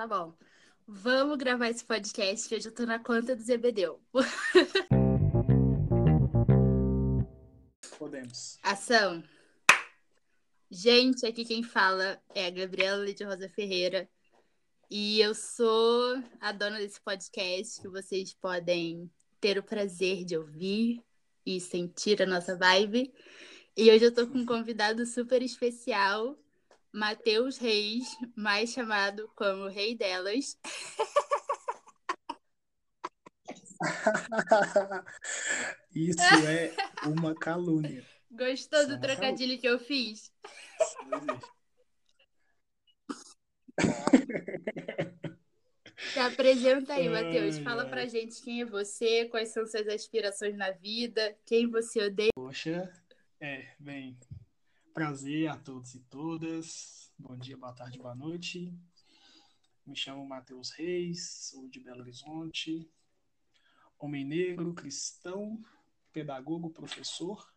tá 0.00 0.06
bom. 0.06 0.32
Vamos 0.88 1.36
gravar 1.36 1.68
esse 1.68 1.84
podcast. 1.84 2.54
Hoje 2.54 2.66
eu 2.66 2.74
tô 2.74 2.86
na 2.86 2.98
conta 2.98 3.36
do 3.36 3.42
Zebedeu. 3.42 4.00
Podemos. 7.98 8.58
Ação. 8.62 9.22
Gente, 10.70 11.26
aqui 11.26 11.44
quem 11.44 11.62
fala 11.62 12.18
é 12.34 12.46
a 12.46 12.50
Gabriela 12.50 13.12
de 13.12 13.22
Rosa 13.24 13.46
Ferreira. 13.50 14.08
E 14.90 15.20
eu 15.20 15.34
sou 15.34 16.16
a 16.40 16.50
dona 16.50 16.78
desse 16.78 16.98
podcast 17.02 17.78
que 17.78 17.88
vocês 17.88 18.32
podem 18.32 19.10
ter 19.38 19.58
o 19.58 19.62
prazer 19.62 20.24
de 20.24 20.34
ouvir 20.34 21.04
e 21.44 21.60
sentir 21.60 22.22
a 22.22 22.26
nossa 22.26 22.56
vibe. 22.56 23.12
E 23.76 23.90
hoje 23.90 24.06
eu 24.06 24.14
tô 24.14 24.26
com 24.26 24.38
um 24.38 24.46
convidado 24.46 25.04
super 25.04 25.42
especial, 25.42 26.38
Matheus 26.92 27.56
Reis, 27.58 28.04
mais 28.36 28.70
chamado 28.70 29.30
como 29.36 29.68
Rei 29.68 29.96
Delas. 29.96 30.58
Isso 35.94 36.20
é 36.46 36.74
uma 37.06 37.34
calúnia. 37.34 38.04
Gostou 38.30 38.86
do 38.86 39.00
trocadilho 39.00 39.58
que 39.58 39.66
eu 39.66 39.78
fiz? 39.78 40.32
Se 46.12 46.18
apresenta 46.18 46.94
aí, 46.94 47.08
Matheus. 47.08 47.58
Fala 47.58 47.86
pra 47.86 48.06
gente 48.06 48.42
quem 48.42 48.62
é 48.62 48.64
você, 48.64 49.26
quais 49.26 49.50
são 49.50 49.66
suas 49.66 49.86
aspirações 49.88 50.56
na 50.56 50.70
vida, 50.72 51.36
quem 51.46 51.70
você 51.70 52.06
odeia. 52.06 52.30
Poxa, 52.34 52.92
é, 53.40 53.74
bem, 53.78 54.18
prazer 54.92 55.48
a 55.48 55.56
todos 55.56 55.94
e 55.94 56.00
todas. 56.00 57.12
Bom 57.18 57.36
dia, 57.36 57.56
boa 57.56 57.72
tarde, 57.72 57.98
boa 57.98 58.14
noite. 58.14 58.72
Me 59.86 59.96
chamo 59.96 60.24
Matheus 60.26 60.70
Reis, 60.70 61.48
sou 61.50 61.68
de 61.68 61.80
Belo 61.80 62.00
Horizonte, 62.00 62.90
homem 63.98 64.24
negro, 64.24 64.74
cristão, 64.74 65.60
pedagogo, 66.12 66.70
professor. 66.70 67.52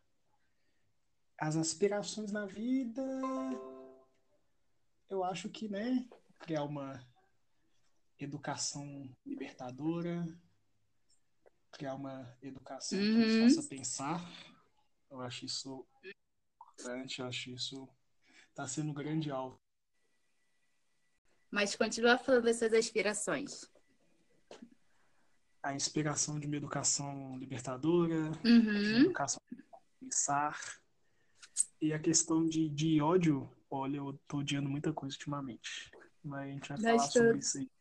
As 1.37 1.55
aspirações 1.55 2.31
na 2.31 2.45
vida, 2.45 3.01
eu 5.09 5.23
acho 5.23 5.49
que, 5.49 5.67
né, 5.67 6.07
criar 6.39 6.63
uma 6.63 7.05
educação 8.19 9.09
libertadora, 9.25 10.25
criar 11.71 11.95
uma 11.95 12.37
educação 12.41 12.97
que 12.97 13.05
nos 13.05 13.33
Uhum. 13.35 13.41
faça 13.49 13.67
pensar. 13.67 14.21
Eu 15.09 15.21
acho 15.21 15.45
isso 15.45 15.85
importante, 16.83 17.19
eu 17.21 17.27
acho 17.27 17.49
isso 17.51 17.89
está 18.49 18.67
sendo 18.67 18.91
um 18.91 18.93
grande 18.93 19.31
alvo. 19.31 19.59
Mas 21.49 21.75
continua 21.75 22.17
falando 22.17 22.43
das 22.45 22.57
suas 22.57 22.73
aspirações. 22.73 23.71
A 25.61 25.73
inspiração 25.73 26.39
de 26.39 26.45
uma 26.47 26.57
educação 26.57 27.37
libertadora, 27.37 28.29
de 28.31 28.47
uma 28.47 28.49
Uhum. 28.49 29.01
educação 29.05 29.39
pensar. 29.99 30.59
E 31.81 31.93
a 31.93 31.99
questão 31.99 32.45
de, 32.45 32.69
de 32.69 33.01
ódio, 33.01 33.49
olha, 33.69 33.97
eu 33.97 34.19
tô 34.27 34.37
odiando 34.39 34.69
muita 34.69 34.91
coisa 34.91 35.15
ultimamente. 35.15 35.89
Mas 36.23 36.49
a 36.49 36.51
gente 36.51 36.69
vai 36.69 36.77
falar 36.77 36.93
Nós 36.97 37.13
sobre 37.13 37.37
isso 37.39 37.57
aí. 37.59 37.71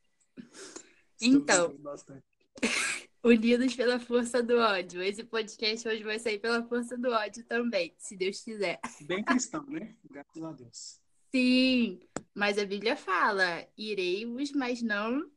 Então. 1.20 1.76
bastante. 1.78 2.24
Unidos 3.24 3.76
pela 3.76 4.00
força 4.00 4.42
do 4.42 4.58
ódio. 4.58 5.00
Esse 5.00 5.22
podcast 5.22 5.86
hoje 5.86 6.02
vai 6.02 6.18
sair 6.18 6.40
pela 6.40 6.62
força 6.64 6.98
do 6.98 7.08
ódio 7.10 7.44
também, 7.44 7.94
se 7.96 8.16
Deus 8.16 8.40
quiser. 8.40 8.80
Bem 9.02 9.22
cristão, 9.22 9.64
né? 9.66 9.94
Graças 10.10 10.42
a 10.42 10.52
Deus. 10.52 11.00
Sim, 11.32 12.00
mas 12.34 12.58
a 12.58 12.64
Bíblia 12.64 12.96
fala: 12.96 13.64
irei-vos, 13.78 14.50
mas 14.52 14.82
não 14.82 15.30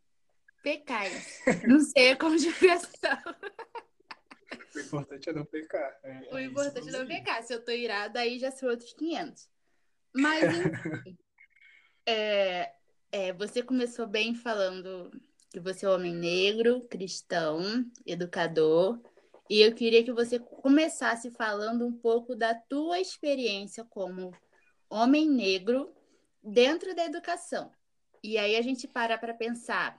pecais. 0.63 1.43
Não 1.67 1.79
sei 1.79 2.13
a 2.13 2.17
conjugação. 2.17 3.19
O 4.75 4.79
importante 4.79 5.29
é 5.29 5.33
não 5.33 5.45
pecar. 5.45 5.99
É, 6.03 6.33
O 6.33 6.37
é 6.37 6.43
importante 6.43 6.89
é 6.89 6.91
não 6.91 7.05
pecar. 7.05 7.43
Se 7.43 7.53
eu 7.53 7.63
tô 7.63 7.71
irada, 7.71 8.19
aí 8.19 8.39
já 8.39 8.49
são 8.49 8.67
outros 8.67 8.93
500. 8.93 9.47
Mas, 10.11 10.43
enfim, 11.05 11.17
é, 12.05 12.73
é, 13.11 13.33
você 13.33 13.61
começou 13.61 14.07
bem 14.07 14.33
falando 14.33 15.11
que 15.55 15.59
você 15.61 15.85
é 15.85 15.89
um 15.89 15.93
homem 15.93 16.13
negro, 16.13 16.81
cristão, 16.89 17.61
educador. 18.05 18.99
E 19.49 19.61
eu 19.61 19.73
queria 19.73 20.03
que 20.03 20.11
você 20.11 20.37
começasse 20.37 21.31
falando 21.31 21.85
um 21.85 21.93
pouco 21.93 22.35
da 22.35 22.53
tua 22.53 22.99
experiência 22.99 23.85
como 23.85 24.33
homem 24.89 25.29
negro 25.29 25.95
dentro 26.43 26.93
da 26.93 27.05
educação. 27.05 27.71
E 28.21 28.37
aí 28.37 28.57
a 28.57 28.61
gente 28.61 28.85
para 28.85 29.17
para 29.17 29.33
pensar 29.33 29.97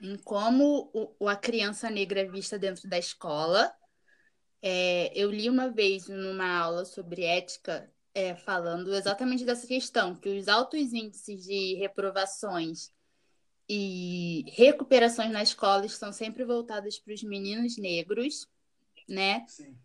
em 0.00 0.16
como 0.18 0.88
o- 1.18 1.28
a 1.28 1.34
criança 1.34 1.90
negra 1.90 2.20
é 2.20 2.24
vista 2.24 2.56
dentro 2.56 2.88
da 2.88 2.98
escola. 2.98 3.74
É, 4.62 5.10
eu 5.12 5.28
li 5.28 5.50
uma 5.50 5.72
vez 5.72 6.06
numa 6.06 6.56
aula 6.56 6.84
sobre 6.84 7.24
ética, 7.24 7.92
é, 8.14 8.36
falando 8.36 8.94
exatamente 8.94 9.44
dessa 9.44 9.66
questão, 9.66 10.14
que 10.14 10.28
os 10.28 10.46
altos 10.46 10.92
índices 10.92 11.42
de 11.46 11.74
reprovações 11.80 12.92
e 13.68 14.44
recuperações 14.52 15.30
na 15.30 15.42
escola 15.42 15.86
estão 15.86 16.12
sempre 16.12 16.44
voltados 16.44 16.98
para 16.98 17.14
os 17.14 17.22
meninos 17.22 17.76
negros, 17.78 18.48
né? 19.08 19.46
Sim. 19.46 19.78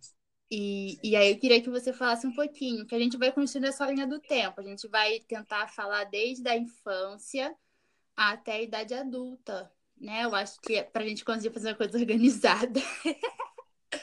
E, 0.49 0.99
e 1.03 1.15
aí 1.15 1.31
eu 1.31 1.39
queria 1.39 1.61
que 1.61 1.69
você 1.69 1.91
falasse 1.93 2.25
um 2.25 2.33
pouquinho, 2.33 2.85
que 2.85 2.95
a 2.95 2.99
gente 2.99 3.17
vai 3.17 3.31
construindo 3.31 3.65
essa 3.67 3.85
linha 3.91 4.07
do 4.07 4.19
tempo. 4.19 4.61
A 4.61 4.63
gente 4.63 4.87
vai 4.87 5.19
tentar 5.21 5.67
falar 5.67 6.05
desde 6.05 6.47
a 6.49 6.55
infância 6.57 7.55
até 8.15 8.53
a 8.53 8.61
idade 8.63 8.93
adulta, 8.95 9.71
né? 9.97 10.25
Eu 10.25 10.35
acho 10.35 10.61
que 10.61 10.75
é 10.75 10.83
para 10.83 11.03
a 11.03 11.07
gente 11.07 11.25
conseguir 11.25 11.53
fazer 11.53 11.69
uma 11.69 11.75
coisa 11.75 11.97
organizada. 11.99 12.81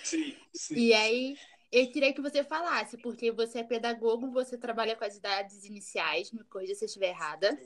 Sim, 0.03 0.37
sim. 0.53 0.87
E 0.87 0.93
aí 0.93 1.39
eu 1.73 1.91
queria 1.91 2.13
que 2.13 2.21
você 2.21 2.45
falasse, 2.45 2.97
porque 2.99 3.33
você 3.33 3.61
é 3.61 3.65
pedagogo, 3.65 4.31
você 4.31 4.57
trabalha 4.59 4.97
com 4.97 5.05
as 5.05 5.17
idades 5.17 5.65
iniciais, 5.65 6.31
me 6.33 6.45
corrija 6.45 6.75
se 6.75 6.85
eu 6.85 6.87
estiver 6.87 7.09
errada. 7.11 7.59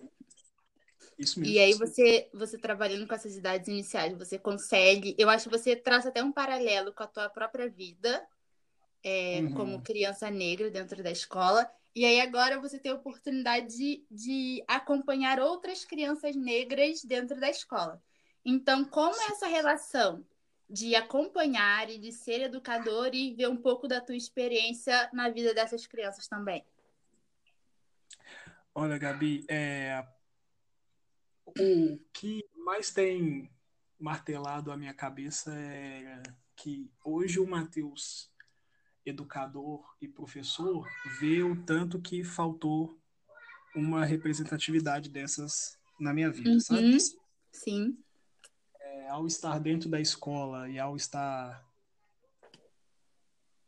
Isso 1.19 1.41
mesmo. 1.41 1.55
E 1.55 1.59
aí 1.59 1.75
você, 1.75 2.29
você 2.33 2.57
trabalhando 2.57 3.07
com 3.07 3.15
essas 3.15 3.37
idades 3.37 3.69
iniciais, 3.69 4.17
você 4.17 4.39
consegue. 4.39 5.17
Eu 5.19 5.29
acho 5.29 5.49
que 5.49 5.59
você 5.59 5.75
traça 5.75 6.09
até 6.09 6.23
um 6.23 6.31
paralelo 6.31 6.93
com 6.93 7.03
a 7.03 7.07
tua 7.09 7.29
própria 7.29 7.69
vida, 7.69 8.27
é, 9.03 9.41
Uhum. 9.43 9.55
como 9.55 9.83
criança 9.83 10.31
negra 10.31 10.71
dentro 10.71 11.03
da 11.03 11.11
escola. 11.11 11.69
E 11.95 12.05
aí 12.05 12.21
agora 12.21 12.61
você 12.61 12.79
tem 12.79 12.93
a 12.93 12.95
oportunidade 12.95 13.67
de, 13.77 14.05
de 14.11 14.65
acompanhar 14.69 15.41
outras 15.41 15.85
crianças 15.85 16.37
negras 16.37 17.03
dentro 17.03 17.41
da 17.41 17.51
escola. 17.51 18.01
Então, 18.45 18.85
como 18.85 19.21
é 19.21 19.27
essa 19.33 19.49
relação 19.49 20.25
de 20.71 20.95
acompanhar 20.95 21.91
e 21.91 21.99
de 21.99 22.13
ser 22.13 22.43
educador 22.43 23.11
e 23.15 23.35
ver 23.35 23.49
um 23.49 23.57
pouco 23.57 23.89
da 23.89 24.01
tua 24.01 24.17
experiência 24.17 25.09
na 25.13 25.29
vida 25.29 25.53
dessas 25.53 25.87
crianças 25.87 26.29
também? 26.29 26.65
Olha, 28.75 28.97
Gabi, 28.97 29.45
é, 29.49 30.07
o 31.59 31.99
que 32.13 32.45
mais 32.57 32.91
tem 32.91 33.51
martelado 33.99 34.71
a 34.71 34.77
minha 34.77 34.95
cabeça 34.95 35.53
é 35.55 36.23
que 36.57 36.91
hoje 37.05 37.39
o 37.39 37.47
Matheus, 37.47 38.31
educador 39.05 39.85
e 40.01 40.09
professor, 40.09 40.87
vê 41.21 41.43
o 41.43 41.57
tanto 41.65 42.01
que 42.01 42.25
faltou 42.25 42.99
uma 43.75 44.05
representatividade 44.05 45.09
dessas 45.09 45.79
na 45.99 46.13
minha 46.13 46.31
vida, 46.31 46.59
sabe? 46.61 46.93
Uhum. 46.93 46.99
Sim. 47.53 47.99
É, 48.81 49.09
ao 49.09 49.27
estar 49.27 49.59
dentro 49.59 49.89
da 49.89 50.01
escola 50.01 50.69
e 50.69 50.79
ao 50.79 50.97
estar 50.97 51.67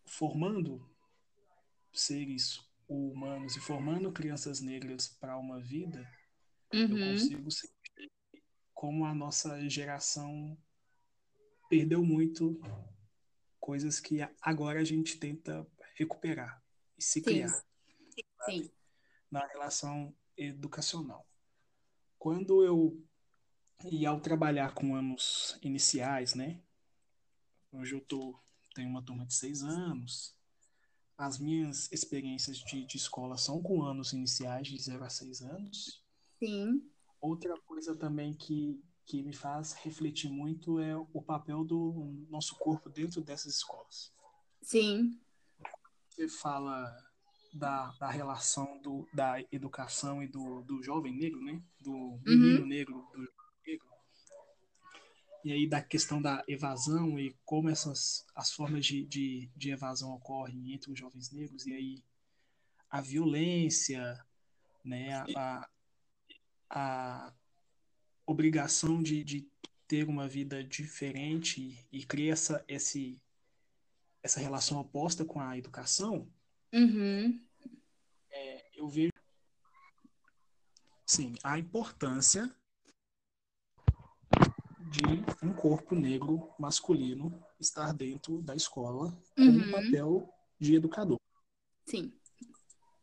formando 0.04 0.84
seres 1.92 2.60
humanos 2.88 3.56
e 3.56 3.60
formando 3.60 4.12
crianças 4.12 4.60
negras 4.60 5.08
para 5.08 5.36
uma 5.38 5.60
vida, 5.60 6.06
eu 6.72 6.88
Uhum. 6.88 7.12
consigo 7.12 7.50
sentir 7.50 8.12
como 8.74 9.04
a 9.04 9.14
nossa 9.14 9.68
geração 9.68 10.56
perdeu 11.68 12.04
muito 12.04 12.60
coisas 13.58 14.00
que 14.00 14.18
agora 14.40 14.80
a 14.80 14.84
gente 14.84 15.18
tenta 15.18 15.66
recuperar 15.94 16.62
e 16.96 17.02
se 17.02 17.20
Sim. 17.20 17.24
criar 17.24 17.64
Sim. 18.46 18.70
na 19.30 19.46
relação 19.46 20.14
educacional. 20.36 21.26
Quando 22.18 22.64
eu 22.64 23.02
e 23.90 24.04
ao 24.04 24.20
trabalhar 24.20 24.74
com 24.74 24.94
anos 24.94 25.58
iniciais, 25.62 26.34
né? 26.34 26.60
Hoje 27.72 27.94
eu 27.94 28.00
tô 28.00 28.38
tenho 28.74 28.88
uma 28.88 29.02
turma 29.02 29.26
de 29.26 29.34
seis 29.34 29.62
anos. 29.62 30.36
As 31.16 31.38
minhas 31.38 31.90
experiências 31.92 32.58
de, 32.58 32.84
de 32.86 32.96
escola 32.96 33.36
são 33.36 33.62
com 33.62 33.82
anos 33.82 34.12
iniciais, 34.12 34.68
de 34.68 34.80
0 34.80 35.04
a 35.04 35.10
6 35.10 35.42
anos. 35.42 35.99
Sim. 36.40 36.82
Outra 37.20 37.54
coisa 37.60 37.94
também 37.94 38.32
que, 38.32 38.82
que 39.04 39.22
me 39.22 39.32
faz 39.32 39.74
refletir 39.74 40.30
muito 40.30 40.80
é 40.80 40.96
o 40.96 41.22
papel 41.22 41.62
do 41.64 42.26
nosso 42.28 42.56
corpo 42.56 42.88
dentro 42.88 43.20
dessas 43.20 43.56
escolas. 43.56 44.12
Sim. 44.62 45.20
Você 46.08 46.26
fala 46.28 46.90
da, 47.52 47.94
da 48.00 48.10
relação 48.10 48.80
do, 48.80 49.06
da 49.12 49.38
educação 49.52 50.22
e 50.22 50.26
do, 50.26 50.62
do 50.62 50.82
jovem 50.82 51.14
negro, 51.14 51.40
né? 51.42 51.62
Do 51.78 52.18
menino 52.24 52.66
negro 52.66 53.06
e 55.44 55.52
aí 55.52 55.66
da 55.66 55.82
questão 55.82 56.20
da 56.20 56.44
evasão 56.46 57.18
e 57.18 57.34
como 57.44 57.70
essas 57.70 58.26
as 58.34 58.52
formas 58.52 58.84
de, 58.84 59.04
de, 59.06 59.50
de 59.56 59.70
evasão 59.70 60.12
ocorrem 60.12 60.72
entre 60.72 60.92
os 60.92 60.98
jovens 60.98 61.30
negros, 61.30 61.66
e 61.66 61.72
aí 61.72 62.04
a 62.90 63.00
violência, 63.00 64.22
né, 64.84 65.14
a, 65.14 65.24
a 65.36 65.68
obrigação 68.26 69.02
de, 69.02 69.24
de 69.24 69.48
ter 69.88 70.08
uma 70.08 70.28
vida 70.28 70.62
diferente 70.62 71.86
e 71.90 72.04
criar 72.04 72.32
essa, 72.34 72.64
esse, 72.68 73.20
essa 74.22 74.38
relação 74.40 74.78
oposta 74.78 75.24
com 75.24 75.40
a 75.40 75.56
educação, 75.58 76.28
Uhum. 76.72 77.44
é, 78.30 78.70
eu 78.78 78.88
vejo 78.88 79.10
sim, 81.04 81.34
a 81.42 81.58
importância 81.58 82.48
de 84.78 85.02
um 85.44 85.52
corpo 85.52 85.94
negro 85.96 86.52
masculino 86.58 87.44
estar 87.58 87.92
dentro 87.92 88.40
da 88.42 88.54
escola 88.54 89.10
com 89.34 89.42
Uhum. 89.42 89.58
um 89.68 89.70
papel 89.72 90.34
de 90.60 90.74
educador. 90.76 91.18
Sim. 91.86 92.12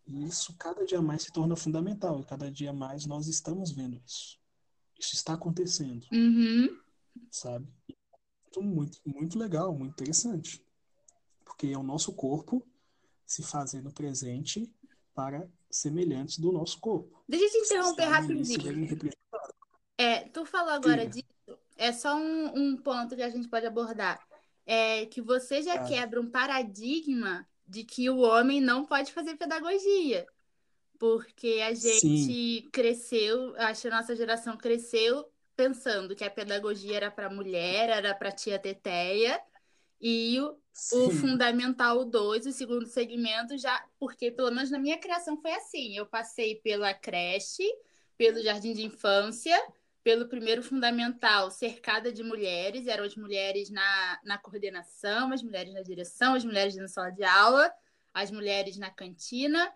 E 0.07 0.23
isso 0.23 0.55
cada 0.57 0.85
dia 0.85 1.01
mais 1.01 1.23
se 1.23 1.31
torna 1.31 1.55
fundamental, 1.55 2.19
e 2.21 2.25
cada 2.25 2.49
dia 2.49 2.71
mais 2.71 3.05
nós 3.05 3.27
estamos 3.27 3.71
vendo 3.71 4.01
isso. 4.05 4.39
Isso 4.97 5.13
está 5.15 5.33
acontecendo, 5.33 6.05
Uhum. 6.11 6.79
sabe? 7.29 7.67
Muito, 8.57 8.63
muito, 8.63 9.01
muito 9.05 9.37
legal, 9.39 9.73
muito 9.75 9.91
interessante. 9.91 10.63
Porque 11.45 11.67
é 11.67 11.77
o 11.77 11.83
nosso 11.83 12.13
corpo 12.13 12.65
se 13.25 13.43
fazendo 13.43 13.91
presente 13.91 14.71
para 15.13 15.47
semelhantes 15.69 16.39
do 16.39 16.51
nosso 16.51 16.79
corpo. 16.79 17.23
Deixa 17.27 17.45
eu 17.45 17.49
te 17.51 17.57
interromper 17.57 18.05
rapidinho. 18.05 19.11
É, 19.97 20.21
tu 20.29 20.45
falou 20.45 20.71
agora 20.71 21.07
Diga. 21.07 21.27
disso, 21.45 21.59
é 21.75 21.91
só 21.91 22.15
um, 22.15 22.57
um 22.57 22.77
ponto 22.77 23.15
que 23.15 23.21
a 23.21 23.29
gente 23.29 23.47
pode 23.47 23.65
abordar. 23.65 24.25
É 24.65 25.05
que 25.07 25.21
você 25.21 25.61
já 25.61 25.75
Ah. 25.75 25.87
quebra 25.87 26.21
um 26.21 26.29
paradigma 26.29 27.47
de 27.67 27.83
que 27.83 28.09
o 28.09 28.19
homem 28.19 28.61
não 28.61 28.85
pode 28.85 29.11
fazer 29.11 29.35
pedagogia. 29.35 30.25
Porque 30.97 31.61
a 31.63 31.73
gente 31.73 32.69
cresceu, 32.71 33.55
acho 33.57 33.83
que 33.83 33.87
a 33.87 33.91
nossa 33.91 34.15
geração 34.15 34.57
cresceu 34.57 35.29
pensando 35.55 36.15
que 36.15 36.23
a 36.23 36.29
pedagogia 36.29 36.97
era 36.97 37.11
para 37.11 37.29
mulher, 37.29 37.89
era 37.89 38.15
para 38.15 38.31
tia 38.31 38.57
Teteia, 38.57 39.41
e 39.99 40.39
o, 40.39 40.51
o 40.51 40.55
Sim, 40.73 41.11
Fundamental 41.11 42.05
2, 42.05 42.45
o 42.45 42.51
segundo 42.51 42.85
segmento, 42.85 43.57
já, 43.57 43.83
porque 43.99 44.31
pelo 44.31 44.51
menos 44.51 44.69
na 44.69 44.79
minha 44.79 44.97
criação 44.97 45.35
foi 45.41 45.51
assim. 45.53 45.97
Eu 45.97 46.05
passei 46.05 46.55
pela 46.55 46.93
creche, 46.93 47.63
pelo 48.15 48.41
jardim 48.41 48.73
de 48.73 48.85
infância, 48.85 49.57
pelo 50.07 50.29
primeiro 50.29 50.63
fundamental, 50.63 51.51
cercada 51.51 52.13
de 52.13 52.23
mulheres, 52.23 52.87
eram 52.87 53.03
as 53.03 53.17
mulheres 53.17 53.69
na, 53.69 54.17
na 54.23 54.37
coordenação, 54.37 55.33
as 55.33 55.43
mulheres 55.43 55.73
na 55.73 55.81
direção, 55.81 56.33
as 56.33 56.45
mulheres 56.45 56.77
na 56.77 56.87
sala 56.87 57.09
de 57.09 57.25
aula, 57.25 57.69
as 58.13 58.31
mulheres 58.31 58.77
na 58.77 58.89
cantina. 58.89 59.69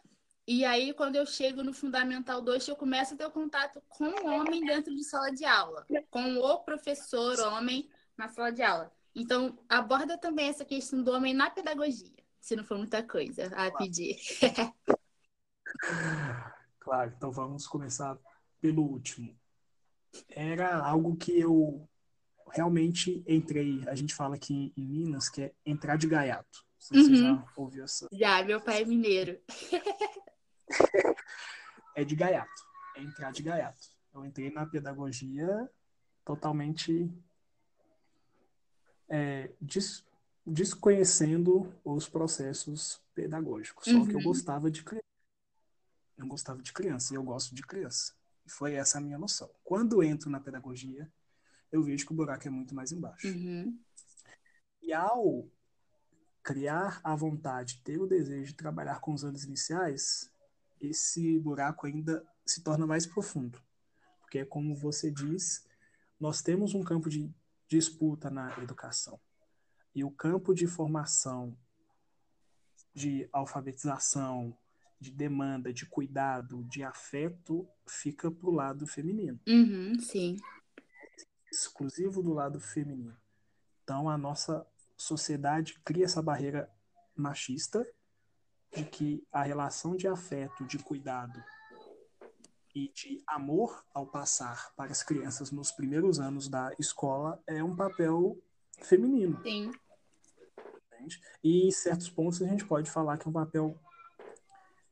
E 0.47 0.63
aí, 0.63 0.93
quando 0.93 1.17
eu 1.17 1.25
chego 1.25 1.65
no 1.65 1.73
Fundamental 1.73 2.41
2, 2.41 2.65
eu 2.65 2.77
começo 2.77 3.13
a 3.13 3.17
ter 3.17 3.25
o 3.25 3.31
contato 3.31 3.83
com 3.89 4.05
o 4.05 4.27
homem 4.27 4.63
dentro 4.63 4.95
de 4.95 5.03
sala 5.03 5.33
de 5.33 5.43
aula, 5.43 5.85
com 6.09 6.37
o 6.37 6.59
professor 6.59 7.37
homem 7.41 7.89
na 8.17 8.29
sala 8.29 8.53
de 8.53 8.61
aula. 8.61 8.89
Então, 9.13 9.59
aborda 9.67 10.17
também 10.17 10.47
essa 10.47 10.63
questão 10.63 11.03
do 11.03 11.11
homem 11.11 11.33
na 11.33 11.49
pedagogia, 11.49 12.23
se 12.39 12.55
não 12.55 12.63
for 12.63 12.77
muita 12.77 13.03
coisa 13.03 13.47
a 13.47 13.69
pedir. 13.69 14.15
claro. 16.79 17.13
Então 17.17 17.33
vamos 17.33 17.67
começar 17.67 18.17
pelo 18.61 18.83
último. 18.83 19.40
Era 20.29 20.77
algo 20.77 21.15
que 21.15 21.37
eu 21.39 21.87
realmente 22.51 23.23
entrei. 23.27 23.81
A 23.87 23.95
gente 23.95 24.13
fala 24.13 24.35
aqui 24.35 24.73
em 24.75 24.85
Minas 24.85 25.29
que 25.29 25.43
é 25.43 25.53
entrar 25.65 25.97
de 25.97 26.07
gaiato. 26.07 26.65
Se 26.77 26.89
você 26.95 27.11
Uhum. 27.11 27.15
já 27.15 27.45
ouviu 27.55 27.83
essa. 27.83 28.07
Já, 28.11 28.43
meu 28.43 28.59
pai 28.61 28.81
é 28.81 28.85
mineiro. 28.85 29.39
É 31.95 32.05
de 32.05 32.15
gaiato. 32.15 32.49
É 32.95 33.01
entrar 33.03 33.31
de 33.31 33.43
gaiato. 33.43 33.85
Eu 34.13 34.25
entrei 34.25 34.49
na 34.49 34.65
pedagogia 34.65 35.69
totalmente 36.23 37.11
é, 39.09 39.51
des- 39.59 40.03
desconhecendo 40.45 41.73
os 41.83 42.07
processos 42.07 43.01
pedagógicos. 43.13 43.85
Só 43.85 44.05
que 44.05 44.13
eu 44.13 44.17
Uhum. 44.19 44.23
gostava 44.23 44.71
de 44.71 44.83
criança. 44.83 45.03
Eu 46.17 46.27
gostava 46.27 46.61
de 46.61 46.71
criança 46.71 47.13
e 47.13 47.17
eu 47.17 47.23
gosto 47.23 47.53
de 47.53 47.61
criança. 47.61 48.13
Foi 48.51 48.73
essa 48.73 48.97
a 48.97 49.01
minha 49.01 49.17
noção. 49.17 49.49
Quando 49.63 50.03
entro 50.03 50.29
na 50.29 50.39
pedagogia, 50.39 51.11
eu 51.71 51.81
vejo 51.81 52.05
que 52.05 52.11
o 52.11 52.15
buraco 52.15 52.47
é 52.47 52.51
muito 52.51 52.75
mais 52.75 52.91
embaixo. 52.91 53.27
Uhum. 53.27 53.79
E 54.81 54.93
ao 54.93 55.47
criar 56.43 56.99
a 57.03 57.15
vontade, 57.15 57.81
ter 57.83 57.99
o 57.99 58.07
desejo 58.07 58.47
de 58.47 58.55
trabalhar 58.55 58.99
com 58.99 59.13
os 59.13 59.23
anos 59.23 59.43
iniciais, 59.43 60.31
esse 60.79 61.39
buraco 61.39 61.85
ainda 61.85 62.25
se 62.45 62.61
torna 62.61 62.85
mais 62.85 63.05
profundo. 63.05 63.61
Porque, 64.19 64.43
como 64.43 64.75
você 64.75 65.11
diz, 65.11 65.65
nós 66.19 66.41
temos 66.41 66.73
um 66.73 66.83
campo 66.83 67.09
de 67.09 67.33
disputa 67.67 68.29
na 68.29 68.51
educação. 68.59 69.19
E 69.93 70.03
o 70.03 70.11
campo 70.11 70.53
de 70.53 70.67
formação, 70.67 71.55
de 72.93 73.29
alfabetização, 73.31 74.57
de 75.01 75.09
demanda, 75.11 75.73
de 75.73 75.85
cuidado, 75.87 76.63
de 76.65 76.83
afeto, 76.83 77.67
fica 77.87 78.29
para 78.31 78.47
o 78.47 78.53
lado 78.53 78.85
feminino 78.85 79.39
Uhum, 79.47 79.99
sim. 79.99 80.37
exclusivo 81.51 82.21
do 82.21 82.31
lado 82.33 82.59
feminino. 82.59 83.17
Então 83.83 84.07
a 84.07 84.15
nossa 84.17 84.65
sociedade 84.95 85.79
cria 85.83 86.05
essa 86.05 86.21
barreira 86.21 86.69
machista 87.15 87.85
de 88.75 88.85
que 88.85 89.23
a 89.31 89.41
relação 89.41 89.95
de 89.95 90.07
afeto, 90.07 90.63
de 90.65 90.77
cuidado 90.77 91.43
e 92.73 92.87
de 92.93 93.21
amor 93.27 93.83
ao 93.93 94.05
passar 94.05 94.71
para 94.75 94.91
as 94.91 95.03
crianças 95.03 95.51
nos 95.51 95.71
primeiros 95.71 96.19
anos 96.19 96.47
da 96.47 96.71
escola 96.79 97.41
é 97.47 97.61
um 97.63 97.75
papel 97.75 98.39
feminino. 98.83 99.41
Sim. 99.41 99.71
entende? 100.93 101.19
E 101.43 101.67
em 101.67 101.71
certos 101.71 102.09
pontos 102.09 102.41
a 102.41 102.47
gente 102.47 102.65
pode 102.65 102.89
falar 102.89 103.17
que 103.17 103.27
é 103.27 103.29
um 103.29 103.33
papel 103.33 103.77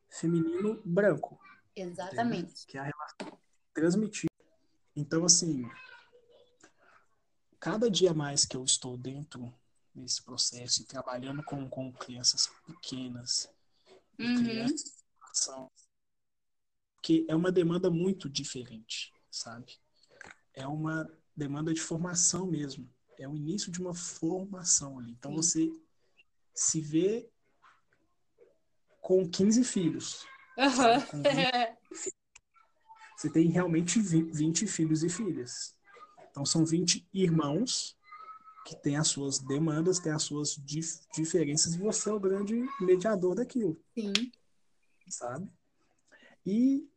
feminino 0.10 0.82
branco, 0.86 1.40
Exatamente. 1.76 2.66
que 2.68 2.78
é 2.78 2.82
a 2.82 2.84
relação 2.84 3.40
transmitida. 3.74 4.30
Então, 4.96 5.24
assim, 5.24 5.70
cada 7.60 7.90
dia 7.90 8.14
mais 8.14 8.46
que 8.46 8.58
eu 8.58 8.64
estou 8.64 8.98
dentro 8.98 9.54
desse 9.94 10.22
processo 10.24 10.82
e 10.82 10.86
trabalhando 10.86 11.44
com, 11.44 11.70
com 11.70 11.92
crianças 11.94 12.50
pequenas 12.66 13.50
Uhum. 14.20 14.34
crianças 14.36 15.00
que 17.02 17.26
é 17.30 17.36
uma 17.36 17.52
demanda 17.52 17.90
muito 17.90 18.30
diferente, 18.30 19.14
sabe? 19.32 19.80
É 20.54 20.68
uma 20.68 21.10
demanda 21.36 21.74
de 21.74 21.80
formação 21.80 22.46
mesmo. 22.46 22.90
É 23.18 23.28
o 23.28 23.36
início 23.36 23.72
de 23.72 23.82
uma 23.82 23.94
formação 23.94 25.00
ali. 25.00 25.12
Então 25.12 25.32
Sim. 25.32 25.38
você 25.38 25.72
se 26.54 26.82
vê 26.82 27.32
com 29.10 29.28
15 29.28 29.64
filhos. 29.64 30.24
20 30.56 30.70
você 33.18 33.28
tem 33.32 33.50
realmente 33.50 34.00
vi- 34.00 34.32
20 34.32 34.68
filhos 34.68 35.04
e 35.04 35.10
filhas. 35.10 35.76
Então 36.30 36.46
são 36.46 36.64
20 36.64 37.10
irmãos 37.12 37.98
que 38.68 38.76
têm 38.76 38.98
as 38.98 39.08
suas 39.08 39.40
demandas, 39.40 39.98
têm 39.98 40.12
as 40.12 40.22
suas 40.22 40.56
dif- 40.58 41.00
diferenças 41.12 41.74
e 41.74 41.80
você 41.80 42.08
é 42.12 42.14
o 42.14 42.20
grande 42.20 42.64
mediador 42.80 43.34
daquilo, 43.34 43.84
Sim. 43.98 44.14
sabe? 45.08 45.52
E 46.46 46.88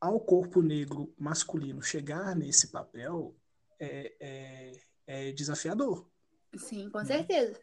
ao 0.00 0.18
corpo 0.18 0.62
negro 0.62 1.12
masculino 1.18 1.82
chegar 1.82 2.34
nesse 2.34 2.68
papel 2.68 3.36
é, 3.78 4.16
é, 4.18 4.72
é 5.06 5.32
desafiador. 5.32 6.08
Sim, 6.56 6.88
com 6.88 7.00
Né? 7.00 7.04
certeza. 7.04 7.60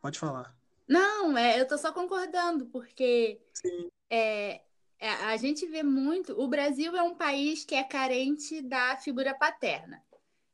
Pode 0.00 0.18
falar. 0.18 0.56
Não, 0.88 1.36
é, 1.36 1.60
eu 1.60 1.66
tô 1.66 1.76
só 1.76 1.92
concordando, 1.92 2.66
porque 2.66 3.40
Sim. 3.52 3.88
é, 4.10 4.62
é, 4.98 5.10
a 5.10 5.36
gente 5.36 5.66
vê 5.66 5.82
muito. 5.82 6.32
O 6.40 6.48
Brasil 6.48 6.96
é 6.96 7.02
um 7.02 7.14
país 7.14 7.64
que 7.64 7.74
é 7.74 7.84
carente 7.84 8.62
da 8.62 8.96
figura 8.96 9.34
paterna. 9.34 10.02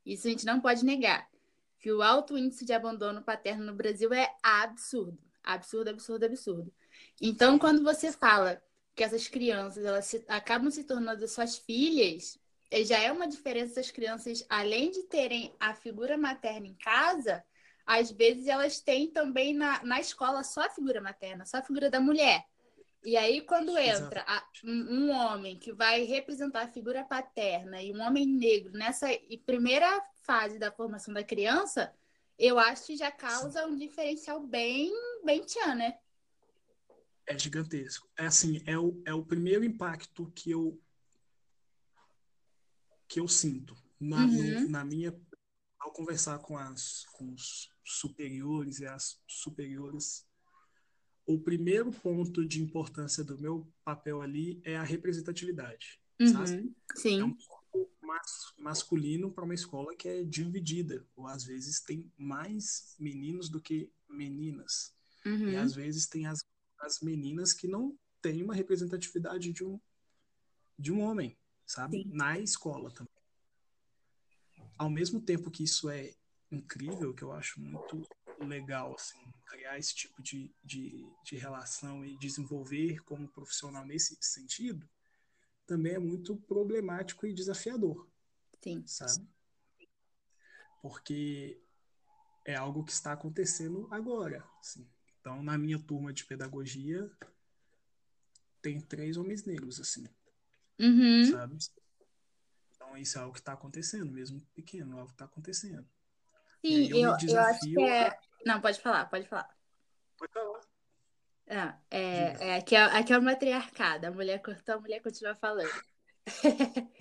Isso 0.05 0.27
a 0.27 0.31
gente 0.31 0.47
não 0.47 0.61
pode 0.61 0.85
negar. 0.85 1.29
Que 1.79 1.93
o 1.93 2.03
alto 2.03 2.39
índice 2.39 2.65
de 2.65 2.73
abandono 2.73 3.23
paterno 3.23 3.65
no 3.65 3.75
Brasil 3.75 4.13
é 4.13 4.35
absurdo. 4.43 5.19
Absurdo, 5.43 5.91
absurdo, 5.91 6.27
absurdo. 6.27 6.73
Então, 7.21 7.59
quando 7.59 7.83
você 7.83 8.13
fala 8.13 8.63
que 8.95 9.03
essas 9.05 9.29
crianças 9.29 9.85
elas 9.85 10.07
se- 10.07 10.25
acabam 10.29 10.71
se 10.71 10.85
tornando 10.85 11.27
suas 11.29 11.59
filhas, 11.59 12.39
eh, 12.71 12.85
já 12.85 12.99
é 13.01 13.11
uma 13.13 13.27
diferença 13.29 13.77
das 13.77 13.91
crianças, 13.91 14.45
além 14.49 14.91
de 14.91 15.03
terem 15.05 15.55
a 15.61 15.75
figura 15.75 16.17
materna 16.17 16.67
em 16.67 16.75
casa, 16.75 17.45
às 17.87 18.11
vezes 18.11 18.47
elas 18.47 18.81
têm 18.81 19.11
também 19.11 19.55
na, 19.55 19.83
na 19.85 20.01
escola 20.01 20.43
só 20.43 20.67
a 20.67 20.71
figura 20.71 21.01
materna, 21.01 21.45
só 21.45 21.59
a 21.59 21.63
figura 21.63 21.91
da 21.91 22.01
mulher. 22.01 22.45
E 23.05 23.17
aí, 23.17 23.41
quando 23.41 23.77
entra 23.77 24.25
a, 24.29 24.47
um, 24.65 24.71
um, 24.71 25.11
homem 25.11 25.59
que 25.59 25.73
vai 25.73 26.05
representar 26.05 26.63
a 26.63 26.69
figura 26.69 27.03
paterna 27.03 27.83
e 27.83 27.93
um 27.93 28.01
homem 28.01 28.25
negro 28.27 28.73
nessa 28.73 29.09
primeira 29.45 30.01
fase 30.23 30.57
da 30.57 30.71
formação 30.71 31.13
da 31.13 31.25
criança, 31.25 31.93
eu 32.39 32.61
acho 32.61 32.87
que 32.87 32.97
já 32.97 33.11
causa 33.11 33.65
Sim. 33.65 33.71
um 33.71 33.77
diferencial 33.77 34.41
bem, 34.47 34.93
bem 35.25 35.45
tchan, 35.45 35.75
né? 35.75 35.99
É 37.27 37.37
gigantesco. 37.37 38.09
É 38.17 38.27
assim, 38.27 38.63
é 38.67 38.79
o, 38.79 39.03
é 39.05 39.13
o 39.13 39.25
primeiro 39.25 39.65
impacto 39.65 40.31
que 40.35 40.51
eu 40.51 40.81
que 43.09 43.21
eu 43.21 43.29
sinto 43.29 43.77
na, 44.01 44.25
uhum. 44.25 44.61
no, 44.61 44.69
na 44.71 44.85
minha 44.85 45.15
ao 45.79 45.93
conversar 45.93 46.39
com 46.39 46.57
as 46.57 47.05
com 47.13 47.31
os 47.31 47.72
superiores 47.85 48.81
e 48.81 48.87
as 48.87 49.21
superiores 49.27 50.27
o 51.27 51.39
primeiro 51.39 51.93
ponto 51.93 52.45
de 52.45 52.61
importância 52.61 53.23
do 53.23 53.39
meu 53.39 53.73
papel 53.85 54.21
ali 54.21 54.61
é 54.65 54.77
a 54.77 54.83
representatividade. 54.83 56.01
Uhum, 56.21 56.75
sim. 56.97 57.21
É 57.21 57.25
um 57.25 57.37
corpo 57.37 57.91
mas, 58.01 58.53
masculino 58.59 59.31
para 59.31 59.45
uma 59.45 59.55
escola 59.55 59.95
que 59.95 60.09
é 60.09 60.25
dividida, 60.25 61.07
ou 61.17 61.27
às 61.27 61.45
vezes 61.45 61.81
tem 61.81 62.11
mais 62.17 62.95
meninos 62.99 63.49
do 63.49 63.61
que 63.61 63.91
meninas. 64.09 64.95
Uhum. 65.25 65.51
E 65.51 65.57
às 65.57 65.75
vezes 65.75 66.07
tem 66.07 66.27
as, 66.27 66.41
as 66.81 67.01
meninas 67.01 67.53
que 67.53 67.67
não 67.67 67.97
têm 68.21 68.43
uma 68.43 68.55
representatividade 68.55 69.53
de 69.53 69.65
um, 69.65 69.81
de 70.79 70.93
um 70.93 71.01
homem, 71.01 71.37
sabe? 71.67 72.03
Sim. 72.03 72.11
Na 72.13 72.39
escola 72.39 72.91
também. 72.91 73.13
Ao 74.77 74.91
mesmo 74.91 75.21
tempo 75.21 75.51
que 75.51 75.65
isso 75.65 75.89
é 75.89 76.15
incrível, 76.55 77.15
que 77.15 77.23
eu 77.23 77.33
acho 77.33 77.61
muito 77.61 78.07
legal, 78.41 78.95
assim, 78.95 79.19
criar 79.47 79.79
esse 79.79 79.95
tipo 79.95 80.23
de, 80.23 80.55
de, 80.63 81.07
de 81.25 81.37
relação 81.37 82.05
e 82.05 82.17
desenvolver 82.19 83.03
como 83.05 83.29
profissional 83.29 83.85
nesse 83.85 84.17
sentido, 84.21 84.89
também 85.67 85.95
é 85.95 85.99
muito 85.99 86.37
problemático 86.37 87.27
e 87.27 87.33
desafiador. 87.33 88.09
Sim. 88.63 88.85
Sabe? 88.87 89.29
Porque 90.81 91.61
é 92.45 92.55
algo 92.55 92.85
que 92.85 92.93
está 92.93 93.13
acontecendo 93.13 93.87
agora. 93.91 94.45
Assim. 94.61 94.87
Então, 95.21 95.43
na 95.43 95.57
minha 95.57 95.79
turma 95.79 96.13
de 96.13 96.25
pedagogia, 96.25 97.11
tem 98.61 98.81
três 98.81 99.17
homens 99.17 99.45
negros, 99.45 99.81
assim. 99.81 100.07
Uhum. 100.79 101.31
Sabe? 101.31 101.59
Então, 102.75 102.97
isso 102.97 103.19
é 103.19 103.21
algo 103.21 103.33
que 103.33 103.41
está 103.41 103.53
acontecendo, 103.53 104.11
mesmo 104.11 104.41
pequeno, 104.55 104.99
algo 104.99 105.09
que 105.09 105.15
está 105.15 105.25
acontecendo. 105.25 105.89
Sim, 106.65 106.89
eu, 106.91 106.97
eu, 106.97 107.17
eu, 107.29 107.41
acho 107.41 107.61
que 107.61 107.83
é. 107.83 108.17
Não, 108.47 108.61
pode 108.61 108.81
falar, 108.81 109.07
pode 109.07 109.27
falar. 109.27 109.49
Pode 110.17 110.33
falar. 110.33 110.61
Ah, 111.49 111.77
é, 111.91 112.37
é, 112.41 112.57
aqui, 112.57 112.75
é, 112.75 112.83
aqui 112.83 113.13
é 113.13 113.19
uma 113.19 113.33
matriarcado, 113.33 114.07
a 114.07 114.11
mulher 114.11 114.41
cortou, 114.41 114.77
a 114.77 114.81
mulher 114.81 115.01
continua 115.01 115.35
falando. 115.35 115.71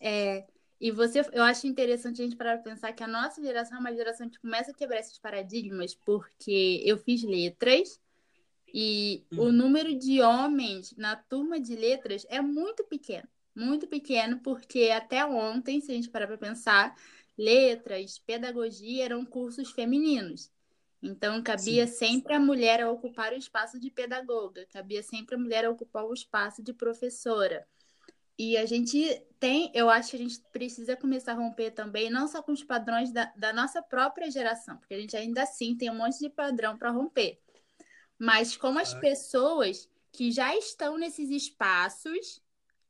é, 0.00 0.46
e 0.80 0.90
você, 0.90 1.20
eu 1.32 1.42
acho 1.42 1.66
interessante 1.66 2.22
a 2.22 2.24
gente 2.24 2.36
parar 2.36 2.58
para 2.58 2.70
pensar 2.70 2.92
que 2.92 3.02
a 3.02 3.08
nossa 3.08 3.42
geração 3.42 3.76
é 3.76 3.80
uma 3.80 3.94
geração 3.94 4.28
que 4.28 4.38
começa 4.38 4.70
a 4.70 4.74
quebrar 4.74 5.00
esses 5.00 5.18
paradigmas, 5.18 5.94
porque 5.94 6.82
eu 6.84 6.96
fiz 6.96 7.22
letras 7.22 8.00
e 8.72 9.26
hum. 9.32 9.40
o 9.40 9.52
número 9.52 9.94
de 9.98 10.22
homens 10.22 10.94
na 10.96 11.16
turma 11.16 11.60
de 11.60 11.74
letras 11.74 12.24
é 12.30 12.40
muito 12.40 12.84
pequeno. 12.84 13.28
Muito 13.54 13.86
pequeno, 13.88 14.38
porque 14.38 14.90
até 14.90 15.26
ontem, 15.26 15.80
se 15.80 15.90
a 15.90 15.94
gente 15.94 16.08
parar 16.08 16.28
para 16.28 16.38
pensar, 16.38 16.96
letras, 17.40 18.18
pedagogia 18.18 19.06
eram 19.06 19.24
cursos 19.24 19.70
femininos. 19.70 20.52
Então, 21.02 21.42
cabia 21.42 21.86
Sim. 21.86 21.94
sempre 21.94 22.34
a 22.34 22.38
mulher 22.38 22.82
a 22.82 22.90
ocupar 22.90 23.32
o 23.32 23.36
espaço 23.36 23.80
de 23.80 23.90
pedagoga, 23.90 24.66
cabia 24.70 25.02
sempre 25.02 25.34
a 25.34 25.38
mulher 25.38 25.64
a 25.64 25.70
ocupar 25.70 26.04
o 26.04 26.12
espaço 26.12 26.62
de 26.62 26.74
professora. 26.74 27.66
E 28.38 28.58
a 28.58 28.66
gente 28.66 29.22
tem, 29.38 29.70
eu 29.74 29.88
acho 29.88 30.10
que 30.10 30.16
a 30.16 30.18
gente 30.18 30.40
precisa 30.52 30.96
começar 30.96 31.32
a 31.32 31.36
romper 31.36 31.70
também, 31.70 32.10
não 32.10 32.28
só 32.28 32.42
com 32.42 32.52
os 32.52 32.62
padrões 32.62 33.10
da, 33.10 33.32
da 33.36 33.52
nossa 33.52 33.82
própria 33.82 34.30
geração, 34.30 34.76
porque 34.76 34.94
a 34.94 35.00
gente 35.00 35.16
ainda 35.16 35.42
assim 35.42 35.74
tem 35.74 35.90
um 35.90 35.96
monte 35.96 36.18
de 36.18 36.28
padrão 36.28 36.76
para 36.76 36.90
romper, 36.90 37.40
mas 38.18 38.56
como 38.56 38.78
as 38.78 38.92
pessoas 38.92 39.88
que 40.12 40.30
já 40.30 40.54
estão 40.56 40.98
nesses 40.98 41.30
espaços 41.30 42.42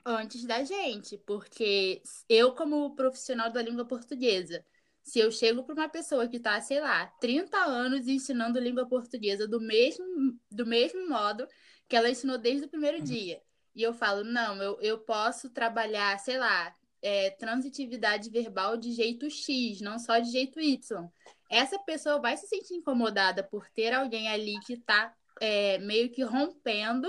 antes 0.04 0.44
da 0.44 0.64
gente, 0.64 1.18
porque 1.18 2.02
eu, 2.28 2.54
como 2.54 2.94
profissional 2.94 3.50
da 3.50 3.62
língua 3.62 3.84
portuguesa, 3.84 4.64
se 5.02 5.18
eu 5.18 5.30
chego 5.30 5.64
para 5.64 5.74
uma 5.74 5.88
pessoa 5.88 6.28
que 6.28 6.36
está, 6.36 6.60
sei 6.60 6.80
lá, 6.80 7.06
30 7.20 7.56
anos 7.56 8.06
ensinando 8.06 8.60
língua 8.60 8.86
portuguesa 8.86 9.46
do 9.48 9.60
mesmo, 9.60 10.38
do 10.50 10.66
mesmo 10.66 11.08
modo 11.08 11.46
que 11.88 11.96
ela 11.96 12.10
ensinou 12.10 12.38
desde 12.38 12.66
o 12.66 12.68
primeiro 12.68 12.98
uhum. 12.98 13.04
dia, 13.04 13.42
e 13.74 13.82
eu 13.82 13.94
falo, 13.94 14.24
não, 14.24 14.62
eu, 14.62 14.80
eu 14.80 14.98
posso 14.98 15.50
trabalhar, 15.50 16.18
sei 16.18 16.38
lá, 16.38 16.74
é, 17.02 17.30
transitividade 17.30 18.30
verbal 18.30 18.76
de 18.76 18.92
jeito 18.92 19.28
X, 19.30 19.80
não 19.80 19.98
só 19.98 20.18
de 20.18 20.30
jeito 20.30 20.60
Y. 20.60 21.08
Essa 21.48 21.78
pessoa 21.80 22.20
vai 22.20 22.36
se 22.36 22.46
sentir 22.46 22.74
incomodada 22.74 23.42
por 23.42 23.68
ter 23.70 23.92
alguém 23.92 24.28
ali 24.28 24.58
que 24.60 24.74
está 24.74 25.14
é, 25.40 25.78
meio 25.78 26.10
que 26.10 26.22
rompendo 26.22 27.08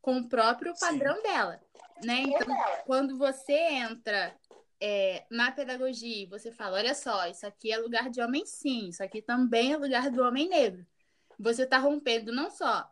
com 0.00 0.18
o 0.18 0.28
próprio 0.28 0.74
padrão 0.78 1.16
Sim. 1.16 1.22
dela. 1.22 1.60
Né? 2.04 2.22
Então, 2.22 2.56
quando 2.84 3.16
você 3.16 3.52
entra 3.52 4.34
é, 4.80 5.24
na 5.30 5.52
pedagogia, 5.52 6.28
você 6.28 6.50
fala: 6.50 6.78
olha 6.78 6.94
só, 6.94 7.26
isso 7.28 7.46
aqui 7.46 7.70
é 7.70 7.78
lugar 7.78 8.10
de 8.10 8.20
homem 8.20 8.44
sim, 8.44 8.88
isso 8.88 9.02
aqui 9.02 9.22
também 9.22 9.72
é 9.72 9.76
lugar 9.76 10.10
do 10.10 10.22
homem 10.22 10.48
negro. 10.48 10.84
Você 11.38 11.62
está 11.62 11.78
rompendo 11.78 12.32
não 12.32 12.50
só 12.50 12.90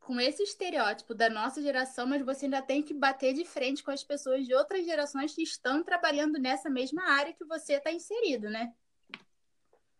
com 0.00 0.20
esse 0.20 0.42
estereótipo 0.42 1.14
da 1.14 1.30
nossa 1.30 1.62
geração, 1.62 2.06
mas 2.06 2.24
você 2.24 2.46
ainda 2.46 2.60
tem 2.60 2.82
que 2.82 2.92
bater 2.92 3.32
de 3.32 3.44
frente 3.44 3.82
com 3.82 3.90
as 3.90 4.02
pessoas 4.02 4.46
de 4.46 4.54
outras 4.54 4.84
gerações 4.84 5.34
que 5.34 5.42
estão 5.42 5.84
trabalhando 5.84 6.38
nessa 6.38 6.68
mesma 6.68 7.02
área 7.10 7.32
que 7.32 7.44
você 7.44 7.74
está 7.74 7.92
inserido, 7.92 8.50
né? 8.50 8.72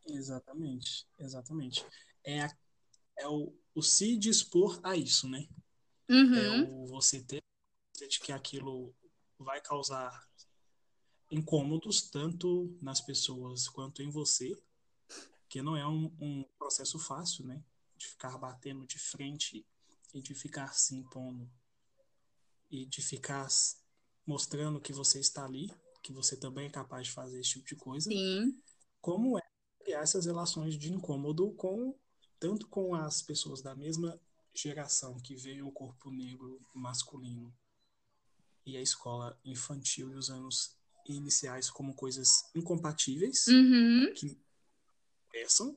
Exatamente, 0.07 1.07
exatamente. 1.19 1.87
É, 2.25 2.41
a, 2.41 2.57
é 3.19 3.29
o, 3.29 3.55
o 3.75 3.83
se 3.83 4.17
dispor 4.17 4.81
a 4.83 4.97
isso, 4.97 5.29
né? 5.29 5.47
Uhum. 6.09 6.35
É 6.37 6.71
o 6.71 6.87
você 6.87 7.23
ter 7.23 7.41
de 8.07 8.21
que 8.21 8.33
aquilo 8.33 8.95
vai 9.39 9.61
causar 9.61 10.29
incômodos 11.31 12.03
tanto 12.11 12.77
nas 12.81 13.01
pessoas 13.01 13.69
quanto 13.69 14.03
em 14.03 14.11
você, 14.11 14.57
que 15.49 15.63
não 15.63 15.77
é 15.77 15.87
um, 15.87 16.13
um, 16.21 16.45
processo 16.59 16.99
fácil, 16.99 17.47
né? 17.47 17.63
De 17.97 18.07
ficar 18.07 18.37
batendo 18.39 18.87
de 18.87 18.99
frente 18.99 19.67
e 20.13 20.21
de 20.21 20.35
ficar 20.35 20.75
se 20.75 20.95
impondo 20.95 21.51
e 22.71 22.87
de 22.87 23.03
ficar 23.03 23.49
mostrando 24.27 24.81
que 24.81 24.93
você 24.93 25.21
está 25.21 25.45
ali, 25.45 25.73
que 26.03 26.13
você 26.13 26.37
também 26.37 26.67
é 26.67 26.71
capaz 26.71 27.09
de 27.09 27.13
fazer 27.13 27.41
esse 27.41 27.51
tipo 27.51 27.67
de 27.67 27.77
coisa. 27.77 28.09
Sim. 28.09 28.61
Como 29.01 29.39
é 29.39 29.43
criar 29.81 30.01
essas 30.01 30.27
relações 30.27 30.77
de 30.77 30.93
incômodo 30.93 31.53
com 31.53 31.95
tanto 32.39 32.67
com 32.69 32.95
as 32.95 33.23
pessoas 33.23 33.61
da 33.61 33.75
mesma 33.75 34.19
geração 34.55 35.19
que 35.21 35.37
veio 35.37 35.69
o 35.69 35.73
corpo 35.73 36.11
negro 36.11 36.61
masculino 36.75 37.55
e 38.65 38.77
a 38.77 38.83
escola 38.83 39.39
infantil 39.45 40.13
e 40.13 40.15
os 40.15 40.31
anos 40.31 40.77
iniciais 41.07 41.71
como 41.71 41.95
coisas 41.95 42.45
incompatíveis 42.55 43.47
uhum. 43.49 44.13
que 44.15 44.39
pensam 45.31 45.77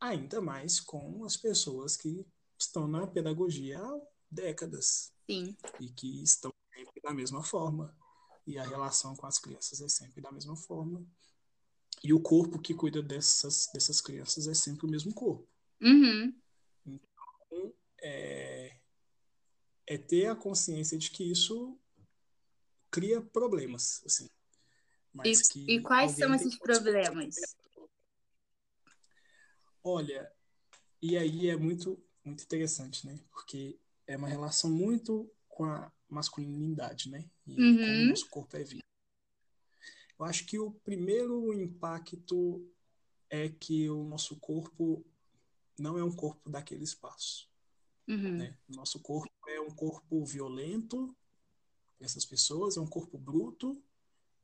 ainda 0.00 0.40
mais 0.40 0.80
com 0.80 1.24
as 1.24 1.36
pessoas 1.36 1.96
que 1.96 2.26
estão 2.58 2.86
na 2.86 3.06
pedagogia 3.06 3.80
há 3.80 4.00
décadas 4.30 5.12
Sim. 5.26 5.56
e 5.80 5.88
que 5.88 6.22
estão 6.22 6.52
sempre 6.74 7.00
da 7.00 7.12
mesma 7.12 7.42
forma 7.42 7.96
e 8.46 8.58
a 8.58 8.64
relação 8.64 9.14
com 9.14 9.26
as 9.26 9.38
crianças 9.38 9.80
é 9.80 9.88
sempre 9.88 10.20
da 10.20 10.32
mesma 10.32 10.56
forma 10.56 11.04
e 12.02 12.12
o 12.12 12.20
corpo 12.20 12.58
que 12.58 12.74
cuida 12.74 13.02
dessas 13.02 13.68
dessas 13.72 14.00
crianças 14.00 14.46
é 14.46 14.54
sempre 14.54 14.86
o 14.86 14.90
mesmo 14.90 15.12
corpo 15.12 15.48
uhum. 15.80 16.34
então 16.86 17.74
é, 18.00 18.77
é 19.88 19.96
ter 19.96 20.26
a 20.26 20.36
consciência 20.36 20.98
de 20.98 21.10
que 21.10 21.24
isso 21.24 21.74
cria 22.90 23.22
problemas, 23.22 24.02
assim. 24.04 24.28
E, 25.24 25.76
e, 25.76 25.80
quais 25.80 26.12
são 26.12 26.34
esses 26.34 26.58
problemas? 26.58 27.36
Olha, 29.82 30.30
e 31.00 31.16
aí 31.16 31.48
é 31.48 31.56
muito, 31.56 31.98
muito 32.22 32.44
interessante, 32.44 33.06
né? 33.06 33.18
Porque 33.30 33.80
é 34.06 34.14
uma 34.16 34.28
relação 34.28 34.70
muito 34.70 35.28
com 35.48 35.64
a 35.64 35.90
masculinidade, 36.06 37.08
né? 37.10 37.24
E 37.46 37.52
uhum. 37.52 37.76
como 37.78 38.02
o 38.02 38.08
nosso 38.10 38.28
corpo 38.28 38.56
é 38.58 38.64
vivo. 38.64 38.82
Eu 40.18 40.26
acho 40.26 40.44
que 40.44 40.58
o 40.58 40.70
primeiro 40.70 41.54
impacto 41.54 42.70
é 43.30 43.48
que 43.48 43.88
o 43.88 44.04
nosso 44.04 44.36
corpo 44.36 45.02
não 45.78 45.96
é 45.96 46.04
um 46.04 46.14
corpo 46.14 46.50
daquele 46.50 46.84
espaço. 46.84 47.47
Uhum. 48.08 48.38
Né? 48.38 48.56
Nosso 48.68 49.00
corpo 49.00 49.30
é 49.48 49.60
um 49.60 49.70
corpo 49.74 50.24
violento, 50.24 51.14
essas 52.00 52.24
pessoas, 52.24 52.76
é 52.76 52.80
um 52.80 52.86
corpo 52.86 53.18
bruto, 53.18 53.82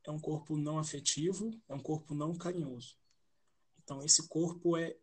é 0.04 0.10
um 0.10 0.20
corpo 0.20 0.56
não 0.56 0.78
afetivo, 0.78 1.50
é 1.68 1.74
um 1.74 1.80
corpo 1.80 2.14
não 2.14 2.34
carinhoso. 2.34 2.96
Então, 3.82 4.02
esse 4.02 4.28
corpo 4.28 4.76
é 4.76 4.96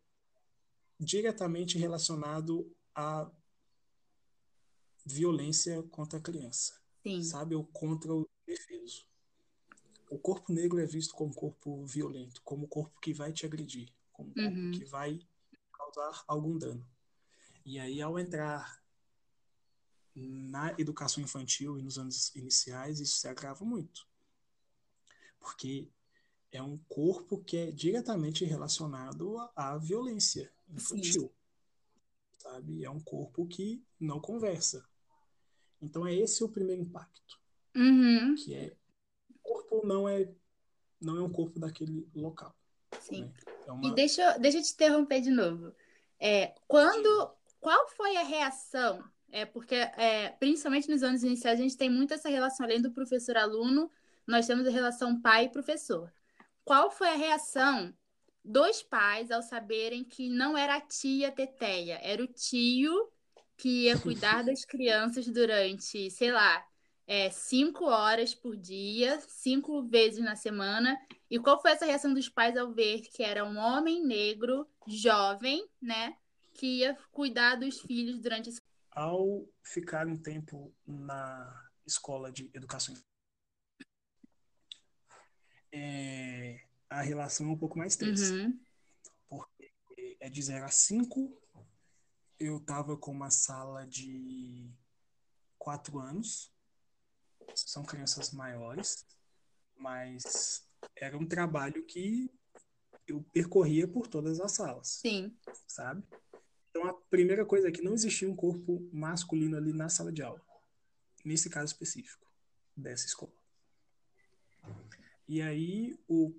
diretamente 0.98 1.78
relacionado 1.78 2.74
a 2.94 3.30
violência 5.04 5.82
contra 5.84 6.18
a 6.18 6.22
criança. 6.22 6.80
Sim. 7.02 7.22
Sabe? 7.22 7.54
Ou 7.54 7.64
contra 7.64 8.14
o 8.14 8.28
defeso. 8.46 9.04
O 10.08 10.18
corpo 10.18 10.52
negro 10.52 10.78
é 10.78 10.86
visto 10.86 11.14
como 11.14 11.34
corpo 11.34 11.84
violento, 11.86 12.42
como 12.42 12.68
corpo 12.68 13.00
que 13.00 13.12
vai 13.12 13.32
te 13.32 13.46
agredir, 13.46 13.92
como 14.12 14.32
corpo 14.34 14.50
Uhum. 14.50 14.70
que 14.72 14.84
vai 14.84 15.18
causar 15.72 16.22
algum 16.28 16.56
dano. 16.58 16.86
E 17.64 17.78
aí, 17.78 18.00
ao 18.02 18.18
entrar 18.18 18.82
na 20.14 20.74
educação 20.78 21.22
infantil 21.22 21.78
e 21.78 21.82
nos 21.82 21.98
anos 21.98 22.34
iniciais, 22.34 23.00
isso 23.00 23.16
se 23.16 23.28
agrava 23.28 23.64
muito. 23.64 24.06
Porque 25.40 25.88
é 26.50 26.62
um 26.62 26.76
corpo 26.88 27.38
que 27.42 27.56
é 27.56 27.70
diretamente 27.70 28.44
relacionado 28.44 29.38
à- 29.56 29.78
violência 29.78 30.52
infantil. 30.68 31.32
Sabe? 32.38 32.84
É 32.84 32.90
um 32.90 33.00
corpo 33.00 33.46
que 33.46 33.82
não 33.98 34.20
conversa. 34.20 34.84
Então 35.80 36.06
é 36.06 36.14
esse 36.14 36.44
o 36.44 36.48
primeiro 36.48 36.82
impacto, 36.82 37.40
Uhum. 37.74 38.34
que 38.34 38.54
é 38.54 38.76
o 39.30 39.38
corpo 39.38 39.86
não 39.86 40.08
é 40.08 40.28
não 41.00 41.16
é 41.16 41.22
um 41.22 41.32
corpo 41.32 41.58
daquele 41.58 42.08
local, 42.14 42.54
Sim. 43.00 43.22
né? 43.22 43.32
É 43.66 43.70
E 43.70 43.72
uma 43.72 43.92
deixa, 43.94 44.22
eu- 44.22 44.40
deixa 44.40 44.58
eu 44.58 44.62
te 44.62 44.72
interromper 44.72 45.20
de 45.20 45.30
novo. 45.30 45.74
É, 46.20 46.54
quando, 46.68 47.34
qual 47.62 47.88
foi 47.90 48.16
a 48.16 48.24
reação? 48.24 49.02
É 49.30 49.46
porque, 49.46 49.76
é, 49.76 50.30
principalmente 50.30 50.90
nos 50.90 51.02
anos 51.04 51.22
iniciais, 51.22 51.60
a 51.60 51.62
gente 51.62 51.76
tem 51.76 51.88
muito 51.88 52.12
essa 52.12 52.28
relação, 52.28 52.66
além 52.66 52.82
do 52.82 52.90
professor-aluno, 52.90 53.88
nós 54.26 54.48
temos 54.48 54.66
a 54.66 54.70
relação 54.70 55.22
pai-professor. 55.22 56.12
Qual 56.64 56.90
foi 56.90 57.08
a 57.08 57.14
reação 57.14 57.94
dos 58.44 58.82
pais 58.82 59.30
ao 59.30 59.42
saberem 59.42 60.02
que 60.02 60.28
não 60.28 60.58
era 60.58 60.74
a 60.74 60.80
tia 60.80 61.30
Teteia, 61.30 62.00
era 62.02 62.20
o 62.20 62.26
tio 62.26 63.08
que 63.56 63.84
ia 63.84 63.96
cuidar 63.96 64.42
das 64.44 64.64
crianças 64.64 65.28
durante, 65.28 66.10
sei 66.10 66.32
lá, 66.32 66.66
é, 67.06 67.30
cinco 67.30 67.84
horas 67.84 68.34
por 68.34 68.56
dia, 68.56 69.20
cinco 69.28 69.84
vezes 69.84 70.22
na 70.22 70.34
semana, 70.34 70.98
e 71.30 71.38
qual 71.38 71.62
foi 71.62 71.70
essa 71.70 71.86
reação 71.86 72.12
dos 72.12 72.28
pais 72.28 72.56
ao 72.56 72.72
ver 72.72 73.02
que 73.02 73.22
era 73.22 73.44
um 73.44 73.56
homem 73.56 74.04
negro, 74.04 74.68
jovem, 74.88 75.64
né, 75.80 76.16
que 76.62 76.78
ia 76.78 76.96
cuidar 77.10 77.56
dos 77.56 77.80
filhos 77.80 78.20
durante 78.20 78.48
esse. 78.48 78.60
ao 78.92 79.44
ficar 79.64 80.06
um 80.06 80.16
tempo 80.16 80.72
na 80.86 81.68
escola 81.84 82.30
de 82.30 82.48
educação 82.54 82.94
é, 85.72 86.64
a 86.88 87.02
relação 87.02 87.48
é 87.48 87.50
um 87.50 87.58
pouco 87.58 87.76
mais 87.76 87.96
tensa. 87.96 88.32
Uhum, 88.32 88.60
porque 89.28 89.72
é 90.20 90.30
de 90.30 90.40
0 90.40 90.64
a 90.64 90.68
5. 90.68 91.36
Eu 92.38 92.60
tava 92.60 92.96
com 92.96 93.10
uma 93.10 93.30
sala 93.30 93.84
de 93.84 94.70
4 95.58 95.98
anos. 95.98 96.52
São 97.56 97.82
crianças 97.82 98.30
maiores, 98.30 99.04
mas 99.74 100.64
era 100.94 101.18
um 101.18 101.26
trabalho 101.26 101.84
que 101.86 102.30
eu 103.06 103.24
percorria 103.32 103.88
por 103.88 104.06
todas 104.06 104.38
as 104.40 104.52
salas, 104.52 104.88
sim, 104.88 105.36
sabe? 105.66 106.04
Então 106.72 106.88
a 106.88 106.94
primeira 106.94 107.44
coisa 107.44 107.68
é 107.68 107.70
que 107.70 107.82
não 107.82 107.92
existia 107.92 108.28
um 108.28 108.34
corpo 108.34 108.88
masculino 108.90 109.58
ali 109.58 109.74
na 109.74 109.90
sala 109.90 110.10
de 110.10 110.22
aula, 110.22 110.42
nesse 111.22 111.50
caso 111.50 111.66
específico 111.66 112.26
dessa 112.74 113.04
escola. 113.04 113.32
E 115.28 115.42
aí 115.42 115.94
o 116.08 116.34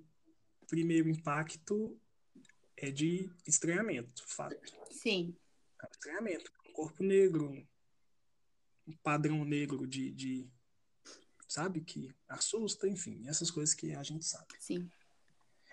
primeiro 0.66 1.08
impacto 1.08 1.96
é 2.76 2.90
de 2.90 3.30
estranhamento, 3.46 4.24
fato. 4.26 4.56
sim, 4.90 5.36
É 5.80 5.86
um 5.86 5.90
estranhamento. 5.92 6.52
Um 6.68 6.72
corpo 6.72 7.04
negro, 7.04 7.64
um 8.88 8.96
padrão 9.04 9.44
negro 9.44 9.86
de, 9.86 10.10
de, 10.10 10.50
sabe, 11.46 11.80
que 11.80 12.12
assusta, 12.28 12.88
enfim, 12.88 13.28
essas 13.28 13.52
coisas 13.52 13.72
que 13.72 13.94
a 13.94 14.02
gente 14.02 14.24
sabe. 14.24 14.48
sim. 14.58 14.90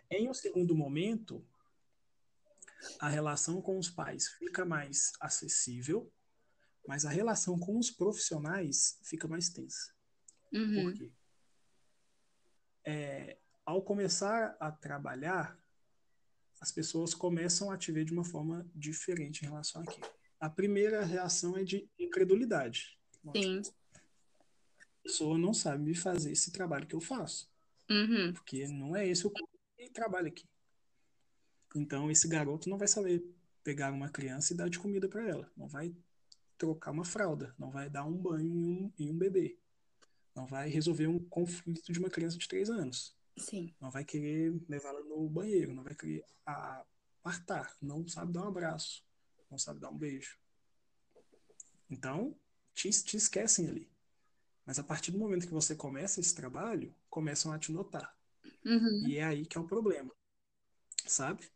Em 0.07 0.29
um 0.29 0.33
segundo 0.35 0.75
momento, 0.75 1.43
a 2.99 3.09
relação 3.09 3.61
com 3.61 3.77
os 3.77 3.89
pais 3.89 4.27
fica 4.33 4.65
mais 4.65 5.11
acessível, 5.19 6.11
mas 6.87 7.05
a 7.05 7.09
relação 7.09 7.57
com 7.59 7.77
os 7.77 7.91
profissionais 7.91 8.99
fica 9.03 9.27
mais 9.27 9.49
tensa. 9.49 9.93
Uhum, 10.51 10.83
Por 10.83 10.93
quê? 10.93 11.11
É, 12.85 13.37
ao 13.65 13.81
começar 13.83 14.55
a 14.59 14.71
trabalhar, 14.71 15.57
as 16.59 16.71
pessoas 16.71 17.13
começam 17.13 17.71
a 17.71 17.77
te 17.77 17.91
ver 17.91 18.05
de 18.05 18.13
uma 18.13 18.23
forma 18.23 18.69
diferente 18.75 19.43
em 19.43 19.47
relação 19.47 19.81
àquilo. 19.81 20.07
A 20.39 20.49
primeira 20.49 21.03
reação 21.03 21.55
é 21.57 21.63
de 21.63 21.87
incredulidade. 21.99 22.99
sim. 23.35 23.61
A 23.93 25.03
pessoa 25.03 25.37
não 25.37 25.53
sabe 25.53 25.83
me 25.83 25.95
fazer 25.95 26.31
esse 26.31 26.51
trabalho 26.51 26.87
que 26.87 26.95
eu 26.95 27.01
faço, 27.01 27.51
Uhum, 27.89 28.33
porque 28.33 28.67
não 28.67 28.95
é 28.95 29.07
esse 29.07 29.25
o 29.25 29.33
trabalha 29.93 30.27
aqui. 30.27 30.47
Então, 31.75 32.11
esse 32.11 32.27
garoto 32.27 32.69
não 32.69 32.77
vai 32.77 32.87
saber 32.87 33.23
pegar 33.63 33.91
uma 33.93 34.09
criança 34.09 34.53
e 34.53 34.57
dar 34.57 34.69
de 34.69 34.79
comida 34.79 35.07
para 35.07 35.27
ela, 35.27 35.51
não 35.55 35.67
vai 35.67 35.95
trocar 36.57 36.91
uma 36.91 37.05
fralda, 37.05 37.55
não 37.57 37.71
vai 37.71 37.89
dar 37.89 38.05
um 38.05 38.17
banho 38.17 38.47
em 38.55 38.65
um, 38.65 38.93
em 38.99 39.11
um 39.11 39.17
bebê, 39.17 39.57
não 40.35 40.45
vai 40.47 40.69
resolver 40.69 41.07
um 41.07 41.19
conflito 41.19 41.91
de 41.93 41.99
uma 41.99 42.09
criança 42.09 42.37
de 42.37 42.47
três 42.47 42.69
anos. 42.69 43.15
sim. 43.37 43.73
não 43.81 43.91
vai 43.91 44.05
querer 44.05 44.53
levá-la 44.69 45.01
no 45.01 45.29
banheiro, 45.29 45.73
não 45.73 45.83
vai 45.83 45.95
querer 45.95 46.25
apartar, 46.45 47.75
não 47.81 48.07
sabe 48.07 48.33
dar 48.33 48.43
um 48.45 48.49
abraço, 48.49 49.03
não 49.49 49.57
sabe 49.57 49.79
dar 49.79 49.89
um 49.89 49.97
beijo. 49.97 50.37
Então, 51.89 52.35
te, 52.73 52.89
te 52.89 53.17
esquecem 53.17 53.67
ali. 53.67 53.89
Mas 54.65 54.79
a 54.79 54.83
partir 54.83 55.11
do 55.11 55.19
momento 55.19 55.47
que 55.47 55.53
você 55.53 55.75
começa 55.75 56.19
esse 56.19 56.35
trabalho, 56.35 56.95
começam 57.09 57.51
a 57.51 57.59
te 57.59 57.71
notar. 57.71 58.15
Uhum, 58.65 59.07
E 59.07 59.17
é 59.17 59.23
aí 59.23 59.45
que 59.45 59.57
é 59.57 59.61
o 59.61 59.67
problema, 59.67 60.11
sabe? 61.05 61.49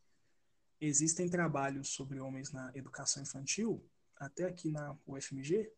Existem 0.86 1.28
trabalhos 1.28 1.90
sobre 1.90 2.20
homens 2.20 2.52
na 2.52 2.72
educação 2.76 3.24
infantil, 3.24 3.84
até 4.18 4.44
aqui 4.44 4.70
na 4.70 4.96
UFMG, 5.08 5.72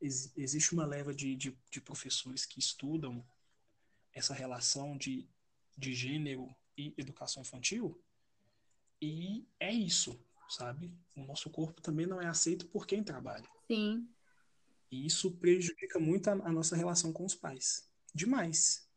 ex- 0.00 0.32
existe 0.34 0.72
uma 0.72 0.86
leva 0.86 1.12
de, 1.14 1.36
de, 1.36 1.56
de 1.70 1.80
professores 1.80 2.46
que 2.46 2.58
estudam 2.58 3.22
essa 4.14 4.32
relação 4.32 4.96
de, 4.96 5.28
de 5.76 5.92
gênero 5.92 6.48
e 6.76 6.94
educação 6.96 7.42
infantil, 7.42 8.02
e 9.00 9.46
é 9.60 9.72
isso, 9.72 10.18
sabe? 10.48 10.90
O 11.14 11.24
nosso 11.24 11.50
corpo 11.50 11.82
também 11.82 12.06
não 12.06 12.20
é 12.20 12.26
aceito 12.26 12.66
por 12.66 12.86
quem 12.86 13.04
trabalha. 13.04 13.48
sim. 13.66 14.08
E 14.90 15.04
isso 15.04 15.36
prejudica 15.36 15.98
muito 15.98 16.28
a, 16.28 16.32
a 16.32 16.50
nossa 16.50 16.74
relação 16.74 17.12
com 17.12 17.26
os 17.26 17.34
pais. 17.34 17.86
Demais. 18.14 18.88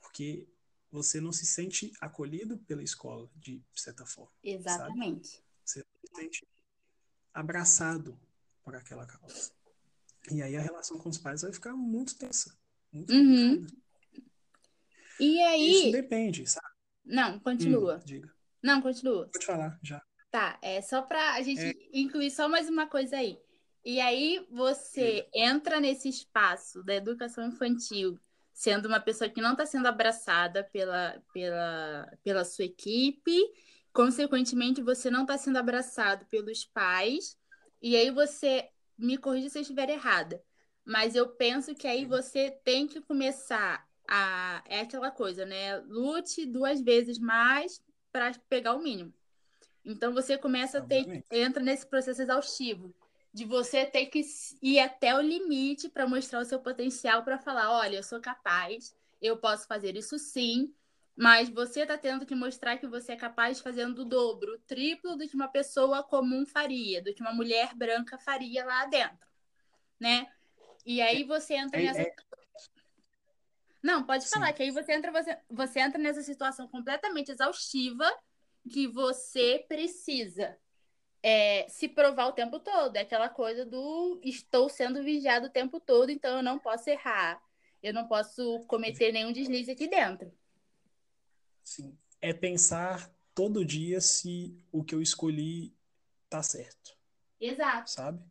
Porque 0.00 0.48
você 0.90 1.20
não 1.20 1.32
se 1.32 1.46
sente 1.46 1.92
acolhido 2.00 2.58
pela 2.58 2.82
escola, 2.82 3.30
de 3.36 3.62
certa 3.74 4.06
forma. 4.06 4.32
Exatamente. 4.42 5.42
Você 5.64 5.80
se 5.80 6.14
sente 6.14 6.48
abraçado 7.32 8.18
por 8.64 8.74
aquela 8.74 9.06
causa. 9.06 9.52
E 10.30 10.42
aí 10.42 10.56
a 10.56 10.60
relação 10.60 10.98
com 10.98 11.08
os 11.08 11.18
pais 11.18 11.42
vai 11.42 11.52
ficar 11.52 11.74
muito 11.74 12.16
tensa. 12.16 12.56
Muito 12.92 13.12
Uhum. 13.12 13.66
E 15.20 15.70
Isso 15.70 15.86
aí. 15.86 15.92
depende, 15.92 16.46
sabe? 16.46 16.66
Não, 17.04 17.40
continua. 17.40 17.96
Hum, 17.96 18.02
diga. 18.04 18.32
Não, 18.62 18.80
continua. 18.80 19.28
Pode 19.32 19.46
falar, 19.46 19.78
já. 19.82 20.02
Tá, 20.30 20.58
é 20.62 20.80
só 20.82 21.02
pra 21.02 21.34
a 21.34 21.42
gente 21.42 21.88
incluir 21.92 22.30
só 22.30 22.48
mais 22.48 22.68
uma 22.68 22.86
coisa 22.86 23.16
aí. 23.16 23.40
E 23.84 24.00
aí 24.00 24.46
você 24.50 25.26
entra 25.34 25.80
nesse 25.80 26.08
espaço 26.08 26.82
da 26.82 26.94
educação 26.94 27.46
infantil, 27.46 28.20
sendo 28.58 28.86
uma 28.86 28.98
pessoa 28.98 29.30
que 29.30 29.40
não 29.40 29.52
está 29.52 29.64
sendo 29.64 29.86
abraçada 29.86 30.64
pela, 30.64 31.22
pela, 31.32 32.18
pela 32.24 32.44
sua 32.44 32.64
equipe, 32.64 33.32
consequentemente 33.92 34.82
você 34.82 35.08
não 35.12 35.22
está 35.22 35.38
sendo 35.38 35.58
abraçado 35.58 36.26
pelos 36.26 36.64
pais, 36.64 37.38
e 37.80 37.94
aí 37.94 38.10
você, 38.10 38.68
me 38.98 39.16
corrija 39.16 39.48
se 39.48 39.58
eu 39.58 39.62
estiver 39.62 39.88
errada, 39.88 40.42
mas 40.84 41.14
eu 41.14 41.28
penso 41.28 41.72
que 41.72 41.86
aí 41.86 42.04
você 42.04 42.50
tem 42.50 42.88
que 42.88 43.00
começar 43.00 43.86
a. 44.08 44.64
É 44.66 44.80
aquela 44.80 45.12
coisa, 45.12 45.46
né? 45.46 45.76
Lute 45.86 46.44
duas 46.44 46.80
vezes 46.80 47.16
mais 47.16 47.80
para 48.10 48.32
pegar 48.48 48.74
o 48.74 48.82
mínimo. 48.82 49.14
Então 49.84 50.12
você 50.12 50.36
começa 50.36 50.78
a 50.78 50.82
ter, 50.82 51.02
Obviamente. 51.02 51.26
entra 51.30 51.62
nesse 51.62 51.86
processo 51.86 52.22
exaustivo 52.22 52.92
de 53.32 53.44
você 53.44 53.84
ter 53.84 54.06
que 54.06 54.22
ir 54.62 54.78
até 54.80 55.14
o 55.14 55.20
limite 55.20 55.88
para 55.88 56.06
mostrar 56.08 56.40
o 56.40 56.44
seu 56.44 56.60
potencial 56.60 57.22
para 57.22 57.38
falar, 57.38 57.70
olha, 57.70 57.96
eu 57.96 58.02
sou 58.02 58.20
capaz, 58.20 58.96
eu 59.20 59.36
posso 59.36 59.66
fazer 59.66 59.96
isso 59.96 60.18
sim, 60.18 60.74
mas 61.16 61.48
você 61.48 61.80
está 61.80 61.98
tendo 61.98 62.24
que 62.24 62.34
mostrar 62.34 62.78
que 62.78 62.86
você 62.86 63.12
é 63.12 63.16
capaz 63.16 63.60
fazendo 63.60 64.00
o 64.02 64.04
dobro, 64.04 64.54
o 64.54 64.58
triplo 64.60 65.16
do 65.16 65.28
que 65.28 65.34
uma 65.34 65.48
pessoa 65.48 66.02
comum 66.02 66.46
faria, 66.46 67.02
do 67.02 67.12
que 67.12 67.20
uma 67.20 67.32
mulher 67.32 67.74
branca 67.74 68.18
faria 68.18 68.64
lá 68.64 68.86
dentro, 68.86 69.26
né? 70.00 70.30
E 70.86 71.00
aí 71.02 71.24
você 71.24 71.54
entra 71.54 71.80
É- 71.80 71.84
nessa 71.84 72.02
é- 72.02 72.14
não, 73.82 74.04
pode 74.04 74.24
Sim. 74.24 74.30
falar 74.30 74.52
que 74.52 74.62
aí 74.62 74.70
você 74.70 74.92
entra, 74.92 75.12
você, 75.12 75.38
você 75.48 75.80
entra 75.80 75.98
nessa 75.98 76.22
situação 76.22 76.66
completamente 76.66 77.30
exaustiva 77.30 78.10
que 78.68 78.88
você 78.88 79.64
precisa 79.68 80.58
é, 81.28 81.68
se 81.68 81.86
provar 81.86 82.28
o 82.28 82.32
tempo 82.32 82.58
todo. 82.58 82.96
É 82.96 83.00
aquela 83.00 83.28
coisa 83.28 83.66
do 83.66 84.18
estou 84.24 84.66
sendo 84.70 85.02
vigiado 85.02 85.48
o 85.48 85.50
tempo 85.50 85.78
todo, 85.78 86.10
então 86.10 86.38
eu 86.38 86.42
não 86.42 86.58
posso 86.58 86.88
errar. 86.88 87.42
Eu 87.82 87.92
não 87.92 88.08
posso 88.08 88.64
cometer 88.66 89.12
nenhum 89.12 89.30
deslize 89.30 89.70
aqui 89.70 89.86
dentro. 89.86 90.32
Sim. 91.62 91.96
É 92.18 92.32
pensar 92.32 93.14
todo 93.34 93.64
dia 93.64 94.00
se 94.00 94.56
o 94.72 94.82
que 94.82 94.94
eu 94.94 95.02
escolhi 95.02 95.76
tá 96.30 96.42
certo. 96.42 96.96
Exato. 97.38 97.90
Sabe? 97.90 98.24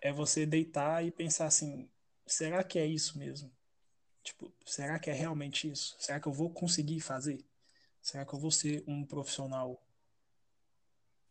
É 0.00 0.12
você 0.12 0.46
deitar 0.46 1.04
e 1.04 1.10
pensar 1.10 1.46
assim: 1.46 1.90
será 2.24 2.62
que 2.62 2.78
é 2.78 2.86
isso 2.86 3.18
mesmo? 3.18 3.50
Tipo, 4.22 4.54
será 4.64 5.00
que 5.00 5.10
é 5.10 5.12
realmente 5.12 5.68
isso? 5.68 5.96
Será 5.98 6.20
que 6.20 6.28
eu 6.28 6.32
vou 6.32 6.48
conseguir 6.48 7.00
fazer? 7.00 7.44
Será 8.00 8.24
que 8.24 8.32
eu 8.32 8.38
vou 8.38 8.52
ser 8.52 8.84
um 8.86 9.04
profissional, 9.04 9.82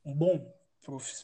um 0.03 0.13
bom 0.13 0.56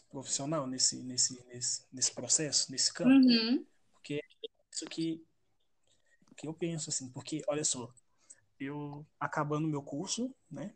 profissional 0.10 0.68
nesse, 0.68 1.02
nesse, 1.04 1.42
nesse, 1.46 1.86
nesse 1.92 2.12
processo, 2.12 2.72
nesse 2.72 2.94
campo? 2.94 3.10
Uhum. 3.10 3.66
Porque 3.94 4.16
é 4.16 4.48
isso 4.72 4.86
que, 4.86 5.26
que 6.36 6.48
eu 6.48 6.54
penso, 6.54 6.90
assim, 6.90 7.10
porque, 7.10 7.42
olha 7.48 7.64
só, 7.64 7.94
eu 8.60 9.06
acabando 9.20 9.68
meu 9.68 9.82
curso, 9.82 10.34
né? 10.52 10.76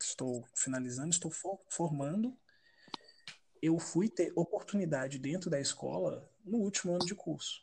Estou 0.00 0.46
finalizando, 0.54 1.10
estou 1.10 1.30
formando. 1.68 2.36
Eu 3.60 3.78
fui 3.78 4.08
ter 4.08 4.32
oportunidade 4.36 5.18
dentro 5.18 5.50
da 5.50 5.60
escola 5.60 6.30
no 6.44 6.58
último 6.58 6.94
ano 6.94 7.04
de 7.04 7.14
curso, 7.14 7.62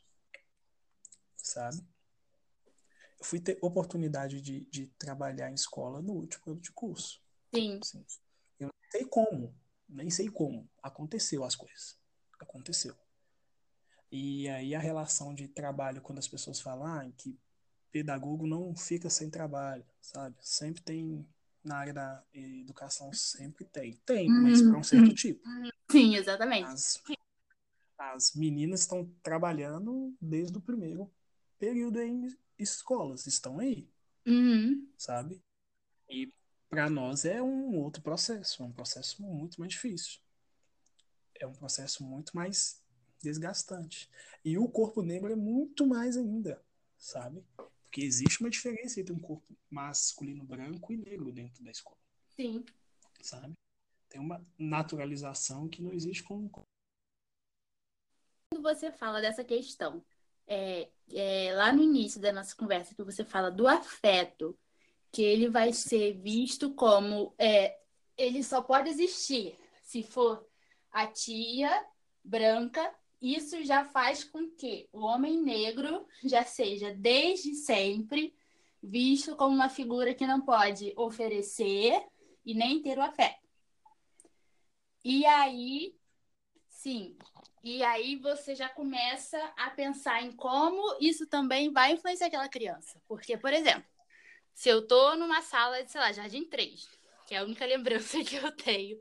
sabe? 1.36 1.82
Eu 3.20 3.26
fui 3.26 3.40
ter 3.40 3.58
oportunidade 3.62 4.40
de, 4.42 4.66
de 4.66 4.88
trabalhar 5.00 5.50
em 5.50 5.56
escola 5.56 6.02
no 6.02 6.14
último 6.14 6.52
ano 6.52 6.62
de 6.62 6.72
curso. 6.72 7.20
Sim. 7.54 7.80
Assim, 7.82 8.06
eu 8.60 8.68
não 8.68 8.92
sei 8.92 9.06
como, 9.06 9.56
nem 9.88 10.10
sei 10.10 10.30
como. 10.30 10.70
Aconteceu 10.82 11.44
as 11.44 11.56
coisas. 11.56 11.98
Aconteceu. 12.40 12.96
E 14.12 14.48
aí 14.50 14.74
a 14.74 14.80
relação 14.80 15.34
de 15.34 15.48
trabalho, 15.48 16.02
quando 16.02 16.20
as 16.20 16.28
pessoas 16.28 16.60
falam 16.60 16.86
ah, 16.86 17.12
que 17.18 17.38
pedagogo 17.92 18.48
não 18.48 18.76
fica 18.76 19.10
sem 19.10 19.30
trabalho, 19.30 19.86
sabe? 20.00 20.36
Sempre 20.42 20.82
tem, 20.82 21.28
na 21.64 21.78
área 21.78 21.94
da 21.94 22.24
educação, 22.34 23.12
sempre 23.14 23.66
tem. 23.66 23.94
Tem, 24.06 24.30
mas 24.30 24.62
para 24.62 24.78
um 24.78 24.84
certo 24.84 25.14
tipo. 25.14 25.42
Sim, 25.90 26.16
exatamente. 26.16 26.66
As, 26.66 27.02
as 27.98 28.34
meninas 28.36 28.82
estão 28.82 29.06
trabalhando 29.24 30.16
desde 30.22 30.58
o 30.58 30.62
primeiro 30.62 31.12
período 31.58 32.00
em 32.00 32.28
escolas, 32.58 33.26
estão 33.28 33.60
aí, 33.60 33.90
Uhum. 34.26 34.88
sabe? 34.98 35.42
E 36.10 36.32
para 36.70 36.90
nós 36.90 37.26
é 37.26 37.42
um 37.42 37.78
outro 37.78 38.02
processo, 38.02 38.62
é 38.62 38.66
um 38.66 38.72
processo 38.72 39.22
muito 39.22 39.60
mais 39.60 39.72
difícil. 39.72 40.20
É 41.40 41.46
um 41.46 41.54
processo 41.54 42.04
muito 42.04 42.36
mais 42.36 42.82
desgastante. 43.22 44.10
E 44.44 44.58
o 44.58 44.68
corpo 44.68 45.02
negro 45.02 45.32
é 45.32 45.36
muito 45.36 45.86
mais 45.86 46.18
ainda, 46.18 46.64
sabe? 46.98 47.44
Porque 47.56 48.02
existe 48.02 48.42
uma 48.42 48.50
diferença 48.50 49.00
entre 49.00 49.14
um 49.14 49.20
corpo 49.20 49.56
masculino 49.70 50.44
branco 50.44 50.92
e 50.92 50.98
negro 50.98 51.32
dentro 51.32 51.64
da 51.64 51.72
escola. 51.72 51.98
Sim. 52.36 52.66
Sabe? 53.22 53.54
Tem 54.10 54.22
uma 54.22 54.46
naturalização 54.58 55.68
que 55.68 55.82
não 55.82 55.94
existe 55.94 56.24
com. 56.24 56.50
Quando 56.50 56.64
você 58.64 58.92
fala 58.92 59.22
dessa 59.22 59.44
questão, 59.44 60.04
é, 60.46 60.90
é, 61.12 61.54
lá 61.56 61.74
no 61.74 61.84
início 61.84 62.20
da 62.22 62.32
nossa 62.32 62.56
conversa, 62.56 62.96
que 62.96 63.04
você 63.04 63.24
fala 63.24 63.52
do 63.52 63.68
afeto, 63.68 64.58
que 65.12 65.22
ele 65.22 65.50
vai 65.50 65.74
ser 65.74 66.14
visto 66.14 66.74
como. 66.74 67.34
É, 67.38 67.78
ele 68.18 68.44
só 68.44 68.62
pode 68.62 68.90
existir 68.90 69.58
se 69.84 70.04
for 70.04 70.46
a 70.92 71.08
tia 71.08 71.86
branca 72.24 72.94
isso 73.22 73.64
já 73.64 73.84
faz 73.84 74.24
com 74.24 74.50
que 74.52 74.88
o 74.92 75.00
homem 75.00 75.42
negro 75.42 76.08
já 76.24 76.44
seja 76.44 76.94
desde 76.94 77.56
sempre 77.56 78.36
visto 78.82 79.36
como 79.36 79.56
uma 79.56 79.70
figura 79.70 80.14
que 80.14 80.28
não 80.28 80.42
pode 80.42 80.94
oferecer 80.96 82.06
e 82.46 82.54
nem 82.54 82.82
ter 82.82 82.98
o 82.98 83.02
afeto. 83.02 83.48
E 85.04 85.26
aí, 85.26 85.96
sim, 86.70 87.18
e 87.64 87.84
aí 87.84 88.18
você 88.18 88.54
já 88.54 88.70
começa 88.70 89.38
a 89.58 89.72
pensar 89.72 90.22
em 90.22 90.32
como 90.32 90.98
isso 91.02 91.26
também 91.26 91.72
vai 91.72 91.94
influenciar 91.94 92.28
aquela 92.28 92.48
criança. 92.48 93.02
Porque, 93.08 93.36
por 93.36 93.52
exemplo, 93.52 93.90
se 94.58 94.70
eu 94.70 94.88
tô 94.88 95.16
numa 95.16 95.44
sala 95.44 95.84
de, 95.84 95.92
sei 95.92 96.02
lá, 96.02 96.12
Jardim 96.12 96.44
3, 96.44 96.90
que 97.28 97.36
é 97.36 97.38
a 97.38 97.44
única 97.44 97.64
lembrança 97.64 98.24
que 98.24 98.38
eu 98.38 98.52
tenho 98.52 99.00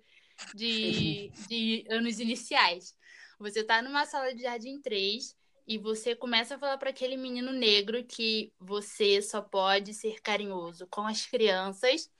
de, 0.54 1.32
de 1.48 1.82
anos 1.88 2.20
iniciais, 2.20 2.94
você 3.38 3.64
tá 3.64 3.80
numa 3.80 4.04
sala 4.04 4.34
de 4.34 4.42
jardim 4.42 4.78
3 4.82 5.34
e 5.66 5.78
você 5.78 6.14
começa 6.14 6.56
a 6.56 6.58
falar 6.58 6.76
para 6.76 6.90
aquele 6.90 7.16
menino 7.16 7.52
negro 7.52 8.04
que 8.04 8.52
você 8.60 9.22
só 9.22 9.40
pode 9.40 9.94
ser 9.94 10.20
carinhoso 10.20 10.86
com 10.88 11.06
as 11.06 11.24
crianças 11.24 12.10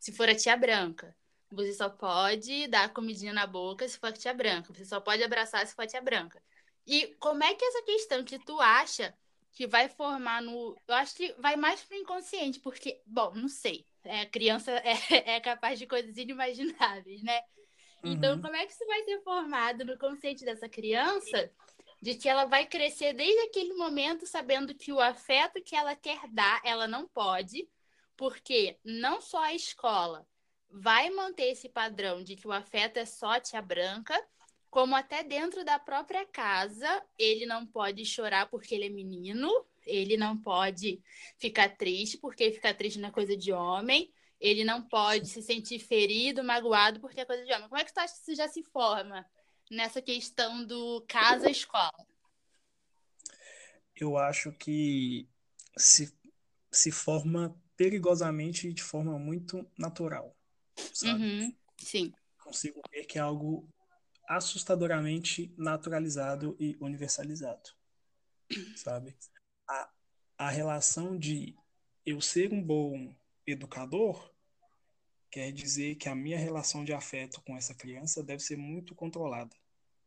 se 0.00 0.10
for 0.10 0.26
a 0.30 0.34
tia 0.34 0.56
branca. 0.56 1.14
Você 1.50 1.74
só 1.74 1.90
pode 1.90 2.66
dar 2.68 2.94
comidinha 2.94 3.34
na 3.34 3.46
boca 3.46 3.86
se 3.86 3.98
for 3.98 4.06
a 4.06 4.12
tia 4.12 4.32
branca. 4.32 4.72
Você 4.72 4.86
só 4.86 5.00
pode 5.00 5.22
abraçar 5.22 5.66
se 5.66 5.74
for 5.74 5.82
a 5.82 5.86
tia 5.86 6.00
branca. 6.00 6.42
E 6.86 7.14
como 7.20 7.44
é 7.44 7.54
que 7.54 7.64
essa 7.64 7.82
questão 7.82 8.24
que 8.24 8.38
tu 8.38 8.58
acha 8.58 9.14
que 9.56 9.66
vai 9.66 9.88
formar 9.88 10.42
no. 10.42 10.76
Eu 10.86 10.94
acho 10.96 11.16
que 11.16 11.32
vai 11.38 11.56
mais 11.56 11.82
pro 11.82 11.96
inconsciente, 11.96 12.60
porque, 12.60 13.02
bom, 13.06 13.32
não 13.34 13.48
sei. 13.48 13.86
É, 14.04 14.20
a 14.20 14.26
criança 14.30 14.70
é, 14.84 15.36
é 15.36 15.40
capaz 15.40 15.78
de 15.78 15.86
coisas 15.86 16.18
inimagináveis, 16.18 17.22
né? 17.22 17.40
Então, 18.04 18.36
Uhum. 18.36 18.42
como 18.42 18.54
é 18.54 18.66
que 18.66 18.72
isso 18.72 18.86
vai 18.86 19.02
ser 19.04 19.22
formado 19.22 19.84
no 19.84 19.98
consciente 19.98 20.44
dessa 20.44 20.68
criança? 20.68 21.50
De 22.02 22.14
que 22.14 22.28
ela 22.28 22.44
vai 22.44 22.66
crescer 22.66 23.14
desde 23.14 23.40
aquele 23.46 23.72
momento 23.74 24.26
sabendo 24.26 24.74
que 24.74 24.92
o 24.92 25.00
afeto 25.00 25.62
que 25.62 25.74
ela 25.74 25.96
quer 25.96 26.28
dar, 26.28 26.60
ela 26.62 26.86
não 26.86 27.08
pode, 27.08 27.66
porque 28.16 28.78
não 28.84 29.22
só 29.22 29.42
a 29.42 29.54
escola 29.54 30.28
vai 30.70 31.08
manter 31.10 31.52
esse 31.52 31.68
padrão 31.70 32.22
de 32.22 32.36
que 32.36 32.46
o 32.46 32.52
afeto 32.52 32.98
é 32.98 33.06
só 33.06 33.40
tia 33.40 33.62
branca, 33.62 34.14
como 34.76 34.94
até 34.94 35.24
dentro 35.24 35.64
da 35.64 35.78
própria 35.78 36.26
casa, 36.26 37.02
ele 37.18 37.46
não 37.46 37.66
pode 37.66 38.04
chorar 38.04 38.46
porque 38.50 38.74
ele 38.74 38.84
é 38.84 38.90
menino, 38.90 39.48
ele 39.86 40.18
não 40.18 40.36
pode 40.36 41.02
ficar 41.38 41.74
triste 41.78 42.18
porque 42.18 42.52
ficar 42.52 42.74
triste 42.74 42.98
não 42.98 43.08
é 43.08 43.10
coisa 43.10 43.34
de 43.34 43.50
homem, 43.52 44.12
ele 44.38 44.64
não 44.64 44.82
pode 44.82 45.30
se 45.30 45.40
sentir 45.40 45.78
ferido, 45.78 46.44
magoado 46.44 47.00
porque 47.00 47.22
é 47.22 47.24
coisa 47.24 47.42
de 47.46 47.54
homem. 47.54 47.70
Como 47.70 47.80
é 47.80 47.84
que 47.86 47.94
tu 47.94 48.00
acha 48.00 48.12
que 48.12 48.20
isso 48.20 48.34
já 48.34 48.48
se 48.48 48.62
forma 48.64 49.24
nessa 49.70 50.02
questão 50.02 50.62
do 50.62 51.02
casa-escola? 51.08 52.06
Eu 53.98 54.18
acho 54.18 54.52
que 54.52 55.26
se, 55.74 56.14
se 56.70 56.90
forma 56.90 57.58
perigosamente 57.78 58.70
de 58.74 58.82
forma 58.82 59.18
muito 59.18 59.66
natural, 59.78 60.36
sabe? 60.92 61.24
Uhum, 61.24 61.56
sim. 61.78 62.12
Consigo 62.36 62.82
ver 62.92 63.06
que 63.06 63.16
é 63.16 63.22
algo 63.22 63.66
assustadoramente 64.26 65.54
naturalizado 65.56 66.56
e 66.60 66.76
universalizado, 66.80 67.70
sabe? 68.74 69.16
A, 69.68 69.90
a 70.38 70.50
relação 70.50 71.18
de 71.18 71.56
eu 72.04 72.20
ser 72.20 72.52
um 72.52 72.62
bom 72.62 73.14
educador 73.46 74.32
quer 75.30 75.52
dizer 75.52 75.96
que 75.96 76.08
a 76.08 76.14
minha 76.14 76.38
relação 76.38 76.84
de 76.84 76.92
afeto 76.92 77.40
com 77.42 77.56
essa 77.56 77.74
criança 77.74 78.22
deve 78.22 78.42
ser 78.42 78.56
muito 78.56 78.94
controlada, 78.94 79.54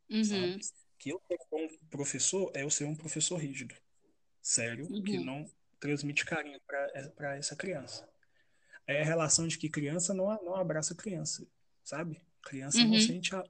Uhum, 0.10 0.21
sabe? 0.21 0.60
Que 0.99 1.12
eu 1.12 1.21
ser 1.27 1.39
um 1.53 1.69
professor 1.89 2.51
é 2.55 2.63
eu 2.63 2.69
ser 2.71 2.86
um 2.86 2.95
professor 2.95 3.38
rígido, 3.38 3.75
sério, 4.41 4.93
que 5.05 5.17
uhum, 5.17 5.25
não 5.25 5.45
transmite 5.79 6.25
carinho 6.25 6.60
para 7.15 7.38
essa 7.38 7.55
criança. 7.55 8.10
É 8.88 9.01
a 9.01 9.05
relação 9.05 9.47
de 9.47 9.58
que 9.58 9.69
criança 9.69 10.13
não, 10.13 10.27
não 10.43 10.55
abraça 10.55 10.95
criança, 10.95 11.47
sabe? 11.84 12.21
Criança 12.43 12.86
não 12.86 12.93
uhum, 12.93 12.99
sente 12.99 13.36
a 13.36 13.43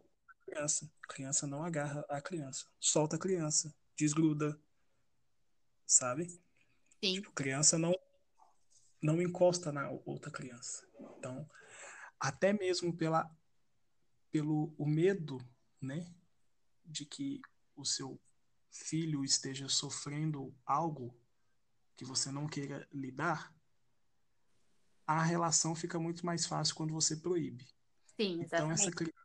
criança, 0.49 0.91
criança 1.07 1.47
não 1.47 1.63
agarra 1.63 2.03
a 2.09 2.19
criança, 2.21 2.65
solta 2.79 3.15
a 3.15 3.19
criança, 3.19 3.73
desgruda, 3.95 4.59
sabe? 5.85 6.27
sim. 7.03 7.13
Tipo, 7.15 7.31
criança 7.31 7.77
não 7.77 7.93
não 9.01 9.21
encosta 9.21 9.71
na 9.71 9.89
outra 10.05 10.29
criança. 10.29 10.85
Então, 11.17 11.49
até 12.19 12.51
mesmo 12.51 12.95
pela 12.95 13.29
pelo 14.31 14.73
o 14.77 14.85
medo, 14.85 15.39
né, 15.81 16.13
de 16.85 17.05
que 17.05 17.41
o 17.75 17.85
seu 17.85 18.19
filho 18.69 19.23
esteja 19.23 19.69
sofrendo 19.69 20.53
algo 20.65 21.17
que 21.95 22.03
você 22.05 22.29
não 22.29 22.45
queira 22.45 22.87
lidar, 22.91 23.55
a 25.07 25.23
relação 25.23 25.73
fica 25.73 25.97
muito 25.97 26.25
mais 26.25 26.45
fácil 26.45 26.75
quando 26.75 26.93
você 26.93 27.15
proíbe. 27.15 27.65
Sim, 28.15 28.41
Então, 28.41 28.69
essa 28.71 28.91
exatamente. 28.91 28.95
criança, 28.95 29.18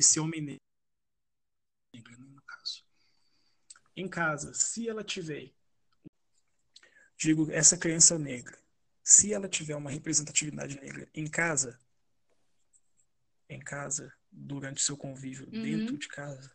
esse 0.00 0.18
homem 0.18 0.58
negro, 1.94 2.18
né, 2.18 2.26
no 2.26 2.42
caso, 2.42 2.84
em 3.96 4.08
casa, 4.08 4.52
se 4.54 4.88
ela 4.88 5.04
tiver, 5.04 5.52
digo, 7.16 7.50
essa 7.50 7.78
criança 7.78 8.18
negra, 8.18 8.58
se 9.02 9.32
ela 9.32 9.48
tiver 9.48 9.76
uma 9.76 9.90
representatividade 9.90 10.80
negra 10.80 11.08
em 11.14 11.28
casa, 11.28 11.78
em 13.48 13.60
casa, 13.60 14.12
durante 14.30 14.78
o 14.78 14.84
seu 14.84 14.96
convívio 14.96 15.46
Uhum. 15.46 15.62
dentro 15.62 15.98
de 15.98 16.08
casa, 16.08 16.54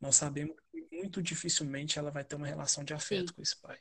nós 0.00 0.16
sabemos 0.16 0.56
que 0.70 0.88
muito 0.90 1.22
dificilmente 1.22 1.98
ela 1.98 2.10
vai 2.10 2.24
ter 2.24 2.34
uma 2.34 2.46
relação 2.46 2.82
de 2.82 2.94
afeto 2.94 3.28
Sim. 3.28 3.34
com 3.34 3.42
esse 3.42 3.60
pai. 3.60 3.78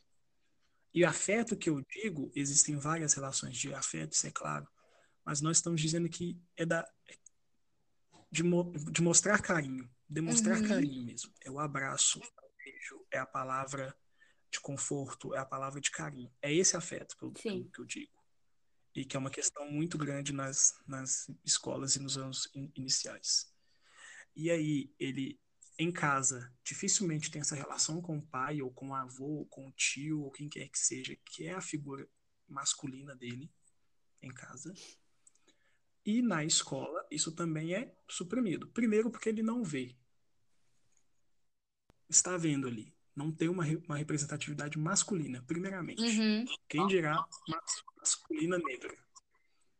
E 0.94 1.06
afeto 1.06 1.56
que 1.56 1.70
eu 1.70 1.82
digo, 1.82 2.32
existem 2.36 2.78
várias 2.78 3.14
relações 3.14 3.56
de 3.58 3.74
afeto, 3.74 4.12
isso 4.12 4.28
é 4.28 4.32
claro, 4.32 4.68
mas 5.24 5.40
nós 5.40 5.58
estamos 5.58 5.80
dizendo 5.80 6.10
que 6.10 6.38
é 6.58 6.66
da 6.66 6.86
de, 8.32 8.44
mo- 8.44 8.72
de 8.92 9.02
mostrar 9.02 9.42
carinho, 9.42 9.90
demonstrar 10.08 10.60
Uhum. 10.62 10.68
carinho 10.68 11.04
mesmo. 11.04 11.34
É 11.42 11.52
o 11.52 11.60
abraço, 11.60 12.20
é 12.22 12.46
o 12.46 12.52
beijo, 12.64 13.06
é 13.12 13.18
a 13.20 13.26
palavra 13.26 13.96
de 14.50 14.60
conforto, 14.60 15.34
é 15.34 15.40
a 15.40 15.46
palavra 15.46 15.80
de 15.82 15.92
carinho. 15.92 16.34
É 16.42 16.54
esse 16.54 16.76
afeto 16.78 17.18
que 17.18 17.24
eu, 17.24 17.32
que 17.32 17.64
que 17.66 17.80
eu 17.80 17.86
digo. 17.86 18.12
E 18.94 19.06
que 19.06 19.16
é 19.16 19.20
uma 19.20 19.30
questão 19.30 19.70
muito 19.72 19.98
grande 19.98 20.34
nas, 20.34 20.74
nas 20.86 21.30
escolas 21.46 21.96
e 21.96 22.00
nos 22.00 22.18
anos 22.18 22.50
in- 22.54 22.72
iniciais. 22.76 23.54
E 24.36 24.52
aí, 24.52 24.94
ele, 25.00 25.40
em 25.80 25.92
casa, 25.92 26.54
dificilmente 26.64 27.32
tem 27.32 27.42
essa 27.42 27.56
relação 27.56 28.02
com 28.02 28.18
o 28.18 28.26
pai, 28.28 28.62
ou 28.62 28.70
com 28.72 28.90
o 28.90 28.96
avô, 28.96 29.26
ou 29.40 29.46
com 29.46 29.68
o 29.68 29.72
tio, 29.72 30.22
ou 30.24 30.32
quem 30.32 30.50
quer 30.50 30.68
que 30.70 30.78
seja, 30.80 31.16
que 31.26 31.46
é 31.48 31.54
a 31.54 31.62
figura 31.62 32.06
masculina 32.48 33.16
dele 33.16 33.50
em 34.22 34.30
casa. 34.34 34.74
E 36.06 36.22
na 36.22 36.44
escola, 36.44 37.06
isso 37.12 37.32
também 37.32 37.76
é 37.76 37.96
suprimido. 38.08 38.68
Primeiro, 38.68 39.12
porque 39.12 39.30
ele 39.30 39.44
não 39.44 39.64
vê. 39.64 39.96
Está 42.10 42.38
vendo 42.38 42.68
ali. 42.68 42.94
Não 43.16 43.32
tem 43.32 43.50
uma, 43.50 43.64
uma 43.86 43.98
representatividade 43.98 44.80
masculina, 44.80 45.44
primeiramente. 45.44 46.02
Uhum. 46.02 46.46
Quem 46.68 46.88
dirá 46.88 47.24
mas- 47.48 47.84
masculina 47.98 48.58
negra? 48.58 48.96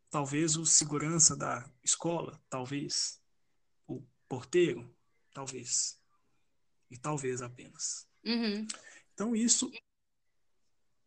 Talvez 0.10 0.58
o 0.58 0.66
segurança 0.66 1.36
da 1.36 1.70
escola, 1.84 2.40
talvez. 2.50 3.22
O 3.88 4.02
porteiro, 4.28 4.94
talvez. 5.34 6.00
E 6.90 6.98
talvez 6.98 7.42
apenas. 7.42 8.08
Uhum. 8.24 8.68
Então, 9.14 9.36
isso, 9.36 9.72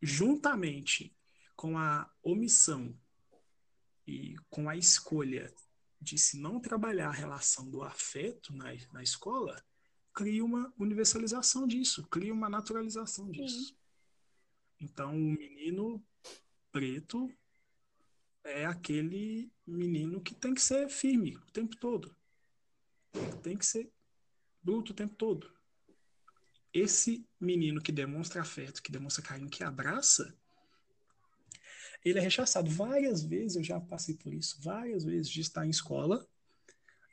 juntamente 0.01 1.17
com 1.55 1.79
a 1.79 2.11
omissão 2.23 2.99
e 4.07 4.37
com 4.51 4.69
a 4.69 4.77
escolha 4.77 5.53
de 6.01 6.19
se 6.19 6.39
não 6.39 6.61
trabalhar 6.61 7.09
a 7.09 7.13
relação 7.13 7.71
do 7.71 7.83
afeto 7.83 8.55
na, 8.55 8.67
na 8.93 9.03
escola, 9.03 9.63
cria 10.13 10.45
uma 10.45 10.73
universalização 10.79 11.67
disso, 11.67 12.07
cria 12.09 12.33
uma 12.33 12.49
naturalização 12.49 13.31
disso. 13.31 13.77
Então, 14.79 15.13
o 15.13 15.33
menino 15.33 16.05
preto 16.71 17.33
é 18.45 18.67
aquele 18.67 19.51
menino 19.67 20.21
que 20.21 20.35
tem 20.35 20.55
que 20.55 20.61
ser 20.61 20.89
firme 20.89 21.37
o 21.37 21.51
tempo 21.51 21.75
todo. 21.77 22.15
Tem 23.43 23.57
que 23.57 23.65
ser 23.65 23.91
bruto 24.63 24.93
o 24.93 24.95
tempo 24.95 25.15
todo. 25.15 25.51
Esse 26.73 27.27
menino 27.41 27.81
que 27.81 27.93
demonstra 27.93 28.43
afeto, 28.43 28.83
que 28.83 28.93
demonstra 28.93 29.23
carinho, 29.25 29.49
que 29.49 29.65
abraça, 29.65 30.37
ele 32.05 32.19
é 32.19 32.23
rechaçado. 32.23 32.71
Várias 32.71 33.23
vezes 33.23 33.57
eu 33.57 33.65
já 33.65 33.81
passei 33.81 34.15
por 34.15 34.33
isso, 34.35 34.61
várias 34.61 35.05
vezes 35.05 35.31
de 35.31 35.41
estar 35.41 35.67
em 35.67 35.71
escola 35.71 36.27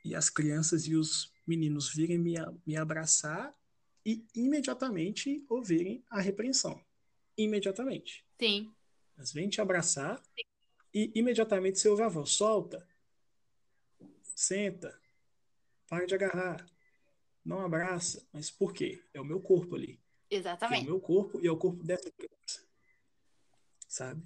e 0.04 0.14
as 0.14 0.28
crianças 0.28 0.86
e 0.86 0.94
os 0.94 1.32
meninos 1.46 1.92
virem 1.92 2.18
me, 2.18 2.34
me 2.66 2.76
abraçar 2.76 3.56
e 4.04 4.24
imediatamente 4.34 5.44
ouvirem 5.48 6.04
a 6.10 6.20
repreensão. 6.20 6.84
Imediatamente. 7.36 8.24
Sim. 8.38 8.72
Elas 9.16 9.32
vêm 9.32 9.48
te 9.48 9.60
abraçar 9.60 10.20
e 10.92 11.10
imediatamente 11.14 11.78
você 11.78 11.88
ouve 11.88 12.02
a 12.02 12.08
voz: 12.08 12.30
solta, 12.30 12.86
senta, 14.34 15.00
para 15.88 16.04
de 16.06 16.14
agarrar, 16.14 16.66
não 17.44 17.60
abraça. 17.60 18.26
Mas 18.32 18.50
por 18.50 18.72
quê? 18.72 19.02
É 19.14 19.20
o 19.20 19.24
meu 19.24 19.40
corpo 19.40 19.74
ali. 19.76 20.00
Que 20.28 20.36
é 20.36 20.38
o 20.38 20.40
Exatamente. 20.40 20.84
meu 20.84 21.00
corpo 21.00 21.40
e 21.40 21.46
é 21.46 21.50
o 21.50 21.56
corpo 21.56 21.82
dessa 21.82 22.10
criança. 22.10 22.66
Sabe? 23.88 24.22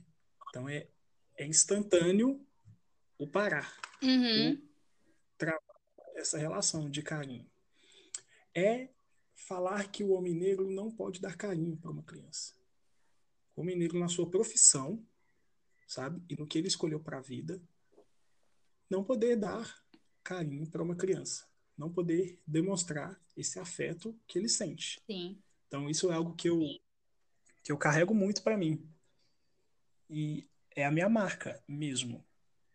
Então 0.57 0.71
é, 0.71 0.89
é 1.37 1.47
instantâneo 1.47 2.43
o 3.19 3.27
parar, 3.29 3.79
Uhum. 4.03 4.59
essa 6.15 6.39
relação 6.39 6.89
de 6.89 7.03
carinho. 7.03 7.47
É 8.55 8.89
falar 9.35 9.91
que 9.93 10.03
o 10.03 10.13
homem 10.13 10.35
negro 10.35 10.71
não 10.71 10.91
pode 10.91 11.21
dar 11.21 11.37
carinho 11.37 11.77
para 11.77 11.91
uma 11.91 12.03
criança. 12.03 12.55
O 13.55 13.61
homem 13.61 13.77
negro, 13.77 13.99
na 13.99 14.09
sua 14.09 14.31
profissão, 14.31 15.07
sabe? 15.87 16.23
E 16.27 16.35
no 16.37 16.47
que 16.47 16.57
ele 16.57 16.69
escolheu 16.69 17.01
para 17.01 17.19
a 17.19 17.23
vida, 17.23 17.61
não 18.89 19.05
poder 19.05 19.37
dar 19.37 19.85
carinho 20.25 20.67
para 20.67 20.83
uma 20.83 20.97
criança. 20.97 21.47
Não 21.77 21.93
poder 21.93 22.41
demonstrar 22.47 23.21
esse 23.37 23.59
afeto 23.59 24.19
que 24.27 24.39
ele 24.39 24.49
sente. 24.49 25.03
Sim. 25.07 25.39
Então, 25.69 25.91
isso 25.91 26.11
é 26.11 26.15
algo 26.15 26.35
que 26.35 26.49
eu, 26.49 26.61
que 27.63 27.71
eu 27.71 27.77
carrego 27.77 28.15
muito 28.15 28.43
para 28.43 28.57
mim. 28.57 28.83
E 30.09 30.49
é 30.75 30.85
a 30.85 30.91
minha 30.91 31.09
marca 31.09 31.63
mesmo 31.67 32.25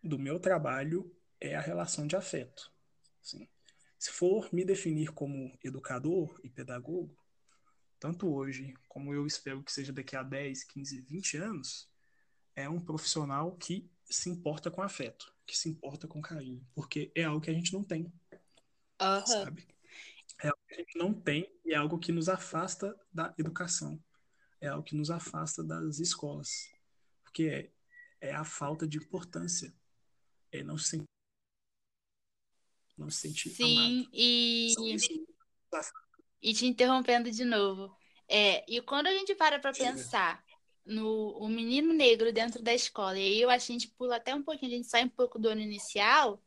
do 0.04 0.18
meu 0.18 0.40
trabalho 0.40 1.16
é 1.40 1.56
a 1.56 1.62
relação 1.62 2.08
de 2.08 2.16
afeto. 2.16 2.72
assim. 3.22 3.48
Se 3.98 4.12
for 4.12 4.50
me 4.52 4.66
definir 4.66 5.12
como 5.12 5.58
educador 5.64 6.40
e 6.44 6.50
pedagogo, 6.50 7.16
tanto 8.00 8.34
hoje 8.34 8.74
como 8.88 9.14
eu 9.14 9.28
espero 9.28 9.64
que 9.64 9.72
seja 9.72 9.94
daqui 9.94 10.16
a 10.16 10.24
10, 10.24 10.64
15, 10.64 11.02
20 11.02 11.38
anos, 11.38 11.90
é 12.56 12.68
um 12.68 12.80
profissional 12.80 13.56
que 13.56 13.90
se 14.06 14.30
importa 14.30 14.72
com 14.72 14.82
afeto, 14.82 15.34
que 15.46 15.56
se 15.56 15.70
importa 15.70 16.08
com 16.08 16.22
carinho, 16.22 16.66
porque 16.74 17.12
é 17.16 17.24
algo 17.24 17.40
que 17.40 17.52
a 17.52 17.54
gente 17.54 17.74
não 17.74 17.84
tem 17.84 18.12
Aham. 19.02 19.26
sabe? 19.26 19.68
É 20.44 20.48
algo 20.48 20.60
que 20.68 20.76
a 20.76 20.78
gente 20.78 20.98
não 20.98 21.14
tem 21.14 21.52
e 21.66 21.74
é 21.74 21.76
algo 21.76 21.98
que 21.98 22.12
nos 22.12 22.30
afasta 22.30 22.96
da 23.12 23.34
educação. 23.38 24.02
É 24.60 24.68
algo 24.68 24.84
que 24.84 24.96
nos 24.96 25.10
afasta 25.10 25.64
das 25.64 26.00
escolas. 26.00 26.70
Porque 27.32 27.72
é, 28.20 28.34
a 28.34 28.44
falta 28.44 28.86
de 28.86 28.98
importância. 28.98 29.74
É 30.52 30.62
não 30.62 30.78
se 30.78 30.90
sentir, 30.90 31.08
não 32.98 33.10
se 33.10 33.20
sentir 33.20 33.50
Sim, 33.52 33.78
amado. 33.78 34.10
e, 34.12 34.74
e 36.42 36.54
te 36.54 36.66
interrompendo 36.66 37.32
de 37.32 37.46
novo. 37.46 37.96
É, 38.28 38.66
e 38.70 38.82
quando 38.82 39.08
a 39.08 39.12
gente 39.14 39.34
para 39.34 39.60
para 39.60 39.72
pensar 39.72 40.44
no 40.86 41.38
o 41.38 41.48
menino 41.48 41.94
negro 41.94 42.34
dentro 42.34 42.62
da 42.62 42.74
escola, 42.74 43.18
e 43.18 43.22
aí 43.22 43.42
eu 43.42 43.50
acho 43.50 43.68
que 43.68 43.72
a 43.72 43.76
gente 43.76 43.88
pula 43.90 44.18
até 44.18 44.36
um 44.36 44.44
pouquinho, 44.44 44.74
a 44.74 44.76
gente 44.76 44.90
sai 44.90 45.06
um 45.06 45.10
pouco 45.10 45.40
do 45.40 45.48
ano 45.48 45.62
inicial 45.62 46.44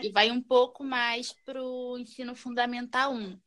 e 0.00 0.08
vai 0.12 0.30
um 0.30 0.40
pouco 0.40 0.84
mais 0.84 1.32
para 1.32 1.60
o 1.60 1.98
ensino 1.98 2.36
fundamental 2.36 3.12
1. 3.12 3.40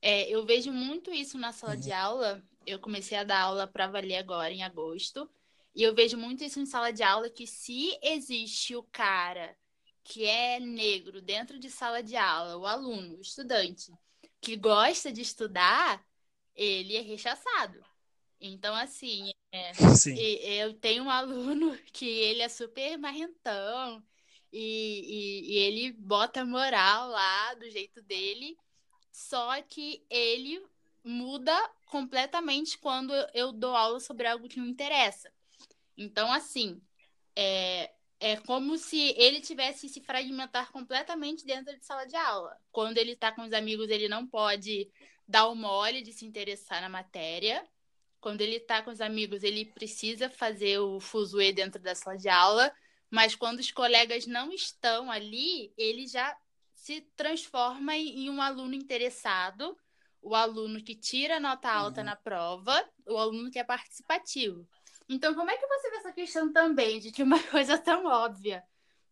É, 0.00 0.30
eu 0.30 0.46
vejo 0.46 0.72
muito 0.72 1.12
isso 1.12 1.36
na 1.36 1.52
sala 1.52 1.74
Uhum. 1.74 1.80
de 1.80 1.90
aula. 1.90 2.44
Eu 2.64 2.78
comecei 2.78 3.18
a 3.18 3.24
dar 3.24 3.40
aula 3.40 3.66
para 3.66 3.88
valer 3.88 4.18
agora 4.18 4.52
em 4.52 4.62
agosto. 4.62 5.28
E 5.78 5.82
eu 5.84 5.94
vejo 5.94 6.16
muito 6.18 6.42
isso 6.42 6.58
em 6.58 6.66
sala 6.66 6.92
de 6.92 7.04
aula 7.04 7.30
que 7.30 7.46
se 7.46 7.96
existe 8.02 8.74
o 8.74 8.82
cara 8.82 9.56
que 10.02 10.24
é 10.24 10.58
negro 10.58 11.22
dentro 11.22 11.56
de 11.56 11.70
sala 11.70 12.02
de 12.02 12.16
aula, 12.16 12.56
o 12.56 12.66
aluno, 12.66 13.16
o 13.16 13.20
estudante, 13.20 13.92
que 14.40 14.56
gosta 14.56 15.12
de 15.12 15.20
estudar, 15.22 16.04
ele 16.56 16.96
é 16.96 17.00
rechaçado. 17.00 17.80
Então, 18.40 18.74
assim, 18.74 19.32
Sim. 19.96 20.16
e- 20.16 20.58
eu 20.62 20.74
tenho 20.74 21.04
um 21.04 21.10
aluno 21.54 21.78
que 21.92 22.06
ele 22.08 22.42
é 22.42 22.48
super 22.48 22.98
marrentão 22.98 24.02
e, 24.52 25.44
e- 25.48 25.54
e 25.54 25.58
ele 25.58 25.92
bota 25.92 26.44
moral 26.44 27.08
lá 27.10 27.54
do 27.54 27.70
jeito 27.70 28.02
dele, 28.02 28.58
só 29.12 29.62
que 29.62 30.04
ele 30.10 30.60
muda 31.04 31.54
completamente 31.86 32.78
quando 32.78 33.12
eu 33.34 33.52
dou 33.52 33.76
aula 33.76 34.00
sobre 34.00 34.26
algo 34.26 34.48
que 34.48 34.58
não 34.58 34.66
interessa. 34.66 35.32
Então, 35.98 36.32
assim, 36.32 36.80
é, 37.36 37.90
é 38.20 38.36
como 38.36 38.78
se 38.78 39.14
ele 39.16 39.40
tivesse 39.40 39.88
se 39.88 40.00
fragmentar 40.00 40.70
completamente 40.72 41.44
dentro 41.44 41.76
de 41.76 41.84
sala 41.84 42.06
de 42.06 42.16
aula. 42.16 42.56
Quando 42.70 42.98
ele 42.98 43.12
está 43.12 43.32
com 43.32 43.42
os 43.42 43.52
amigos, 43.52 43.90
ele 43.90 44.08
não 44.08 44.26
pode 44.26 44.90
dar 45.26 45.46
o 45.48 45.54
mole 45.54 46.00
de 46.00 46.12
se 46.12 46.24
interessar 46.24 46.80
na 46.80 46.88
matéria. 46.88 47.66
Quando 48.20 48.40
ele 48.40 48.56
está 48.56 48.82
com 48.82 48.90
os 48.90 49.00
amigos, 49.00 49.42
ele 49.42 49.64
precisa 49.66 50.30
fazer 50.30 50.78
o 50.78 51.00
fuzuê 51.00 51.52
dentro 51.52 51.82
da 51.82 51.94
sala 51.94 52.16
de 52.16 52.28
aula. 52.28 52.72
Mas 53.10 53.34
quando 53.34 53.58
os 53.58 53.70
colegas 53.70 54.26
não 54.26 54.52
estão 54.52 55.10
ali, 55.10 55.72
ele 55.76 56.06
já 56.06 56.36
se 56.74 57.00
transforma 57.16 57.96
em 57.96 58.30
um 58.30 58.40
aluno 58.40 58.74
interessado, 58.74 59.76
o 60.22 60.34
aluno 60.34 60.82
que 60.82 60.94
tira 60.94 61.38
nota 61.40 61.70
alta 61.70 62.00
Uhum. 62.00 62.06
na 62.06 62.16
prova, 62.16 62.88
o 63.06 63.16
aluno 63.16 63.50
que 63.50 63.58
é 63.58 63.64
participativo. 63.64 64.66
Então, 65.08 65.34
como 65.34 65.50
é 65.50 65.56
que 65.56 65.66
você 65.66 65.90
vê 65.90 65.96
essa 65.96 66.12
questão 66.12 66.52
também 66.52 67.00
de 67.00 67.10
que 67.10 67.22
uma 67.22 67.42
coisa 67.50 67.78
tão 67.78 68.06
óbvia 68.06 68.62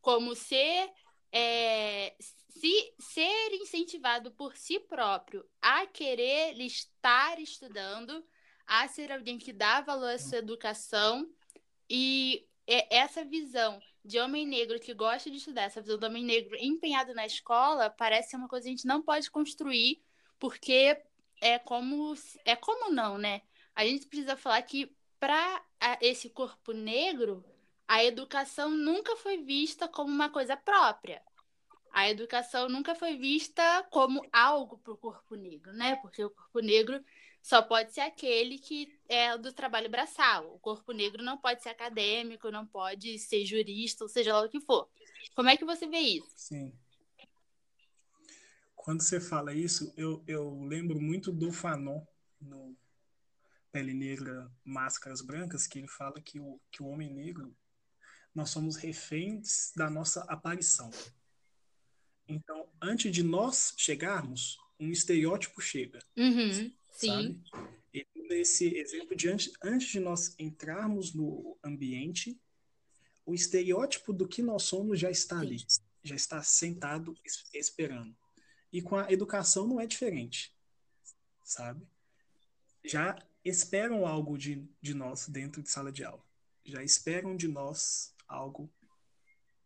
como 0.01 0.35
ser, 0.35 0.93
é, 1.33 2.15
se, 2.21 2.95
ser 2.99 3.55
incentivado 3.55 4.31
por 4.33 4.57
si 4.57 4.79
próprio 4.79 5.45
a 5.61 5.87
querer 5.87 6.61
estar 6.61 7.41
estudando, 7.41 8.25
a 8.67 8.87
ser 8.89 9.11
alguém 9.11 9.39
que 9.39 9.53
dá 9.53 9.81
valor 9.81 10.11
à 10.11 10.19
sua 10.19 10.39
educação 10.39 11.29
e 11.89 12.47
é- 12.67 12.99
essa 12.99 13.25
visão 13.25 13.81
de 14.05 14.19
homem 14.21 14.47
negro 14.47 14.79
que 14.79 14.95
gosta 14.95 15.31
de 15.31 15.39
estudar, 15.39 15.63
essa 15.63 15.81
visão 15.81 15.99
do 15.99 16.07
homem 16.07 16.25
negro 16.25 16.57
empenhado 16.61 17.15
na 17.15 17.27
escola, 17.27 17.91
parece 17.91 18.31
ser 18.31 18.37
uma 18.37 18.49
coisa 18.49 18.65
que 18.65 18.69
a 18.69 18.77
gente 18.77 18.87
não 18.87 19.03
pode 19.03 19.31
construir, 19.31 20.03
porque 20.39 20.97
é 21.41 21.59
como. 21.59 22.15
É 22.45 22.55
como 22.57 22.93
não, 22.93 23.19
né? 23.19 23.43
A 23.75 23.85
gente 23.85 24.07
precisa 24.07 24.37
falar 24.37 24.63
que 24.63 24.95
para 25.18 25.62
esse 26.00 26.31
corpo 26.31 26.72
negro, 26.72 27.44
a 27.88 28.05
educação 28.05 28.70
nunca 28.70 29.16
foi 29.16 29.38
vista 29.38 29.88
como 29.88 30.12
uma 30.12 30.29
coisa 30.29 30.57
própria. 30.57 31.22
A 31.92 32.11
educação 32.11 32.68
nunca 32.68 32.94
foi 32.94 33.16
vista 33.16 33.87
como 33.90 34.22
algo 34.31 34.76
para 34.79 34.92
o 34.92 34.96
corpo 34.96 35.35
negro, 35.35 35.72
né? 35.72 35.96
Porque 35.96 36.22
o 36.22 36.31
corpo 36.31 36.61
negro 36.61 37.02
só 37.42 37.62
pode 37.62 37.94
ser 37.94 38.00
aquele 38.00 38.59
que 38.59 38.92
é 39.09 39.38
do 39.38 39.52
trabalho 39.52 39.88
braçal. 39.88 40.52
O 40.55 40.59
corpo 40.59 40.92
negro 40.92 41.22
não 41.22 41.38
pode 41.38 41.62
ser 41.62 41.70
acadêmico, 41.70 42.50
não 42.50 42.66
pode 42.66 43.18
ser 43.18 43.46
jurista, 43.46 44.05
ou 44.05 44.09
seja 44.09 44.35
lá 44.35 44.44
o 44.44 44.48
que 44.48 44.61
for. 44.61 44.88
Como 45.35 45.48
é 45.48 45.57
que 45.57 45.64
você 45.64 45.87
vê 45.87 45.98
isso? 45.98 46.29
Sim. 46.35 46.72
Quando 48.74 49.02
você 49.02 49.20
fala 49.20 49.55
isso, 49.55 49.92
eu, 49.96 50.22
eu 50.26 50.64
lembro 50.64 51.00
muito 51.00 51.33
do 51.33 51.50
Fanon, 51.50 52.02
no 52.40 52.76
Pele 53.77 53.93
Negra, 53.93 54.51
Máscaras 54.65 55.21
Brancas, 55.21 55.67
que 55.67 55.79
ele 55.79 55.87
fala 55.87 56.19
que 56.19 56.41
o, 56.41 56.59
que 56.71 56.83
o 56.83 56.87
homem 56.87 57.12
negro, 57.12 57.55
nós 58.35 58.49
somos 58.49 58.75
reféns 58.77 59.71
da 59.77 59.91
nossa 59.91 60.23
aparição. 60.23 60.91
Então, 62.27 62.73
antes 62.81 63.12
de 63.12 63.23
nós 63.23 63.75
chegarmos, 63.77 64.57
um 64.81 64.91
estereótipo 64.91 65.61
chega. 65.61 65.99
Uhum. 66.17 66.73
Sim. 66.91 67.07
Sabe? 67.11 67.43
esse 68.31 68.75
exemplo 68.79 69.15
de 69.15 69.29
antes, 69.29 69.53
antes 69.62 69.89
de 69.89 70.01
nós 70.01 70.35
entrarmos 70.39 71.12
no 71.12 71.59
ambiente, 71.62 72.41
o 73.27 73.35
estereótipo 73.35 74.11
do 74.11 74.27
que 74.27 74.41
nós 74.41 74.62
somos 74.62 74.99
já 74.99 75.11
está 75.11 75.39
ali, 75.39 75.59
já 76.03 76.17
está 76.17 76.43
sentado 76.43 77.15
esperando. 77.53 78.17
E 78.73 78.81
com 78.81 78.97
a 78.97 79.12
educação 79.12 79.67
não 79.67 79.79
é 79.79 79.87
diferente, 79.87 80.57
sabe? 81.45 81.87
Já 82.83 83.19
esperam 83.49 84.07
algo 84.07 84.37
de, 84.37 84.69
de 84.81 84.95
nós 84.95 85.29
dentro 85.29 85.63
de 85.63 85.71
sala 85.71 85.93
de 85.93 86.05
aula. 86.05 86.25
Já 86.65 86.83
esperam 86.83 87.37
de 87.37 87.49
nós 87.49 88.15
algo 88.27 88.71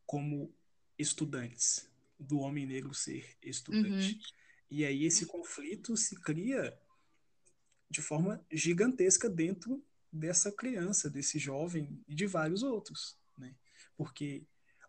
como 0.07 0.53
estudantes, 0.99 1.88
do 2.19 2.40
homem 2.40 2.66
negro 2.66 2.93
ser 2.93 3.37
estudante. 3.43 4.14
Uhum. 4.14 4.21
E 4.71 4.85
aí 4.85 5.05
esse 5.05 5.25
conflito 5.25 5.97
se 5.97 6.14
cria 6.16 6.79
de 7.88 8.03
forma 8.03 8.45
gigantesca 8.53 9.29
dentro 9.29 9.83
dessa 10.12 10.53
criança, 10.53 11.09
desse 11.09 11.38
jovem 11.38 11.99
e 12.07 12.14
de 12.14 12.27
vários 12.27 12.62
outros, 12.62 13.19
né? 13.37 13.55
Porque 13.97 14.45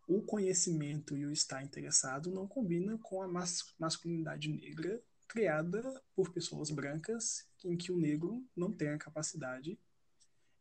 o 0.08 0.22
conhecimento 0.22 1.16
e 1.16 1.26
o 1.26 1.32
estar 1.32 1.64
interessado 1.64 2.30
não 2.30 2.48
combina 2.48 2.98
com 2.98 3.22
a 3.22 3.28
mas 3.28 3.74
masculinidade 3.80 4.50
negra 4.50 5.02
criada 5.32 5.82
por 6.14 6.30
pessoas 6.34 6.70
brancas 6.70 7.48
em 7.64 7.78
que 7.78 7.90
o 7.90 7.98
negro 7.98 8.46
não 8.54 8.70
tem 8.70 8.90
a 8.90 8.98
capacidade 8.98 9.80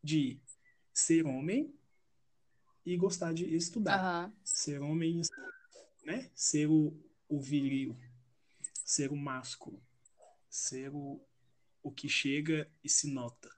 de 0.01 0.41
ser 0.93 1.27
homem 1.27 1.75
e 2.87 2.97
gostar 2.97 3.35
de 3.35 3.53
estudar. 3.53 4.29
Uhum. 4.29 4.33
Ser 4.45 4.81
homem, 4.81 5.23
né? 6.05 6.31
Ser 6.37 6.69
o, 6.69 6.97
o 7.29 7.41
viril, 7.41 7.99
ser 8.85 9.11
o 9.11 9.17
másculo, 9.17 9.83
ser 10.49 10.95
o, 10.95 11.21
o 11.83 11.91
que 11.91 12.09
chega 12.09 12.71
e 12.85 12.89
se 12.89 13.11
nota. 13.11 13.51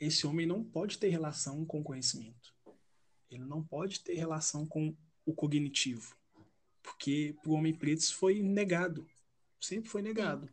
Esse 0.00 0.26
homem 0.26 0.46
não 0.46 0.64
pode 0.64 0.96
ter 0.96 1.10
relação 1.10 1.66
com 1.66 1.80
o 1.80 1.84
conhecimento. 1.84 2.54
Ele 3.30 3.44
não 3.44 3.62
pode 3.62 4.00
ter 4.00 4.14
relação 4.14 4.66
com 4.66 4.96
o 5.26 5.34
cognitivo. 5.34 6.16
Porque 6.82 7.36
para 7.42 7.50
o 7.50 7.54
homem 7.54 7.74
preto 7.74 7.98
isso 7.98 8.16
foi 8.16 8.42
negado. 8.42 9.06
Sempre 9.60 9.90
foi 9.90 10.02
negado. 10.02 10.48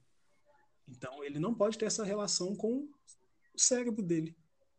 Então 0.88 1.24
ele 1.24 1.40
não 1.40 1.54
pode 1.54 1.78
ter 1.78 1.86
essa 1.86 2.04
relação 2.04 2.56
com 2.56 2.88
o 3.54 3.60
cérebro 3.60 4.04
dele, 4.04 4.36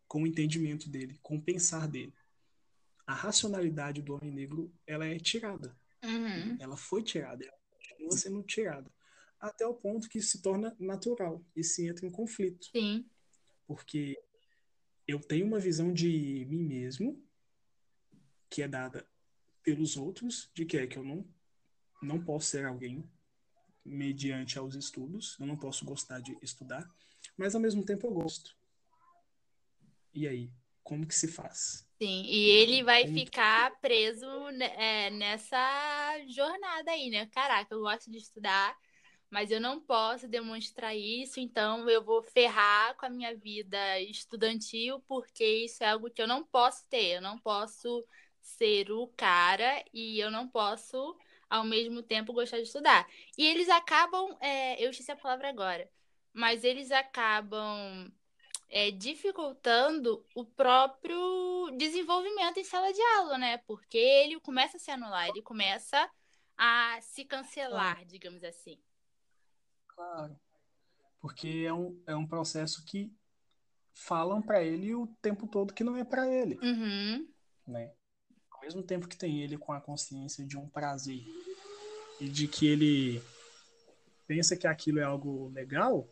com 0.07 0.23
o 0.23 0.27
entendimento 0.27 0.89
dele, 0.89 1.19
com 1.23 1.37
o 1.37 1.43
pensar 1.43 1.89
dele. 1.89 2.15
A 3.07 3.15
racionalidade 3.15 4.03
do 4.03 4.15
homem 4.15 4.33
negro 4.33 4.73
ela 4.87 5.07
é 5.07 5.19
tirada. 5.19 5.77
Uhum. 6.05 6.57
Ela 6.61 6.77
foi 6.77 7.03
tirada, 7.03 7.45
ela 7.45 7.59
continua 7.71 8.17
sendo 8.17 8.43
tirada 8.43 8.91
até 9.41 9.67
o 9.67 9.75
ponto 9.75 10.09
que 10.09 10.21
se 10.21 10.41
torna 10.41 10.75
natural 10.79 11.45
e 11.55 11.63
se 11.63 11.87
entra 11.87 12.07
em 12.07 12.11
conflito. 12.11 12.67
Sim. 12.71 13.09
Porque 13.67 14.19
eu 15.07 15.21
tenho 15.21 15.47
uma 15.47 15.61
visão 15.61 15.93
de 15.93 16.45
mim 16.49 16.63
mesmo 16.63 17.23
que 18.49 18.63
é 18.63 18.69
dada 18.69 19.07
pelos 19.63 19.97
outros, 19.97 20.51
de 20.55 20.65
que 20.65 20.77
é 20.77 20.87
que 20.87 20.97
eu 20.97 21.05
não 21.05 21.27
não 22.03 22.23
posso 22.23 22.51
ser 22.51 22.67
alguém 22.67 23.09
mediante 23.87 24.59
aos 24.59 24.75
estudos, 24.75 25.37
eu 25.39 25.47
não 25.47 25.57
posso 25.57 25.85
gostar 25.85 26.21
de 26.21 26.37
estudar, 26.43 26.89
mas 27.37 27.55
ao 27.55 27.61
mesmo 27.61 27.85
tempo 27.85 28.07
eu 28.07 28.13
gosto. 28.13 28.57
E 30.13 30.27
aí, 30.27 30.51
como 30.83 31.07
que 31.07 31.15
se 31.15 31.29
faz? 31.29 31.87
Sim, 31.99 32.25
e 32.25 32.51
ele 32.51 32.83
vai 32.83 33.05
como 33.05 33.15
ficar 33.15 33.79
preso 33.81 34.27
é, 34.77 35.11
nessa 35.11 36.19
jornada 36.29 36.91
aí, 36.91 37.11
né? 37.11 37.27
Caraca, 37.27 37.75
eu 37.75 37.81
gosto 37.81 38.11
de 38.11 38.19
estudar, 38.19 38.77
mas 39.31 39.51
eu 39.51 39.61
não 39.61 39.81
posso 39.81 40.29
demonstrar 40.29 40.95
isso, 40.95 41.41
então 41.41 41.89
eu 41.89 42.05
vou 42.05 42.23
ferrar 42.23 42.95
com 42.97 43.07
a 43.07 43.11
minha 43.11 43.35
vida 43.35 44.01
estudantil, 44.01 45.03
porque 45.09 45.45
isso 45.45 45.83
é 45.83 45.89
algo 45.89 46.11
que 46.11 46.21
eu 46.21 46.29
não 46.29 46.45
posso 46.45 46.87
ter, 46.89 47.17
eu 47.17 47.23
não 47.23 47.39
posso 47.39 48.05
ser 48.41 48.93
o 48.93 49.09
cara 49.17 49.85
e 49.93 50.21
eu 50.21 50.31
não 50.31 50.47
posso, 50.47 51.17
ao 51.49 51.65
mesmo 51.65 52.03
tempo, 52.03 52.33
gostar 52.33 52.59
de 52.59 52.65
estudar. 52.65 53.07
E 53.37 53.47
eles 53.47 53.69
acabam, 53.69 54.37
é, 54.41 54.83
eu 54.85 54.91
esqueci 54.91 55.11
a 55.11 55.17
palavra 55.17 55.49
agora, 55.49 55.89
mas 56.33 56.65
eles 56.65 56.91
acabam 56.91 58.13
é, 58.69 58.91
dificultando 58.91 60.25
o 60.35 60.45
próprio 60.45 61.71
desenvolvimento 61.77 62.59
em 62.59 62.65
sala 62.65 62.93
de 62.93 63.01
aula, 63.19 63.39
né? 63.39 63.59
Porque 63.67 63.99
ele 63.99 64.41
começa 64.41 64.77
a 64.77 64.81
se 64.81 64.91
anular, 64.91 65.29
ele 65.29 65.43
começa 65.43 66.11
a 66.57 66.99
se 67.01 67.25
cancelar, 67.25 68.05
digamos 68.07 68.43
assim. 68.43 68.79
Claro. 69.89 70.39
Porque 71.21 71.65
é 71.67 71.73
um, 71.73 72.03
é 72.07 72.15
um 72.15 72.27
processo 72.27 72.85
que 72.85 73.13
falam 73.95 74.43
para 74.43 74.63
ele 74.63 74.95
o 74.95 75.07
tempo 75.23 75.47
todo 75.47 75.73
que 75.73 75.83
não 75.83 75.97
é 75.97 76.05
para 76.05 76.29
ele. 76.29 76.59
Uhum. 76.63 77.29
Né? 77.67 77.93
Mesmo 78.67 78.83
tempo 78.83 79.07
que 79.07 79.17
tem 79.17 79.45
ele 79.45 79.57
com 79.57 79.73
a 79.73 79.81
consciência 79.81 80.45
de 80.45 80.59
um 80.59 80.69
prazer 80.69 81.23
e 82.21 82.29
de 82.29 82.49
que 82.49 82.67
ele 82.67 83.23
pensa 84.27 84.57
que 84.57 84.67
aquilo 84.67 84.99
é 84.99 85.05
algo 85.05 85.49
legal, 85.51 86.09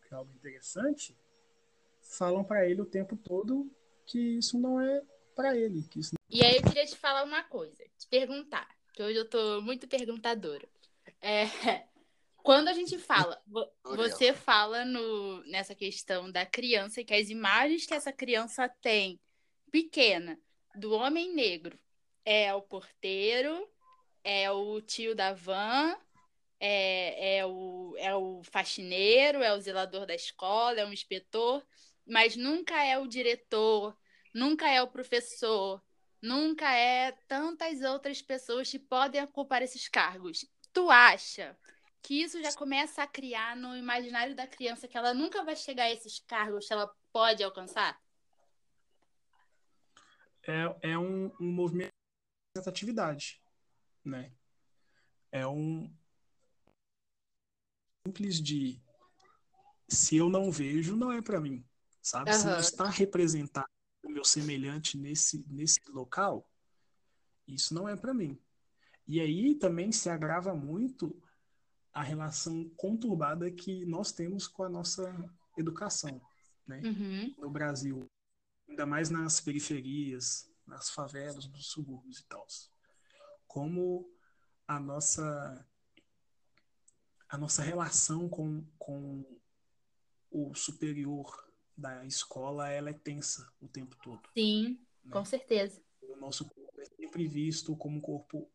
que 0.00 0.14
é 0.14 0.16
algo 0.16 0.32
interessante, 0.32 1.14
falam 2.00 2.42
para 2.42 2.66
ele 2.66 2.80
o 2.80 2.86
tempo 2.86 3.14
todo 3.14 3.70
que 4.06 4.38
isso 4.38 4.58
não 4.58 4.80
é 4.80 5.02
para 5.36 5.54
ele. 5.54 5.82
Que 5.82 6.00
isso... 6.00 6.14
E 6.30 6.42
aí 6.42 6.56
eu 6.56 6.62
queria 6.62 6.86
te 6.86 6.96
falar 6.96 7.24
uma 7.24 7.42
coisa, 7.42 7.84
te 7.98 8.08
perguntar, 8.08 8.66
que 8.94 9.02
hoje 9.02 9.18
eu 9.18 9.28
tô 9.28 9.60
muito 9.60 9.86
perguntadora. 9.86 10.66
É, 11.20 11.44
quando 12.42 12.68
a 12.68 12.72
gente 12.72 12.96
fala, 12.96 13.38
você 13.84 14.32
fala 14.32 14.82
no, 14.86 15.44
nessa 15.44 15.74
questão 15.74 16.32
da 16.32 16.46
criança, 16.46 17.04
que 17.04 17.12
as 17.12 17.28
imagens 17.28 17.84
que 17.84 17.92
essa 17.92 18.14
criança 18.14 18.66
tem 18.80 19.20
pequena 19.70 20.40
do 20.74 20.92
homem 20.92 21.34
negro 21.34 21.78
é 22.24 22.54
o 22.54 22.62
porteiro, 22.62 23.68
é 24.24 24.50
o 24.50 24.80
tio 24.80 25.14
da 25.14 25.32
van, 25.32 25.96
é, 26.60 27.38
é, 27.38 27.46
o, 27.46 27.94
é 27.98 28.14
o 28.14 28.42
faxineiro, 28.44 29.42
é 29.42 29.52
o 29.52 29.60
zelador 29.60 30.06
da 30.06 30.14
escola, 30.14 30.80
é 30.80 30.86
o 30.86 30.92
inspetor, 30.92 31.64
mas 32.06 32.36
nunca 32.36 32.82
é 32.84 32.98
o 32.98 33.06
diretor, 33.06 33.96
nunca 34.32 34.68
é 34.68 34.80
o 34.80 34.88
professor, 34.88 35.82
nunca 36.20 36.72
é 36.72 37.12
tantas 37.26 37.82
outras 37.82 38.22
pessoas 38.22 38.70
que 38.70 38.78
podem 38.78 39.22
ocupar 39.22 39.62
esses 39.62 39.88
cargos. 39.88 40.46
Tu 40.72 40.90
acha 40.90 41.58
que 42.02 42.22
isso 42.22 42.42
já 42.42 42.52
começa 42.54 43.02
a 43.02 43.06
criar 43.06 43.56
no 43.56 43.76
imaginário 43.76 44.34
da 44.34 44.46
criança 44.46 44.88
que 44.88 44.96
ela 44.96 45.14
nunca 45.14 45.44
vai 45.44 45.54
chegar 45.54 45.84
a 45.84 45.92
esses 45.92 46.18
cargos 46.20 46.66
que 46.66 46.72
ela 46.72 46.92
pode 47.12 47.42
alcançar? 47.42 48.00
É, 50.46 50.92
é 50.92 50.98
um, 50.98 51.32
um 51.40 51.52
movimento 51.52 51.90
de 51.90 52.58
representatividade, 52.58 53.40
né? 54.04 54.32
É 55.30 55.46
um 55.46 55.90
simples 58.06 58.40
de 58.40 58.82
se 59.88 60.16
eu 60.16 60.28
não 60.28 60.50
vejo, 60.50 60.96
não 60.96 61.12
é 61.12 61.20
para 61.20 61.40
mim, 61.40 61.64
sabe? 62.00 62.30
Uhum. 62.30 62.38
Se 62.38 62.46
não 62.46 62.58
está 62.58 62.88
representado 62.88 63.68
o 64.04 64.10
meu 64.10 64.24
semelhante 64.24 64.98
nesse, 64.98 65.44
nesse 65.48 65.80
local, 65.90 66.48
isso 67.46 67.74
não 67.74 67.88
é 67.88 67.96
para 67.96 68.14
mim. 68.14 68.38
E 69.06 69.20
aí 69.20 69.54
também 69.54 69.92
se 69.92 70.08
agrava 70.08 70.54
muito 70.54 71.22
a 71.92 72.02
relação 72.02 72.68
conturbada 72.70 73.50
que 73.50 73.84
nós 73.84 74.12
temos 74.12 74.48
com 74.48 74.64
a 74.64 74.68
nossa 74.68 75.14
educação, 75.58 76.20
né? 76.66 76.80
Uhum. 76.84 77.34
No 77.38 77.50
Brasil, 77.50 78.08
ainda 78.72 78.86
mais 78.86 79.10
nas 79.10 79.40
periferias, 79.40 80.50
nas 80.66 80.90
favelas, 80.90 81.46
nos 81.46 81.66
subúrbios 81.66 82.20
e 82.20 82.24
tal. 82.24 82.46
Como 83.46 84.10
a 84.66 84.80
nossa 84.80 85.66
a 87.28 87.38
nossa 87.38 87.62
relação 87.62 88.28
com, 88.28 88.62
com 88.78 89.24
o 90.30 90.54
superior 90.54 91.50
da 91.74 92.04
escola 92.04 92.68
ela 92.68 92.90
é 92.90 92.92
tensa 92.92 93.50
o 93.58 93.66
tempo 93.66 93.96
todo. 94.02 94.28
Sim, 94.34 94.78
né? 95.02 95.10
com 95.10 95.24
certeza. 95.24 95.80
O 96.02 96.16
nosso 96.16 96.44
corpo 96.44 96.80
é 96.80 96.84
sempre 96.84 97.26
visto 97.26 97.74
como 97.76 97.96
um 97.96 98.00
corpo 98.00 98.50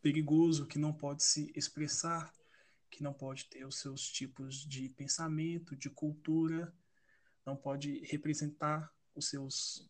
perigoso, 0.00 0.66
que 0.66 0.80
não 0.80 0.92
pode 0.92 1.22
se 1.22 1.52
expressar, 1.54 2.34
que 2.90 3.04
não 3.04 3.12
pode 3.12 3.44
ter 3.44 3.64
os 3.64 3.78
seus 3.78 4.10
tipos 4.10 4.66
de 4.66 4.88
pensamento, 4.88 5.76
de 5.76 5.88
cultura, 5.88 6.74
não 7.44 7.56
pode 7.56 8.00
representar 8.06 8.92
os 9.14 9.28
seus 9.28 9.88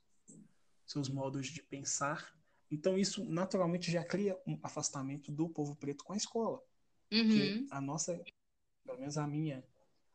seus 0.87 1.09
modos 1.09 1.47
de 1.47 1.63
pensar. 1.63 2.35
Então 2.71 2.99
isso 2.99 3.25
naturalmente 3.25 3.91
já 3.91 4.05
cria 4.05 4.39
um 4.47 4.59
afastamento 4.63 5.33
do 5.33 5.49
povo 5.49 5.75
preto 5.75 6.05
com 6.05 6.13
a 6.13 6.17
escola. 6.17 6.63
Uhum. 7.11 7.67
A 7.71 7.81
nossa, 7.81 8.23
pelo 8.85 8.99
menos 8.99 9.17
a 9.17 9.27
minha, 9.27 9.65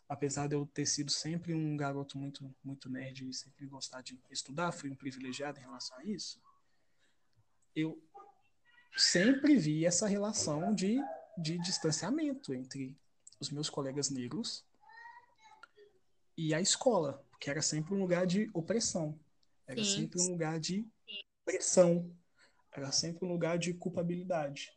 apesar 0.07 0.47
de 0.47 0.55
eu 0.55 0.65
ter 0.65 0.85
sido 0.85 1.11
sempre 1.11 1.53
um 1.53 1.75
garoto 1.75 2.17
muito 2.17 2.53
muito 2.63 2.89
nerd 2.89 3.27
e 3.27 3.33
sempre 3.33 3.65
gostar 3.65 4.01
de 4.01 4.19
estudar, 4.29 4.71
fui 4.71 4.89
um 4.89 4.95
privilegiado 4.95 5.59
em 5.59 5.63
relação 5.63 5.97
a 5.97 6.03
isso. 6.03 6.41
Eu 7.75 8.01
sempre 8.95 9.55
vi 9.55 9.85
essa 9.85 10.07
relação 10.07 10.73
de, 10.73 10.99
de 11.37 11.57
distanciamento 11.59 12.53
entre 12.53 12.97
os 13.39 13.51
meus 13.51 13.69
colegas 13.69 14.09
negros 14.09 14.65
e 16.35 16.53
a 16.53 16.61
escola, 16.61 17.23
que 17.39 17.49
era 17.49 17.61
sempre 17.61 17.93
um 17.93 17.99
lugar 17.99 18.25
de 18.25 18.49
opressão, 18.53 19.19
era 19.65 19.83
Sim. 19.83 20.01
sempre 20.01 20.21
um 20.21 20.31
lugar 20.31 20.59
de 20.59 20.87
pressão, 21.45 22.11
era 22.71 22.91
sempre 22.91 23.25
um 23.25 23.29
lugar 23.29 23.57
de 23.57 23.73
culpabilidade, 23.73 24.71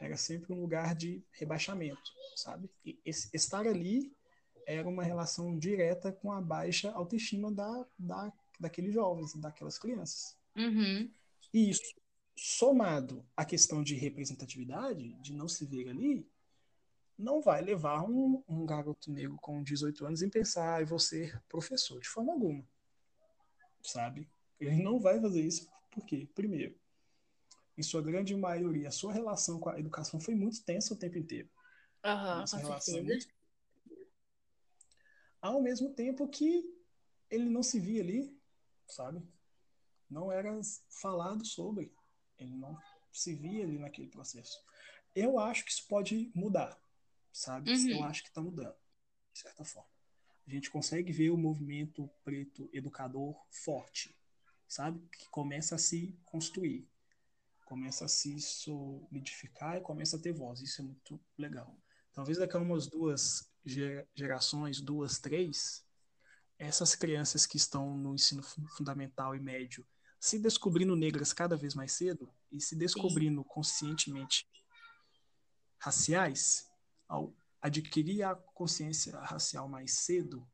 era 0.00 0.16
sempre 0.16 0.52
um 0.52 0.60
lugar 0.60 0.94
de 0.94 1.22
rebaixamento, 1.32 2.10
sabe? 2.36 2.70
E 2.84 2.98
esse, 3.04 3.28
estar 3.34 3.66
ali 3.66 4.12
era 4.66 4.88
uma 4.88 5.02
relação 5.02 5.58
direta 5.58 6.12
com 6.12 6.32
a 6.32 6.40
baixa 6.40 6.90
autoestima 6.92 7.50
da, 7.52 7.86
da, 7.98 8.32
daqueles 8.58 8.94
jovens, 8.94 9.34
daquelas 9.34 9.78
crianças. 9.78 10.36
Uhum. 10.56 11.10
E 11.52 11.70
isso 11.70 11.94
somado 12.36 13.26
à 13.36 13.44
questão 13.44 13.82
de 13.82 13.94
representatividade, 13.94 15.12
de 15.20 15.34
não 15.34 15.48
se 15.48 15.66
ver 15.66 15.88
ali, 15.88 16.26
não 17.20 17.40
vai 17.40 17.60
levar 17.62 18.02
um, 18.02 18.42
um 18.48 18.64
garoto 18.64 19.10
negro 19.10 19.36
com 19.40 19.62
18 19.62 20.06
anos 20.06 20.22
em 20.22 20.30
pensar, 20.30 20.76
ah, 20.76 20.80
eu 20.80 20.86
vou 20.86 20.98
ser 20.98 21.40
professor, 21.48 22.00
de 22.00 22.08
forma 22.08 22.32
alguma. 22.32 22.66
Sabe? 23.82 24.30
Ele 24.58 24.82
não 24.82 24.98
vai 24.98 25.20
fazer 25.20 25.42
isso 25.42 25.70
porque, 25.90 26.28
primeiro, 26.34 26.78
em 27.76 27.82
sua 27.82 28.02
grande 28.02 28.34
maioria, 28.36 28.88
a 28.88 28.92
sua 28.92 29.12
relação 29.12 29.58
com 29.58 29.68
a 29.68 29.78
educação 29.78 30.20
foi 30.20 30.34
muito 30.34 30.62
tensa 30.64 30.94
o 30.94 30.96
tempo 30.96 31.18
inteiro. 31.18 31.48
Uhum, 32.04 32.42
Essa 32.42 32.56
relação 32.56 32.98
é 32.98 33.02
muito... 33.02 33.26
Ao 35.40 35.62
mesmo 35.62 35.94
tempo 35.94 36.28
que 36.28 36.70
ele 37.30 37.48
não 37.48 37.62
se 37.62 37.80
via 37.80 38.02
ali, 38.02 38.38
sabe? 38.86 39.22
Não 40.08 40.30
era 40.30 40.60
falado 40.88 41.46
sobre. 41.46 41.94
Ele 42.38 42.54
não 42.54 42.76
se 43.12 43.34
via 43.34 43.64
ali 43.64 43.78
naquele 43.78 44.08
processo. 44.08 44.62
Eu 45.14 45.38
acho 45.38 45.64
que 45.64 45.70
isso 45.70 45.86
pode 45.88 46.30
mudar, 46.34 46.78
sabe? 47.32 47.72
Uhum. 47.72 47.90
Eu 47.90 48.04
acho 48.04 48.22
que 48.22 48.28
está 48.28 48.40
mudando, 48.40 48.76
de 49.32 49.40
certa 49.40 49.64
forma. 49.64 49.88
A 50.46 50.50
gente 50.50 50.70
consegue 50.70 51.12
ver 51.12 51.30
o 51.30 51.36
movimento 51.36 52.10
preto 52.24 52.68
educador 52.72 53.36
forte, 53.50 54.16
sabe? 54.66 55.00
Que 55.12 55.28
começa 55.28 55.74
a 55.76 55.78
se 55.78 56.18
construir, 56.24 56.88
começa 57.64 58.04
a 58.04 58.08
se 58.08 58.40
solidificar 58.40 59.76
e 59.76 59.80
começa 59.80 60.16
a 60.16 60.20
ter 60.20 60.32
voz. 60.32 60.60
Isso 60.60 60.80
é 60.80 60.84
muito 60.84 61.20
legal. 61.38 61.76
Talvez 62.12 62.38
daqui 62.38 62.56
a 62.56 62.60
umas 62.60 62.88
duas 62.88 63.48
gerações, 64.14 64.80
duas, 64.80 65.18
três, 65.18 65.86
essas 66.58 66.94
crianças 66.94 67.46
que 67.46 67.56
estão 67.56 67.96
no 67.96 68.14
ensino 68.14 68.42
fundamental 68.42 69.34
e 69.34 69.40
médio 69.40 69.86
se 70.18 70.38
descobrindo 70.38 70.94
negras 70.94 71.32
cada 71.32 71.56
vez 71.56 71.74
mais 71.74 71.92
cedo 71.92 72.30
e 72.52 72.60
se 72.60 72.76
descobrindo 72.76 73.40
Sim. 73.40 73.48
conscientemente 73.48 74.46
raciais, 75.78 76.69
ao 77.10 77.34
adquirir 77.60 78.22
a 78.22 78.34
consciência 78.34 79.18
racial 79.18 79.68
mais 79.68 79.92
cedo, 79.98 80.48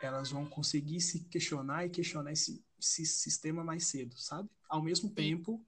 elas 0.00 0.30
vão 0.30 0.48
conseguir 0.48 1.00
se 1.00 1.24
questionar 1.24 1.84
e 1.84 1.90
questionar 1.90 2.32
esse, 2.32 2.64
esse 2.78 3.04
sistema 3.04 3.64
mais 3.64 3.86
cedo, 3.86 4.16
sabe? 4.16 4.48
Ao 4.68 4.80
mesmo 4.80 5.10
tempo 5.10 5.62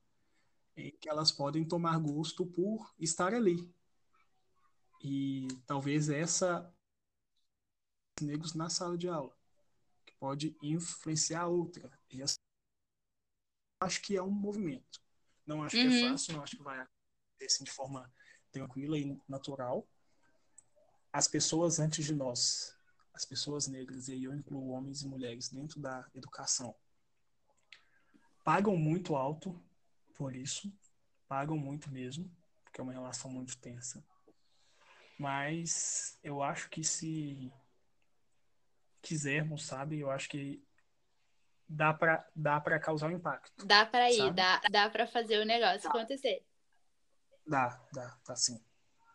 em 0.76 0.92
que 0.92 1.09
elas 1.09 1.32
podem 1.32 1.66
tomar 1.66 1.98
gosto 1.98 2.46
por 2.46 2.94
estar 2.98 3.34
ali. 3.34 3.68
E 5.03 5.48
talvez 5.66 6.09
essa 6.09 6.72
negros 8.22 8.55
na 8.55 8.70
sala 8.70 8.96
de 8.96 9.09
aula, 9.09 9.36
que 10.07 10.14
pode 10.14 10.57
influenciar 10.62 11.48
outra. 11.48 11.90
E 12.09 12.22
essa 12.22 12.38
acho 13.80 14.01
que 14.01 14.16
é 14.16 14.22
um 14.22 14.30
movimento. 14.30 15.03
Não 15.44 15.64
acho 15.64 15.76
uhum. 15.76 15.82
que 15.82 15.88
é 15.88 16.03
uhum. 16.05 16.11
fácil, 16.11 16.34
não 16.34 16.42
acho 16.42 16.57
que 16.57 16.62
vai 16.62 16.78
acontecer 16.78 17.46
assim, 17.46 17.64
de 17.64 17.70
forma 17.70 18.12
tranquila 18.51 18.98
e 18.98 19.20
natural. 19.28 19.86
As 21.12 21.26
pessoas 21.26 21.78
antes 21.78 22.05
de 22.05 22.14
nós, 22.14 22.76
as 23.12 23.24
pessoas 23.24 23.66
negras, 23.66 24.09
e 24.09 24.12
aí 24.12 24.24
eu 24.24 24.34
incluo 24.34 24.70
homens 24.70 25.03
e 25.03 25.09
mulheres 25.09 25.48
dentro 25.48 25.80
da 25.80 26.09
educação, 26.14 26.74
pagam 28.44 28.76
muito 28.76 29.16
alto 29.16 29.61
por 30.14 30.34
isso, 30.34 30.72
pagam 31.26 31.57
muito 31.57 31.90
mesmo, 31.90 32.30
porque 32.64 32.80
é 32.80 32.84
uma 32.84 32.92
relação 32.92 33.30
muito 33.30 33.59
tensa. 33.59 34.05
Mas 35.18 36.18
eu 36.22 36.42
acho 36.42 36.70
que 36.70 36.82
se 36.82 37.53
quisermos, 39.03 39.64
sabe, 39.66 39.98
eu 39.98 40.11
acho 40.11 40.28
que 40.28 40.62
dá 41.68 41.92
para 41.92 42.26
dá 42.34 42.61
para 42.61 42.80
causar 42.80 43.09
um 43.09 43.12
impacto. 43.12 43.66
Dá 43.66 43.86
para 43.86 44.11
ir, 44.11 44.32
dá, 44.32 44.61
dá 44.70 44.90
para 44.90 45.07
fazer 45.07 45.38
o 45.38 45.44
negócio 45.44 45.82
dá. 45.82 45.90
acontecer. 45.90 46.44
Dá, 47.51 47.80
dá, 47.92 48.16
tá 48.24 48.36
sim. 48.36 48.61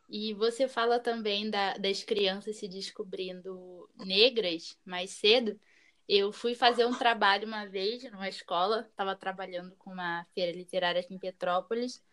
E 0.10 0.34
você 0.34 0.68
fala 0.68 1.00
também 1.00 1.50
da, 1.50 1.78
das 1.78 2.04
crianças 2.04 2.58
se 2.58 2.68
descobrindo 2.68 3.90
negras 3.96 4.78
mais 4.86 5.12
cedo. 5.12 5.60
Eu 6.08 6.32
fui 6.32 6.54
fazer 6.54 6.86
um 6.86 6.94
trabalho 6.94 7.48
uma 7.48 7.66
vez 7.66 8.04
numa 8.12 8.30
escola, 8.30 8.86
estava 8.90 9.16
trabalhando 9.16 9.76
com 9.78 9.92
uma 9.92 10.26
feira 10.36 10.52
literária 10.52 11.02
aqui 11.02 11.14
em 11.14 11.20
Petrópolis, 11.20 12.04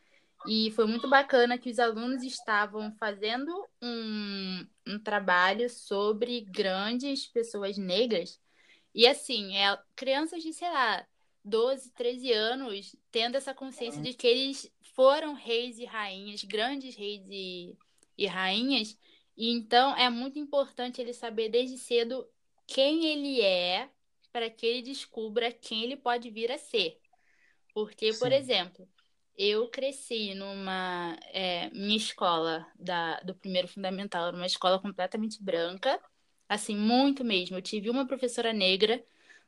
e 0.47 0.71
foi 0.71 0.87
muito 0.87 1.09
bacana 1.11 1.59
que 1.59 1.71
os 1.71 1.79
alunos 1.79 2.23
estavam 2.23 2.91
fazendo 2.93 3.53
um, 3.83 4.67
um 4.87 4.99
trabalho 4.99 5.69
sobre 5.69 6.41
grandes 6.41 7.27
pessoas 7.27 7.77
negras 7.77 8.41
e 8.95 9.07
assim, 9.07 9.57
é 9.57 9.79
crianças 9.97 10.43
de, 10.43 10.53
sei 10.53 10.71
lá, 10.71 11.07
12, 11.45 11.91
13 11.93 12.33
anos, 12.33 12.95
tendo 13.11 13.37
essa 13.37 13.55
consciência 13.55 14.03
de 14.03 14.13
que 14.15 14.27
eles 14.27 14.71
foram 14.93 15.35
reis 15.35 15.79
e 15.79 15.85
rainhas, 15.85 16.45
grandes 16.45 16.95
reis 16.95 17.23
e, 17.29 17.77
e 18.17 18.27
rainhas. 18.27 18.99
E 19.37 19.51
então 19.51 19.97
é 19.97 20.09
muito 20.11 20.39
importante 20.39 21.01
ele 21.01 21.13
saber 21.13 21.49
desde 21.49 21.79
cedo 21.79 22.27
quem 22.67 23.07
ele 23.07 23.41
é 23.41 23.91
para 24.33 24.49
que 24.49 24.67
ele 24.67 24.83
descubra 24.83 25.53
quem 25.53 25.85
ele 25.85 25.97
pode 25.97 26.31
vir 26.31 26.51
a 26.51 26.59
ser. 26.59 26.99
Porque, 27.75 28.13
Sim. 28.13 28.19
por 28.19 28.33
exemplo, 28.33 28.89
eu 29.37 29.69
cresci 29.69 30.35
numa. 30.35 31.17
É, 31.33 31.71
minha 31.71 31.97
escola 31.97 32.67
da, 32.79 33.21
do 33.21 33.35
primeiro 33.35 33.69
fundamental 33.69 34.29
era 34.29 34.37
uma 34.37 34.47
escola 34.47 34.79
completamente 34.79 35.43
branca 35.43 36.01
Assim, 36.53 36.77
muito 36.77 37.25
mesmo. 37.25 37.57
Eu 37.57 37.63
tive 37.63 37.89
uma 37.89 38.07
professora 38.07 38.53
negra 38.53 39.03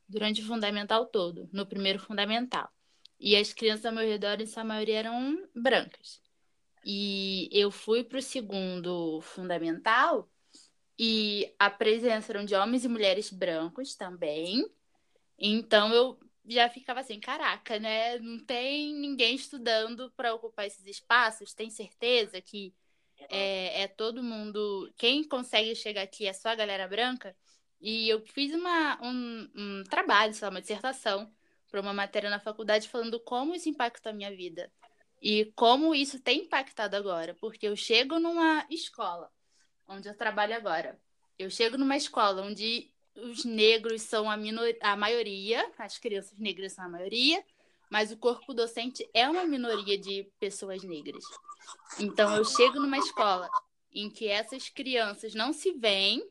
durante 0.08 0.40
o 0.40 0.46
fundamental 0.46 1.04
todo, 1.04 1.46
no 1.52 1.66
primeiro 1.66 1.98
fundamental. 1.98 2.72
E 3.18 3.36
as 3.36 3.52
crianças 3.52 3.86
ao 3.86 3.92
meu 3.92 4.06
redor, 4.06 4.40
em 4.40 4.46
sua 4.46 4.64
maioria, 4.64 4.98
eram 4.98 5.48
brancas. 5.54 6.20
E 6.84 7.48
eu 7.52 7.70
fui 7.70 8.04
para 8.04 8.18
o 8.18 8.22
segundo 8.22 9.20
fundamental 9.22 10.28
e 10.98 11.52
a 11.58 11.70
presença 11.70 12.32
eram 12.32 12.44
de 12.44 12.54
homens 12.54 12.84
e 12.84 12.88
mulheres 12.88 13.30
brancos 13.30 13.94
também. 13.94 14.68
Então 15.38 15.92
eu 15.92 16.18
já 16.46 16.68
ficava 16.68 17.00
assim, 17.00 17.18
caraca, 17.18 17.78
né? 17.78 18.18
Não 18.18 18.38
tem 18.38 18.94
ninguém 18.94 19.34
estudando 19.34 20.12
para 20.12 20.34
ocupar 20.34 20.66
esses 20.66 20.84
espaços. 20.86 21.54
Tem 21.54 21.70
certeza 21.70 22.40
que 22.40 22.74
é, 23.30 23.82
é 23.82 23.88
todo 23.88 24.22
mundo. 24.22 24.92
Quem 24.96 25.24
consegue 25.24 25.74
chegar 25.74 26.02
aqui 26.02 26.26
é 26.26 26.32
só 26.32 26.50
a 26.50 26.54
galera 26.54 26.86
branca. 26.86 27.34
E 27.80 28.08
eu 28.08 28.20
fiz 28.26 28.52
uma, 28.54 28.98
um, 29.02 29.50
um 29.56 29.84
trabalho, 29.84 30.34
sei 30.34 30.46
lá, 30.46 30.50
uma 30.50 30.60
dissertação 30.60 31.30
para 31.74 31.80
uma 31.80 31.92
matéria 31.92 32.30
na 32.30 32.38
faculdade 32.38 32.88
falando 32.88 33.18
como 33.18 33.52
isso 33.52 33.68
impacta 33.68 34.10
a 34.10 34.12
minha 34.12 34.30
vida. 34.30 34.70
E 35.20 35.46
como 35.56 35.92
isso 35.92 36.20
tem 36.20 36.42
impactado 36.42 36.94
agora. 36.94 37.34
Porque 37.40 37.66
eu 37.66 37.74
chego 37.74 38.20
numa 38.20 38.64
escola, 38.70 39.28
onde 39.88 40.08
eu 40.08 40.16
trabalho 40.16 40.54
agora. 40.54 40.96
Eu 41.36 41.50
chego 41.50 41.76
numa 41.76 41.96
escola 41.96 42.42
onde 42.42 42.92
os 43.16 43.44
negros 43.44 44.02
são 44.02 44.30
a, 44.30 44.36
a 44.82 44.94
maioria, 44.94 45.68
as 45.76 45.98
crianças 45.98 46.38
negras 46.38 46.74
são 46.74 46.84
a 46.84 46.88
maioria, 46.88 47.44
mas 47.90 48.12
o 48.12 48.16
corpo 48.18 48.54
docente 48.54 49.08
é 49.12 49.28
uma 49.28 49.44
minoria 49.44 49.98
de 49.98 50.30
pessoas 50.38 50.84
negras. 50.84 51.24
Então, 51.98 52.36
eu 52.36 52.44
chego 52.44 52.78
numa 52.78 52.98
escola 52.98 53.50
em 53.92 54.08
que 54.08 54.28
essas 54.28 54.68
crianças 54.68 55.34
não 55.34 55.52
se 55.52 55.72
veem, 55.72 56.24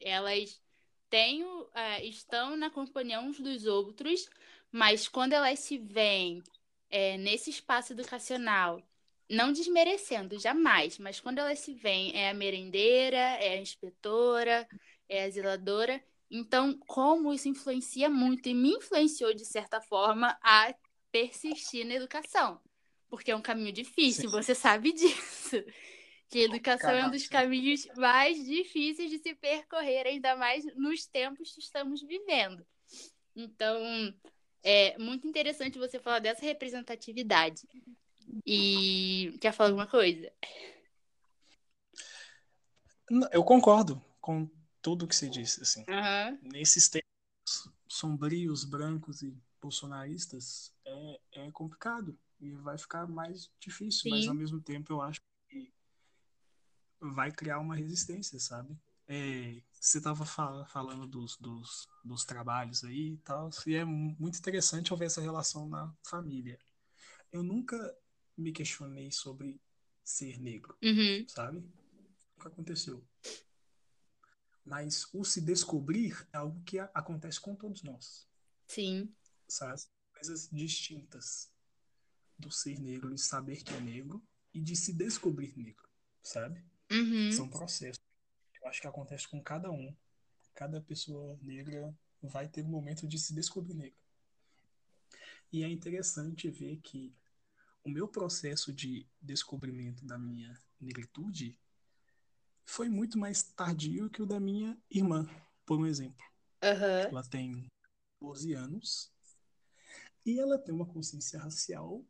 elas 0.00 0.60
têm, 1.10 1.44
uh, 1.44 1.68
estão 2.02 2.56
na 2.56 2.70
companhia 2.70 3.20
uns 3.20 3.40
dos 3.40 3.66
outros, 3.66 4.28
mas 4.70 5.08
quando 5.08 5.32
elas 5.32 5.58
se 5.60 5.78
veem 5.78 6.42
é, 6.90 7.16
nesse 7.18 7.50
espaço 7.50 7.92
educacional, 7.92 8.82
não 9.28 9.52
desmerecendo, 9.52 10.38
jamais, 10.38 10.98
mas 10.98 11.20
quando 11.20 11.38
elas 11.38 11.58
se 11.58 11.74
veem, 11.74 12.16
é 12.16 12.30
a 12.30 12.34
merendeira, 12.34 13.16
é 13.16 13.54
a 13.54 13.60
inspetora, 13.60 14.68
é 15.08 15.24
a 15.24 15.30
zeladora. 15.30 16.02
Então, 16.30 16.78
como 16.86 17.32
isso 17.32 17.48
influencia 17.48 18.08
muito 18.08 18.48
e 18.48 18.54
me 18.54 18.70
influenciou 18.70 19.32
de 19.34 19.44
certa 19.44 19.80
forma 19.80 20.36
a 20.42 20.74
persistir 21.10 21.86
na 21.86 21.94
educação, 21.94 22.60
porque 23.08 23.30
é 23.30 23.36
um 23.36 23.42
caminho 23.42 23.72
difícil, 23.72 24.28
Sim. 24.28 24.36
você 24.36 24.54
sabe 24.54 24.92
disso. 24.92 25.62
Que 26.28 26.40
a 26.40 26.44
educação 26.44 26.90
é 26.90 27.06
um 27.06 27.10
dos 27.10 27.28
caminhos 27.28 27.86
mais 27.96 28.44
difíceis 28.44 29.10
de 29.10 29.18
se 29.18 29.32
percorrer, 29.34 30.08
ainda 30.08 30.34
mais 30.34 30.64
nos 30.74 31.06
tempos 31.06 31.52
que 31.52 31.60
estamos 31.60 32.02
vivendo. 32.02 32.66
Então, 33.36 33.78
é 34.66 34.98
muito 34.98 35.28
interessante 35.28 35.78
você 35.78 36.00
falar 36.00 36.18
dessa 36.18 36.44
representatividade. 36.44 37.62
E 38.44 39.38
quer 39.40 39.52
falar 39.52 39.70
alguma 39.70 39.86
coisa? 39.86 40.32
Eu 43.30 43.44
concordo 43.44 44.04
com 44.20 44.50
tudo 44.82 45.06
que 45.06 45.14
você 45.14 45.28
disse. 45.28 45.62
Assim. 45.62 45.84
Uhum. 45.88 46.38
Nesses 46.42 46.88
tempos 46.88 47.72
sombrios, 47.88 48.64
brancos 48.64 49.22
e 49.22 49.32
bolsonaristas, 49.62 50.74
é, 50.84 51.20
é 51.32 51.50
complicado 51.52 52.18
e 52.40 52.50
vai 52.50 52.76
ficar 52.76 53.06
mais 53.06 53.48
difícil, 53.60 54.02
Sim. 54.02 54.10
mas 54.10 54.26
ao 54.26 54.34
mesmo 54.34 54.60
tempo 54.60 54.92
eu 54.92 55.00
acho 55.00 55.20
que 55.48 55.72
vai 57.00 57.30
criar 57.30 57.60
uma 57.60 57.76
resistência, 57.76 58.40
sabe? 58.40 58.76
É, 59.08 59.62
você 59.72 59.98
estava 59.98 60.26
fal 60.26 60.66
falando 60.66 61.06
dos, 61.06 61.36
dos, 61.36 61.88
dos, 62.04 62.24
trabalhos 62.24 62.82
aí 62.82 63.12
e 63.12 63.18
tal, 63.18 63.50
e 63.66 63.74
é 63.74 63.84
muito 63.84 64.38
interessante 64.38 64.94
ver 64.96 65.04
essa 65.04 65.20
relação 65.20 65.68
na 65.68 65.94
família. 66.04 66.58
Eu 67.30 67.42
nunca 67.42 67.96
me 68.36 68.52
questionei 68.52 69.12
sobre 69.12 69.60
ser 70.02 70.40
negro, 70.40 70.76
uhum. 70.82 71.24
sabe? 71.28 71.64
Nunca 72.36 72.48
aconteceu. 72.48 73.06
Mas 74.64 75.08
o 75.12 75.24
se 75.24 75.40
descobrir 75.40 76.26
é 76.32 76.38
algo 76.38 76.60
que 76.64 76.78
acontece 76.78 77.40
com 77.40 77.54
todos 77.54 77.82
nós. 77.82 78.28
Sim. 78.66 79.14
Sabe? 79.48 79.82
Coisas 80.12 80.48
distintas 80.50 81.52
do 82.36 82.50
ser 82.50 82.78
negro, 82.80 83.14
de 83.14 83.20
saber 83.20 83.62
que 83.62 83.72
é 83.72 83.80
negro 83.80 84.22
e 84.52 84.60
de 84.60 84.74
se 84.74 84.92
descobrir 84.92 85.56
negro, 85.56 85.88
sabe? 86.22 86.64
Uhum. 86.90 87.30
São 87.32 87.48
processos. 87.48 88.05
Acho 88.66 88.80
que 88.80 88.86
acontece 88.86 89.28
com 89.28 89.42
cada 89.42 89.70
um. 89.70 89.94
Cada 90.54 90.80
pessoa 90.80 91.38
negra 91.42 91.94
vai 92.22 92.48
ter 92.48 92.64
um 92.64 92.68
momento 92.68 93.06
de 93.06 93.18
se 93.18 93.34
descobrir 93.34 93.74
negro. 93.74 93.98
E 95.52 95.62
é 95.62 95.68
interessante 95.68 96.50
ver 96.50 96.76
que 96.78 97.14
o 97.84 97.88
meu 97.88 98.08
processo 98.08 98.72
de 98.72 99.06
descobrimento 99.20 100.04
da 100.04 100.18
minha 100.18 100.58
negritude 100.80 101.58
foi 102.64 102.88
muito 102.88 103.16
mais 103.16 103.42
tardio 103.42 104.10
que 104.10 104.20
o 104.20 104.26
da 104.26 104.40
minha 104.40 104.76
irmã, 104.90 105.28
por 105.64 105.78
um 105.78 105.86
exemplo. 105.86 106.24
Uhum. 106.62 107.10
Ela 107.10 107.22
tem 107.22 107.66
12 108.20 108.54
anos 108.54 109.12
e 110.24 110.40
ela 110.40 110.58
tem 110.58 110.74
uma 110.74 110.86
consciência 110.86 111.38
racial 111.38 112.04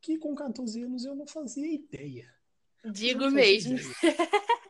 que 0.00 0.18
com 0.18 0.34
14 0.34 0.82
anos 0.82 1.04
eu 1.06 1.14
não 1.14 1.26
fazia 1.26 1.66
ideia. 1.72 2.30
Digo 2.92 3.30
mesmo. 3.30 3.78
Ideia. 3.78 3.94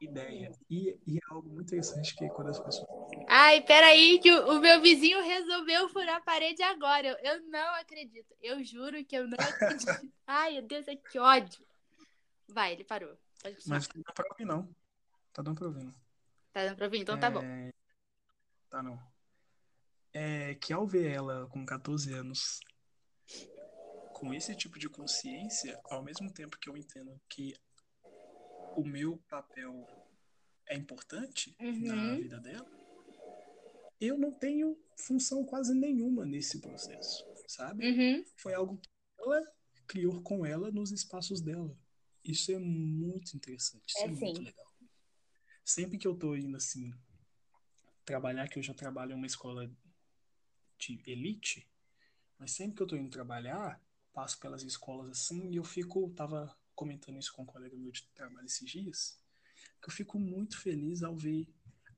E, 0.00 0.98
e, 1.06 1.16
é 1.16 1.20
algo 1.30 1.48
muito 1.48 1.68
interessante 1.68 2.14
que 2.14 2.28
quando 2.28 2.48
as 2.48 2.60
pessoas. 2.60 2.88
Ai, 3.28 3.62
peraí, 3.62 4.18
que 4.20 4.32
o, 4.32 4.56
o 4.56 4.60
meu 4.60 4.80
vizinho 4.80 5.22
resolveu 5.22 5.88
furar 5.88 6.16
a 6.16 6.20
parede 6.20 6.62
agora. 6.62 7.08
Eu, 7.08 7.34
eu 7.34 7.42
não 7.48 7.74
acredito. 7.76 8.34
Eu 8.42 8.62
juro 8.64 9.04
que 9.04 9.16
eu 9.16 9.26
não 9.26 9.36
acredito. 9.40 10.12
Ai, 10.26 10.54
meu 10.54 10.62
Deus, 10.62 10.86
é 10.88 10.96
que 10.96 11.18
ódio. 11.18 11.64
Vai, 12.48 12.72
ele 12.72 12.84
parou. 12.84 13.16
Mas 13.66 13.88
não 13.88 14.02
dá 14.02 14.12
pra 14.12 14.26
ouvir, 14.30 14.44
não. 14.44 14.68
Tá 15.32 15.42
dando 15.42 15.56
pra 15.56 15.66
ouvir, 15.66 15.84
não. 15.84 15.94
Tá 16.52 16.64
dando 16.64 16.76
pra 16.76 16.86
ouvir? 16.86 16.98
Então 16.98 17.18
tá 17.18 17.30
bom. 17.30 17.42
É... 17.42 17.72
Tá, 18.70 18.82
não. 18.82 19.00
É 20.12 20.54
que 20.54 20.72
ao 20.72 20.86
ver 20.86 21.12
ela 21.12 21.46
com 21.48 21.64
14 21.64 22.12
anos 22.12 22.60
com 24.12 24.32
esse 24.32 24.54
tipo 24.54 24.78
de 24.78 24.88
consciência, 24.88 25.78
ao 25.90 26.02
mesmo 26.02 26.32
tempo 26.32 26.58
que 26.58 26.70
eu 26.70 26.76
entendo 26.76 27.20
que 27.28 27.54
o 28.76 28.84
meu 28.84 29.18
papel 29.28 29.86
é 30.68 30.76
importante 30.76 31.56
uhum. 31.60 31.86
na 31.86 32.14
vida 32.16 32.38
dela, 32.40 32.70
eu 34.00 34.18
não 34.18 34.30
tenho 34.32 34.78
função 34.98 35.44
quase 35.44 35.74
nenhuma 35.74 36.24
nesse 36.26 36.60
processo, 36.60 37.24
sabe? 37.46 37.88
Uhum. 37.88 38.24
Foi 38.36 38.54
algo 38.54 38.78
que 38.78 38.88
ela 39.18 39.42
criou 39.86 40.22
com 40.22 40.44
ela 40.44 40.70
nos 40.70 40.90
espaços 40.90 41.40
dela. 41.40 41.76
Isso 42.22 42.52
é 42.52 42.58
muito 42.58 43.34
interessante, 43.36 43.94
é, 43.98 44.04
é 44.04 44.08
muito 44.08 44.42
legal. 44.42 44.66
Sempre 45.64 45.98
que 45.98 46.06
eu 46.06 46.14
tô 46.14 46.36
indo 46.36 46.56
assim 46.56 46.92
trabalhar, 48.04 48.48
que 48.48 48.58
eu 48.58 48.62
já 48.62 48.74
trabalho 48.74 49.12
em 49.12 49.16
uma 49.16 49.26
escola 49.26 49.70
de 50.78 51.00
elite, 51.06 51.68
mas 52.38 52.52
sempre 52.52 52.76
que 52.76 52.82
eu 52.82 52.86
tô 52.86 52.96
indo 52.96 53.10
trabalhar, 53.10 53.80
passo 54.12 54.38
pelas 54.38 54.62
escolas 54.62 55.10
assim 55.10 55.50
e 55.50 55.56
eu 55.56 55.64
fico, 55.64 56.10
tava 56.10 56.54
comentando 56.76 57.18
isso 57.18 57.32
com 57.32 57.42
um 57.42 57.46
colega 57.46 57.76
meu 57.76 57.90
de 57.90 58.02
trabalho 58.14 58.46
esses 58.46 58.70
dias, 58.70 59.18
que 59.82 59.88
eu 59.88 59.92
fico 59.92 60.18
muito 60.18 60.60
feliz 60.60 61.02
ao 61.02 61.16
ver 61.16 61.48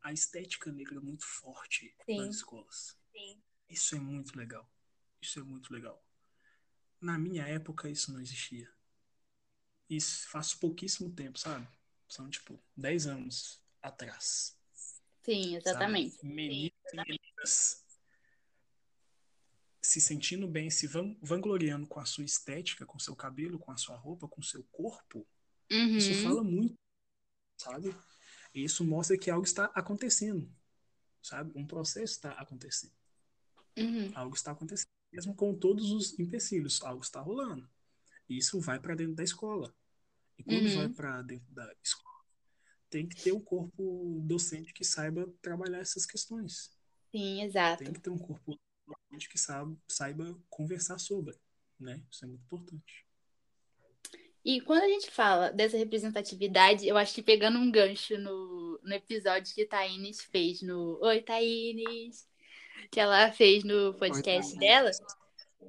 a 0.01 0.12
estética 0.12 0.72
negra 0.72 1.01
muito 1.01 1.26
forte 1.26 1.95
Sim. 2.07 2.18
nas 2.18 2.37
escolas. 2.37 2.97
Sim. 3.12 3.43
Isso 3.68 3.97
é 3.97 4.01
muito 4.01 4.39
legal. 4.39 4.70
Isso 5.20 5.41
é 5.41 5.43
muito 5.43 5.72
legal. 5.72 6.03
Na 7.01 7.18
minha 7.18 7.47
época 7.47 7.91
isso 7.91 8.12
não 8.12 8.20
existia. 8.20 8.72
Isso 9.91 10.29
faz 10.29 10.55
pouquíssimo 10.55 11.11
tempo, 11.11 11.39
sabe? 11.39 11.66
São 12.09 12.31
tipo 12.31 12.62
10 12.76 13.07
anos 13.07 13.61
atrás. 13.83 14.57
Sim, 15.22 15.57
exatamente. 15.57 16.24
Meninas 16.24 16.72
e 16.93 16.97
meninas 16.97 17.88
se 19.81 20.01
sentindo 20.01 20.49
bem, 20.49 20.70
se 20.70 20.89
vangloriando 21.22 21.87
com 21.87 22.01
a 22.01 22.05
sua 22.05 22.24
estética, 22.24 22.85
com 22.85 22.99
seu 22.99 23.14
cabelo, 23.14 23.59
com 23.59 23.70
a 23.70 23.76
sua 23.76 23.97
roupa, 23.97 24.29
com 24.29 24.43
seu 24.43 24.62
corpo, 24.64 25.26
uhum. 25.70 25.97
isso 25.97 26.14
fala 26.22 26.43
muito, 26.43 26.74
sabe? 27.57 27.95
E 28.55 28.64
isso 28.64 28.85
mostra 28.85 29.16
que 29.16 29.31
algo 29.31 29.45
está 29.45 29.66
acontecendo, 29.74 30.51
sabe? 31.22 31.53
Um 31.55 31.66
processo 31.66 32.14
está 32.14 32.33
acontecendo. 32.33 32.93
Uhum. 33.79 34.11
Algo 34.14 34.35
está 34.35 34.51
acontecendo, 34.51 34.89
mesmo 35.12 35.35
com 35.35 35.55
todos 35.55 35.91
os 35.93 36.18
empecilhos, 36.18 36.83
algo 36.83 37.03
está 37.03 37.20
rolando. 37.20 37.68
E 38.29 38.37
isso 38.37 38.61
vai 38.61 38.81
para 38.81 38.95
dentro 38.95 39.14
da 39.14 39.22
escola. 39.22 39.74
E 40.37 40.43
quando 40.43 40.66
uhum. 40.66 40.76
vai 40.76 40.89
para 40.89 41.22
dentro 41.22 41.53
da 41.53 41.74
escola, 41.83 42.24
tem 42.91 43.07
que 43.07 43.22
ter 43.22 43.33
um 43.33 43.41
corpo 43.41 44.20
docente 44.24 44.72
que 44.72 44.85
saiba 44.85 45.33
trabalhar 45.41 45.79
essas 45.79 46.05
questões. 46.05 46.70
Sim, 47.11 47.43
exato. 47.43 47.85
Tem 47.85 47.93
que 47.93 48.01
ter 48.01 48.11
um 48.11 48.18
corpo 48.18 48.59
gente 49.11 49.28
que 49.28 49.39
sabe, 49.39 49.76
saiba 49.89 50.39
conversar 50.49 50.99
sobre, 50.99 51.36
né? 51.78 52.03
Isso 52.11 52.24
é 52.24 52.28
muito 52.28 52.43
importante. 52.45 53.07
E 54.45 54.61
quando 54.61 54.82
a 54.82 54.89
gente 54.89 55.11
fala 55.11 55.51
dessa 55.51 55.76
representatividade, 55.76 56.86
eu 56.86 56.97
acho 56.97 57.14
que 57.14 57.22
pegando 57.22 57.59
um 57.59 57.70
gancho 57.70 58.16
no, 58.18 58.78
no 58.82 58.95
episódio 58.95 59.55
que 59.55 59.66
Thaís 59.66 60.22
fez 60.22 60.62
no 60.62 60.99
Oi, 61.03 61.20
Thaís, 61.20 62.26
que 62.91 63.01
ela 63.01 63.30
fez 63.32 63.64
no 63.64 63.93
podcast 63.95 64.53
Oi, 64.55 64.59
dela, 64.59 64.91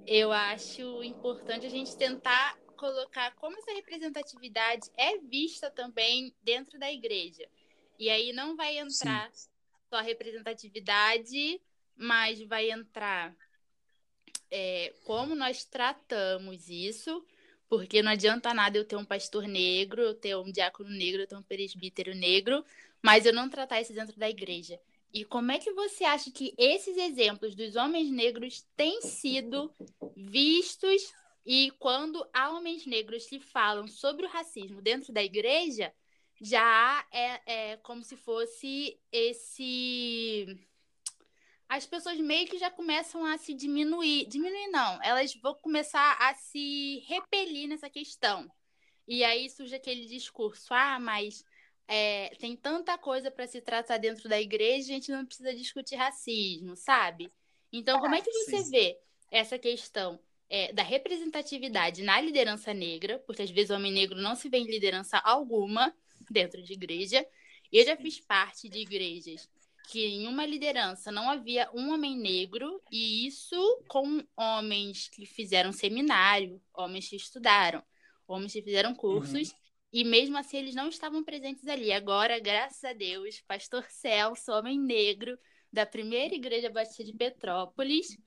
eu 0.08 0.32
acho 0.32 1.04
importante 1.04 1.66
a 1.66 1.70
gente 1.70 1.98
tentar 1.98 2.58
colocar 2.78 3.36
como 3.36 3.58
essa 3.58 3.74
representatividade 3.74 4.90
é 4.96 5.18
vista 5.18 5.70
também 5.70 6.34
dentro 6.42 6.80
da 6.80 6.90
igreja. 6.92 7.46
E 7.98 8.10
aí 8.10 8.32
não 8.32 8.56
vai 8.56 8.78
entrar 8.78 9.30
Sim. 9.34 9.50
só 9.90 9.98
a 9.98 10.02
representatividade 10.02 11.60
mas 12.00 12.42
vai 12.42 12.72
entrar 12.72 13.36
é, 14.50 14.94
como 15.04 15.36
nós 15.36 15.66
tratamos 15.66 16.70
isso, 16.70 17.24
porque 17.68 18.02
não 18.02 18.12
adianta 18.12 18.54
nada 18.54 18.78
eu 18.78 18.86
ter 18.86 18.96
um 18.96 19.06
pastor 19.06 19.48
negro, 19.48 20.02
eu 20.02 20.16
ter 20.16 20.36
um 20.38 20.52
diácono 20.52 20.90
negro, 20.90 21.22
eu 21.22 21.28
ter 21.28 21.36
um 21.36 21.44
presbítero 21.44 22.16
negro, 22.16 22.64
mas 23.02 23.26
eu 23.26 23.34
não 23.34 23.50
tratar 23.50 23.82
isso 23.82 23.94
dentro 23.94 24.18
da 24.18 24.30
igreja. 24.30 24.80
E 25.14 25.26
como 25.26 25.52
é 25.52 25.60
que 25.60 25.72
você 25.74 26.04
acha 26.04 26.32
que 26.32 26.54
esses 26.58 26.98
exemplos 26.98 27.56
dos 27.56 27.76
homens 27.76 28.10
negros 28.10 28.66
têm 28.78 29.02
sido 29.02 29.74
vistos 30.16 31.14
e 31.46 31.72
quando 31.80 32.26
há 32.34 32.52
homens 32.52 32.86
negros 32.86 33.26
que 33.26 33.40
falam 33.40 33.88
sobre 33.88 34.26
o 34.26 34.30
racismo 34.30 34.82
dentro 34.82 35.12
da 35.12 35.24
igreja, 35.24 35.92
já 36.42 37.06
é, 37.12 37.72
é 37.72 37.78
como 37.78 38.04
se 38.04 38.16
fosse 38.16 38.98
esse. 39.12 40.46
As 41.70 41.86
pessoas 41.86 42.20
meio 42.20 42.48
que 42.48 42.58
já 42.58 42.72
começam 42.72 43.24
a 43.24 43.38
se 43.38 43.54
diminuir. 43.54 44.26
Diminuir, 44.28 44.70
não. 44.70 45.00
Elas 45.04 45.36
vão 45.36 45.54
começar 45.54 46.18
a 46.20 46.34
se 46.34 47.04
repelir 47.08 47.68
nessa 47.68 47.88
questão. 47.88 48.52
E 49.08 49.24
aí 49.24 49.48
surge 49.52 49.76
aquele 49.76 50.08
discurso: 50.08 50.74
ah, 50.74 51.00
mas 51.00 51.46
é, 51.88 52.30
tem 52.40 52.56
tanta 52.56 52.98
coisa 52.98 53.30
para 53.30 53.46
se 53.46 53.62
tratar 53.62 53.98
dentro 53.98 54.28
da 54.28 54.42
igreja, 54.42 54.92
a 54.92 54.96
gente 54.96 55.12
não 55.12 55.26
precisa 55.26 55.54
discutir 55.54 55.96
racismo, 55.96 56.76
sabe? 56.76 57.32
Então, 57.72 58.00
como 58.00 58.16
é 58.16 58.22
que 58.22 58.32
você 58.32 58.64
vê 58.70 58.98
essa 59.32 59.60
questão 59.60 60.20
é, 60.50 60.74
da 60.74 60.82
representatividade 60.82 62.02
na 62.02 62.20
liderança 62.20 62.74
negra? 62.74 63.20
Porque 63.20 63.44
às 63.44 63.52
vezes 63.52 63.70
o 63.70 63.76
homem 63.76 63.92
negro 63.92 64.20
não 64.20 64.36
se 64.36 64.50
vê 64.50 64.58
em 64.58 64.66
liderança 64.66 65.20
alguma 65.20 65.96
dentro 66.30 66.64
de 66.64 66.74
igreja. 66.74 67.24
Eu 67.72 67.86
já 67.86 67.96
fiz 67.96 68.20
parte 68.20 68.68
de 68.68 68.80
igrejas 68.80 69.48
que 69.88 70.06
em 70.06 70.28
uma 70.28 70.46
liderança 70.46 71.12
não 71.12 71.30
havia 71.30 71.70
um 71.74 71.94
homem 71.94 72.18
negro, 72.18 72.82
e 72.92 73.26
isso 73.28 73.84
com 73.88 74.24
homens 74.38 75.10
que 75.10 75.26
fizeram 75.26 75.72
seminário, 75.72 76.62
homens 76.74 77.10
que 77.10 77.16
estudaram, 77.16 77.84
homens 78.28 78.54
que 78.54 78.62
fizeram 78.62 78.94
cursos, 78.94 79.50
uhum. 79.50 79.58
e 79.92 80.04
mesmo 80.04 80.38
assim 80.38 80.58
eles 80.58 80.76
não 80.76 80.90
estavam 80.90 81.24
presentes 81.24 81.68
ali. 81.68 81.92
Agora, 81.92 82.40
graças 82.40 82.84
a 82.84 82.94
Deus, 82.94 83.42
pastor 83.48 83.86
Celso, 83.90 84.52
homem 84.52 84.80
negro 84.80 85.38
da 85.72 85.86
primeira 85.86 86.36
igreja 86.36 86.70
batista 86.70 87.04
de 87.04 87.14
Petrópolis, 87.14 88.18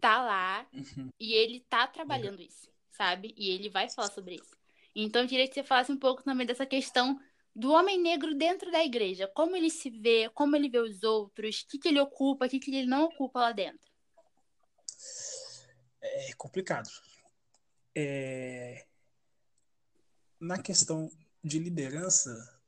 tá 0.00 0.22
lá 0.22 0.66
uhum. 0.72 1.08
e 1.20 1.32
ele 1.32 1.60
tá 1.68 1.86
trabalhando 1.86 2.40
uhum. 2.40 2.46
isso, 2.46 2.68
sabe? 2.90 3.32
E 3.36 3.50
ele 3.50 3.68
vai 3.68 3.88
falar 3.88 4.10
sobre 4.10 4.34
isso. 4.34 4.56
Então, 4.94 5.22
eu 5.22 5.28
queria 5.28 5.48
que 5.48 5.54
você 5.54 5.62
falasse 5.62 5.90
um 5.90 5.96
pouco 5.96 6.22
também 6.22 6.46
dessa 6.46 6.66
questão 6.66 7.18
do 7.54 7.70
homem 7.70 8.00
negro 8.00 8.34
dentro 8.34 8.70
da 8.70 8.82
igreja. 8.84 9.28
Como 9.28 9.56
ele 9.56 9.70
se 9.70 9.90
vê, 9.90 10.28
como 10.30 10.56
ele 10.56 10.68
vê 10.68 10.78
os 10.78 11.02
outros, 11.02 11.60
o 11.60 11.68
que, 11.68 11.78
que 11.78 11.88
ele 11.88 12.00
ocupa, 12.00 12.46
o 12.46 12.48
que, 12.48 12.58
que 12.58 12.74
ele 12.74 12.86
não 12.86 13.04
ocupa 13.04 13.40
lá 13.40 13.52
dentro. 13.52 13.90
É 16.00 16.32
complicado. 16.34 16.90
É... 17.94 18.86
Na 20.40 20.60
questão 20.60 21.10
de 21.44 21.58
liderança, 21.58 22.60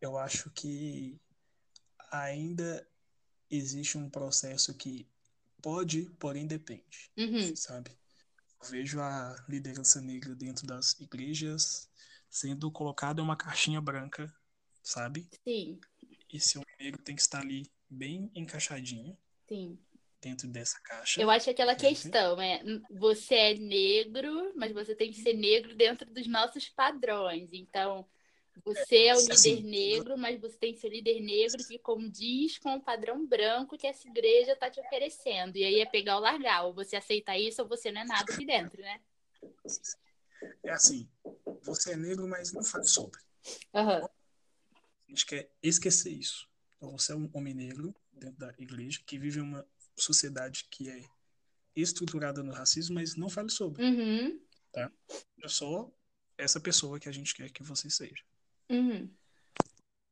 eu 0.00 0.16
acho 0.16 0.50
que 0.50 1.20
ainda 2.10 2.88
existe 3.50 3.98
um 3.98 4.08
processo 4.08 4.74
que 4.74 5.06
pode, 5.60 6.10
porém 6.18 6.46
depende, 6.46 7.10
uhum. 7.16 7.54
sabe? 7.56 7.90
Eu 8.62 8.70
vejo 8.70 9.00
a 9.00 9.44
liderança 9.48 10.00
negra 10.00 10.34
dentro 10.34 10.66
das 10.66 10.98
igrejas 11.00 11.85
sendo 12.28 12.70
colocada 12.70 13.20
em 13.20 13.24
uma 13.24 13.36
caixinha 13.36 13.80
branca, 13.80 14.32
sabe? 14.82 15.28
Sim. 15.44 15.80
Esse 16.32 16.58
homem 16.58 16.74
negro 16.78 17.02
tem 17.02 17.14
que 17.14 17.22
estar 17.22 17.40
ali 17.40 17.70
bem 17.88 18.30
encaixadinho. 18.34 19.16
Sim. 19.48 19.78
Dentro 20.20 20.48
dessa 20.48 20.80
caixa. 20.80 21.20
Eu 21.20 21.30
acho 21.30 21.44
que 21.44 21.50
aquela 21.50 21.74
questão 21.74 22.40
é: 22.40 22.60
você 22.90 23.34
é 23.34 23.54
negro, 23.54 24.52
mas 24.56 24.72
você 24.72 24.94
tem 24.94 25.10
que 25.10 25.20
ser 25.20 25.34
negro 25.34 25.74
dentro 25.76 26.10
dos 26.10 26.26
nossos 26.26 26.68
padrões. 26.68 27.50
Então, 27.52 28.04
você 28.64 29.06
é 29.06 29.14
o 29.14 29.20
líder 29.20 29.32
assim, 29.32 29.62
negro, 29.62 30.16
mas 30.16 30.40
você 30.40 30.56
tem 30.56 30.72
que 30.72 30.80
ser 30.80 30.88
líder 30.88 31.20
negro 31.20 31.64
que 31.66 31.78
condiz 31.78 32.58
com 32.58 32.74
o 32.74 32.80
padrão 32.80 33.26
branco 33.26 33.76
que 33.76 33.86
essa 33.86 34.08
igreja 34.08 34.52
está 34.52 34.70
te 34.70 34.80
oferecendo. 34.80 35.56
E 35.56 35.64
aí 35.64 35.80
é 35.80 35.86
pegar 35.86 36.16
ou 36.16 36.22
largar. 36.22 36.64
Ou 36.64 36.72
você 36.72 36.96
aceita 36.96 37.36
isso 37.36 37.62
ou 37.62 37.68
você 37.68 37.92
não 37.92 38.00
é 38.00 38.04
nada 38.04 38.32
aqui 38.32 38.46
dentro, 38.46 38.80
né? 38.80 39.00
É 40.64 40.70
assim, 40.70 41.08
você 41.66 41.92
é 41.92 41.96
negro, 41.96 42.26
mas 42.28 42.52
não 42.52 42.64
faz 42.64 42.90
sobre. 42.90 43.20
Uhum. 43.74 44.04
A 44.04 44.10
gente 45.08 45.26
quer 45.26 45.50
esquecer 45.62 46.10
isso. 46.10 46.48
Então, 46.76 46.90
você 46.92 47.12
é 47.12 47.16
um 47.16 47.28
homem 47.32 47.54
negro 47.54 47.94
dentro 48.12 48.38
da 48.38 48.54
igreja 48.58 49.02
que 49.06 49.18
vive 49.18 49.40
em 49.40 49.42
uma 49.42 49.66
sociedade 49.96 50.66
que 50.70 50.88
é 50.88 51.02
estruturada 51.74 52.42
no 52.42 52.52
racismo, 52.52 52.94
mas 52.94 53.16
não 53.16 53.28
fale 53.28 53.50
sobre. 53.50 53.82
Uhum. 53.82 54.40
Tá? 54.72 54.90
Eu 55.38 55.48
sou 55.48 55.94
essa 56.38 56.60
pessoa 56.60 57.00
que 57.00 57.08
a 57.08 57.12
gente 57.12 57.34
quer 57.34 57.50
que 57.50 57.62
você 57.62 57.90
seja. 57.90 58.22
Uhum. 58.70 59.10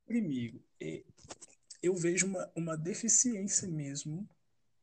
Primeiro, 0.07 0.63
é, 0.81 1.03
eu 1.83 1.95
vejo 1.95 2.27
uma, 2.27 2.51
uma 2.55 2.77
deficiência 2.77 3.69
mesmo 3.69 4.29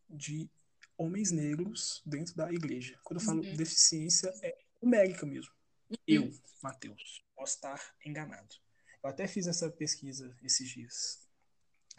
de 0.10 0.50
homens 0.98 1.32
negros 1.32 2.02
dentro 2.06 2.36
da 2.36 2.52
igreja. 2.52 3.00
Quando 3.04 3.20
eu 3.20 3.26
falo 3.26 3.44
uhum. 3.44 3.56
deficiência, 3.56 4.32
é 4.44 4.58
numérica 4.82 5.26
mesmo. 5.26 5.52
Uhum. 5.92 5.98
Eu, 6.08 6.32
Matheus, 6.64 7.24
posso 7.36 7.56
estar 7.56 7.96
enganado. 8.06 8.56
Eu 9.04 9.10
até 9.10 9.28
fiz 9.28 9.48
essa 9.48 9.70
pesquisa 9.70 10.36
esses 10.42 10.70
dias 10.70 11.28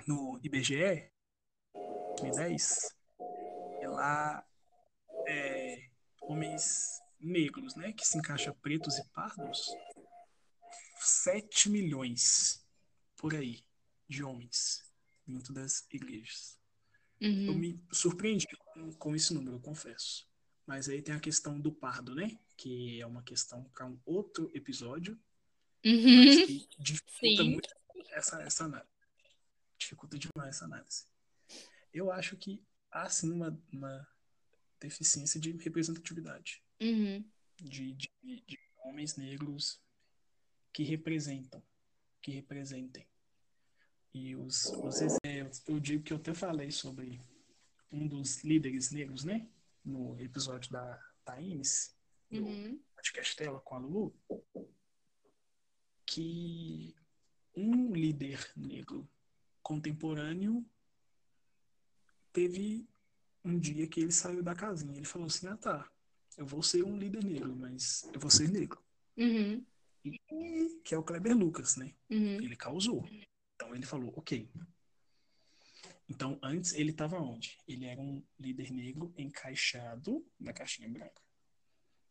no 0.07 0.40
IBGE, 0.43 1.11
2010, 2.18 2.97
e 3.82 3.86
lá 3.86 4.47
é, 5.28 5.90
homens 6.20 7.01
negros, 7.20 7.74
né, 7.76 7.93
que 7.93 8.07
se 8.07 8.18
encaixa 8.18 8.55
pretos 8.55 8.99
e 8.99 9.05
pardos, 9.11 9.68
7 11.01 11.68
milhões 11.70 12.64
por 13.16 13.34
aí 13.34 13.64
de 14.09 14.24
homens 14.24 14.82
dentro 15.26 15.53
das 15.53 15.86
igrejas. 15.90 16.59
Uhum. 17.20 17.47
Eu 17.47 17.55
me 17.55 17.84
surpreendi 17.93 18.47
com, 18.72 18.93
com, 18.95 19.14
esse 19.14 19.32
número, 19.32 19.57
eu 19.57 19.61
confesso. 19.61 20.28
Mas 20.72 20.88
aí 20.88 21.02
tem 21.02 21.14
a 21.14 21.20
questão 21.20 21.60
do 21.60 21.70
pardo, 21.70 22.14
né? 22.14 22.34
Que 22.56 22.98
é 22.98 23.06
uma 23.06 23.22
questão 23.22 23.62
para 23.74 23.84
um 23.84 24.00
outro 24.06 24.50
episódio. 24.54 25.20
Uhum. 25.84 26.24
Mas 26.24 26.46
que 26.46 26.66
dificulta 26.78 27.42
Sim. 27.42 27.50
muito 27.50 27.68
essa, 28.08 28.42
essa 28.42 28.64
análise. 28.64 28.88
Dificulta 29.78 30.18
demais 30.18 30.56
essa 30.56 30.64
análise. 30.64 31.04
Eu 31.92 32.10
acho 32.10 32.38
que 32.38 32.64
há 32.90 33.06
sim 33.10 33.30
uma, 33.30 33.62
uma 33.70 34.08
deficiência 34.80 35.38
de 35.38 35.52
representatividade. 35.58 36.62
Uhum. 36.80 37.22
De, 37.60 37.92
de, 37.92 38.10
de 38.22 38.58
homens 38.78 39.16
negros 39.16 39.78
que 40.72 40.84
representam, 40.84 41.62
que 42.22 42.30
representem. 42.30 43.06
E 44.14 44.34
os, 44.34 44.72
exemplos, 45.02 45.62
eu 45.68 45.78
digo 45.78 46.02
que 46.02 46.14
eu 46.14 46.16
até 46.16 46.32
falei 46.32 46.70
sobre 46.70 47.20
um 47.90 48.08
dos 48.08 48.42
líderes 48.42 48.90
negros, 48.90 49.22
né? 49.22 49.46
No 49.85 50.18
episódio 50.20 50.70
da 50.70 51.01
no 52.30 52.47
uhum. 52.47 52.80
podcast 52.95 53.37
dela 53.37 53.61
com 53.61 53.74
a 53.74 53.78
Lulu, 53.78 54.14
que 56.07 56.95
um 57.55 57.93
líder 57.93 58.51
negro 58.57 59.09
contemporâneo 59.62 60.64
teve 62.33 62.89
um 63.45 63.59
dia 63.59 63.87
que 63.87 64.01
ele 64.01 64.12
saiu 64.12 64.43
da 64.43 64.55
casinha. 64.55 64.97
Ele 64.97 65.05
falou 65.05 65.26
assim: 65.26 65.47
Ah, 65.47 65.57
tá, 65.57 65.91
eu 66.37 66.47
vou 66.47 66.62
ser 66.62 66.83
um 66.85 66.97
líder 66.97 67.24
negro, 67.24 67.55
mas 67.55 68.09
eu 68.12 68.20
vou 68.20 68.30
ser 68.30 68.49
negro. 68.51 68.83
Uhum 69.16 69.64
que 70.83 70.95
é 70.95 70.99
o 70.99 71.03
Kleber 71.03 71.37
Lucas, 71.37 71.76
né? 71.76 71.95
Uhum. 72.11 72.37
Ele 72.37 72.57
causou. 72.57 73.09
Então 73.55 73.74
ele 73.74 73.87
falou, 73.87 74.12
ok. 74.16 74.49
Então 76.09 76.38
antes 76.42 76.72
ele 76.74 76.90
estava 76.90 77.18
onde? 77.18 77.57
Ele 77.66 77.86
era 77.86 78.00
um 78.00 78.22
líder 78.38 78.70
negro 78.70 79.12
encaixado 79.16 80.26
na 80.38 80.53
caixinha 80.53 80.88
branca. 80.88 81.22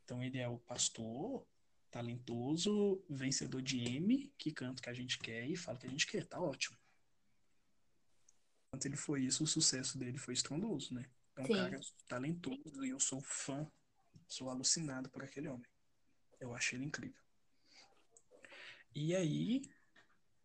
Então 0.04 0.24
ele 0.24 0.38
é 0.38 0.48
o 0.48 0.58
pastor 0.60 1.46
talentoso, 1.92 3.04
vencedor 3.10 3.62
de 3.62 3.80
M, 3.80 4.34
que 4.38 4.52
canta 4.52 4.80
o 4.80 4.84
que 4.84 4.90
a 4.90 4.94
gente 4.94 5.20
quer 5.20 5.48
e 5.48 5.58
fala 5.58 5.78
o 5.78 5.82
que 5.82 5.88
a 5.88 5.90
gente 5.90 6.08
quer, 6.08 6.26
tá 6.26 6.40
ótimo. 6.40 6.78
Quando 8.70 8.86
ele 8.86 8.96
foi 8.96 9.24
isso, 9.24 9.44
o 9.44 9.48
sucesso 9.48 9.98
dele 9.98 10.18
foi 10.18 10.34
estrondoso, 10.34 10.94
né? 10.94 11.06
É 11.36 11.42
um 11.42 11.46
Sim. 11.46 11.54
cara 11.54 11.80
talentoso 12.08 12.86
e 12.86 12.90
eu 12.90 13.00
sou 13.00 13.22
fã, 13.22 13.70
sou 14.28 14.50
alucinado 14.50 15.10
por 15.10 15.24
aquele 15.24 15.50
homem. 15.50 15.70
Eu 16.40 16.54
achei 16.54 16.80
ele 16.80 16.86
incrível. 16.86 17.22
E 18.96 19.16
aí 19.16 19.62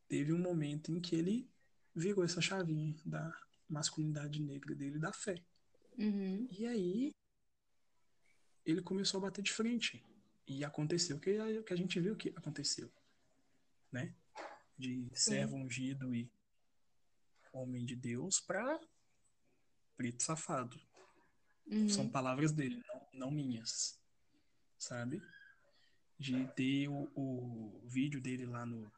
teve 0.09 0.33
um 0.33 0.39
momento 0.39 0.93
em 0.93 1.01
que 1.01 1.15
ele 1.15 1.49
virou 1.97 2.25
essa 2.25 2.41
chavinha 2.41 2.95
da 3.05 3.33
masculinidade 3.69 4.41
negra 4.41 4.75
dele 4.75 4.99
da 4.99 5.13
fé. 5.13 5.43
Uhum. 5.99 6.47
E 6.51 6.67
aí 6.67 7.15
ele 8.65 8.83
começou 8.83 9.19
a 9.19 9.23
bater 9.23 9.43
de 9.43 9.53
frente. 9.53 10.05
E 10.47 10.65
aconteceu 10.65 11.17
o 11.17 11.21
que, 11.21 11.63
que 11.65 11.73
a 11.73 11.77
gente 11.77 11.99
viu 11.99 12.15
que 12.15 12.29
aconteceu. 12.37 12.89
Né? 13.91 14.15
De 14.79 15.09
servo 15.13 15.57
ungido 15.57 16.15
e 16.15 16.31
homem 17.53 17.85
de 17.85 17.97
Deus 17.97 18.39
para 18.39 18.79
preto 19.97 20.23
safado. 20.23 20.79
Uhum. 21.67 21.89
São 21.89 22.09
palavras 22.09 22.53
dele, 22.53 22.81
não, 22.87 23.09
não 23.13 23.31
minhas. 23.31 23.99
Sabe? 24.79 25.21
de 26.19 26.47
ter 26.55 26.89
o, 26.89 27.11
o 27.15 27.81
vídeo 27.85 28.21
dele 28.21 28.47
lá 28.47 28.65
no, 28.65 28.91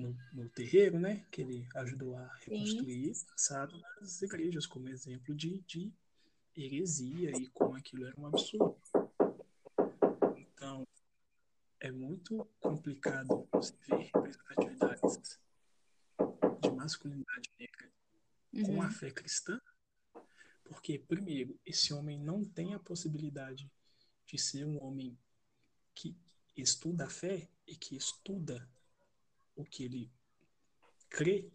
no, 0.00 0.16
no, 0.32 0.48
terreiro, 0.48 0.98
né? 0.98 1.24
Que 1.30 1.42
ele 1.42 1.68
ajudou 1.74 2.16
a 2.16 2.26
reconstruir, 2.36 3.12
passado 3.28 3.78
nas 4.00 4.22
igrejas 4.22 4.66
como 4.66 4.88
exemplo 4.88 5.34
de, 5.34 5.60
de 5.66 5.92
heresia 6.56 7.30
e 7.36 7.46
como 7.48 7.76
aquilo 7.76 8.06
era 8.06 8.18
um 8.18 8.26
absurdo. 8.26 8.76
Então, 10.36 10.86
é 11.78 11.90
muito 11.90 12.46
complicado 12.58 13.46
você 13.52 13.74
ver 13.88 14.10
representatividades 14.14 15.38
de 16.60 16.70
masculinidade 16.70 17.50
negra 17.58 17.90
uhum. 18.52 18.62
com 18.64 18.82
a 18.82 18.86
uhum. 18.86 18.90
fé 18.90 19.10
cristã, 19.10 19.60
porque, 20.64 20.98
primeiro, 20.98 21.58
esse 21.64 21.92
homem 21.92 22.18
não 22.18 22.44
tem 22.44 22.74
a 22.74 22.78
possibilidade 22.78 23.70
de 24.26 24.38
ser 24.38 24.64
um 24.64 24.82
homem 24.82 25.18
que 25.94 26.16
estuda 26.56 27.06
a 27.06 27.10
fé 27.10 27.48
e 27.66 27.74
que 27.74 27.96
estuda 27.96 28.68
o 29.60 29.64
que 29.64 29.84
ele 29.84 30.10
crê, 31.08 31.50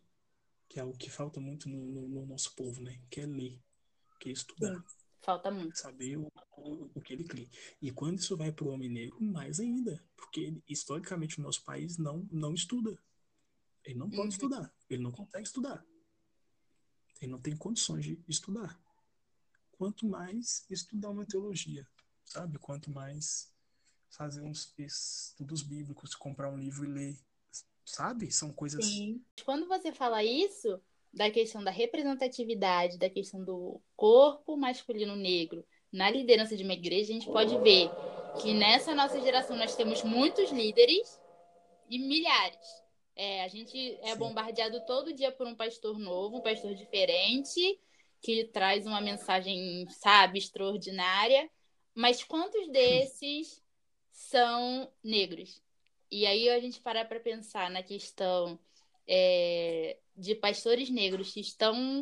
que 0.67 0.79
é 0.79 0.83
o 0.83 0.93
que 0.93 1.09
falta 1.09 1.39
muito 1.39 1.69
no, 1.69 1.77
no, 1.77 2.07
no 2.07 2.25
nosso 2.25 2.53
povo, 2.55 2.81
né? 2.81 3.01
Que 3.09 3.21
é 3.21 3.25
ler, 3.25 3.61
que 4.19 4.29
é 4.29 4.31
estudar. 4.31 4.83
Falta 5.21 5.49
muito. 5.49 5.77
Saber 5.77 6.17
o, 6.17 6.31
o, 6.57 6.91
o, 6.93 7.01
que 7.01 7.13
ele 7.13 7.23
crê. 7.23 7.49
E 7.81 7.91
quando 7.91 8.19
isso 8.19 8.37
vai 8.37 8.51
para 8.51 8.65
o 8.65 8.69
homem 8.69 8.89
negro, 8.89 9.19
mais 9.19 9.59
ainda. 9.59 10.03
Porque 10.15 10.39
ele, 10.41 10.63
historicamente 10.69 11.39
o 11.39 11.41
nosso 11.41 11.63
país 11.63 11.97
não, 11.97 12.27
não 12.31 12.53
estuda. 12.53 12.95
Ele 13.83 13.97
não 13.97 14.07
pode 14.07 14.21
uhum. 14.21 14.27
estudar. 14.27 14.73
Ele 14.87 15.01
não 15.01 15.11
consegue 15.11 15.45
estudar. 15.45 15.83
Ele 17.19 17.31
não 17.31 17.41
tem 17.41 17.55
condições 17.55 18.05
de 18.05 18.23
estudar. 18.27 18.79
Quanto 19.71 20.07
mais 20.07 20.65
estudar 20.69 21.09
uma 21.09 21.25
teologia, 21.25 21.87
sabe? 22.23 22.59
Quanto 22.59 22.91
mais 22.91 23.51
fazer 24.09 24.41
uns 24.41 24.73
estudos 24.77 25.63
bíblicos, 25.63 26.15
comprar 26.15 26.49
um 26.49 26.57
livro 26.57 26.85
e 26.85 26.87
ler, 26.87 27.19
sabe? 27.86 28.31
São 28.31 28.51
coisas. 28.51 28.86
Sim. 28.86 29.21
Quando 29.45 29.67
você 29.67 29.91
fala 29.91 30.23
isso, 30.23 30.81
da 31.13 31.31
questão 31.31 31.63
da 31.63 31.71
representatividade, 31.71 32.97
da 32.97 33.09
questão 33.09 33.43
do 33.43 33.81
corpo 33.95 34.57
masculino 34.57 35.15
negro 35.15 35.65
na 35.91 36.09
liderança 36.09 36.57
de 36.57 36.63
uma 36.63 36.73
igreja, 36.73 37.11
a 37.11 37.13
gente 37.13 37.27
pode 37.27 37.57
ver 37.59 37.89
que 38.41 38.53
nessa 38.53 38.93
nossa 38.93 39.21
geração 39.21 39.55
nós 39.55 39.75
temos 39.75 40.03
muitos 40.03 40.51
líderes 40.51 41.17
e 41.89 41.97
milhares. 41.97 42.83
É, 43.15 43.45
a 43.45 43.47
gente 43.47 43.97
é 44.01 44.11
Sim. 44.11 44.17
bombardeado 44.17 44.86
todo 44.86 45.13
dia 45.13 45.31
por 45.31 45.47
um 45.47 45.55
pastor 45.55 45.97
novo, 45.97 46.38
um 46.38 46.41
pastor 46.41 46.75
diferente, 46.75 47.79
que 48.21 48.43
traz 48.45 48.86
uma 48.86 48.99
mensagem, 48.99 49.88
sabe, 49.89 50.38
extraordinária. 50.38 51.49
Mas 51.93 52.25
quantos 52.25 52.67
desses 52.73 53.63
são 54.11 54.91
negros? 55.01 55.63
E 56.11 56.25
aí 56.25 56.49
a 56.49 56.59
gente 56.59 56.79
parar 56.79 57.05
para 57.05 57.19
pensar 57.19 57.69
na 57.69 57.81
questão 57.83 58.59
é, 59.07 59.97
de 60.15 60.35
pastores 60.35 60.89
negros 60.89 61.33
que 61.33 61.39
estão, 61.39 62.01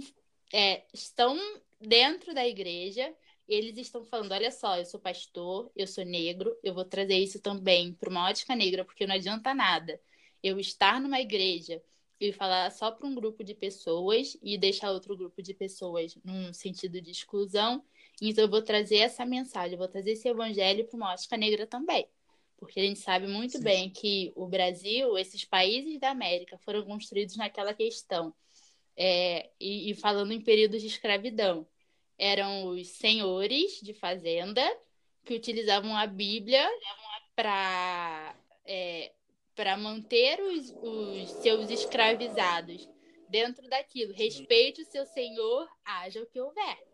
é, 0.52 0.84
estão 0.94 1.38
dentro 1.80 2.34
da 2.34 2.48
igreja, 2.48 3.14
eles 3.48 3.78
estão 3.78 4.04
falando: 4.06 4.32
olha 4.34 4.52
só, 4.52 4.78
eu 4.78 4.86
sou 4.86 5.00
pastor, 5.00 5.72
eu 5.76 5.88
sou 5.88 6.06
negro, 6.06 6.56
eu 6.64 6.74
vou 6.74 6.86
trazer 6.86 7.16
isso 7.16 7.40
também 7.40 7.94
para 7.94 8.10
uma 8.10 8.30
ótica 8.30 8.56
negra, 8.56 8.86
porque 8.86 9.08
não 9.08 9.16
adianta 9.16 9.54
nada 9.54 10.00
eu 10.42 10.60
estar 10.60 11.00
numa 11.00 11.22
igreja 11.22 11.82
e 12.20 12.32
falar 12.32 12.72
só 12.72 12.92
para 12.92 13.08
um 13.08 13.16
grupo 13.16 13.44
de 13.44 13.54
pessoas 13.56 14.38
e 14.42 14.58
deixar 14.58 14.92
outro 14.92 15.16
grupo 15.18 15.42
de 15.42 15.54
pessoas 15.54 16.18
num 16.24 16.54
sentido 16.54 17.02
de 17.02 17.12
exclusão. 17.12 17.84
Então, 18.22 18.44
eu 18.44 18.50
vou 18.50 18.62
trazer 18.62 18.98
essa 18.98 19.26
mensagem, 19.26 19.74
eu 19.74 19.78
vou 19.78 19.88
trazer 19.88 20.12
esse 20.12 20.28
evangelho 20.28 20.86
para 20.86 20.98
uma 20.98 21.12
ótica 21.14 21.36
negra 21.38 21.66
também 21.66 22.08
porque 22.58 22.80
a 22.80 22.84
gente 22.84 23.00
sabe 23.00 23.28
muito 23.28 23.58
Sim. 23.58 23.64
bem 23.64 23.90
que 23.90 24.32
o 24.36 24.48
Brasil, 24.48 25.18
esses 25.18 25.44
países 25.46 26.00
da 26.00 26.10
América, 26.10 26.58
foram 26.60 26.84
construídos 26.84 27.36
naquela 27.36 27.74
questão. 27.74 28.34
É, 28.96 29.50
e, 29.60 29.92
e, 29.92 29.96
falando 29.96 30.32
em 30.32 30.42
períodos 30.42 30.82
de 30.82 30.88
escravidão, 30.88 31.68
eram 32.18 32.68
os 32.68 32.88
senhores 32.90 33.80
de 33.82 33.94
fazenda 33.94 34.64
que 35.26 35.34
utilizavam 35.34 35.96
a 35.96 36.06
Bíblia 36.06 36.68
para 37.36 38.36
é, 38.66 39.12
para 39.56 39.78
manter 39.78 40.42
os, 40.42 40.72
os 40.82 41.30
seus 41.42 41.70
escravizados 41.70 42.90
dentro 43.30 43.68
daquilo. 43.70 44.14
Respeite 44.14 44.82
o 44.82 44.86
seu 44.86 45.06
senhor, 45.06 45.68
haja 45.84 46.22
o 46.22 46.26
que 46.26 46.40
houver. 46.40 46.93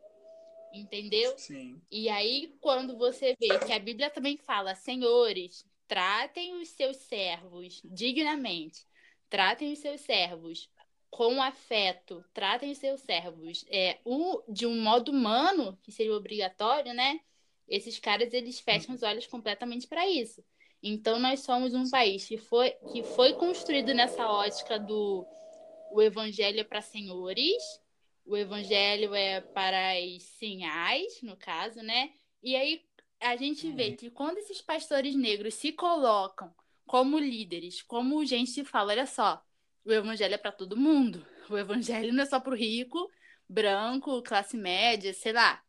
Entendeu? 0.73 1.37
Sim. 1.37 1.81
E 1.91 2.09
aí, 2.09 2.55
quando 2.61 2.97
você 2.97 3.35
vê 3.39 3.59
que 3.59 3.71
a 3.71 3.79
Bíblia 3.79 4.09
também 4.09 4.37
fala, 4.37 4.75
senhores, 4.75 5.65
tratem 5.87 6.61
os 6.61 6.69
seus 6.69 6.97
servos 6.97 7.81
dignamente, 7.83 8.85
tratem 9.29 9.73
os 9.73 9.79
seus 9.79 10.01
servos 10.01 10.69
com 11.09 11.41
afeto, 11.41 12.23
tratem 12.33 12.71
os 12.71 12.77
seus 12.77 13.01
servos 13.01 13.65
é, 13.69 13.97
um, 14.05 14.41
de 14.47 14.67
um 14.67 14.79
modo 14.79 15.11
humano, 15.11 15.77
que 15.81 15.91
seria 15.91 16.15
obrigatório, 16.15 16.93
né? 16.93 17.19
Esses 17.67 17.99
caras, 17.99 18.33
eles 18.33 18.59
fecham 18.59 18.93
os 18.93 19.03
olhos 19.03 19.25
completamente 19.27 19.87
para 19.87 20.07
isso. 20.07 20.43
Então, 20.81 21.19
nós 21.19 21.41
somos 21.41 21.73
um 21.73 21.89
país 21.89 22.27
que 22.27 22.37
foi, 22.37 22.71
que 22.91 23.03
foi 23.03 23.33
construído 23.33 23.93
nessa 23.93 24.27
ótica 24.27 24.79
do 24.79 25.25
o 25.91 26.01
evangelho 26.01 26.59
é 26.59 26.63
para 26.63 26.81
senhores, 26.81 27.81
o 28.29 28.37
evangelho 28.37 29.15
é 29.15 29.41
para 29.41 29.93
as 29.93 30.21
sinhais, 30.37 31.21
no 31.23 31.35
caso, 31.35 31.81
né? 31.81 32.11
E 32.43 32.55
aí 32.55 32.85
a 33.19 33.35
gente 33.35 33.69
vê 33.71 33.89
uhum. 33.89 33.95
que 33.95 34.11
quando 34.11 34.37
esses 34.37 34.61
pastores 34.61 35.15
negros 35.15 35.55
se 35.55 35.71
colocam 35.71 36.53
como 36.85 37.17
líderes, 37.17 37.81
como 37.81 38.23
gente 38.25 38.63
fala, 38.63 38.93
olha 38.93 39.07
só, 39.07 39.43
o 39.83 39.91
evangelho 39.91 40.35
é 40.35 40.37
para 40.37 40.51
todo 40.51 40.77
mundo. 40.77 41.25
O 41.49 41.57
evangelho 41.57 42.13
não 42.13 42.23
é 42.23 42.25
só 42.27 42.39
para 42.39 42.53
o 42.53 42.55
rico, 42.55 43.09
branco, 43.47 44.21
classe 44.21 44.55
média, 44.55 45.11
sei 45.13 45.33
lá. 45.33 45.63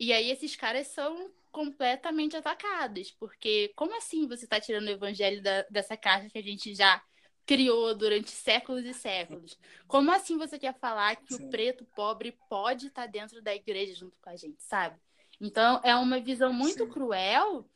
E 0.00 0.10
aí 0.10 0.30
esses 0.30 0.56
caras 0.56 0.86
são 0.88 1.30
completamente 1.52 2.36
atacados, 2.36 3.10
porque 3.12 3.72
como 3.76 3.96
assim 3.96 4.26
você 4.26 4.44
está 4.44 4.58
tirando 4.60 4.86
o 4.86 4.92
evangelho 4.92 5.42
da, 5.42 5.62
dessa 5.70 5.96
caixa 5.96 6.30
que 6.30 6.38
a 6.38 6.42
gente 6.42 6.74
já 6.74 7.02
criou 7.48 7.94
durante 7.94 8.30
séculos 8.30 8.84
e 8.84 8.92
séculos. 8.92 9.58
Como 9.86 10.12
assim 10.12 10.36
você 10.36 10.58
quer 10.58 10.78
falar 10.78 11.16
que 11.16 11.32
Sim. 11.32 11.46
o 11.46 11.50
preto 11.50 11.82
pobre 11.96 12.38
pode 12.46 12.88
estar 12.88 13.06
dentro 13.06 13.40
da 13.40 13.54
igreja 13.54 13.94
junto 13.94 14.14
com 14.20 14.28
a 14.28 14.36
gente, 14.36 14.62
sabe? 14.62 15.00
Então 15.40 15.80
é 15.82 15.96
uma 15.96 16.20
visão 16.20 16.52
muito 16.52 16.84
Sim. 16.84 16.90
cruel 16.90 17.66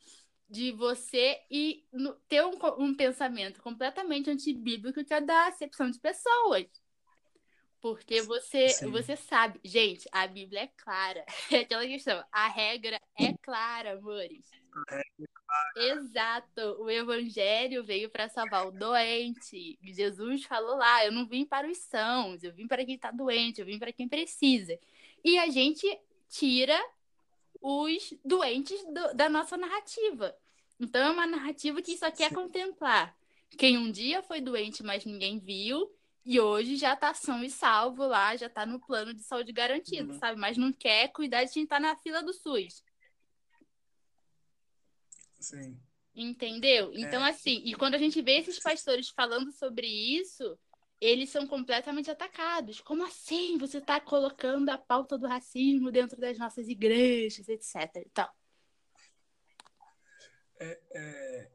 de 0.47 0.71
você 0.73 1.39
e 1.49 1.83
ter 2.29 2.45
um, 2.45 2.53
um 2.77 2.95
pensamento 2.95 3.63
completamente 3.63 4.29
antibíblico 4.29 5.03
que 5.03 5.13
é 5.13 5.19
da 5.19 5.47
acepção 5.47 5.89
de 5.89 5.99
pessoas. 5.99 6.67
Porque 7.83 8.21
você, 8.21 8.67
você 8.89 9.17
sabe, 9.17 9.59
gente, 9.61 10.07
a 10.09 10.25
Bíblia 10.25 10.61
é 10.61 10.67
clara. 10.67 11.25
É 11.51 11.57
aquela 11.57 11.85
questão, 11.85 12.23
a 12.31 12.47
regra 12.47 12.97
é 13.19 13.33
clara, 13.41 13.97
amores. 13.97 14.49
Exato. 15.75 16.61
O 16.79 16.89
evangelho 16.89 17.83
veio 17.83 18.09
para 18.09 18.29
salvar 18.29 18.65
o 18.65 18.71
doente. 18.71 19.77
Jesus 19.83 20.45
falou 20.45 20.77
lá: 20.77 21.05
eu 21.05 21.11
não 21.11 21.27
vim 21.27 21.45
para 21.45 21.69
os 21.69 21.77
sãos, 21.79 22.41
eu 22.41 22.53
vim 22.53 22.69
para 22.69 22.85
quem 22.85 22.95
está 22.95 23.11
doente, 23.11 23.59
eu 23.59 23.65
vim 23.65 23.77
para 23.77 23.91
quem 23.91 24.07
precisa. 24.07 24.79
E 25.21 25.37
a 25.37 25.49
gente 25.49 25.85
tira 26.29 26.81
os 27.61 28.13
doentes 28.23 28.81
do, 28.85 29.13
da 29.13 29.27
nossa 29.27 29.57
narrativa. 29.57 30.33
Então 30.79 31.03
é 31.03 31.11
uma 31.11 31.27
narrativa 31.27 31.81
que 31.81 31.97
só 31.97 32.09
quer 32.09 32.29
Sim. 32.29 32.35
contemplar 32.35 33.13
quem 33.57 33.77
um 33.77 33.91
dia 33.91 34.21
foi 34.21 34.41
doente, 34.41 34.83
mas 34.83 35.05
ninguém 35.05 35.39
viu, 35.39 35.91
e 36.25 36.39
hoje 36.39 36.75
já 36.77 36.95
tá 36.95 37.13
são 37.13 37.43
e 37.43 37.49
salvo 37.49 38.05
lá, 38.05 38.35
já 38.35 38.49
tá 38.49 38.65
no 38.65 38.79
plano 38.79 39.13
de 39.13 39.23
saúde 39.23 39.51
garantido, 39.51 40.13
uhum. 40.13 40.19
sabe? 40.19 40.39
Mas 40.39 40.57
não 40.57 40.71
quer 40.71 41.09
cuidar 41.09 41.43
de 41.43 41.51
quem 41.51 41.67
tá 41.67 41.79
na 41.79 41.95
fila 41.97 42.23
do 42.23 42.33
SUS. 42.33 42.83
Sim. 45.39 45.77
Entendeu? 46.15 46.91
Então, 46.93 47.25
é. 47.25 47.29
assim, 47.29 47.61
e 47.65 47.73
quando 47.75 47.95
a 47.95 47.97
gente 47.97 48.21
vê 48.21 48.37
esses 48.37 48.59
pastores 48.59 49.09
falando 49.09 49.51
sobre 49.51 49.87
isso, 49.87 50.57
eles 51.01 51.29
são 51.29 51.45
completamente 51.45 52.09
atacados. 52.09 52.79
Como 52.79 53.03
assim 53.03 53.57
você 53.57 53.79
está 53.79 53.99
colocando 53.99 54.69
a 54.69 54.77
pauta 54.77 55.17
do 55.17 55.27
racismo 55.27 55.91
dentro 55.91 56.17
das 56.17 56.37
nossas 56.37 56.69
igrejas, 56.69 57.49
etc. 57.49 58.05
Então. 58.05 58.29
É, 60.59 60.79
é, 60.93 61.51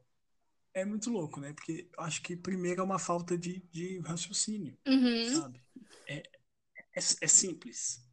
é 0.81 0.85
muito 0.85 1.11
louco, 1.11 1.41
né? 1.41 1.53
Porque 1.53 1.89
eu 1.97 2.05
acho 2.05 2.22
que 2.22 2.37
primeiro 2.37 2.81
é 2.81 2.85
uma 2.85 2.99
falta 2.99 3.37
de, 3.37 3.61
de 3.70 3.99
raciocínio, 4.01 4.76
uhum. 4.87 5.41
sabe? 5.41 5.62
É, 6.07 6.16
é, 6.16 6.99
é, 6.99 7.26
simples. 7.26 8.05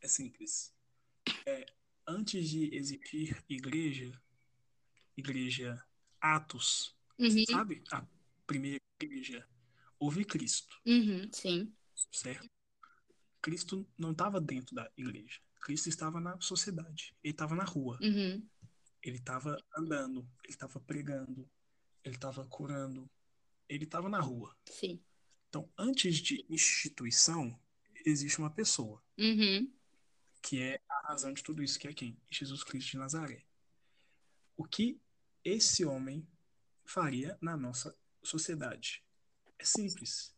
É 0.00 0.08
simples. 0.08 0.74
É, 1.44 1.66
antes 2.06 2.48
de 2.48 2.74
existir 2.74 3.44
igreja, 3.48 4.12
igreja 5.16 5.82
Atos, 6.20 6.96
uhum. 7.18 7.44
sabe? 7.46 7.82
A 7.92 8.06
primeira 8.46 8.80
igreja, 9.00 9.46
houve 9.98 10.24
Cristo. 10.24 10.80
Uhum, 10.86 11.28
sim. 11.32 11.72
Certo? 12.12 12.48
Cristo 13.40 13.86
não 13.96 14.12
estava 14.12 14.40
dentro 14.40 14.74
da 14.74 14.90
igreja. 14.96 15.40
Cristo 15.60 15.88
estava 15.88 16.20
na 16.20 16.40
sociedade. 16.40 17.14
Ele 17.22 17.32
estava 17.32 17.54
na 17.54 17.64
rua. 17.64 17.98
Uhum. 18.02 18.44
Ele 19.02 19.16
estava 19.16 19.56
andando. 19.76 20.28
Ele 20.44 20.52
estava 20.52 20.80
pregando. 20.80 21.48
Ele 22.06 22.14
estava 22.14 22.46
curando. 22.46 23.10
Ele 23.68 23.82
estava 23.82 24.08
na 24.08 24.20
rua. 24.20 24.56
Sim. 24.70 25.02
Então, 25.48 25.68
antes 25.76 26.18
de 26.18 26.46
instituição, 26.48 27.58
existe 28.04 28.38
uma 28.38 28.48
pessoa. 28.48 29.02
Uhum. 29.18 29.72
Que 30.40 30.62
é 30.62 30.80
a 30.88 31.08
razão 31.08 31.32
de 31.32 31.42
tudo 31.42 31.64
isso, 31.64 31.78
que 31.80 31.88
é 31.88 31.92
quem? 31.92 32.16
Jesus 32.30 32.62
Cristo 32.62 32.92
de 32.92 32.98
Nazaré. 32.98 33.44
O 34.56 34.64
que 34.64 35.00
esse 35.44 35.84
homem 35.84 36.24
faria 36.84 37.36
na 37.40 37.56
nossa 37.56 37.96
sociedade. 38.22 39.04
É 39.58 39.64
simples, 39.64 40.32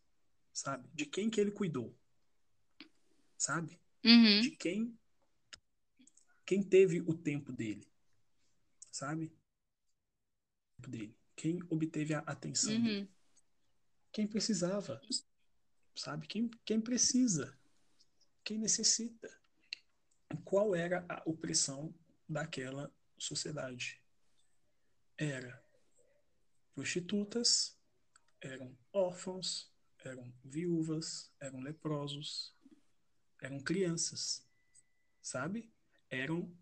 sabe? 0.55 0.89
De 0.95 1.05
quem 1.05 1.29
que 1.29 1.39
ele 1.39 1.51
cuidou, 1.51 1.95
sabe? 3.37 3.79
Uhum. 4.03 4.41
De 4.41 4.53
quem 4.53 4.99
quem 6.47 6.63
teve 6.63 7.03
o 7.03 7.13
tempo 7.13 7.53
dele, 7.53 7.87
sabe? 8.91 9.31
Dele. 10.79 11.18
Quem 11.39 11.63
obteve 11.71 12.15
a 12.15 12.19
atenção 12.19 12.73
Uhum. 12.75 12.83
dele. 12.83 13.11
Quem 14.11 14.27
precisava, 14.27 15.01
sabe? 15.95 16.27
Quem, 16.27 16.51
quem 16.65 16.81
precisa, 16.81 17.57
quem 18.43 18.59
necessita. 18.59 19.31
Qual 20.45 20.75
era 20.75 21.07
a 21.09 21.23
opressão 21.25 21.95
daquela 22.29 22.93
sociedade? 23.17 24.03
Era 25.17 25.65
prostitutas, 26.75 27.79
eram 28.41 28.77
órfãos, 28.93 29.73
eram 29.99 30.33
viúvas, 30.45 31.31
eram 31.39 31.61
leprosos, 31.61 32.53
eram 33.41 33.61
crianças, 33.61 34.45
sabe? 35.23 35.73
Eram 36.11 36.53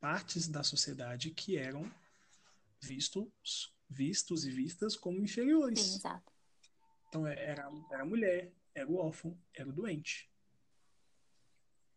partes 0.00 0.48
da 0.48 0.62
sociedade 0.62 1.30
que 1.30 1.56
eram 1.56 1.90
vistos, 2.78 3.74
vistos 3.92 4.44
e 4.44 4.50
vistas 4.50 4.96
como 4.96 5.18
inferiores. 5.22 5.78
Sim, 5.80 5.96
exato. 5.96 6.32
Então 7.08 7.26
é- 7.26 7.38
era, 7.44 7.70
era 7.90 8.02
a 8.02 8.06
mulher, 8.06 8.52
era 8.74 8.88
o 8.90 8.96
órfão, 8.96 9.38
era 9.54 9.68
o 9.68 9.72
doente. 9.72 10.30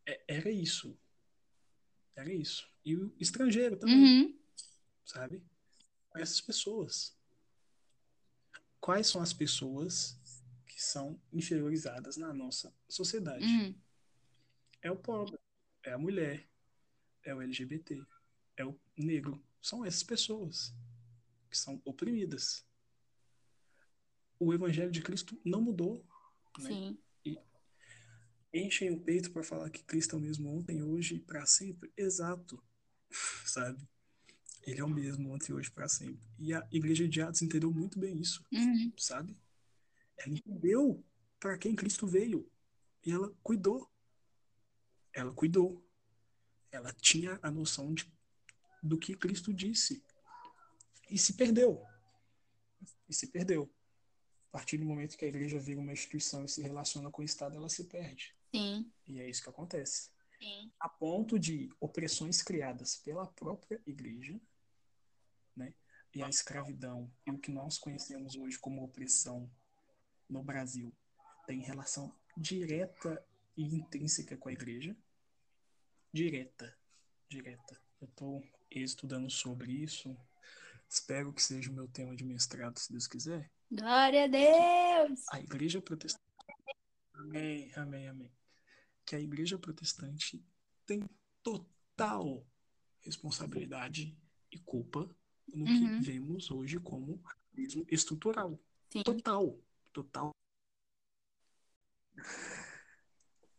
É- 0.06 0.24
Era 0.28 0.52
isso. 0.52 0.98
Era 2.16 2.32
isso. 2.34 2.70
E 2.84 2.96
o 2.96 3.14
estrangeiro 3.20 3.76
também, 3.78 4.24
Uhum. 4.24 4.40
sabe? 5.04 5.44
Essas 6.16 6.40
pessoas. 6.40 7.18
Quais 8.80 9.08
são 9.08 9.22
as 9.22 9.34
pessoas 9.34 10.18
que 10.68 10.82
são 10.82 11.20
inferiorizadas 11.34 12.18
na 12.18 12.34
nossa 12.34 12.74
sociedade? 12.88 13.44
Uhum. 13.46 13.76
É 14.82 14.92
o 14.92 14.96
pobre, 14.96 15.38
é 15.84 15.92
a 15.94 15.98
mulher, 15.98 16.48
é 17.24 17.34
o 17.34 17.42
LGBT, 17.42 18.06
é 18.56 18.64
o 18.66 18.80
negro. 18.96 19.44
São 19.62 19.84
essas 19.84 20.04
pessoas 20.04 20.74
que 21.56 21.62
são 21.62 21.82
oprimidas. 21.86 22.66
O 24.38 24.54
evangelho 24.54 24.92
de 24.92 25.02
Cristo 25.02 25.40
não 25.44 25.62
mudou. 25.62 26.06
Né? 26.60 26.68
Sim. 26.68 26.98
Enchem 28.54 28.92
o 28.92 29.00
peito 29.00 29.32
para 29.32 29.44
falar 29.44 29.70
que 29.70 29.84
Cristo 29.84 30.16
é 30.16 30.20
o 30.20 30.22
mesmo 30.22 30.50
ontem, 30.50 30.84
hoje 30.84 31.16
e 31.16 31.20
para 31.20 31.46
sempre. 31.46 31.92
Exato. 31.98 32.62
Sabe? 33.46 33.88
Ele 34.64 34.80
é 34.80 34.84
o 34.84 34.90
mesmo 34.90 35.32
ontem, 35.32 35.54
hoje 35.54 35.70
e 35.70 35.72
para 35.72 35.88
sempre. 35.88 36.28
E 36.40 36.54
a 36.54 36.68
igreja 36.72 37.08
de 37.08 37.22
Atos 37.22 37.42
entendeu 37.42 37.72
muito 37.72 38.00
bem 38.00 38.20
isso, 38.20 38.44
Uhum. 38.52 38.92
sabe? 38.98 39.38
Ela 40.18 40.34
entendeu 40.34 41.04
para 41.40 41.58
quem 41.58 41.76
Cristo 41.76 42.08
veio 42.08 42.50
e 43.06 43.12
ela 43.12 43.32
cuidou. 43.44 43.88
Ela 45.14 45.32
cuidou. 45.34 45.86
Ela 46.72 46.92
tinha 46.94 47.38
a 47.44 47.52
noção 47.52 47.94
de, 47.94 48.12
do 48.82 48.98
que 48.98 49.16
Cristo 49.16 49.54
disse 49.54 50.04
e 51.10 51.18
se 51.18 51.34
perdeu. 51.34 51.84
E 53.08 53.14
se 53.14 53.28
perdeu. 53.28 53.72
A 54.50 54.58
partir 54.58 54.78
do 54.78 54.86
momento 54.86 55.18
que 55.18 55.26
a 55.26 55.28
igreja 55.28 55.60
vira 55.60 55.80
uma 55.80 55.92
instituição 55.92 56.46
e 56.46 56.50
se 56.50 56.62
relaciona 56.62 57.12
com 57.12 57.22
o 57.22 57.26
Estado, 57.26 57.58
ela 57.58 57.70
se 57.70 57.86
perde. 57.86 58.34
Sim. 58.54 58.92
E 59.08 59.20
é 59.20 59.30
isso 59.30 59.44
que 59.44 59.50
acontece. 59.50 60.10
Sim. 60.40 60.72
A 60.80 60.88
ponto 60.88 61.38
de 61.38 61.70
opressões 61.80 62.42
criadas 62.42 62.96
pela 62.98 63.28
própria 63.28 63.82
igreja, 63.86 64.40
né? 65.56 65.74
E 66.14 66.24
a 66.24 66.30
escravidão 66.30 67.12
e 67.28 67.32
o 67.32 67.38
que 67.38 67.52
nós 67.52 67.78
conhecemos 67.78 68.36
hoje 68.36 68.58
como 68.58 68.84
opressão 68.84 69.52
no 70.30 70.42
Brasil 70.42 70.94
tem 71.46 71.60
relação 71.60 72.16
direta 72.38 73.24
e 73.58 73.64
intrínseca 73.64 74.38
com 74.38 74.50
a 74.50 74.54
igreja. 74.54 74.96
Direta, 76.14 76.78
direta. 77.30 77.80
Eu 78.02 78.08
estou 78.08 78.44
estudando 78.72 79.30
sobre 79.30 79.72
isso. 79.72 80.16
Espero 80.90 81.34
que 81.34 81.42
seja 81.42 81.70
o 81.70 81.74
meu 81.74 81.88
tema 81.88 82.16
de 82.16 82.24
mestrado, 82.24 82.78
se 82.80 82.92
Deus 82.92 83.08
quiser. 83.08 83.52
Glória 83.72 84.26
a 84.26 84.28
Deus! 84.28 85.24
A 85.32 85.40
igreja 85.40 85.82
protestante. 85.82 86.24
Amém, 87.14 87.72
amém, 87.76 88.08
amém. 88.08 88.32
Que 89.06 89.16
a 89.16 89.20
igreja 89.20 89.58
protestante 89.58 90.44
tem 90.86 91.04
total 91.44 92.46
responsabilidade 93.02 94.18
e 94.52 94.60
culpa 94.60 95.10
no 95.54 95.66
Uhum. 95.66 96.00
que 96.00 96.06
vemos 96.06 96.50
hoje 96.52 96.80
como 96.80 97.22
estrutural. 97.90 98.60
Sim. 98.90 99.04
Total, 99.04 99.60
total. 99.94 100.32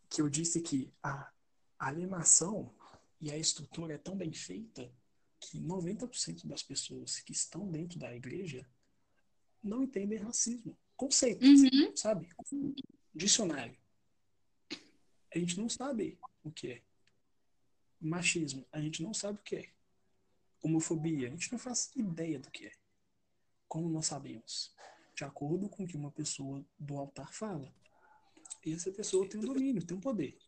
Que 0.08 0.20
eu 0.22 0.28
disse 0.28 0.60
que 0.60 0.92
a 1.02 1.30
alienação 1.78 2.74
e 3.20 3.30
a 3.30 3.36
estrutura 3.36 3.94
é 3.94 3.98
tão 3.98 4.16
bem 4.16 4.32
feita 4.32 4.90
que 5.50 5.58
90% 5.58 6.46
das 6.46 6.62
pessoas 6.62 7.20
que 7.20 7.32
estão 7.32 7.70
dentro 7.70 7.98
da 7.98 8.14
igreja 8.14 8.68
não 9.62 9.82
entendem 9.82 10.18
racismo. 10.18 10.76
Conceitos, 10.96 11.46
Uhum. 11.48 11.96
sabe? 11.96 12.28
Dicionário. 13.14 13.76
A 15.34 15.38
gente 15.38 15.58
não 15.58 15.68
sabe 15.68 16.18
o 16.42 16.50
que 16.50 16.72
é. 16.72 16.82
Machismo, 18.00 18.66
a 18.72 18.80
gente 18.80 19.02
não 19.02 19.12
sabe 19.12 19.38
o 19.38 19.42
que 19.42 19.56
é. 19.56 19.70
Homofobia, 20.62 21.28
a 21.28 21.30
gente 21.30 21.52
não 21.52 21.58
faz 21.58 21.90
ideia 21.96 22.38
do 22.38 22.50
que 22.50 22.66
é. 22.66 22.72
Como 23.68 23.88
nós 23.88 24.06
sabemos? 24.06 24.74
De 25.14 25.24
acordo 25.24 25.68
com 25.68 25.84
o 25.84 25.86
que 25.86 25.96
uma 25.96 26.10
pessoa 26.10 26.64
do 26.78 26.96
altar 26.98 27.32
fala. 27.32 27.74
E 28.64 28.72
essa 28.72 28.90
pessoa 28.92 29.28
tem 29.28 29.40
um 29.40 29.44
domínio, 29.44 29.84
tem 29.84 29.96
um 29.96 30.00
poder. 30.00 30.38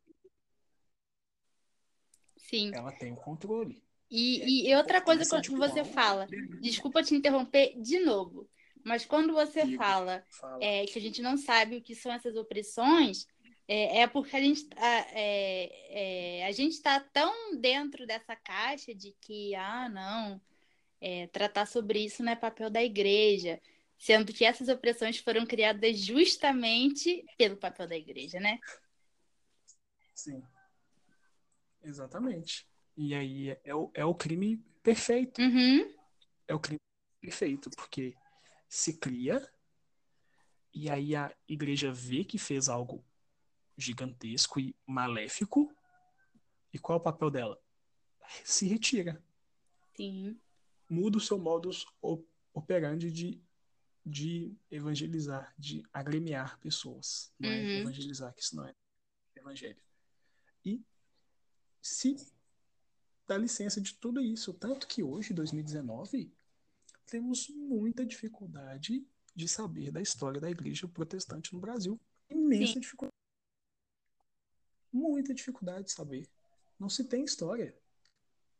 Sim. 2.37 2.75
Ela 2.75 2.93
tem 2.93 3.13
o 3.13 3.17
controle. 3.17 3.83
E, 4.11 4.71
e 4.71 4.75
outra 4.75 5.01
coisa 5.01 5.29
quando 5.29 5.57
você 5.57 5.85
fala, 5.85 6.27
desculpa 6.61 7.03
te 7.03 7.15
interromper 7.15 7.75
de 7.81 8.01
novo, 8.01 8.49
mas 8.83 9.05
quando 9.05 9.35
você 9.35 9.77
Fala. 9.77 10.25
é, 10.61 10.87
que 10.87 10.99
a 10.99 11.03
gente 11.03 11.21
não 11.21 11.37
sabe 11.37 11.77
o 11.77 11.83
que 11.83 11.95
são 11.95 12.11
essas 12.11 12.35
opressões, 12.37 13.27
é, 13.67 14.01
é 14.01 14.07
porque 14.07 14.35
a 14.35 14.41
gente 14.41 14.65
tá, 14.65 15.07
é, 15.13 16.41
é, 16.41 16.47
a 16.47 16.53
gente 16.53 16.73
está 16.73 16.99
tão 16.99 17.55
dentro 17.57 18.07
dessa 18.07 18.35
caixa 18.35 18.95
de 18.95 19.15
que, 19.21 19.55
ah, 19.55 19.91
não, 19.91 20.41
é, 21.01 21.27
tratar 21.27 21.67
sobre 21.67 22.03
isso 22.03 22.23
não 22.23 22.33
é 22.33 22.37
papel 22.37 22.71
da 22.71 22.83
igreja, 22.83 23.61
sendo 23.99 24.33
que 24.33 24.45
essas 24.45 24.69
opressões 24.69 25.19
foram 25.19 25.45
criadas 25.45 25.99
justamente 25.99 27.27
pelo 27.37 27.59
papel 27.59 27.87
da 27.87 27.97
igreja, 27.97 28.41
né? 28.41 28.59
Sim. 30.15 30.43
Exatamente. 31.83 32.67
E 33.01 33.15
aí 33.15 33.51
é, 33.51 33.61
é 33.63 33.75
o, 33.77 33.91
é 33.95 34.05
o 34.05 34.13
crime 34.13 34.57
perfeito. 34.83 35.41
Uhum, 35.41 35.95
É 36.49 36.55
o 36.55 36.59
crime 36.59 36.81
perfeito, 37.21 37.71
porque 37.71 38.17
se 38.69 38.99
cria 38.99 39.41
e 40.75 40.91
aí 40.91 41.15
a 41.15 41.33
igreja 41.47 41.93
vê 41.93 42.25
que 42.25 42.39
fez 42.39 42.69
algo 42.69 43.05
gigantesco 43.77 44.59
e 44.59 44.75
maléfico. 44.85 45.73
E 46.73 46.79
qual 46.79 46.99
é 46.99 47.01
o 47.01 47.05
papel 47.05 47.31
dela? 47.31 47.63
Se 48.45 48.67
retira. 48.67 49.23
sim, 49.97 50.37
Muda 50.91 51.19
o 51.19 51.21
seu 51.21 51.39
modus 51.39 51.87
op- 52.03 52.29
operandi 52.53 53.13
de, 53.13 53.41
de 54.05 54.57
evangelizar, 54.71 55.55
de 55.57 55.85
agremiar 55.93 56.59
pessoas. 56.59 57.33
Não 57.39 57.49
é 57.49 57.63
Uhum. 57.63 57.81
evangelizar, 57.83 58.35
que 58.35 58.43
isso 58.43 58.57
não 58.57 58.67
é 58.67 58.75
evangelho. 59.37 59.81
E 60.65 60.83
se 61.81 62.17
dá 63.29 63.37
licença 63.37 63.81
de 63.81 63.95
tudo 63.95 64.21
isso. 64.21 64.55
Tanto 64.55 64.89
que 64.89 65.03
hoje, 65.03 65.35
2019, 65.35 66.33
temos 67.07 67.49
muita 67.51 68.05
dificuldade 68.05 69.07
de 69.37 69.47
saber 69.47 69.93
da 69.93 70.01
história 70.01 70.41
da 70.41 70.51
igreja 70.51 70.89
protestante 70.89 71.53
no 71.53 71.61
Brasil. 71.61 72.01
Imensa 72.31 72.73
Sim. 72.73 72.81
dificuldade. 72.81 73.13
Muita 74.91 75.35
dificuldade 75.35 75.85
de 75.85 75.93
saber. 75.93 76.27
Não 76.81 76.89
se 76.89 77.05
tem 77.05 77.23
história, 77.23 77.77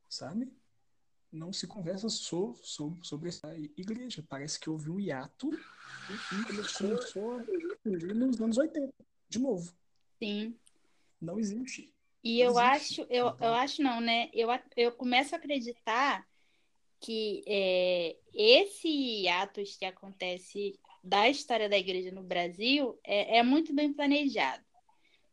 sabe? 0.09 0.53
Não 1.33 1.53
se 1.53 1.67
conversa 1.67 2.09
so, 2.09 2.55
so, 2.63 2.97
sobre 3.03 3.31
essa 3.31 3.57
igreja. 3.77 4.25
Parece 4.29 4.61
que 4.61 4.69
houve 4.69 4.91
um 4.91 5.01
hiato 5.01 5.51
e 5.51 6.45
começou 6.45 7.39
a 7.39 7.45
nos 8.15 8.41
anos 8.41 8.59
80, 8.59 8.93
de 9.29 9.39
novo. 9.39 9.73
sim. 10.23 10.59
Não 11.21 11.39
existe. 11.39 11.93
E 12.23 12.41
eu 12.41 12.59
acho, 12.59 13.03
eu, 13.09 13.37
eu 13.41 13.55
acho 13.55 13.83
não, 13.83 14.01
né? 14.01 14.29
Eu, 14.33 14.49
eu 14.77 14.93
começo 14.93 15.35
a 15.35 15.39
acreditar 15.39 16.27
que 17.01 17.45
é, 17.47 18.17
esse 18.35 19.29
atos 19.29 19.77
que 19.77 19.85
acontece 19.85 20.79
da 21.03 21.29
história 21.29 21.69
da 21.69 21.79
igreja 21.79 22.11
no 22.11 22.23
Brasil 22.23 22.99
é, 23.05 23.39
é 23.39 23.43
muito 23.43 23.73
bem 23.73 23.93
planejado. 23.93 24.65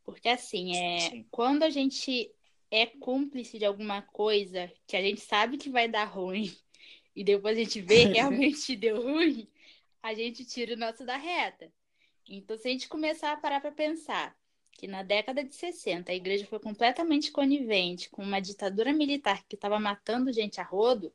Porque 0.03 0.29
assim, 0.29 0.75
é, 0.75 0.99
Sim. 0.99 1.27
quando 1.31 1.63
a 1.63 1.69
gente 1.69 2.31
é 2.69 2.85
cúmplice 2.85 3.57
de 3.57 3.65
alguma 3.65 4.01
coisa 4.01 4.71
que 4.85 4.95
a 4.95 5.01
gente 5.01 5.21
sabe 5.21 5.57
que 5.57 5.69
vai 5.69 5.87
dar 5.87 6.05
ruim 6.05 6.55
e 7.15 7.23
depois 7.23 7.57
a 7.57 7.61
gente 7.61 7.81
vê 7.81 8.05
realmente 8.13 8.75
deu 8.75 9.01
ruim, 9.01 9.47
a 10.03 10.13
gente 10.13 10.45
tira 10.45 10.75
o 10.75 10.77
nosso 10.77 11.03
da 11.03 11.17
reta. 11.17 11.71
Então, 12.27 12.57
se 12.57 12.67
a 12.67 12.71
gente 12.71 12.87
começar 12.87 13.31
a 13.31 13.37
parar 13.37 13.59
para 13.59 13.71
pensar 13.71 14.35
que 14.75 14.87
na 14.87 15.01
década 15.01 15.43
de 15.43 15.55
60 15.55 16.11
a 16.11 16.15
igreja 16.15 16.45
foi 16.45 16.59
completamente 16.59 17.31
conivente 17.31 18.09
com 18.09 18.21
uma 18.21 18.39
ditadura 18.39 18.93
militar 18.93 19.43
que 19.47 19.55
estava 19.55 19.79
matando 19.79 20.31
gente 20.31 20.61
a 20.61 20.63
rodo, 20.63 21.11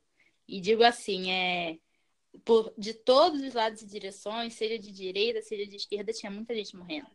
e 0.48 0.60
digo 0.60 0.82
assim, 0.82 1.30
é 1.30 1.78
por, 2.44 2.72
de 2.76 2.94
todos 2.94 3.40
os 3.42 3.54
lados 3.54 3.82
e 3.82 3.86
direções, 3.86 4.54
seja 4.54 4.78
de 4.78 4.90
direita, 4.90 5.42
seja 5.42 5.66
de 5.66 5.76
esquerda, 5.76 6.12
tinha 6.12 6.30
muita 6.30 6.54
gente 6.54 6.76
morrendo. 6.76 7.08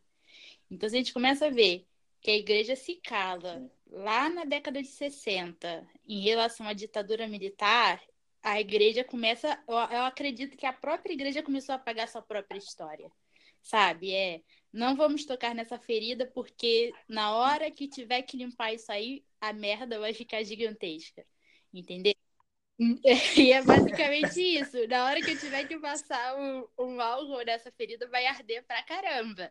Então, 0.70 0.88
se 0.90 0.96
a 0.96 1.00
gente 1.00 1.14
começa 1.14 1.48
a 1.48 1.50
ver 1.50 1.86
que 2.22 2.32
a 2.32 2.38
igreja 2.38 2.76
se 2.76 2.96
cala 2.96 3.70
lá 3.88 4.30
na 4.30 4.46
década 4.46 4.82
de 4.82 4.88
60 4.88 5.88
em 6.08 6.22
relação 6.22 6.68
à 6.68 6.74
ditadura 6.74 7.28
militar, 7.28 8.02
a 8.42 8.60
igreja 8.60 9.04
começa. 9.04 9.60
Eu, 9.68 9.76
eu 9.76 10.04
acredito 10.04 10.58
que 10.58 10.66
a 10.66 10.74
própria 10.74 11.14
igreja 11.14 11.44
começou 11.44 11.74
a 11.74 11.76
apagar 11.78 12.08
sua 12.08 12.22
própria 12.22 12.58
história. 12.58 13.12
Sabe? 13.62 14.14
É. 14.14 14.42
Não 14.76 14.94
vamos 14.94 15.24
tocar 15.24 15.56
nessa 15.56 15.80
ferida, 15.80 16.26
porque 16.28 16.94
na 17.08 17.34
hora 17.34 17.72
que 17.72 17.88
tiver 17.88 18.22
que 18.24 18.36
limpar 18.36 18.74
isso 18.74 18.92
aí, 18.92 19.24
a 19.40 19.54
merda 19.54 19.98
vai 19.98 20.14
ficar 20.14 20.44
gigantesca. 20.44 21.26
Entendeu? 21.74 22.14
E 23.40 23.54
é 23.54 23.64
basicamente 23.64 24.42
isso. 24.42 24.86
Na 24.90 25.06
hora 25.06 25.22
que 25.22 25.32
eu 25.32 25.40
tiver 25.40 25.66
que 25.66 25.80
passar 25.80 26.36
um, 26.38 26.68
um 26.78 27.00
álcool 27.00 27.42
nessa 27.46 27.72
ferida, 27.72 28.06
vai 28.10 28.26
arder 28.26 28.66
pra 28.66 28.84
caramba. 28.84 29.50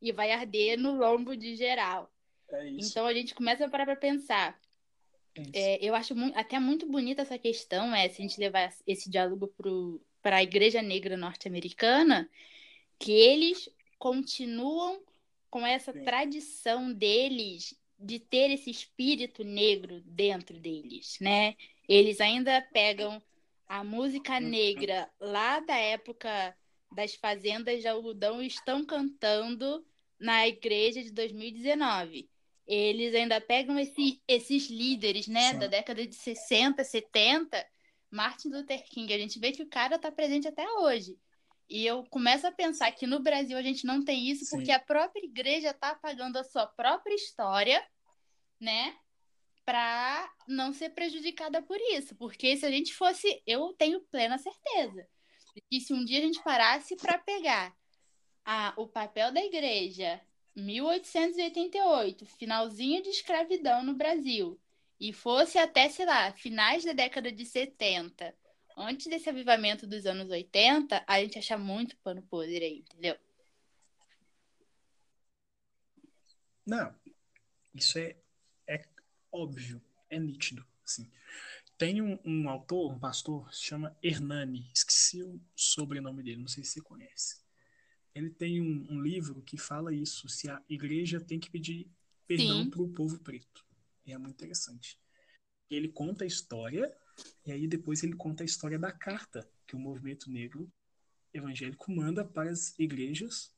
E 0.00 0.10
vai 0.10 0.32
arder 0.32 0.78
no 0.78 0.96
lombo 0.96 1.36
de 1.36 1.54
geral. 1.54 2.10
É. 2.50 2.70
Então 2.70 3.06
a 3.06 3.12
gente 3.12 3.34
começa 3.34 3.66
a 3.66 3.68
parar 3.68 3.84
pra 3.84 3.94
pensar. 3.94 4.58
É. 5.34 5.42
É, 5.52 5.84
eu 5.84 5.94
acho 5.94 6.14
mu- 6.16 6.32
até 6.34 6.58
muito 6.58 6.86
bonita 6.86 7.20
essa 7.20 7.38
questão, 7.38 7.94
é, 7.94 8.08
se 8.08 8.22
a 8.22 8.26
gente 8.26 8.40
levar 8.40 8.72
esse 8.86 9.10
diálogo 9.10 9.52
para 10.22 10.36
a 10.36 10.42
Igreja 10.42 10.80
Negra 10.80 11.14
Norte-Americana, 11.14 12.26
que 12.98 13.12
eles 13.12 13.68
continuam 14.02 15.00
com 15.48 15.64
essa 15.64 15.92
Sim. 15.92 16.02
tradição 16.02 16.92
deles 16.92 17.72
de 17.96 18.18
ter 18.18 18.50
esse 18.50 18.68
espírito 18.68 19.44
negro 19.44 20.00
dentro 20.04 20.58
deles, 20.58 21.18
né? 21.20 21.54
Eles 21.88 22.20
ainda 22.20 22.60
pegam 22.72 23.22
a 23.68 23.84
música 23.84 24.32
Uhum. 24.40 24.48
negra 24.48 25.08
lá 25.20 25.60
da 25.60 25.76
época 25.76 26.52
das 26.90 27.14
fazendas 27.14 27.80
de 27.80 27.86
algodão 27.86 28.42
e 28.42 28.48
estão 28.48 28.84
cantando 28.84 29.86
na 30.18 30.48
igreja 30.48 31.00
de 31.00 31.12
2019. 31.12 32.28
Eles 32.66 33.14
ainda 33.14 33.40
pegam 33.40 33.78
esse- 33.78 34.20
esses 34.26 34.68
líderes, 34.68 35.28
né, 35.28 35.52
Sim. 35.52 35.58
da 35.60 35.68
década 35.68 36.04
de 36.04 36.16
60, 36.16 36.82
70, 36.82 37.64
Martin 38.10 38.48
Luther 38.48 38.82
King. 38.82 39.14
A 39.14 39.18
gente 39.18 39.38
vê 39.38 39.52
que 39.52 39.62
o 39.62 39.68
cara 39.68 39.94
está 39.94 40.10
presente 40.10 40.48
até 40.48 40.68
hoje. 40.80 41.16
E 41.72 41.86
eu 41.86 42.04
começo 42.10 42.46
a 42.46 42.52
pensar 42.52 42.92
que 42.92 43.06
no 43.06 43.18
Brasil 43.18 43.56
a 43.56 43.62
gente 43.62 43.86
não 43.86 44.04
tem 44.04 44.28
isso 44.28 44.44
Sim. 44.44 44.56
porque 44.56 44.70
a 44.70 44.78
própria 44.78 45.24
igreja 45.24 45.70
está 45.70 45.92
apagando 45.92 46.36
a 46.36 46.44
sua 46.44 46.66
própria 46.66 47.14
história, 47.14 47.82
né? 48.60 48.94
Para 49.64 50.30
não 50.46 50.74
ser 50.74 50.90
prejudicada 50.90 51.62
por 51.62 51.78
isso. 51.94 52.14
Porque 52.16 52.58
se 52.58 52.66
a 52.66 52.70
gente 52.70 52.92
fosse. 52.92 53.42
Eu 53.46 53.72
tenho 53.72 54.02
plena 54.02 54.36
certeza 54.36 55.08
que 55.70 55.80
se 55.80 55.94
um 55.94 56.04
dia 56.04 56.18
a 56.18 56.22
gente 56.22 56.42
parasse 56.42 56.94
para 56.94 57.16
pegar 57.16 57.74
a, 58.44 58.74
o 58.76 58.86
papel 58.86 59.32
da 59.32 59.42
igreja, 59.42 60.20
1888, 60.54 62.26
finalzinho 62.26 63.02
de 63.02 63.08
escravidão 63.08 63.82
no 63.82 63.94
Brasil, 63.94 64.60
e 65.00 65.10
fosse 65.10 65.56
até, 65.56 65.88
sei 65.88 66.04
lá, 66.04 66.32
finais 66.32 66.84
da 66.84 66.92
década 66.92 67.32
de 67.32 67.46
70, 67.46 68.36
antes 68.76 69.06
desse 69.06 69.28
avivamento 69.28 69.86
dos 69.86 70.06
anos 70.06 70.30
80, 70.30 71.04
a 71.06 71.20
gente 71.20 71.38
acha 71.38 71.56
muito 71.56 71.96
pano 71.98 72.22
podre 72.22 72.64
aí, 72.64 72.78
entendeu? 72.78 73.16
Não, 76.66 76.94
isso 77.74 77.98
é, 77.98 78.16
é 78.66 78.84
óbvio, 79.30 79.82
é 80.08 80.18
nítido. 80.18 80.64
Assim. 80.84 81.10
Tem 81.76 82.00
um, 82.00 82.18
um 82.24 82.48
autor, 82.48 82.92
um 82.92 82.98
pastor, 82.98 83.52
se 83.52 83.62
chama 83.62 83.96
Hernani, 84.02 84.70
esqueci 84.72 85.22
o 85.22 85.40
sobrenome 85.56 86.22
dele, 86.22 86.40
não 86.40 86.48
sei 86.48 86.62
se 86.62 86.72
você 86.72 86.80
conhece. 86.80 87.42
Ele 88.14 88.30
tem 88.30 88.60
um, 88.60 88.86
um 88.90 89.00
livro 89.00 89.42
que 89.42 89.56
fala 89.56 89.92
isso, 89.92 90.28
se 90.28 90.48
a 90.50 90.62
igreja 90.68 91.20
tem 91.20 91.40
que 91.40 91.50
pedir 91.50 91.90
perdão 92.26 92.68
para 92.68 92.82
o 92.82 92.88
povo 92.88 93.18
preto. 93.18 93.64
E 94.06 94.12
é 94.12 94.18
muito 94.18 94.34
interessante. 94.34 94.98
Ele 95.70 95.88
conta 95.88 96.24
a 96.24 96.26
história, 96.26 96.94
e 97.44 97.52
aí 97.52 97.66
depois 97.66 98.02
ele 98.02 98.14
conta 98.14 98.42
a 98.42 98.46
história 98.46 98.78
da 98.78 98.92
carta 98.92 99.48
que 99.66 99.74
o 99.74 99.78
movimento 99.78 100.30
negro 100.30 100.70
evangélico 101.32 101.90
manda 101.90 102.24
para 102.24 102.50
as 102.50 102.78
igrejas, 102.78 103.54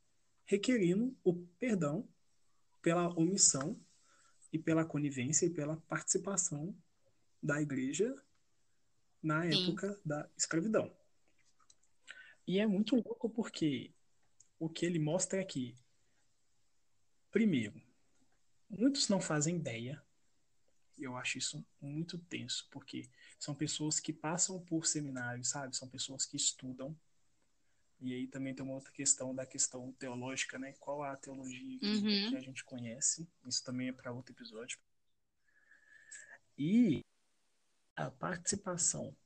requerindo 0.47 1.17
o 1.25 1.35
perdão 1.59 2.09
pela 2.81 3.09
omissão 3.19 3.79
e 4.53 4.59
pela 4.59 4.85
conivência 4.85 5.47
e 5.47 5.51
pela 5.51 5.77
participação 5.89 6.77
da 7.43 7.61
igreja 7.61 8.15
na 9.23 9.43
Sim. 9.43 9.63
época 9.63 10.01
da 10.05 10.31
escravidão. 10.37 10.95
E 12.47 12.59
é 12.59 12.67
muito 12.67 12.95
louco 12.95 13.29
porque 13.29 13.93
o 14.59 14.69
que 14.69 14.85
ele 14.85 14.99
mostra 14.99 15.41
é 15.41 15.45
que, 15.45 15.75
primeiro, 17.31 17.81
muitos 18.69 19.09
não 19.09 19.21
fazem 19.21 19.57
ideia, 19.57 20.03
e 20.97 21.05
eu 21.05 21.17
acho 21.17 21.39
isso 21.39 21.67
muito 21.81 22.19
tenso, 22.19 22.69
porque 22.71 23.09
são 23.39 23.55
pessoas 23.55 24.01
que 24.01 24.13
passam 24.13 24.61
por 24.61 24.87
seminários, 24.87 25.49
sabe? 25.49 25.77
São 25.77 25.89
pessoas 25.89 26.25
que 26.25 26.37
estudam. 26.37 26.97
E 28.01 28.13
aí 28.13 28.27
também 28.27 28.55
tem 28.55 28.65
uma 28.65 28.75
outra 28.75 28.93
questão 28.93 29.35
da 29.35 29.47
questão 29.47 29.93
teológica, 29.93 30.59
né? 30.59 30.73
Qual 30.81 31.03
a 31.03 31.17
teologia 31.17 31.79
que, 31.79 31.87
Uhum. 31.87 32.31
que 32.31 32.37
a 32.37 32.41
gente 32.41 32.65
conhece? 32.65 33.29
Isso 33.47 33.63
também 33.65 33.89
é 33.89 33.93
para 33.93 34.13
outro 34.13 34.33
episódio. 34.35 34.79
E 36.59 37.01
a 37.97 38.11
participação 38.11 39.17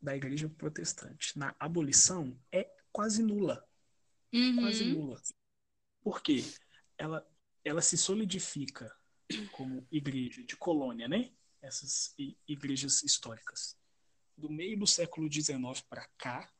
da 0.00 0.16
igreja 0.16 0.48
protestante 0.48 1.36
na 1.38 1.54
abolição 1.58 2.38
é 2.52 2.70
quase 2.92 3.22
nula 3.22 3.68
quase 4.60 4.84
Uhum. 4.84 4.90
nula. 4.90 5.20
Por 6.02 6.22
quê? 6.22 6.44
Ela, 6.96 7.26
ela 7.64 7.80
se 7.80 7.96
solidifica 7.96 8.94
como 9.52 9.86
igreja 9.90 10.42
de 10.42 10.56
colônia, 10.56 11.08
né? 11.08 11.32
Essas 11.60 12.14
igrejas 12.46 13.02
históricas. 13.02 13.76
Do 14.36 14.48
meio 14.48 14.78
do 14.78 14.86
século 14.86 15.30
XIX 15.30 15.80
para 15.88 16.06
cá, 16.16 16.52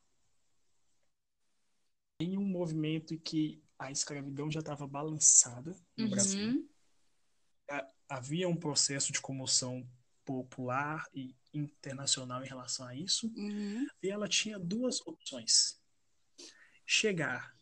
tem 2.17 2.37
um 2.37 2.45
movimento 2.45 3.13
em 3.13 3.17
que 3.17 3.63
a 3.77 3.91
escravidão 3.91 4.51
já 4.51 4.59
estava 4.59 4.85
balançada 4.85 5.73
no 5.97 6.09
Brasil. 6.09 6.49
Uhum. 6.49 6.69
Ha- 7.69 7.93
Havia 8.09 8.49
um 8.49 8.55
processo 8.55 9.11
de 9.13 9.21
comoção 9.21 9.87
popular 10.25 11.07
e 11.13 11.35
internacional 11.53 12.43
em 12.43 12.47
relação 12.47 12.85
a 12.85 12.95
isso. 12.95 13.31
Uhum. 13.37 13.87
E 14.03 14.09
ela 14.09 14.27
tinha 14.27 14.59
duas 14.59 14.99
opções: 15.07 15.81
chegar 16.85 17.55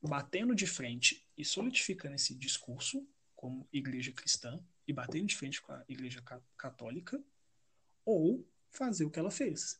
batendo 0.00 0.54
de 0.54 0.66
frente 0.66 1.26
e 1.36 1.44
solidificando 1.44 2.14
esse 2.14 2.34
discurso 2.34 3.04
como 3.34 3.68
igreja 3.72 4.12
cristã 4.12 4.64
e 4.88 4.92
batendo 4.92 5.26
de 5.26 5.36
frente 5.36 5.60
com 5.60 5.70
a 5.70 5.84
igreja 5.86 6.22
ca- 6.22 6.42
católica, 6.56 7.22
ou 8.06 8.44
fazer 8.70 9.04
o 9.04 9.10
que 9.10 9.18
ela 9.18 9.30
fez. 9.30 9.78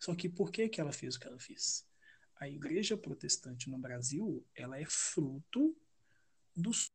Só 0.00 0.14
que 0.16 0.28
por 0.28 0.50
que, 0.50 0.68
que 0.68 0.80
ela 0.80 0.92
fez 0.92 1.14
o 1.14 1.20
que 1.20 1.28
ela 1.28 1.38
fez? 1.38 1.86
A 2.36 2.48
igreja 2.48 2.96
protestante 2.96 3.70
no 3.70 3.78
Brasil, 3.78 4.44
ela 4.54 4.78
é 4.78 4.84
fruto 4.84 5.76
dos 6.54 6.90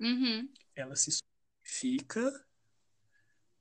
Uhum. 0.00 0.52
ela 0.74 0.96
se 0.96 1.12
solidifica 1.12 2.44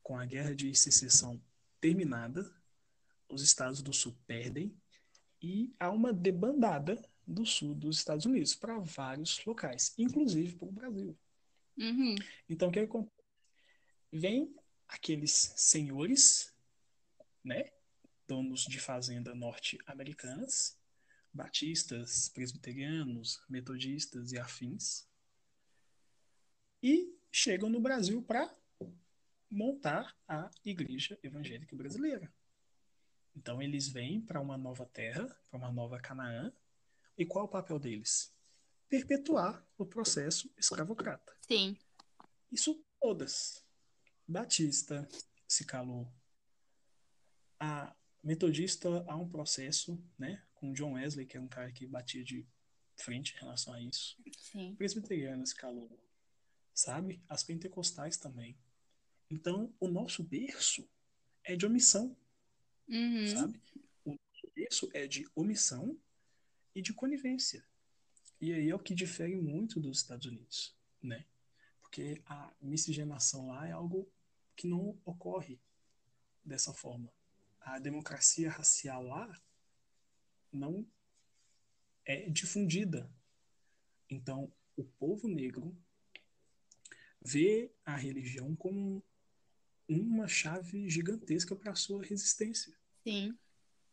com 0.01 0.17
a 0.17 0.25
guerra 0.25 0.55
de 0.55 0.73
secessão 0.73 1.39
terminada, 1.79 2.51
os 3.29 3.43
estados 3.43 3.81
do 3.83 3.93
sul 3.93 4.17
perdem 4.25 4.75
e 5.39 5.71
há 5.79 5.91
uma 5.91 6.11
debandada 6.11 6.99
do 7.27 7.45
sul 7.45 7.75
dos 7.75 7.97
Estados 7.97 8.25
Unidos 8.25 8.55
para 8.55 8.79
vários 8.79 9.43
locais, 9.45 9.93
inclusive 9.97 10.55
para 10.55 10.67
o 10.67 10.71
Brasil. 10.71 11.17
Uhum. 11.81 12.15
Então, 12.47 12.69
o 12.69 12.71
que 12.71 12.79
acontece? 12.79 13.11
Vem 14.13 14.55
aqueles 14.87 15.53
senhores, 15.55 16.53
né, 17.43 17.71
donos 18.27 18.65
de 18.65 18.79
fazenda 18.79 19.33
norte-americanas, 19.33 20.77
batistas, 21.33 22.29
presbiterianos, 22.29 23.41
metodistas 23.49 24.31
e 24.31 24.37
afins, 24.37 25.07
e 26.83 27.17
chegam 27.31 27.69
no 27.69 27.79
Brasil 27.79 28.21
para 28.21 28.53
montar 29.49 30.15
a 30.27 30.51
igreja 30.63 31.17
evangélica 31.23 31.75
brasileira. 31.75 32.31
Então 33.35 33.61
eles 33.61 33.87
vêm 33.87 34.21
para 34.21 34.41
uma 34.41 34.57
nova 34.57 34.85
terra, 34.85 35.25
para 35.49 35.57
uma 35.57 35.71
nova 35.71 35.99
Canaã, 35.99 36.53
e 37.17 37.25
qual 37.25 37.45
é 37.45 37.47
o 37.47 37.51
papel 37.51 37.79
deles? 37.79 38.33
Perpetuar 38.91 39.65
o 39.77 39.85
processo 39.85 40.51
escravocrata. 40.57 41.33
Sim. 41.47 41.77
Isso 42.51 42.83
todas. 42.99 43.63
Batista 44.27 45.07
se 45.47 45.63
calou. 45.65 46.11
a 47.57 47.95
metodista 48.21 48.89
há 49.07 49.15
um 49.15 49.29
processo, 49.29 49.97
né, 50.19 50.43
com 50.55 50.73
John 50.73 50.93
Wesley, 50.93 51.25
que 51.25 51.37
é 51.37 51.39
um 51.39 51.47
cara 51.47 51.71
que 51.71 51.87
batia 51.87 52.21
de 52.23 52.45
frente 52.97 53.33
em 53.35 53.39
relação 53.39 53.73
a 53.73 53.81
isso. 53.81 54.17
Sim. 54.37 54.75
Presbiterianas 54.75 55.53
calou, 55.53 55.89
sabe? 56.73 57.23
As 57.29 57.43
pentecostais 57.43 58.17
também. 58.17 58.57
Então, 59.29 59.73
o 59.79 59.87
nosso 59.87 60.21
berço 60.21 60.85
é 61.45 61.55
de 61.55 61.65
omissão, 61.65 62.15
Uhum. 62.89 63.27
sabe? 63.27 63.61
O 64.03 64.17
berço 64.53 64.89
é 64.93 65.07
de 65.07 65.25
omissão 65.33 65.97
e 66.75 66.81
de 66.81 66.93
conivência. 66.93 67.65
E 68.41 68.51
aí 68.51 68.69
é 68.69 68.75
o 68.75 68.79
que 68.79 68.95
difere 68.95 69.35
muito 69.35 69.79
dos 69.79 69.99
Estados 69.99 70.25
Unidos, 70.25 70.75
né? 71.01 71.25
Porque 71.79 72.21
a 72.25 72.51
miscigenação 72.59 73.49
lá 73.49 73.67
é 73.67 73.71
algo 73.71 74.11
que 74.55 74.67
não 74.67 74.99
ocorre 75.05 75.59
dessa 76.43 76.73
forma. 76.73 77.13
A 77.59 77.77
democracia 77.77 78.49
racial 78.49 79.03
lá 79.03 79.31
não 80.51 80.85
é 82.03 82.27
difundida. 82.29 83.09
Então, 84.09 84.51
o 84.75 84.83
povo 84.83 85.27
negro 85.27 85.77
vê 87.23 87.71
a 87.85 87.95
religião 87.95 88.55
como 88.55 89.03
uma 89.87 90.27
chave 90.27 90.89
gigantesca 90.89 91.55
para 91.55 91.73
a 91.73 91.75
sua 91.75 92.03
resistência. 92.03 92.75
Sim. 93.03 93.37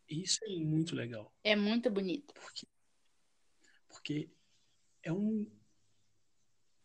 Isso 0.08 0.42
é 0.44 0.56
muito 0.56 0.94
legal, 0.94 1.34
É 1.44 1.54
muito 1.54 1.90
bonito. 1.90 2.32
porque, 2.32 2.66
porque 3.88 4.30
é 5.08 5.12
um, 5.12 5.50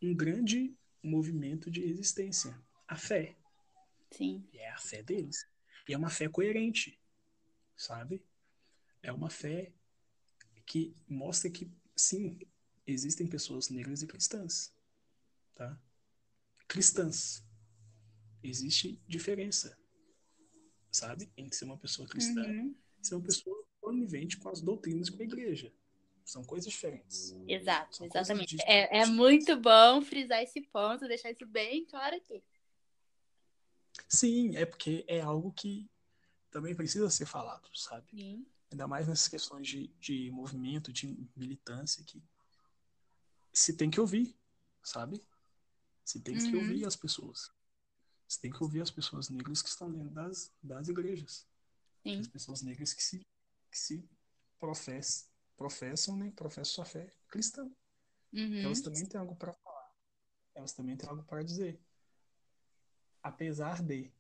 um 0.02 0.16
grande 0.16 0.74
movimento 1.04 1.70
de 1.70 1.82
resistência. 1.86 2.58
A 2.88 2.96
fé. 2.96 3.36
Sim. 4.12 4.48
E 4.54 4.60
é 4.60 4.70
a 4.72 4.78
fé 4.78 5.04
deles. 5.04 5.46
E 5.88 5.94
é 5.94 5.98
uma 5.98 6.10
fé 6.10 6.30
coerente, 6.30 6.98
sabe? 7.76 8.24
É 9.02 9.12
uma 9.12 9.30
fé 9.30 9.74
que 10.66 10.96
mostra 11.06 11.50
que, 11.50 11.70
sim, 11.96 12.40
existem 12.88 13.28
pessoas 13.28 13.70
negras 13.70 14.02
e 14.02 14.08
cristãs, 14.08 14.74
tá? 15.54 15.78
Cristãs. 16.66 17.44
Existe 18.42 19.02
diferença, 19.06 19.78
sabe? 20.90 21.30
Entre 21.36 21.58
ser 21.58 21.66
uma 21.66 21.78
pessoa 21.78 22.08
cristã 22.08 22.46
Uhum. 22.46 22.74
e 23.02 23.06
ser 23.06 23.16
uma 23.16 23.26
pessoa 23.26 23.68
conivente 23.82 24.38
com 24.38 24.48
as 24.48 24.62
doutrinas 24.62 25.10
com 25.10 25.22
a 25.22 25.26
igreja. 25.26 25.74
São 26.26 26.44
coisas 26.44 26.72
diferentes. 26.72 27.36
Exato, 27.48 27.98
São 27.98 28.06
exatamente. 28.06 28.56
É, 28.62 29.00
é 29.00 29.06
muito 29.06 29.58
bom 29.58 30.02
frisar 30.02 30.42
esse 30.42 30.62
ponto, 30.62 31.08
deixar 31.08 31.32
isso 31.32 31.46
bem 31.46 31.86
claro 31.86 32.16
aqui. 32.16 32.44
Sim, 34.08 34.56
é 34.56 34.66
porque 34.66 35.04
é 35.08 35.22
algo 35.22 35.52
que 35.52 35.90
também 36.50 36.76
precisa 36.76 37.10
ser 37.10 37.26
falado, 37.26 37.68
sabe? 37.76 38.08
Sim. 38.12 38.46
ainda 38.72 38.88
mais 38.88 39.08
nessas 39.08 39.28
questões 39.28 39.68
de, 39.68 39.88
de 40.00 40.32
movimento, 40.32 40.92
de 40.92 41.16
militância, 41.36 42.04
que 42.04 42.24
se 43.52 43.74
tem 43.76 43.92
que 43.92 44.00
ouvir, 44.00 44.36
sabe? 44.82 45.22
Se 46.04 46.20
tem 46.20 46.38
que 46.38 46.56
Uhum. 46.56 46.62
ouvir 46.62 46.86
as 46.86 46.96
pessoas. 46.96 47.52
Você 48.28 48.40
tem 48.42 48.52
que 48.52 48.64
ouvir 48.64 48.82
as 48.82 48.90
pessoas 48.90 49.30
negras 49.30 49.62
que 49.62 49.70
estão 49.70 49.92
dentro 49.92 50.10
das, 50.10 50.52
das 50.62 50.88
igrejas. 50.88 51.48
Sim. 52.02 52.20
As 52.20 52.28
pessoas 52.28 52.62
negras 52.64 52.94
que 52.94 53.04
se, 53.04 53.20
que 53.70 53.78
se 53.78 54.04
professam, 54.60 55.28
professam, 55.56 56.18
né? 56.18 56.32
Professam 56.36 56.74
sua 56.76 56.86
fé 56.86 57.10
cristã. 57.28 57.64
Uhum. 58.34 58.62
Elas 58.62 58.82
também 58.82 59.06
têm 59.06 59.20
algo 59.20 59.36
para 59.36 59.54
falar. 59.54 59.92
Elas 60.56 60.74
também 60.74 60.98
têm 60.98 61.10
algo 61.10 61.24
para 61.24 61.44
dizer. 61.44 61.80
Apesar 63.22 63.82
de, 63.82 64.12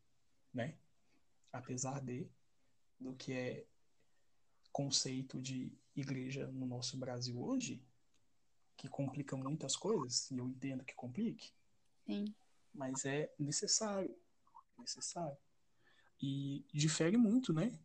né? 0.53 0.77
Apesar 1.51 2.01
de 2.01 2.29
do 2.99 3.13
que 3.15 3.33
é 3.33 3.67
conceito 4.71 5.41
de 5.41 5.77
igreja 5.95 6.47
no 6.47 6.65
nosso 6.65 6.97
Brasil 6.97 7.39
hoje, 7.41 7.85
que 8.75 8.87
complica 8.87 9.35
muitas 9.35 9.75
coisas, 9.75 10.31
e 10.31 10.37
eu 10.37 10.47
entendo 10.47 10.83
que 10.83 10.95
complique, 10.95 11.53
Sim. 12.05 12.33
mas 12.73 13.05
é 13.05 13.31
necessário, 13.37 14.15
necessário. 14.77 15.37
E 16.19 16.65
difere 16.73 17.17
muito, 17.17 17.53
né, 17.53 17.77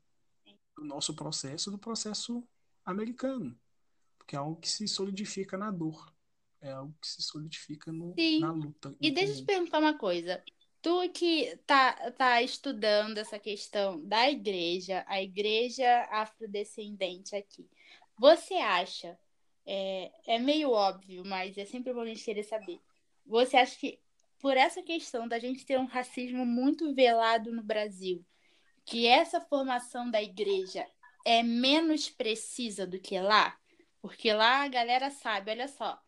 do 0.75 0.85
nosso 0.85 1.15
processo 1.15 1.71
do 1.71 1.79
processo 1.79 2.47
americano, 2.91 3.59
porque 4.17 4.35
é 4.35 4.39
algo 4.39 4.57
que 4.61 4.69
se 4.69 4.89
solidifica 4.89 5.57
na 5.59 5.71
dor, 5.71 6.13
é 6.61 6.71
algo 6.71 6.95
que 7.01 7.07
se 7.07 7.23
solidifica 7.23 7.93
no, 7.93 8.15
Sim. 8.15 8.41
na 8.41 8.51
luta. 8.51 8.95
E 9.01 9.11
deixa 9.11 9.33
eu 9.33 9.37
te 9.37 9.45
perguntar 9.45 9.79
uma 9.79 9.97
coisa. 9.97 10.43
Tu 10.81 11.11
que 11.11 11.57
tá, 11.67 12.11
tá 12.13 12.41
estudando 12.41 13.19
essa 13.19 13.39
questão 13.39 14.01
da 14.05 14.31
igreja, 14.31 15.05
a 15.07 15.21
igreja 15.21 16.09
afrodescendente 16.11 17.37
aqui, 17.37 17.69
você 18.17 18.55
acha, 18.55 19.19
é, 19.67 20.11
é 20.27 20.39
meio 20.39 20.71
óbvio, 20.71 21.25
mas 21.27 21.59
é 21.59 21.65
sempre 21.65 21.93
bom 21.93 22.01
a 22.01 22.07
gente 22.07 22.25
querer 22.25 22.45
saber. 22.45 22.81
Você 23.27 23.57
acha 23.57 23.77
que 23.79 23.99
por 24.39 24.57
essa 24.57 24.83
questão 24.83 25.29
da 25.29 25.39
gente 25.39 25.67
ter 25.67 25.79
um 25.79 25.87
racismo 25.87 26.47
muito 26.47 26.95
velado 26.95 27.53
no 27.53 27.63
Brasil, 27.63 28.25
que 28.85 29.07
essa 29.07 29.41
formação 29.41 30.11
da 30.11 30.23
igreja 30.23 30.87
é 31.29 31.43
menos 31.43 32.09
precisa 32.09 32.87
do 32.87 32.99
que 32.99 33.21
lá? 33.21 33.59
Porque 34.01 34.33
lá 34.33 34.63
a 34.63 34.69
galera 34.69 35.11
sabe, 35.11 35.51
olha 35.51 35.69
só, 35.69 36.01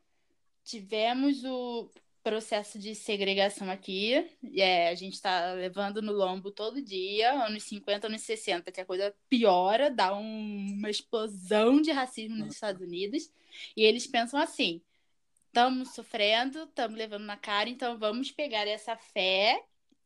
tivemos 0.64 1.44
o 1.44 1.90
processo 2.22 2.78
de 2.78 2.94
segregação 2.94 3.70
aqui, 3.70 4.14
é, 4.56 4.88
a 4.88 4.94
gente 4.94 5.14
está 5.14 5.52
levando 5.52 6.00
no 6.00 6.12
lombo 6.12 6.50
todo 6.50 6.82
dia, 6.82 7.32
anos 7.32 7.64
50, 7.64 8.06
anos 8.06 8.22
60, 8.22 8.70
que 8.72 8.80
a 8.80 8.84
coisa 8.86 9.14
piora, 9.28 9.90
dá 9.90 10.14
um- 10.14 10.74
uma 10.78 10.90
explosão 10.90 11.80
de 11.80 11.90
racismo 11.90 12.36
nos 12.36 12.54
Estados 12.54 12.80
Unidos, 12.82 13.30
e 13.76 13.82
eles 13.84 14.06
pensam 14.06 14.38
assim: 14.40 14.82
estamos 15.46 15.94
sofrendo, 15.94 16.64
estamos 16.64 16.96
levando 16.96 17.24
na 17.24 17.36
cara, 17.36 17.68
então 17.68 17.98
vamos 17.98 18.30
pegar 18.30 18.66
essa 18.66 18.96
fé 18.96 19.62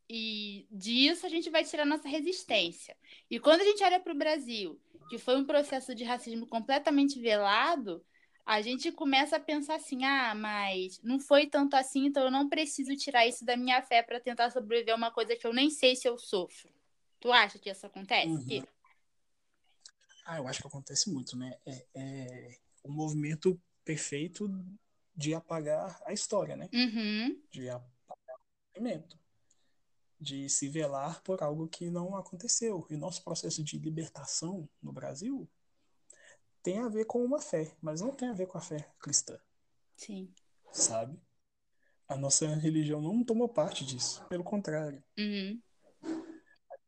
e 0.09 0.67
disso 0.71 1.25
a 1.25 1.29
gente 1.29 1.49
vai 1.49 1.63
tirar 1.63 1.85
nossa 1.85 2.07
resistência. 2.07 2.95
E 3.29 3.39
quando 3.39 3.61
a 3.61 3.63
gente 3.63 3.83
olha 3.83 3.99
para 3.99 4.13
o 4.13 4.17
Brasil, 4.17 4.79
que 5.09 5.17
foi 5.17 5.35
um 5.35 5.45
processo 5.45 5.95
de 5.95 6.03
racismo 6.03 6.47
completamente 6.47 7.19
velado, 7.19 8.03
a 8.45 8.61
gente 8.61 8.91
começa 8.91 9.37
a 9.37 9.39
pensar 9.39 9.75
assim: 9.75 10.03
ah, 10.03 10.35
mas 10.35 11.01
não 11.01 11.19
foi 11.19 11.47
tanto 11.47 11.75
assim, 11.75 12.05
então 12.05 12.23
eu 12.23 12.31
não 12.31 12.47
preciso 12.47 12.95
tirar 12.95 13.25
isso 13.25 13.43
da 13.43 13.57
minha 13.57 13.81
fé 13.81 14.03
para 14.03 14.19
tentar 14.19 14.51
sobreviver 14.51 14.93
a 14.93 14.97
uma 14.97 15.11
coisa 15.11 15.35
que 15.35 15.47
eu 15.47 15.53
nem 15.53 15.69
sei 15.69 15.95
se 15.95 16.07
eu 16.07 16.17
sofro. 16.17 16.69
Tu 17.19 17.31
acha 17.31 17.57
que 17.57 17.69
isso 17.69 17.85
acontece? 17.85 18.27
Uhum. 18.27 18.63
Ah, 20.25 20.37
eu 20.37 20.47
acho 20.47 20.61
que 20.61 20.67
acontece 20.67 21.11
muito, 21.11 21.37
né? 21.37 21.57
É, 21.65 21.85
é 21.95 22.57
o 22.83 22.91
movimento 22.91 23.59
perfeito 23.83 24.49
de 25.15 25.33
apagar 25.33 25.99
a 26.05 26.13
história, 26.13 26.55
né? 26.55 26.69
Uhum, 26.73 27.41
De 27.51 27.69
apagar 27.69 28.35
o 28.35 28.79
movimento. 28.79 29.17
De 30.19 30.49
se 30.49 30.69
velar 30.69 31.21
por 31.23 31.43
algo 31.43 31.67
que 31.67 31.89
não 31.89 32.15
aconteceu. 32.15 32.87
E 32.89 32.95
nosso 32.95 33.23
processo 33.23 33.63
de 33.63 33.77
libertação 33.77 34.67
no 34.81 34.91
Brasil 34.91 35.49
tem 36.63 36.79
a 36.79 36.87
ver 36.87 37.05
com 37.05 37.23
uma 37.23 37.39
fé, 37.39 37.75
mas 37.81 38.01
não 38.01 38.11
tem 38.11 38.29
a 38.29 38.33
ver 38.33 38.47
com 38.47 38.57
a 38.57 38.61
fé 38.61 38.91
cristã, 38.99 39.37
sim. 39.95 40.33
sabe? 40.71 41.19
A 42.07 42.15
nossa 42.15 42.47
religião 42.55 42.99
não 43.01 43.23
tomou 43.23 43.47
parte 43.47 43.85
disso. 43.85 44.25
Pelo 44.29 44.43
contrário. 44.43 45.03
Uhum, 45.17 45.61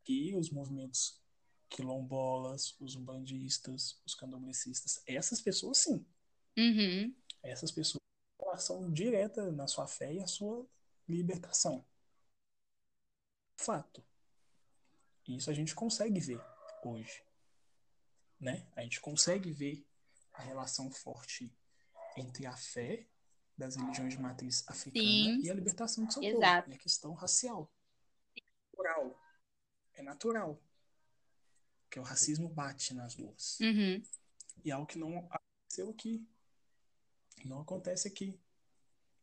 que 0.07 0.33
os 0.37 0.49
movimentos 0.49 1.21
quilombolas, 1.69 2.77
os 2.79 2.95
umbandistas, 2.95 4.01
os 4.05 4.15
candomblecistas, 4.15 5.03
essas 5.05 5.41
pessoas 5.41 5.79
sim, 5.79 6.05
uhum, 6.57 7.13
essas 7.43 7.71
pessoas 7.71 8.01
têm 8.39 8.49
ação 8.53 8.89
direta 8.89 9.51
na 9.51 9.67
sua 9.67 9.85
fé 9.85 10.13
e 10.13 10.21
a 10.21 10.27
sua 10.27 10.65
libertação. 11.09 11.85
Fato. 13.57 14.03
E 15.27 15.35
isso 15.35 15.49
a 15.49 15.53
gente 15.53 15.75
consegue 15.75 16.19
ver 16.19 16.41
hoje, 16.83 17.23
né? 18.39 18.65
A 18.75 18.81
gente 18.81 19.01
consegue 19.01 19.51
ver 19.51 19.85
a 20.33 20.41
relação 20.41 20.89
forte 20.91 21.51
entre 22.15 22.45
a 22.45 22.55
fé 22.55 23.07
das 23.57 23.75
religiões 23.75 24.13
de 24.13 24.21
matriz 24.21 24.63
africana 24.67 25.03
Sim. 25.03 25.41
e 25.41 25.49
a 25.49 25.53
libertação 25.53 26.05
do 26.05 26.13
seu 26.13 26.23
Exato. 26.23 26.65
povo, 26.65 26.75
a 26.75 26.79
questão 26.79 27.13
racial. 27.13 27.71
Natural. 28.71 29.19
É 29.95 30.01
natural. 30.03 30.63
Porque 31.83 31.99
o 31.99 32.03
racismo 32.03 32.47
bate 32.47 32.93
nas 32.93 33.15
duas. 33.15 33.59
uhum, 33.59 34.01
E 34.63 34.69
é 34.69 34.73
algo 34.73 34.85
que 34.85 34.99
não 34.99 35.17
aconteceu 35.31 35.89
aqui. 35.89 36.27
Não 37.43 37.61
acontece 37.61 38.07
aqui. 38.07 38.39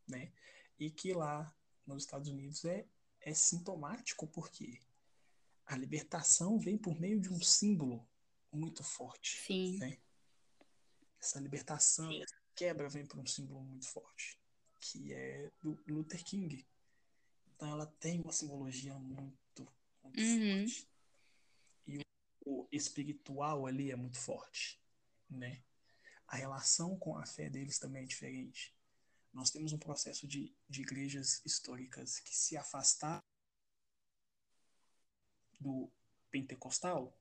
Né? 0.07 0.33
E 0.77 0.91
que 0.91 1.13
lá 1.13 1.55
nos 1.87 2.03
Estados 2.03 2.27
Unidos 2.27 2.65
é, 2.65 2.85
é 3.25 3.33
sintomático 3.33 4.27
porque 4.27 4.79
a 5.65 5.75
libertação 5.75 6.59
vem 6.59 6.77
por 6.77 6.97
meio 6.99 7.19
de 7.19 7.29
um 7.33 7.41
símbolo 7.41 8.07
muito 8.51 8.83
forte. 8.83 9.37
sim. 9.41 9.77
Né? 9.79 9.97
Essa 11.19 11.39
libertação, 11.39 12.11
essa 12.21 12.35
quebra 12.55 12.87
vem 12.87 13.05
por 13.05 13.19
um 13.19 13.25
símbolo 13.25 13.61
muito 13.63 13.87
forte, 13.87 14.39
que 14.79 15.11
é 15.11 15.51
do 15.59 15.83
Luther 15.87 16.23
King. 16.23 16.65
Então 17.55 17.69
ela 17.69 17.87
tem 17.99 18.21
uma 18.21 18.31
simbologia 18.31 18.93
muito, 18.99 19.67
muito 20.03 20.19
Uhum. 20.21 20.59
forte. 20.67 20.87
E 21.87 21.97
o 21.97 22.05
o 22.47 22.67
espiritual 22.71 23.65
ali 23.65 23.89
é 23.91 23.95
muito 23.95 24.19
forte, 24.19 24.79
né? 25.27 25.63
A 26.27 26.35
relação 26.35 26.95
com 26.97 27.17
a 27.17 27.25
fé 27.25 27.49
deles 27.49 27.79
também 27.79 28.03
é 28.03 28.05
diferente. 28.05 28.74
Nós 29.35 29.51
temos 29.51 29.73
um 29.73 29.77
processo 29.77 30.25
de, 30.25 30.55
de 30.69 30.81
igrejas 30.81 31.41
históricas 31.45 32.19
que 32.19 32.33
se 32.33 32.55
afastaram 32.55 33.21
do 35.59 35.91
pentecostal, 36.31 37.13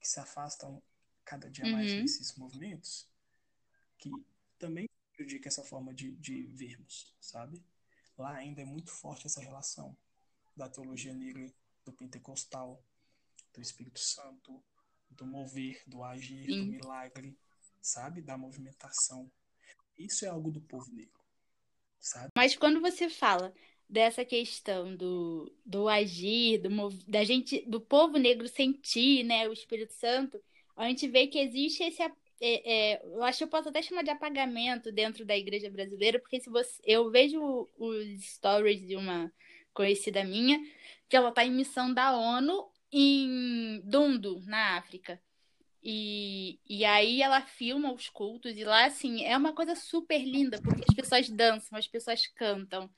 que 0.00 0.08
se 0.08 0.18
afastam 0.18 0.82
cada 1.24 1.48
dia 1.48 1.64
mais 1.66 1.92
Uhum. 1.92 2.02
desses 2.02 2.34
movimentos, 2.34 3.08
que 3.96 4.10
também 4.58 4.88
prejudica 5.12 5.48
essa 5.48 5.62
forma 5.62 5.94
de, 5.94 6.16
de 6.16 6.42
vermos, 6.48 7.14
sabe? 7.20 7.64
Lá 8.18 8.34
ainda 8.34 8.62
é 8.62 8.64
muito 8.64 8.90
forte 8.90 9.26
essa 9.26 9.40
relação 9.40 9.96
da 10.56 10.68
teologia 10.68 11.14
negra, 11.14 11.52
do 11.84 11.92
pentecostal, 11.92 12.82
do 13.54 13.60
Espírito 13.60 14.00
Santo, 14.00 14.60
do 15.10 15.24
mover, 15.24 15.80
do 15.86 16.02
agir, 16.02 16.46
Sim. 16.46 16.64
do 16.64 16.72
milagre, 16.72 17.38
sabe? 17.80 18.20
Da 18.20 18.36
movimentação. 18.36 19.30
Isso 19.96 20.24
é 20.24 20.28
algo 20.28 20.50
do 20.50 20.60
povo 20.60 20.90
negro, 20.92 21.25
sabe? 21.98 22.30
Mas 22.36 22.56
quando 22.56 22.80
você 22.80 23.08
fala 23.08 23.52
dessa 23.88 24.24
questão 24.24 24.94
do, 24.96 25.52
do 25.64 25.88
agir, 25.88 26.58
do, 26.58 26.68
da 27.06 27.24
gente, 27.24 27.64
do 27.68 27.80
povo 27.80 28.18
negro 28.18 28.48
sentir, 28.48 29.24
né, 29.24 29.48
o 29.48 29.52
Espírito 29.52 29.92
Santo, 29.92 30.40
a 30.76 30.88
gente 30.88 31.08
vê 31.08 31.26
que 31.26 31.38
existe 31.38 31.82
esse, 31.84 32.02
é, 32.02 32.12
é, 32.40 33.02
eu 33.04 33.22
acho 33.22 33.38
que 33.38 33.44
eu 33.44 33.48
posso 33.48 33.68
até 33.68 33.80
chamar 33.80 34.02
de 34.02 34.10
apagamento 34.10 34.92
dentro 34.92 35.24
da 35.24 35.36
igreja 35.36 35.70
brasileira, 35.70 36.18
porque 36.18 36.40
se 36.40 36.50
você, 36.50 36.80
eu 36.84 37.10
vejo 37.10 37.68
os 37.78 38.24
stories 38.24 38.80
de 38.86 38.96
uma 38.96 39.32
conhecida 39.72 40.24
minha, 40.24 40.58
que 41.08 41.16
ela 41.16 41.30
está 41.30 41.44
em 41.44 41.52
missão 41.52 41.92
da 41.92 42.16
ONU 42.16 42.70
em 42.92 43.80
Dundu, 43.84 44.42
na 44.46 44.76
África. 44.76 45.20
E, 45.88 46.58
e 46.68 46.84
aí 46.84 47.22
ela 47.22 47.42
filma 47.42 47.92
os 47.92 48.08
cultos, 48.08 48.56
e 48.56 48.64
lá, 48.64 48.86
assim, 48.86 49.24
é 49.24 49.36
uma 49.36 49.54
coisa 49.54 49.74
super 49.76 50.18
linda, 50.18 50.60
porque 50.60 50.84
as 50.88 50.94
pessoas 50.94 51.28
dançam, 51.30 51.78
as 51.78 51.86
pessoas 51.86 52.26
cantam, 52.28 52.90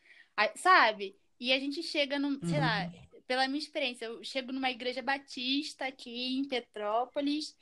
sabe? 0.56 1.16
E 1.38 1.52
a 1.52 1.58
gente 1.58 1.82
chega 1.82 2.18
num, 2.18 2.40
sei 2.44 2.58
Uhum. 2.58 2.60
lá, 2.60 2.90
pela 3.26 3.46
minha 3.48 3.58
experiência, 3.58 4.06
eu 4.06 4.24
chego 4.24 4.52
numa 4.52 4.70
igreja 4.70 5.02
batista 5.02 5.86
aqui 5.86 6.38
em 6.38 6.48
Petrópolis 6.48 7.56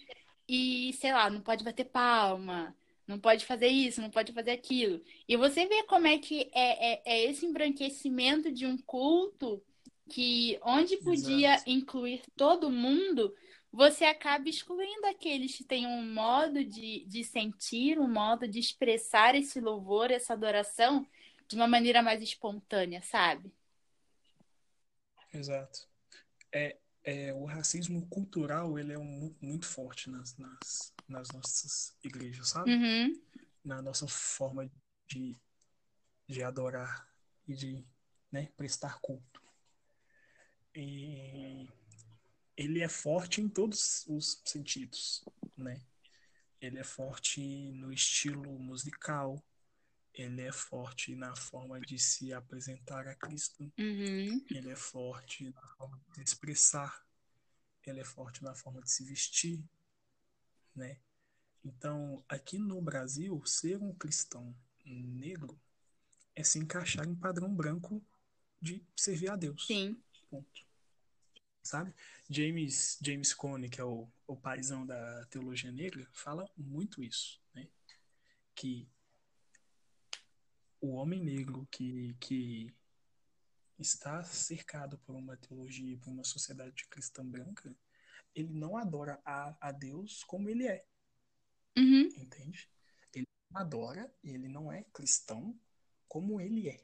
e, 0.49 0.93
sei 0.95 1.13
lá, 1.13 1.29
não 1.31 1.41
pode 1.41 1.65
bater 1.65 1.87
palma, 1.87 2.77
não 3.07 3.19
pode 3.19 3.45
fazer 3.47 3.69
isso, 3.69 4.01
não 4.01 4.11
pode 4.11 4.33
fazer 4.33 4.53
aquilo. 4.53 5.03
E 5.29 5.37
você 5.37 5.67
vê 5.67 5.83
como 5.85 6.07
é 6.07 6.19
que 6.19 6.51
é, 6.55 6.95
é, 6.95 7.03
é 7.05 7.25
esse 7.25 7.47
embranquecimento 7.47 8.53
de 8.53 8.67
um 8.67 8.77
culto 8.79 9.63
que, 10.09 10.59
onde 10.63 10.97
podia 10.99 11.55
Exato. 11.55 11.65
incluir 11.67 12.23
todo 12.37 12.71
mundo, 12.71 13.35
você 13.77 14.07
acaba 14.07 14.49
excluindo 14.49 15.07
aqueles 15.07 15.55
que 15.55 15.63
têm 15.63 15.87
um 15.87 16.11
modo 16.15 16.65
de, 16.65 17.05
de 17.05 17.23
sentir, 17.23 17.99
um 17.99 18.09
modo 18.09 18.49
de 18.49 18.59
expressar 18.59 19.35
esse 19.35 19.61
louvor, 19.61 20.11
essa 20.11 20.33
adoração 20.33 21.07
de 21.47 21.57
uma 21.57 21.69
maneira 21.69 22.03
mais 22.03 22.23
espontânea, 22.23 23.03
sabe? 23.03 23.53
Exato. 25.31 25.87
É, 26.51 26.79
é, 27.05 27.35
o 27.35 27.45
racismo 27.45 28.07
cultural 28.07 28.79
ele 28.79 28.95
é 28.95 28.99
um, 28.99 29.37
muito 29.43 29.67
forte 29.67 30.09
nas, 30.09 30.35
nas, 30.39 30.95
nas 31.07 31.29
nossas 31.29 31.95
igrejas, 32.03 32.49
sabe? 32.49 32.73
Uhum, 32.73 33.13
Na 33.63 33.83
nossa 33.83 34.09
forma 34.09 34.71
de, 35.07 35.37
de 36.27 36.43
adorar 36.43 37.07
e 37.47 37.55
de 37.55 37.85
né, 38.33 38.49
prestar 38.57 38.99
culto. 39.01 39.43
E 40.75 41.69
ele 42.57 42.81
é 42.81 42.89
forte 42.89 43.41
em 43.41 43.49
todos 43.49 44.05
os 44.07 44.41
sentidos, 44.45 45.25
né? 45.57 45.81
Ele 46.61 46.79
é 46.79 46.85
forte 46.85 47.41
no 47.73 47.93
estilo 47.93 48.59
musical, 48.59 49.43
ele 50.15 50.43
é 50.43 50.53
forte 50.53 51.15
na 51.15 51.37
forma 51.37 51.79
de 51.81 51.99
se 51.99 52.33
apresentar 52.33 53.07
a 53.07 53.15
Cristo, 53.15 53.71
uhum, 53.79 54.45
ele 54.51 54.71
é 54.71 54.77
forte 54.77 55.51
na 55.51 55.63
forma 55.77 56.01
de 56.09 56.15
se 56.15 56.23
expressar, 56.23 57.07
ele 57.85 58.01
é 58.01 58.05
forte 58.05 58.43
na 58.43 58.55
forma 58.55 58.81
de 58.81 58.91
se 58.91 59.05
vestir, 59.05 59.63
né? 60.75 60.99
Então, 61.63 62.25
aqui 62.29 62.59
no 62.59 62.81
Brasil, 62.81 63.45
ser 63.45 63.83
um 63.83 63.93
cristão 63.93 64.57
negro 64.85 65.61
é 66.35 66.45
se 66.45 66.59
encaixar 66.59 67.07
em 67.07 67.15
padrão 67.15 67.53
branco 67.53 68.03
de 68.61 68.83
servir 68.97 69.31
a 69.31 69.37
Deus. 69.37 69.67
sim. 69.67 70.01
Ponto. 70.31 70.67
Sabe? 71.67 71.95
James, 72.29 72.99
James 73.03 73.35
Cone, 73.35 73.69
que 73.69 73.81
é 73.81 73.85
o, 73.85 74.09
o 74.27 74.37
paizão 74.37 74.87
da 74.87 75.27
teologia 75.27 75.71
negra, 75.73 76.09
fala 76.13 76.49
muito 76.57 77.03
isso, 77.03 77.41
né? 77.55 77.69
Que 78.55 78.89
o 80.81 80.95
homem 80.95 81.23
negro 81.23 81.67
que, 81.71 82.15
que 82.21 82.73
está 83.79 84.23
cercado 84.25 84.99
por 84.99 85.15
uma 85.15 85.37
teologia, 85.37 85.99
por 85.99 86.11
uma 86.11 86.25
sociedade 86.25 86.87
cristã 86.89 87.25
branca, 87.27 87.75
ele 88.35 88.53
não 88.53 88.77
adora 88.77 89.21
a, 89.25 89.57
a 89.61 89.73
Deus 89.73 90.23
como 90.25 90.49
ele 90.49 90.67
é, 90.67 90.85
Uhum, 91.77 92.09
entende? 92.17 92.71
Ele 93.15 93.27
adora 93.53 94.11
e 94.25 94.31
ele 94.31 94.49
não 94.49 94.73
é 94.73 94.83
cristão 94.95 95.59
como 96.09 96.41
ele 96.41 96.71
é. 96.71 96.83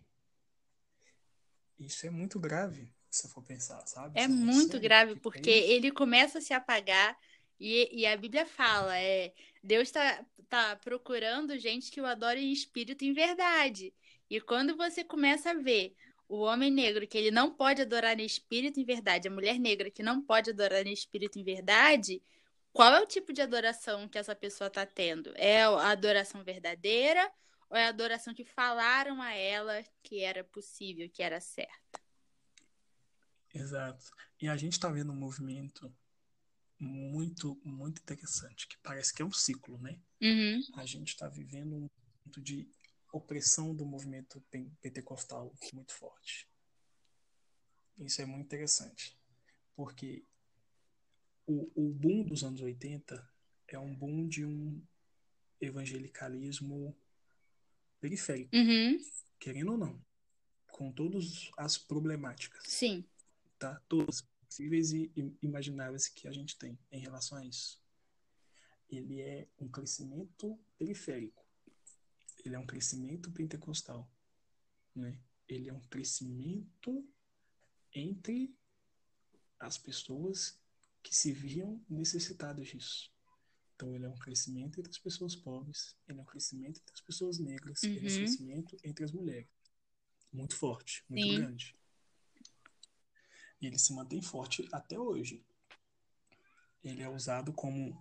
Isso 1.78 2.06
é 2.06 2.10
muito 2.10 2.38
grave, 2.38 2.94
se 3.16 3.28
for 3.28 3.42
pensar, 3.42 3.86
sabe? 3.86 4.18
É 4.18 4.26
muito 4.26 4.80
grave, 4.80 5.16
porque 5.16 5.50
é 5.50 5.70
ele 5.72 5.90
começa 5.90 6.38
a 6.38 6.40
se 6.40 6.54
apagar 6.54 7.16
e, 7.60 8.00
e 8.00 8.06
a 8.06 8.16
Bíblia 8.16 8.46
fala, 8.46 8.98
é, 8.98 9.32
Deus 9.62 9.88
está 9.88 10.24
tá 10.48 10.76
procurando 10.76 11.58
gente 11.58 11.90
que 11.90 12.00
o 12.00 12.06
adore 12.06 12.40
em 12.40 12.52
espírito 12.52 13.04
e 13.04 13.08
em 13.08 13.12
verdade. 13.12 13.94
E 14.28 14.40
quando 14.40 14.76
você 14.76 15.04
começa 15.04 15.50
a 15.50 15.54
ver 15.54 15.94
o 16.26 16.38
homem 16.40 16.70
negro 16.70 17.06
que 17.06 17.16
ele 17.16 17.30
não 17.30 17.54
pode 17.54 17.82
adorar 17.82 18.18
em 18.18 18.24
espírito 18.24 18.80
e 18.80 18.82
em 18.82 18.86
verdade, 18.86 19.28
a 19.28 19.30
mulher 19.30 19.58
negra 19.58 19.90
que 19.90 20.02
não 20.02 20.22
pode 20.22 20.50
adorar 20.50 20.86
em 20.86 20.92
espírito 20.92 21.38
e 21.38 21.42
em 21.42 21.44
verdade, 21.44 22.22
qual 22.72 22.94
é 22.94 23.00
o 23.00 23.06
tipo 23.06 23.32
de 23.32 23.42
adoração 23.42 24.08
que 24.08 24.18
essa 24.18 24.34
pessoa 24.34 24.68
está 24.68 24.86
tendo? 24.86 25.32
É 25.36 25.62
a 25.62 25.90
adoração 25.90 26.42
verdadeira 26.42 27.30
ou 27.68 27.76
é 27.76 27.84
a 27.84 27.88
adoração 27.90 28.34
que 28.34 28.44
falaram 28.44 29.20
a 29.20 29.34
ela 29.34 29.84
que 30.02 30.20
era 30.20 30.42
possível, 30.42 31.08
que 31.08 31.22
era 31.22 31.40
certo? 31.40 32.01
Exato. 33.54 34.04
E 34.40 34.48
a 34.48 34.56
gente 34.56 34.72
está 34.72 34.88
vendo 34.88 35.12
um 35.12 35.16
movimento 35.16 35.94
muito, 36.78 37.60
muito 37.64 38.00
interessante, 38.02 38.66
que 38.66 38.76
parece 38.78 39.12
que 39.14 39.22
é 39.22 39.24
um 39.24 39.32
ciclo, 39.32 39.78
né? 39.78 40.00
Uhum, 40.20 40.60
A 40.74 40.86
gente 40.86 41.08
está 41.08 41.28
vivendo 41.28 41.74
um 41.76 41.80
momento 41.88 42.40
de 42.42 42.68
opressão 43.12 43.74
do 43.74 43.84
movimento 43.84 44.40
pen- 44.50 44.72
pentecostal 44.80 45.54
muito 45.72 45.92
forte. 45.92 46.48
Isso 47.98 48.22
é 48.22 48.26
muito 48.26 48.46
interessante, 48.46 49.16
porque 49.76 50.24
o, 51.46 51.70
o 51.74 51.92
boom 51.92 52.24
dos 52.24 52.42
anos 52.42 52.60
80 52.60 53.28
é 53.68 53.78
um 53.78 53.94
boom 53.94 54.26
de 54.26 54.44
um 54.44 54.82
evangelicalismo 55.60 56.96
periférico, 58.00 58.56
uhum, 58.56 58.98
querendo 59.38 59.72
ou 59.72 59.78
não, 59.78 60.04
com 60.72 60.90
todas 60.90 61.50
as 61.56 61.78
problemáticas. 61.78 62.62
sim. 62.66 63.04
Tá? 63.62 63.80
Todas 63.88 64.22
possíveis 64.48 64.92
e 64.92 65.10
im- 65.16 65.36
imagináveis 65.40 66.08
que 66.08 66.26
a 66.26 66.32
gente 66.32 66.58
tem 66.58 66.76
em 66.90 66.98
relação 66.98 67.38
a 67.38 67.44
isso. 67.46 67.80
Ele 68.90 69.20
é 69.20 69.48
um 69.58 69.68
crescimento 69.68 70.58
periférico. 70.76 71.46
Ele 72.44 72.56
é 72.56 72.58
um 72.58 72.66
crescimento 72.66 73.30
pentecostal, 73.30 74.10
né? 74.96 75.16
Ele 75.48 75.68
é 75.68 75.72
um 75.72 75.80
crescimento 75.82 77.08
entre 77.94 78.52
as 79.60 79.78
pessoas 79.78 80.58
que 81.04 81.14
se 81.14 81.32
viam 81.32 81.80
necessitadas 81.88 82.66
disso. 82.66 83.12
Então 83.76 83.94
ele 83.94 84.04
é 84.06 84.08
um 84.08 84.18
crescimento 84.18 84.80
entre 84.80 84.90
as 84.90 84.98
pessoas 84.98 85.36
pobres, 85.36 85.96
ele 86.08 86.18
é 86.18 86.22
um 86.22 86.24
crescimento 86.24 86.80
entre 86.80 86.94
as 86.94 87.00
pessoas 87.00 87.38
negras, 87.38 87.82
ele 87.84 87.98
é 87.98 88.00
um 88.00 88.12
Uhum. 88.12 88.18
crescimento 88.18 88.76
entre 88.84 89.04
as 89.04 89.12
mulheres. 89.12 89.48
Muito 90.32 90.56
forte, 90.56 91.04
muito 91.08 91.22
Sim. 91.26 91.36
grande. 91.36 91.76
E 93.62 93.66
ele 93.68 93.78
se 93.78 93.94
mantém 93.94 94.20
forte 94.20 94.68
até 94.72 94.98
hoje. 94.98 95.46
Ele 96.82 97.00
é 97.00 97.08
usado 97.08 97.52
como 97.52 97.96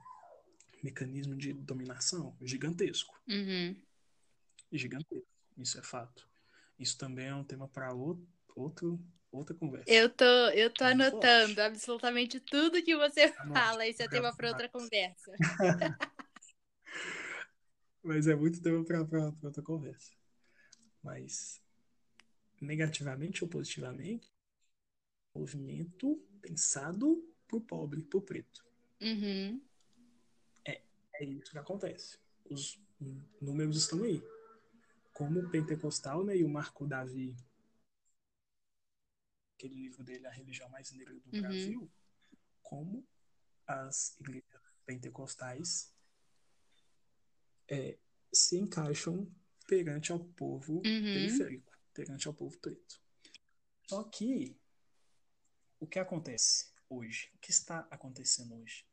mecanismo 0.81 1.35
de 1.35 1.53
dominação 1.53 2.35
gigantesco. 2.41 3.15
Uhum. 3.29 3.79
Gigantesco. 4.71 5.27
Isso 5.55 5.77
é 5.77 5.83
fato. 5.83 6.27
Isso 6.79 6.97
também 6.97 7.27
é 7.27 7.35
um 7.35 7.43
tema 7.43 7.67
para 7.67 7.93
outro, 7.93 8.99
outra 9.31 9.53
conversa. 9.55 9.91
Eu 9.91 10.09
tô, 10.09 10.25
eu 10.25 10.73
tô 10.73 10.83
muito 10.83 10.99
anotando 10.99 11.53
forte. 11.53 11.61
absolutamente 11.61 12.39
tudo 12.39 12.81
que 12.81 12.97
você 12.97 13.31
fala. 13.31 13.85
Isso 13.85 14.01
é 14.01 14.07
tema 14.07 14.35
para 14.35 14.49
outra 14.49 14.67
conversa. 14.67 15.31
Mas 18.03 18.25
é 18.25 18.35
muito 18.35 18.59
tema 18.59 18.83
para 18.83 19.01
outra 19.43 19.61
conversa. 19.61 20.11
Mas, 21.03 21.61
negativamente 22.59 23.43
ou 23.43 23.49
positivamente, 23.49 24.27
movimento 25.33 26.17
pensado 26.41 27.23
pro 27.47 27.61
pobre, 27.61 28.01
pro 28.03 28.21
preto. 28.21 28.65
Uhum. 29.01 29.61
É, 30.65 30.81
é 31.15 31.23
isso 31.25 31.51
que 31.51 31.57
acontece. 31.57 32.17
Os 32.49 32.79
números 33.41 33.77
estão 33.77 34.03
aí. 34.03 34.21
Como 35.13 35.39
o 35.39 35.49
pentecostal 35.49 36.23
né, 36.23 36.37
e 36.37 36.43
o 36.43 36.49
Marco 36.49 36.87
Davi, 36.87 37.35
aquele 39.55 39.75
livro 39.75 40.03
dele, 40.03 40.25
A 40.25 40.31
Religião 40.31 40.69
Mais 40.69 40.91
Negra 40.91 41.13
do 41.13 41.35
Uhum. 41.35 41.41
Brasil, 41.41 41.91
como 42.61 43.07
as 43.67 44.19
igrejas 44.19 44.61
pentecostais 44.85 45.93
é, 47.69 47.97
se 48.33 48.57
encaixam 48.57 49.31
perante 49.67 50.11
ao 50.11 50.19
povo 50.19 50.77
Uhum. 50.77 51.13
periférico, 51.13 51.71
perante 51.93 52.27
ao 52.27 52.33
povo 52.33 52.57
preto. 52.59 52.99
Só 53.87 54.03
que 54.03 54.57
o 55.81 55.87
que 55.87 55.97
acontece 55.97 56.71
hoje? 56.87 57.31
O 57.33 57.39
que 57.39 57.49
está 57.49 57.79
acontecendo 57.89 58.55
hoje? 58.55 58.85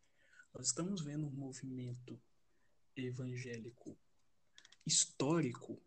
Nós 0.55 0.69
estamos 0.69 1.03
vendo 1.03 1.27
um 1.27 1.31
movimento 1.31 2.19
evangélico 2.97 3.97
histórico 4.87 5.81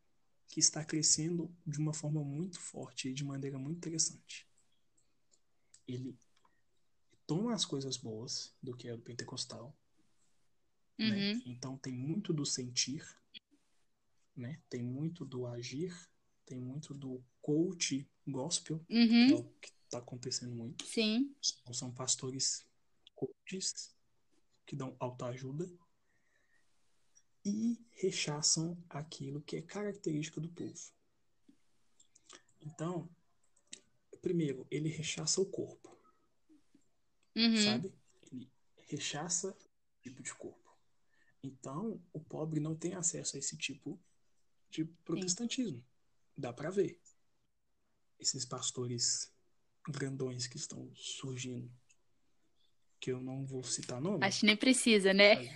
que 0.47 0.59
está 0.59 0.85
crescendo 0.85 1.53
de 1.65 1.79
uma 1.79 1.91
forma 1.93 2.23
muito 2.23 2.59
forte 2.59 3.09
e 3.09 3.13
de 3.13 3.25
maneira 3.25 3.57
muito 3.57 3.77
interessante. 3.77 4.47
Ele 5.87 6.15
toma 7.25 7.53
as 7.55 7.65
coisas 7.65 7.97
boas 7.97 8.55
do 8.61 8.77
que 8.77 8.87
é 8.87 8.95
do 8.95 9.01
pentecostal, 9.01 9.75
né? 10.99 11.33
Uhum. 11.33 11.41
Então 11.47 11.77
tem 11.79 11.93
muito 11.93 12.31
do 12.31 12.45
sentir, 12.45 13.03
né? 14.35 14.61
Tem 14.69 14.83
muito 14.83 15.25
do 15.25 15.47
agir, 15.47 15.97
tem 16.45 16.59
muito 16.59 16.93
do 16.93 17.23
coach 17.41 18.07
gospel, 18.27 18.85
é 18.87 18.93
Uhum. 18.93 19.39
o 19.39 19.43
que 19.59 19.71
está 19.91 19.97
acontecendo 19.97 20.55
muito. 20.55 20.85
Sim. 20.85 21.35
Então, 21.61 21.73
são 21.73 21.91
pastores 21.91 22.65
coaches 23.13 23.93
que 24.65 24.73
dão 24.73 24.95
autoajuda 24.97 25.69
e 27.43 27.77
rechaçam 27.91 28.81
aquilo 28.89 29.41
que 29.41 29.57
é 29.57 29.61
característica 29.61 30.39
do 30.39 30.47
povo. 30.47 30.93
Então, 32.61 33.09
primeiro, 34.21 34.65
ele 34.71 34.87
rechaça 34.87 35.41
o 35.41 35.45
corpo, 35.45 35.91
Uhum. 37.35 37.57
sabe? 37.57 37.93
Ele 38.31 38.49
rechaça 38.87 39.55
esse 39.57 39.69
tipo 40.03 40.23
de 40.23 40.33
corpo. 40.35 40.77
Então, 41.43 42.01
o 42.13 42.19
pobre 42.19 42.59
não 42.59 42.75
tem 42.75 42.93
acesso 42.93 43.35
a 43.35 43.39
esse 43.39 43.57
tipo 43.57 43.99
de 44.69 44.85
protestantismo. 44.85 45.83
Dá 46.37 46.53
pra 46.53 46.69
ver. 46.69 47.01
Esses 48.19 48.45
pastores 48.45 49.33
grandões 49.89 50.47
que 50.47 50.57
estão 50.57 50.89
surgindo, 50.95 51.71
que 52.99 53.11
eu 53.11 53.21
não 53.21 53.45
vou 53.45 53.63
citar 53.63 53.99
nome, 53.99 54.23
Acho 54.23 54.41
que 54.41 54.45
nem 54.45 54.57
precisa, 54.57 55.13
né? 55.13 55.35
mas 55.35 55.49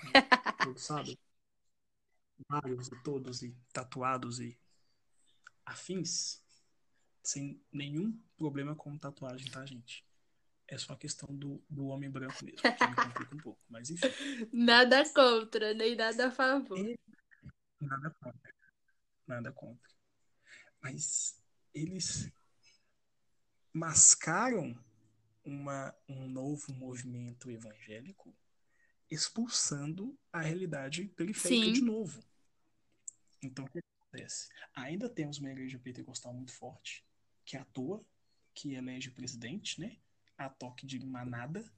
todos 0.57 0.83
sabem. 0.83 1.17
Vários 2.49 2.87
e 2.87 3.03
todos, 3.03 3.41
e 3.43 3.55
tatuados 3.71 4.39
e 4.39 4.59
afins, 5.65 6.43
sem 7.23 7.61
nenhum 7.71 8.17
problema 8.37 8.75
com 8.75 8.97
tatuagem, 8.97 9.49
tá, 9.51 9.65
gente? 9.65 10.05
É 10.67 10.77
só 10.77 10.93
a 10.93 10.97
questão 10.97 11.33
do, 11.35 11.63
do 11.69 11.85
homem 11.87 12.09
branco 12.09 12.43
mesmo, 12.43 12.61
que 12.61 12.87
me 12.87 12.95
complica 12.95 13.35
um 13.35 13.39
pouco. 13.39 13.61
Mas 13.69 13.89
enfim, 13.89 14.07
Nada 14.51 15.07
contra, 15.13 15.73
nem 15.73 15.95
nada 15.95 16.27
a 16.27 16.31
favor. 16.31 16.77
E- 16.77 16.99
nada 17.79 18.09
contra. 18.19 18.53
Nada 19.27 19.51
contra. 19.51 19.91
Mas 20.81 21.41
eles 21.73 22.31
mascaram 23.75 24.73
uma, 25.43 25.93
um 26.07 26.29
novo 26.29 26.73
movimento 26.73 27.51
evangélico 27.51 28.33
expulsando 29.11 30.17
a 30.31 30.39
realidade 30.39 31.09
periférica 31.09 31.65
Sim. 31.65 31.73
de 31.73 31.81
novo. 31.81 32.23
Então, 33.41 33.65
o 33.65 33.69
que 33.69 33.79
acontece? 33.99 34.47
Ainda 34.73 35.09
temos 35.09 35.39
uma 35.39 35.51
igreja 35.51 35.77
pentecostal 35.77 36.33
muito 36.33 36.53
forte, 36.53 37.05
que 37.43 37.57
atua, 37.57 38.01
que 38.53 38.73
elege 38.75 39.11
presidente, 39.11 39.81
né? 39.81 39.97
A 40.37 40.49
toque 40.49 40.85
de 40.87 41.05
manada, 41.05 41.69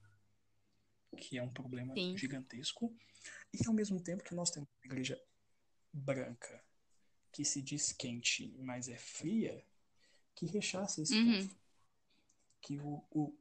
que 1.16 1.36
é 1.36 1.42
um 1.42 1.52
problema 1.52 1.94
Sim. 1.94 2.16
gigantesco. 2.16 2.96
E 3.52 3.66
ao 3.66 3.74
mesmo 3.74 4.00
tempo 4.00 4.22
que 4.22 4.36
nós 4.36 4.52
temos 4.52 4.68
uma 4.70 4.86
igreja 4.86 5.20
branca, 5.92 6.64
que 7.32 7.44
se 7.44 7.60
diz 7.60 7.90
quente, 7.90 8.54
mas 8.60 8.88
é 8.88 8.96
fria, 8.96 9.66
que 10.36 10.46
rechaça 10.46 11.02
esse 11.02 11.14
Uhum. 11.14 11.42
povo. 11.42 11.58
Que 12.60 12.78
o, 12.80 13.04
o 13.10 13.34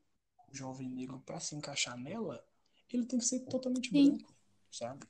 jovem 0.51 0.89
negro, 0.89 1.19
para 1.21 1.39
se 1.39 1.55
encaixar 1.55 1.97
nela, 1.97 2.45
ele 2.89 3.05
tem 3.05 3.19
que 3.19 3.25
ser 3.25 3.41
totalmente 3.45 3.89
Sim. 3.89 4.17
branco, 4.17 4.35
sabe? 4.71 5.05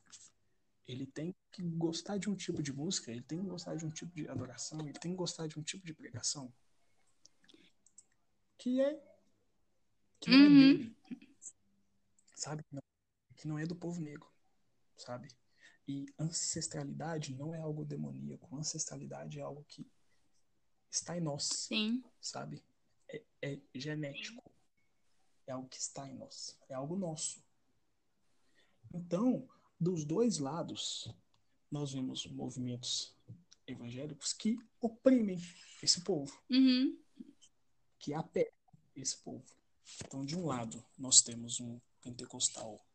Ele 0.88 1.05
tem 1.05 1.35
que 1.51 1.61
gostar 1.63 2.17
de 2.17 2.29
um 2.29 2.35
tipo 2.35 2.63
de 2.63 2.71
música, 2.71 3.11
ele 3.11 3.21
tem 3.21 3.39
que 3.41 3.47
gostar 3.47 3.75
de 3.75 3.85
um 3.85 3.89
tipo 3.91 4.13
de 4.15 4.27
adoração, 4.29 4.79
ele 4.81 4.93
tem 4.97 5.11
que 5.11 5.17
gostar 5.17 5.47
de 5.47 5.59
um 5.59 5.63
tipo 5.63 5.85
de 5.85 5.93
pregação 5.93 6.51
que 8.57 8.81
é 8.81 8.99
que 10.19 10.31
não 10.31 10.38
é 10.43 10.47
Uhum. 10.49 10.57
dele, 10.57 10.97
sabe? 12.35 12.63
Que 12.63 12.73
não- 12.75 12.81
Que 13.35 13.47
não 13.47 13.59
é 13.59 13.67
do 13.67 13.75
povo 13.75 14.01
negro, 14.01 14.27
sabe? 14.95 15.27
E 15.88 16.07
ancestralidade 16.19 17.35
não 17.35 17.53
é 17.53 17.59
algo 17.59 17.85
demoníaco, 17.85 18.55
ancestralidade 18.55 19.38
é 19.39 19.43
algo 19.43 19.63
que 19.65 19.85
está 20.89 21.15
em 21.15 21.21
nós, 21.21 21.43
Sim. 21.49 22.03
sabe? 22.19 22.63
É, 23.09 23.23
é 23.41 23.59
genético. 23.73 24.43
É 25.45 25.51
algo 25.53 25.67
que 25.69 25.77
está 25.77 26.07
em 26.09 26.15
nós. 26.15 26.57
É 26.67 26.73
algo 26.73 26.95
nosso. 26.95 27.41
Então, 28.93 29.47
dos 29.79 30.03
dois 30.05 30.39
lados, 30.39 31.13
nós 31.71 31.91
vemos 31.93 32.25
movimentos 32.27 33.15
evangélicos 33.65 34.34
que 34.34 34.57
oprimem 34.79 35.38
esse 35.84 36.01
povo, 36.01 36.38
Uhum. 36.49 36.97
que 37.99 38.13
apertam 38.13 38.53
esse 38.95 39.17
povo. 39.17 39.45
Então, 40.05 40.25
de 40.25 40.35
um 40.38 40.45
lado, 40.45 40.84
nós 40.97 41.21
temos 41.21 41.59
um 41.59 41.79
pentecostal, 42.01 42.85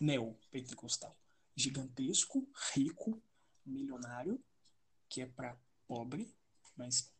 neopentecostal, 0.00 1.16
gigantesco, 1.56 2.46
rico, 2.74 3.22
milionário, 3.64 4.42
que 5.08 5.22
é 5.22 5.26
para 5.26 5.58
pobre, 5.86 6.34
mas 6.76 7.12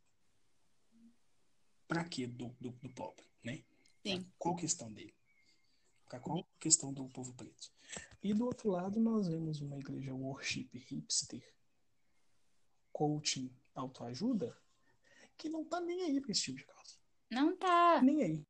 para 1.86 2.04
quê 2.04 2.26
do, 2.26 2.48
do, 2.60 2.70
do 2.70 2.88
pobre, 2.90 3.24
né? 3.42 3.62
Sim. 4.02 4.26
Qual 4.38 4.56
questão 4.56 4.92
dele? 4.92 5.14
Para 6.06 6.20
qual 6.20 6.46
questão 6.60 6.92
do 6.92 7.08
povo 7.08 7.32
preto? 7.34 7.72
E 8.22 8.32
do 8.32 8.46
outro 8.46 8.70
lado, 8.70 9.00
nós 9.00 9.28
vemos 9.28 9.60
uma 9.60 9.78
igreja 9.78 10.14
worship 10.14 10.68
hipster, 10.72 11.42
coaching, 12.92 13.50
autoajuda, 13.74 14.56
que 15.36 15.48
não 15.48 15.64
tá 15.64 15.80
nem 15.80 16.02
aí 16.02 16.20
para 16.20 16.32
esse 16.32 16.42
tipo 16.42 16.58
de 16.58 16.64
causa. 16.64 16.96
Não 17.30 17.56
tá. 17.56 18.00
Nem 18.02 18.22
aí. 18.22 18.46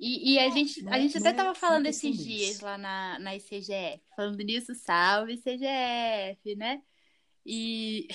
E, 0.00 0.34
e 0.34 0.38
a 0.38 0.48
gente, 0.50 0.82
não 0.82 0.92
a 0.92 0.98
é- 0.98 1.02
gente 1.02 1.18
até 1.18 1.30
é 1.30 1.32
tava 1.32 1.48
uma 1.48 1.54
falando 1.54 1.86
esses 1.86 2.16
dias 2.16 2.60
lá 2.60 2.78
na, 2.78 3.18
na 3.18 3.34
ICGF. 3.34 4.02
Falando 4.14 4.38
nisso, 4.38 4.74
salve 4.74 5.34
ICGF, 5.34 6.54
né? 6.56 6.82
E, 7.44 8.06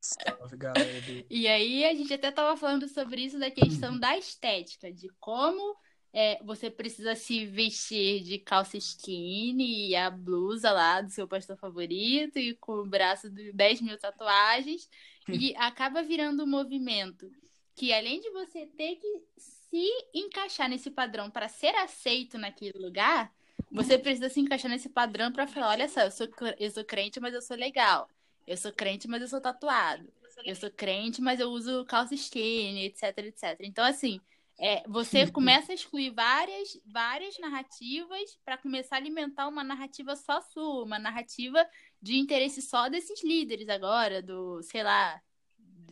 Salve, 0.00 0.56
galera 0.56 1.00
do 1.02 1.26
e 1.28 1.46
aí 1.46 1.84
a 1.84 1.94
gente 1.94 2.12
até 2.12 2.30
tava 2.30 2.56
falando 2.56 2.88
sobre 2.88 3.22
isso 3.22 3.38
da 3.38 3.50
questão 3.50 3.98
da 3.98 4.16
estética, 4.16 4.90
de 4.90 5.08
como 5.20 5.76
é, 6.12 6.42
você 6.42 6.70
precisa 6.70 7.14
se 7.14 7.46
vestir 7.46 8.22
de 8.22 8.38
calça 8.38 8.76
skinny 8.76 9.90
e 9.90 9.96
a 9.96 10.10
blusa 10.10 10.72
lá 10.72 11.00
do 11.00 11.10
seu 11.10 11.28
pastor 11.28 11.56
favorito 11.56 12.38
e 12.38 12.54
com 12.56 12.72
o 12.72 12.86
braço 12.86 13.30
de 13.30 13.52
10 13.52 13.82
mil 13.82 13.98
tatuagens. 13.98 14.88
E 15.28 15.54
acaba 15.56 16.02
virando 16.02 16.42
um 16.42 16.48
movimento 16.48 17.30
que, 17.76 17.92
além 17.92 18.20
de 18.20 18.30
você 18.30 18.66
ter 18.66 18.96
que 18.96 19.22
se 19.36 19.86
encaixar 20.12 20.68
nesse 20.68 20.90
padrão 20.90 21.30
para 21.30 21.48
ser 21.48 21.74
aceito 21.76 22.36
naquele 22.36 22.78
lugar, 22.78 23.32
você 23.70 23.96
precisa 23.96 24.28
se 24.28 24.40
encaixar 24.40 24.70
nesse 24.70 24.88
padrão 24.88 25.30
para 25.30 25.46
falar: 25.46 25.68
olha 25.68 25.88
só, 25.88 26.00
eu 26.00 26.10
sou, 26.10 26.28
eu 26.58 26.70
sou 26.70 26.84
crente, 26.84 27.20
mas 27.20 27.34
eu 27.34 27.42
sou 27.42 27.56
legal. 27.56 28.08
Eu 28.50 28.56
sou 28.56 28.72
crente, 28.72 29.06
mas 29.06 29.22
eu 29.22 29.28
sou 29.28 29.40
tatuado. 29.40 30.12
Eu 30.44 30.56
sou 30.56 30.68
crente, 30.72 31.22
mas 31.22 31.38
eu 31.38 31.50
uso 31.50 31.84
calça 31.84 32.16
skinny, 32.16 32.86
etc, 32.86 33.16
etc. 33.18 33.60
Então, 33.60 33.84
assim, 33.84 34.20
é, 34.58 34.82
você 34.88 35.30
começa 35.30 35.70
a 35.70 35.74
excluir 35.76 36.10
várias, 36.10 36.76
várias 36.84 37.38
narrativas 37.38 38.36
para 38.44 38.58
começar 38.58 38.96
a 38.96 38.98
alimentar 38.98 39.46
uma 39.46 39.62
narrativa 39.62 40.16
só 40.16 40.40
sua, 40.40 40.82
uma 40.82 40.98
narrativa 40.98 41.64
de 42.02 42.16
interesse 42.16 42.60
só 42.60 42.88
desses 42.88 43.22
líderes 43.22 43.68
agora, 43.68 44.20
do, 44.20 44.60
sei 44.64 44.82
lá, 44.82 45.22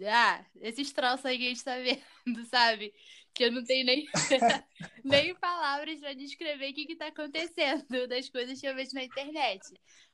ah, 0.04 0.44
esses 0.60 0.92
troços 0.92 1.26
aí 1.26 1.38
que 1.38 1.44
a 1.44 1.48
gente 1.50 1.62
tá 1.62 1.76
vendo, 1.78 2.44
sabe? 2.50 2.92
Que 3.32 3.44
eu 3.44 3.52
não 3.52 3.62
tenho 3.62 3.86
nem, 3.86 4.04
nem 5.04 5.32
palavras 5.36 6.00
para 6.00 6.12
descrever 6.12 6.72
o 6.72 6.74
que 6.74 6.86
que 6.86 6.96
tá 6.96 7.06
acontecendo 7.06 8.08
das 8.08 8.28
coisas 8.28 8.60
que 8.60 8.66
eu 8.66 8.74
vejo 8.74 8.94
na 8.94 9.04
internet. 9.04 9.64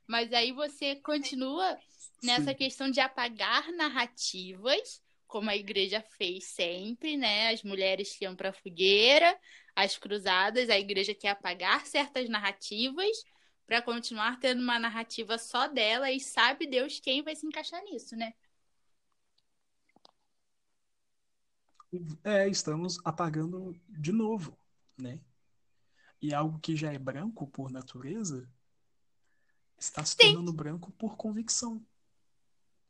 Mas 0.07 0.33
aí 0.33 0.53
você 0.53 0.97
continua 0.97 1.79
nessa 2.23 2.53
Sim. 2.53 2.57
questão 2.57 2.91
de 2.91 3.01
apagar 3.01 3.71
narrativas 3.73 5.03
como 5.27 5.51
a 5.51 5.57
igreja 5.57 6.01
fez 6.17 6.45
sempre, 6.45 7.17
né? 7.17 7.51
As 7.53 7.63
mulheres 7.63 8.17
que 8.17 8.25
iam 8.25 8.37
para 8.37 8.51
a 8.51 8.53
fogueira, 8.53 9.37
as 9.75 9.99
cruzadas, 9.99 10.71
a 10.71 10.79
igreja 10.79 11.15
quer 11.15 11.31
apagar 11.31 11.87
certas 11.87 12.29
narrativas 12.29 13.11
para 13.67 13.83
continuar 13.83 14.39
tendo 14.39 14.63
uma 14.63 14.79
narrativa 14.79 15.39
só 15.39 15.67
dela 15.67 16.11
e 16.13 16.21
sabe 16.21 16.67
Deus 16.67 17.01
quem 17.01 17.23
vai 17.23 17.35
se 17.35 17.47
encaixar 17.47 17.83
nisso, 17.83 18.15
né? 18.17 18.33
É, 22.25 22.49
estamos 22.49 22.99
apagando 23.05 23.73
de 23.89 24.13
novo, 24.13 24.59
né? 24.99 25.21
E 26.21 26.35
algo 26.35 26.59
que 26.59 26.75
já 26.77 26.93
é 26.93 26.99
branco 26.99 27.47
por 27.47 27.71
natureza 27.71 28.49
está 29.79 30.05
se 30.05 30.17
tornando 30.17 30.51
Sim. 30.51 30.57
branco 30.57 30.91
por 30.93 31.17
convicção. 31.17 31.85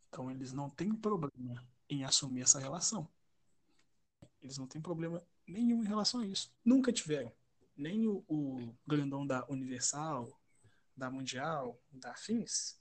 Então 0.08 0.30
eles 0.30 0.52
não 0.52 0.70
têm 0.70 0.94
problema 0.94 1.66
em 1.88 2.04
assumir 2.04 2.42
essa 2.42 2.58
relação. 2.58 3.08
Eles 4.40 4.58
não 4.58 4.66
têm 4.66 4.80
problema 4.80 5.22
nenhum 5.46 5.82
em 5.82 5.86
relação 5.86 6.20
a 6.20 6.26
isso. 6.26 6.52
Nunca 6.64 6.92
tiveram. 6.92 7.32
Nem 7.76 8.06
o, 8.06 8.24
o 8.28 8.76
grandão 8.86 9.26
da 9.26 9.44
Universal, 9.48 10.40
da 10.96 11.10
Mundial, 11.10 11.80
da 11.90 12.14
Fins, 12.14 12.78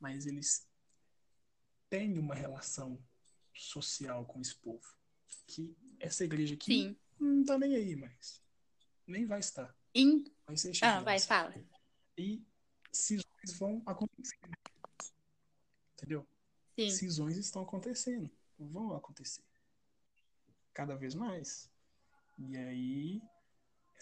mas 0.00 0.24
eles 0.24 0.66
têm 1.90 2.18
uma 2.18 2.34
relação 2.34 2.98
social 3.52 4.24
com 4.24 4.40
esse 4.40 4.54
povo. 4.54 4.96
Que 5.46 5.76
essa 6.00 6.24
igreja 6.24 6.54
aqui 6.54 6.72
Sim. 6.72 6.96
não 7.20 7.44
tá 7.44 7.58
nem 7.58 7.74
aí 7.74 7.94
mais. 7.94 8.42
Nem 9.06 9.26
vai 9.26 9.40
estar. 9.40 9.76
In... 9.94 10.24
Vai 10.46 10.56
ser 10.56 10.72
ah, 10.82 11.00
vai, 11.00 11.20
fala. 11.20 11.54
E 12.16 12.42
cisões 12.92 13.58
vão 13.58 13.82
acontecer. 13.86 14.38
Entendeu? 15.94 16.26
Sim. 16.78 16.90
Cisões 16.90 17.36
estão 17.36 17.62
acontecendo. 17.62 18.30
Vão 18.58 18.94
acontecer. 18.94 19.42
Cada 20.72 20.94
vez 20.94 21.14
mais. 21.14 21.70
E 22.38 22.56
aí 22.56 23.22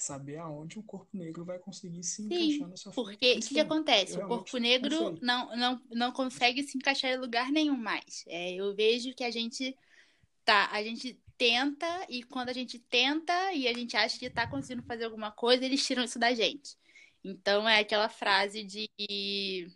saber 0.00 0.38
aonde 0.38 0.78
o 0.78 0.82
corpo 0.82 1.14
negro 1.16 1.44
vai 1.44 1.58
conseguir 1.58 2.02
se 2.02 2.22
Sim, 2.22 2.34
encaixar 2.34 2.68
na 2.68 2.76
sua 2.76 2.92
Porque 2.92 3.34
o 3.34 3.40
que, 3.40 3.48
que, 3.48 3.60
acontece? 3.60 4.18
Eu 4.18 4.24
o 4.24 4.28
corpo 4.28 4.56
negro 4.56 5.18
não, 5.20 5.54
não, 5.56 5.82
não 5.90 6.12
consegue 6.12 6.62
se 6.62 6.78
encaixar 6.78 7.10
em 7.10 7.18
lugar 7.18 7.52
nenhum 7.52 7.76
mais. 7.76 8.24
É, 8.26 8.54
eu 8.54 8.74
vejo 8.74 9.14
que 9.14 9.22
a 9.22 9.30
gente 9.30 9.76
tá, 10.44 10.70
a 10.72 10.82
gente 10.82 11.20
tenta 11.36 11.86
e 12.08 12.22
quando 12.22 12.48
a 12.48 12.52
gente 12.52 12.78
tenta 12.78 13.52
e 13.52 13.68
a 13.68 13.74
gente 13.74 13.96
acha 13.96 14.18
que 14.18 14.26
está 14.26 14.46
conseguindo 14.46 14.86
fazer 14.86 15.04
alguma 15.04 15.30
coisa, 15.30 15.64
eles 15.64 15.84
tiram 15.86 16.02
isso 16.02 16.18
da 16.18 16.34
gente. 16.34 16.78
Então 17.22 17.68
é 17.68 17.80
aquela 17.80 18.08
frase 18.08 18.62
de 18.64 19.70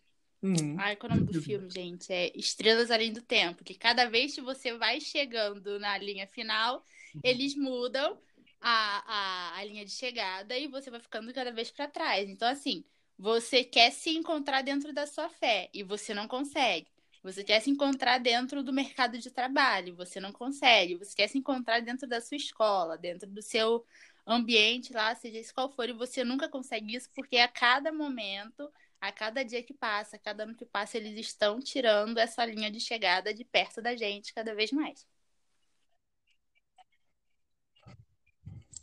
Uhum. 0.44 0.76
Ai, 0.78 0.94
qual 0.94 1.10
é 1.10 1.14
o 1.14 1.18
nome 1.18 1.32
do 1.32 1.40
filme, 1.40 1.70
gente? 1.70 2.12
É 2.12 2.30
Estrelas 2.36 2.90
Além 2.90 3.10
do 3.10 3.22
Tempo. 3.22 3.64
Que 3.64 3.74
cada 3.74 4.04
vez 4.04 4.34
que 4.34 4.42
você 4.42 4.76
vai 4.76 5.00
chegando 5.00 5.80
na 5.80 5.96
linha 5.96 6.26
final, 6.26 6.84
uhum. 7.14 7.20
eles 7.24 7.56
mudam 7.56 8.18
a, 8.60 9.54
a, 9.54 9.58
a 9.58 9.64
linha 9.64 9.86
de 9.86 9.92
chegada 9.92 10.56
e 10.58 10.66
você 10.66 10.90
vai 10.90 11.00
ficando 11.00 11.32
cada 11.32 11.50
vez 11.50 11.70
para 11.70 11.88
trás. 11.88 12.28
Então, 12.28 12.46
assim, 12.46 12.84
você 13.18 13.64
quer 13.64 13.90
se 13.90 14.10
encontrar 14.10 14.60
dentro 14.60 14.92
da 14.92 15.06
sua 15.06 15.30
fé 15.30 15.70
e 15.72 15.82
você 15.82 16.12
não 16.12 16.28
consegue. 16.28 16.88
Você 17.22 17.42
quer 17.42 17.60
se 17.60 17.70
encontrar 17.70 18.18
dentro 18.18 18.62
do 18.62 18.70
mercado 18.70 19.16
de 19.16 19.30
trabalho, 19.30 19.96
você 19.96 20.20
não 20.20 20.30
consegue. 20.30 20.96
Você 20.96 21.14
quer 21.14 21.28
se 21.28 21.38
encontrar 21.38 21.80
dentro 21.80 22.06
da 22.06 22.20
sua 22.20 22.36
escola, 22.36 22.98
dentro 22.98 23.30
do 23.30 23.40
seu 23.40 23.82
ambiente 24.26 24.92
lá, 24.92 25.14
seja 25.14 25.38
esse 25.38 25.52
qual 25.52 25.70
for, 25.70 25.88
e 25.88 25.92
você 25.92 26.24
nunca 26.24 26.48
consegue 26.48 26.94
isso 26.94 27.10
porque 27.14 27.36
a 27.36 27.48
cada 27.48 27.92
momento, 27.92 28.70
a 29.00 29.12
cada 29.12 29.44
dia 29.44 29.62
que 29.62 29.74
passa, 29.74 30.16
a 30.16 30.18
cada 30.18 30.44
ano 30.44 30.54
que 30.54 30.64
passa, 30.64 30.96
eles 30.96 31.18
estão 31.18 31.60
tirando 31.60 32.18
essa 32.18 32.44
linha 32.44 32.70
de 32.70 32.80
chegada 32.80 33.34
de 33.34 33.44
perto 33.44 33.82
da 33.82 33.94
gente 33.94 34.32
cada 34.32 34.54
vez 34.54 34.72
mais. 34.72 35.06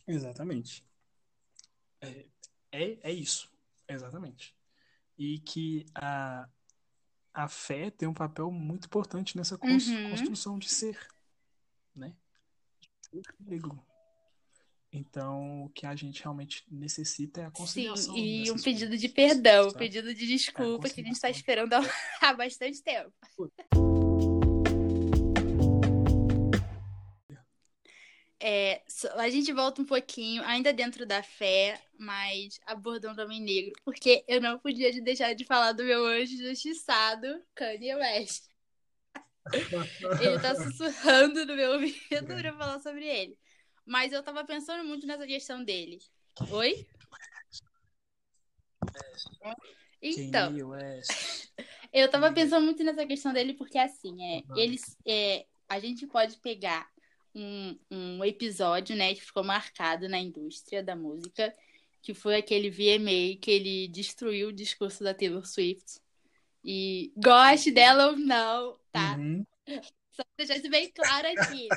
Exatamente. 0.08 0.84
É, 2.02 2.26
é, 2.72 3.10
é 3.10 3.12
isso. 3.12 3.52
Exatamente. 3.88 4.56
E 5.18 5.40
que 5.40 5.86
a, 5.94 6.48
a 7.34 7.48
fé 7.48 7.90
tem 7.90 8.08
um 8.08 8.14
papel 8.14 8.52
muito 8.52 8.86
importante 8.86 9.38
nessa 9.38 9.56
uhum. 9.56 10.10
construção 10.10 10.58
de 10.58 10.70
ser, 10.70 11.08
né? 11.96 12.16
Negro. 13.40 13.91
Então, 14.94 15.64
o 15.64 15.70
que 15.70 15.86
a 15.86 15.96
gente 15.96 16.22
realmente 16.22 16.66
necessita 16.70 17.42
é 17.42 17.46
a 17.46 17.52
conciliação. 17.52 18.14
Sim, 18.14 18.44
e 18.44 18.52
um 18.52 18.58
pedido 18.58 18.98
de 18.98 19.08
perdão, 19.08 19.70
um 19.70 19.74
pedido 19.74 20.14
de 20.14 20.28
desculpa 20.28 20.88
é 20.88 20.92
a 20.92 20.94
que 20.94 21.00
a 21.00 21.04
gente 21.04 21.14
está 21.14 21.30
esperando 21.30 21.74
há 22.22 22.34
bastante 22.34 22.84
tempo. 22.84 23.14
É, 28.38 28.82
a 29.16 29.30
gente 29.30 29.54
volta 29.54 29.82
um 29.82 29.86
pouquinho, 29.86 30.44
ainda 30.44 30.74
dentro 30.74 31.06
da 31.06 31.24
fé, 31.24 31.80
mas 31.98 32.60
abordando 32.66 33.22
o 33.22 33.24
homem 33.24 33.40
negro, 33.40 33.72
porque 33.86 34.26
eu 34.28 34.42
não 34.42 34.60
podia 34.60 34.92
deixar 35.02 35.34
de 35.34 35.46
falar 35.46 35.72
do 35.72 35.86
meu 35.86 36.06
anjo 36.06 36.36
justiçado, 36.38 37.42
Kanye 37.56 37.96
West. 37.96 38.44
ele 40.22 40.40
tá 40.40 40.54
sussurrando 40.56 41.46
no 41.46 41.56
meu 41.56 41.74
ouvido 41.74 42.26
pra 42.26 42.54
falar 42.58 42.80
sobre 42.80 43.06
ele. 43.06 43.38
Mas 43.86 44.14
eu 44.14 44.24
tava 44.24 44.44
pensando 44.46 44.84
muito 44.84 45.06
nessa 45.06 45.26
questão 45.26 45.64
dele. 45.64 46.00
Oi? 46.50 46.88
Então, 50.02 50.54
eu 51.94 52.10
tava 52.10 52.32
pensando 52.32 52.64
muito 52.64 52.84
nessa 52.84 53.06
questão 53.06 53.34
dele 53.34 53.54
porque 53.54 53.78
assim, 53.78 54.24
é, 54.24 54.42
eles, 54.56 54.98
é, 55.06 55.46
a 55.70 55.80
gente 55.80 56.08
pode 56.08 56.38
pegar 56.38 56.90
um, 57.36 57.78
um 57.90 58.26
episódio, 58.26 58.96
né, 58.96 59.14
que 59.14 59.22
ficou 59.22 59.44
marcado 59.44 60.10
na 60.10 60.20
indústria 60.20 60.84
da 60.84 60.96
música, 60.96 61.54
que 62.02 62.14
foi 62.14 62.36
aquele 62.36 62.70
VMA 62.70 63.40
que 63.40 63.52
ele 63.52 63.88
destruiu 63.88 64.50
o 64.50 64.54
discurso 64.54 65.04
da 65.04 65.14
Taylor 65.14 65.46
Swift. 65.46 66.00
E 66.64 67.12
goste 67.16 67.72
dela 67.72 68.08
ou 68.08 68.18
não, 68.18 68.78
tá? 68.92 69.16
Uhum. 69.18 69.46
Só 70.12 70.24
pra 70.24 70.34
deixar 70.38 70.58
isso 70.58 70.70
bem 70.70 70.92
claro 70.92 71.28
aqui. 71.28 71.68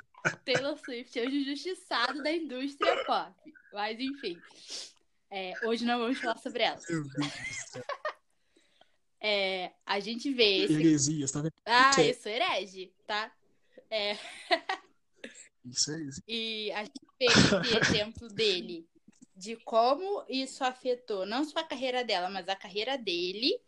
Taylor 0.45 0.77
Swift 0.79 1.19
é 1.19 1.23
o 1.25 1.31
injustiçado 1.31 2.23
da 2.23 2.33
indústria 2.33 3.05
pop. 3.05 3.33
Mas, 3.73 3.99
enfim. 4.01 4.39
É, 5.31 5.53
hoje 5.67 5.85
não 5.85 5.99
vamos 5.99 6.19
falar 6.19 6.39
sobre 6.39 6.63
ela. 6.63 6.81
é, 9.21 9.73
a 9.85 10.01
gente 10.01 10.33
vê 10.33 10.65
esse... 10.65 10.75
Heresias, 10.75 11.33
tá 11.33 11.41
vendo? 11.43 11.53
Ah, 11.65 12.03
isso, 12.03 12.29
herege, 12.29 12.93
tá? 13.07 13.33
É... 13.91 14.17
Isso 15.65 15.93
é 15.93 16.01
isso. 16.03 16.23
E 16.29 16.71
a 16.73 16.85
gente 16.85 17.01
vê 17.19 17.27
esse 17.27 17.77
exemplo 17.77 18.29
dele, 18.29 18.87
de 19.35 19.57
como 19.57 20.25
isso 20.29 20.63
afetou 20.63 21.25
não 21.25 21.43
só 21.43 21.61
a 21.61 21.65
carreira 21.65 22.05
dela, 22.05 22.29
mas 22.29 22.49
a 22.49 22.57
carreira 22.57 22.99
dele. 22.99 23.59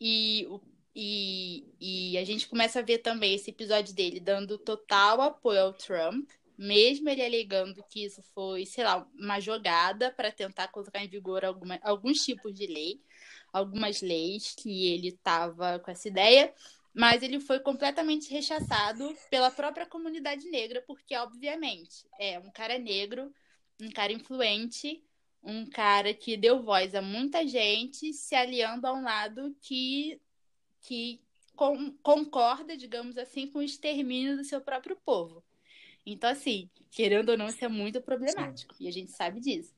E, 0.00 0.46
e, 0.94 1.64
e 1.80 2.18
a 2.18 2.24
gente 2.24 2.48
começa 2.48 2.80
a 2.80 2.82
ver 2.82 2.98
também 2.98 3.34
esse 3.34 3.50
episódio 3.50 3.94
dele 3.94 4.20
dando 4.20 4.58
total 4.58 5.20
apoio 5.20 5.60
ao 5.60 5.72
Trump, 5.72 6.30
mesmo 6.56 7.08
ele 7.08 7.24
alegando 7.24 7.84
que 7.88 8.04
isso 8.04 8.22
foi, 8.34 8.66
sei 8.66 8.84
lá, 8.84 9.06
uma 9.18 9.40
jogada 9.40 10.10
para 10.12 10.30
tentar 10.30 10.68
colocar 10.68 11.02
em 11.02 11.08
vigor 11.08 11.44
alguma, 11.44 11.78
alguns 11.82 12.24
tipos 12.24 12.54
de 12.54 12.66
lei, 12.66 13.00
algumas 13.52 14.00
leis 14.02 14.54
que 14.54 14.92
ele 14.92 15.08
estava 15.08 15.78
com 15.78 15.90
essa 15.90 16.08
ideia 16.08 16.52
mas 16.94 17.22
ele 17.22 17.40
foi 17.40 17.58
completamente 17.58 18.30
rechaçado 18.30 19.16
pela 19.30 19.50
própria 19.50 19.86
comunidade 19.86 20.48
negra, 20.50 20.82
porque, 20.86 21.16
obviamente, 21.16 22.06
é 22.18 22.38
um 22.38 22.50
cara 22.50 22.78
negro, 22.78 23.32
um 23.80 23.90
cara 23.90 24.12
influente, 24.12 25.02
um 25.42 25.68
cara 25.68 26.12
que 26.12 26.36
deu 26.36 26.62
voz 26.62 26.94
a 26.94 27.00
muita 27.00 27.46
gente, 27.46 28.12
se 28.12 28.34
aliando 28.34 28.86
a 28.86 28.92
um 28.92 29.02
lado 29.02 29.56
que, 29.62 30.20
que 30.82 31.20
com, 31.54 31.92
concorda, 32.02 32.76
digamos 32.76 33.16
assim, 33.16 33.46
com 33.46 33.60
o 33.60 33.62
extermínio 33.62 34.36
do 34.36 34.44
seu 34.44 34.60
próprio 34.60 34.96
povo. 34.96 35.42
Então, 36.04 36.28
assim, 36.30 36.68
querendo 36.90 37.30
ou 37.30 37.38
não, 37.38 37.46
isso 37.46 37.64
é 37.64 37.68
muito 37.68 38.00
problemático, 38.00 38.74
Sim. 38.74 38.84
e 38.84 38.88
a 38.88 38.90
gente 38.90 39.12
sabe 39.12 39.40
disso. 39.40 39.72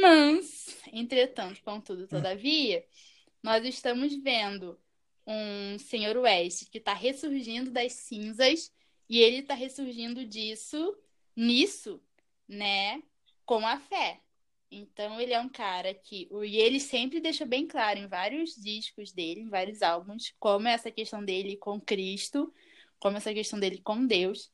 Mas, 0.00 0.78
entretanto, 0.92 1.62
contudo, 1.62 2.06
todavia, 2.06 2.84
nós 3.42 3.64
estamos 3.64 4.14
vendo 4.16 4.78
um 5.26 5.78
senhor 5.78 6.16
West 6.18 6.68
que 6.70 6.78
está 6.78 6.92
ressurgindo 6.92 7.70
das 7.70 7.92
cinzas 7.92 8.72
e 9.08 9.18
ele 9.18 9.38
está 9.38 9.54
ressurgindo 9.54 10.24
disso, 10.24 10.96
nisso, 11.34 12.00
né, 12.48 13.02
com 13.44 13.66
a 13.66 13.78
fé. 13.78 14.20
Então 14.76 15.20
ele 15.20 15.32
é 15.32 15.40
um 15.40 15.48
cara 15.48 15.94
que. 15.94 16.28
E 16.44 16.56
ele 16.56 16.80
sempre 16.80 17.20
deixa 17.20 17.46
bem 17.46 17.66
claro 17.66 17.98
em 17.98 18.06
vários 18.08 18.54
discos 18.56 19.12
dele, 19.12 19.40
em 19.40 19.48
vários 19.48 19.82
álbuns, 19.82 20.34
como 20.38 20.68
é 20.68 20.72
essa 20.72 20.90
questão 20.90 21.24
dele 21.24 21.56
com 21.56 21.80
Cristo, 21.80 22.52
como 22.98 23.16
essa 23.16 23.32
questão 23.32 23.58
dele 23.58 23.78
com 23.78 24.06
Deus. 24.06 24.52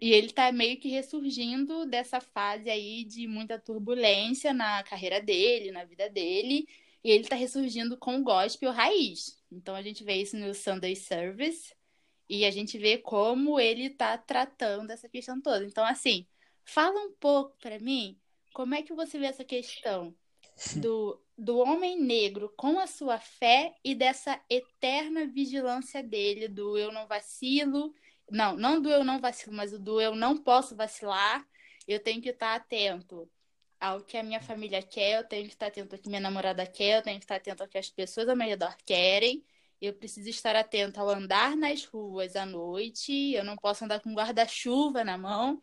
E 0.00 0.12
ele 0.12 0.28
está 0.28 0.50
meio 0.52 0.78
que 0.78 0.88
ressurgindo 0.88 1.86
dessa 1.86 2.20
fase 2.20 2.68
aí 2.70 3.04
de 3.04 3.26
muita 3.26 3.58
turbulência 3.58 4.52
na 4.52 4.82
carreira 4.82 5.20
dele, 5.20 5.70
na 5.70 5.84
vida 5.84 6.08
dele. 6.10 6.66
E 7.04 7.10
ele 7.10 7.24
está 7.24 7.36
ressurgindo 7.36 7.96
com 7.96 8.16
o 8.18 8.22
gospel 8.22 8.72
raiz. 8.72 9.38
Então 9.50 9.74
a 9.74 9.82
gente 9.82 10.04
vê 10.04 10.16
isso 10.16 10.36
no 10.36 10.54
Sunday 10.54 10.96
Service. 10.96 11.74
E 12.28 12.44
a 12.44 12.50
gente 12.50 12.78
vê 12.78 12.98
como 12.98 13.60
ele 13.60 13.86
está 13.86 14.16
tratando 14.16 14.90
essa 14.90 15.08
questão 15.08 15.40
toda. 15.40 15.64
Então, 15.64 15.84
assim, 15.84 16.26
fala 16.64 16.98
um 17.00 17.12
pouco 17.12 17.56
para 17.58 17.78
mim 17.78 18.18
como 18.52 18.74
é 18.74 18.82
que 18.82 18.94
você 18.94 19.18
vê 19.18 19.26
essa 19.26 19.44
questão 19.44 20.14
do, 20.76 21.20
do 21.36 21.58
homem 21.58 22.00
negro 22.00 22.52
com 22.56 22.78
a 22.78 22.86
sua 22.86 23.18
fé 23.18 23.74
e 23.84 23.94
dessa 23.94 24.40
eterna 24.48 25.26
vigilância 25.26 26.02
dele, 26.02 26.48
do 26.48 26.76
eu 26.78 26.92
não 26.92 27.06
vacilo. 27.06 27.94
Não, 28.30 28.56
não 28.56 28.80
do 28.80 28.90
eu 28.90 29.04
não 29.04 29.20
vacilo, 29.20 29.54
mas 29.54 29.72
do 29.78 30.00
eu 30.00 30.14
não 30.14 30.38
posso 30.38 30.76
vacilar. 30.76 31.46
Eu 31.86 32.00
tenho 32.00 32.22
que 32.22 32.30
estar 32.30 32.54
atento 32.54 33.28
ao 33.80 34.00
que 34.04 34.16
a 34.16 34.22
minha 34.22 34.40
família 34.40 34.80
quer, 34.80 35.18
eu 35.18 35.28
tenho 35.28 35.44
que 35.46 35.54
estar 35.54 35.66
atento 35.66 35.96
ao 35.96 36.00
que 36.00 36.08
minha 36.08 36.20
namorada 36.20 36.64
quer, 36.64 36.98
eu 36.98 37.02
tenho 37.02 37.18
que 37.18 37.24
estar 37.24 37.36
atento 37.36 37.62
ao 37.62 37.68
que 37.68 37.78
as 37.78 37.90
pessoas 37.90 38.28
ao 38.28 38.36
meu 38.36 38.46
redor 38.46 38.76
querem. 38.86 39.44
Eu 39.80 39.92
preciso 39.92 40.28
estar 40.28 40.54
atento 40.54 41.00
ao 41.00 41.10
andar 41.10 41.56
nas 41.56 41.84
ruas 41.84 42.36
à 42.36 42.46
noite. 42.46 43.32
Eu 43.32 43.44
não 43.44 43.56
posso 43.56 43.84
andar 43.84 44.00
com 44.00 44.14
guarda-chuva 44.14 45.02
na 45.02 45.18
mão, 45.18 45.60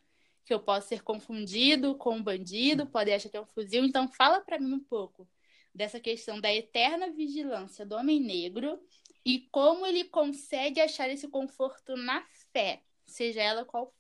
que 0.49 0.53
eu 0.55 0.59
posso 0.59 0.87
ser 0.87 1.03
confundido 1.03 1.93
com 1.93 2.15
um 2.15 2.23
bandido, 2.23 2.87
pode 2.87 3.11
achar 3.11 3.29
que 3.29 3.37
é 3.37 3.41
um 3.41 3.45
fuzil. 3.45 3.85
Então, 3.85 4.11
fala 4.11 4.41
para 4.41 4.59
mim 4.59 4.73
um 4.73 4.83
pouco 4.83 5.29
dessa 5.71 5.99
questão 5.99 6.41
da 6.41 6.51
eterna 6.51 7.11
vigilância 7.11 7.85
do 7.85 7.93
homem 7.93 8.19
negro 8.19 8.83
e 9.23 9.47
como 9.51 9.85
ele 9.85 10.05
consegue 10.05 10.81
achar 10.81 11.07
esse 11.07 11.27
conforto 11.27 11.95
na 11.95 12.25
fé, 12.51 12.81
seja 13.05 13.43
ela 13.43 13.63
qual 13.63 13.85
for. 13.85 13.93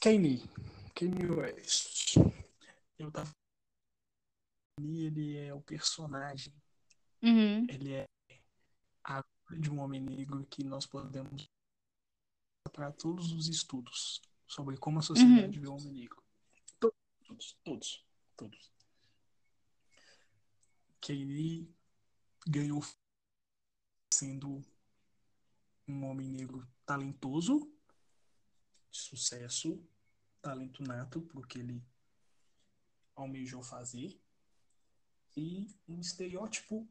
Kanye, 0.00 0.42
Kanye 0.94 1.30
West. 1.30 2.16
Eu 2.98 3.10
tava 3.10 3.30
ele 4.78 5.38
é 5.38 5.54
o 5.54 5.62
personagem. 5.62 6.52
Uhum. 7.22 7.66
Ele 7.70 7.94
é 7.94 8.06
a 9.02 9.24
de 9.58 9.70
um 9.70 9.80
homem 9.80 10.02
negro 10.02 10.44
que 10.50 10.62
nós 10.62 10.84
podemos 10.84 11.48
para 12.70 12.92
todos 12.92 13.32
os 13.32 13.48
estudos 13.48 14.20
sobre 14.46 14.76
como 14.76 14.98
a 14.98 15.02
sociedade 15.02 15.58
uhum. 15.58 15.64
vê 15.64 15.68
o 15.68 15.74
homem 15.74 15.92
negro. 15.92 16.22
Todos, 16.78 17.58
todos, 17.64 18.06
todos. 18.36 18.72
Que 21.00 21.12
ele 21.12 21.74
ganhou 22.46 22.82
sendo 24.12 24.62
um 25.88 26.04
homem 26.04 26.28
negro 26.28 26.66
talentoso, 26.86 27.70
de 28.90 28.98
sucesso, 28.98 29.82
talento 30.40 30.82
nato, 30.82 31.20
porque 31.22 31.58
ele 31.58 31.82
almejou 33.16 33.62
fazer, 33.62 34.20
e 35.36 35.66
um 35.88 36.00
estereótipo 36.00 36.88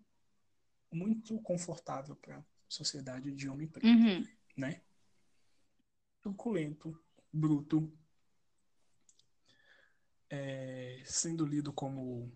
muito 0.92 1.40
confortável 1.42 2.16
para 2.16 2.38
a 2.40 2.46
sociedade 2.68 3.32
de 3.32 3.50
homem 3.50 3.68
preto, 3.68 3.88
uhum. 3.88 4.28
né? 4.58 4.82
Truculento, 6.22 7.02
bruto, 7.34 7.92
é, 10.30 11.02
sendo 11.06 11.46
lido 11.46 11.74
como 11.74 12.32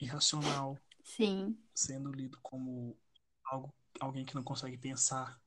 irracional, 0.00 0.78
Sim. 1.04 1.58
sendo 1.74 2.10
lido 2.10 2.38
como 2.40 2.98
algo, 3.44 3.74
alguém 4.00 4.24
que 4.24 4.34
não 4.34 4.42
consegue 4.42 4.78
pensar, 4.78 5.38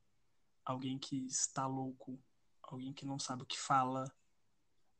alguém 0.63 0.99
que 0.99 1.25
está 1.25 1.65
louco, 1.65 2.21
alguém 2.61 2.93
que 2.93 3.05
não 3.05 3.17
sabe 3.17 3.41
o 3.41 3.47
que 3.47 3.59
fala, 3.59 4.13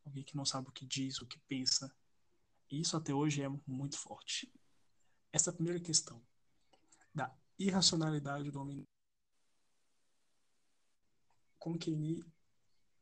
alguém 0.03 0.23
que 0.23 0.35
não 0.35 0.45
sabe 0.45 0.69
o 0.69 0.71
que 0.71 0.85
diz, 0.85 1.21
o 1.21 1.27
que 1.27 1.39
pensa. 1.41 1.95
E 2.71 2.81
isso 2.81 2.97
até 2.97 3.13
hoje 3.13 3.43
é 3.43 3.49
muito 3.67 3.97
forte. 3.97 4.51
Essa 5.31 5.53
primeira 5.53 5.79
questão 5.79 6.21
da 7.13 7.31
irracionalidade 7.59 8.49
do 8.49 8.59
homem. 8.59 8.87
Com 11.59 11.77
Kenny 11.77 12.23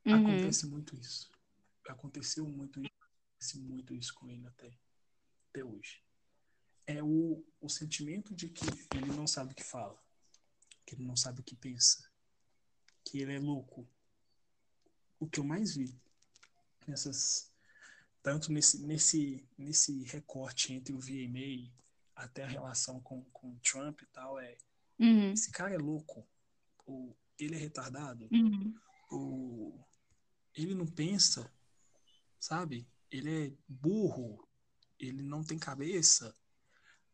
uhum. 0.06 0.16
acontece 0.16 0.68
muito 0.68 0.96
isso. 0.96 1.30
Aconteceu 1.88 2.48
muito 2.48 2.82
isso, 2.82 2.92
acontece 3.02 3.60
muito 3.60 3.94
isso 3.94 4.14
com 4.14 4.30
ele 4.30 4.46
até, 4.48 4.72
até 5.50 5.64
hoje. 5.64 6.04
É 6.88 7.02
o, 7.04 7.44
o 7.60 7.70
sentimento 7.70 8.34
de 8.34 8.50
que 8.50 8.66
ele 8.96 9.12
não 9.12 9.28
sabe 9.28 9.54
o 9.54 9.56
que 9.56 9.64
fala, 9.64 10.02
que 10.86 10.96
ele 10.96 11.06
não 11.06 11.16
sabe 11.16 11.42
o 11.42 11.44
que 11.44 11.56
pensa, 11.56 12.10
que 13.04 13.20
ele 13.20 13.34
é 13.34 13.40
louco. 13.40 13.88
O 15.20 15.28
que 15.28 15.40
eu 15.40 15.44
mais 15.44 15.76
vi 15.76 16.00
nessas 16.88 17.52
tanto 18.24 18.52
nesse 18.52 18.80
nesse 18.86 19.48
nesse 19.58 20.04
recorte 20.04 20.74
entre 20.74 20.94
o 20.94 21.00
VMA 21.00 21.72
até 22.16 22.44
a 22.44 22.48
relação 22.48 23.00
com, 23.00 23.24
com 23.26 23.58
Trump 23.58 24.02
e 24.02 24.06
tal, 24.08 24.40
é 24.40 24.58
uhum. 25.00 25.34
esse 25.34 25.52
cara 25.52 25.74
é 25.74 25.78
louco, 25.78 26.28
ou 26.86 27.18
ele 27.40 27.56
é 27.56 27.58
retardado, 27.58 28.28
uhum. 28.32 28.76
ou 29.10 29.88
ele 30.56 30.76
não 30.76 30.86
pensa, 30.86 31.52
sabe? 32.40 32.88
Ele 33.10 33.48
é 33.48 33.54
burro, 33.68 34.48
ele 35.00 35.22
não 35.22 35.44
tem 35.44 35.58
cabeça. 35.58 36.36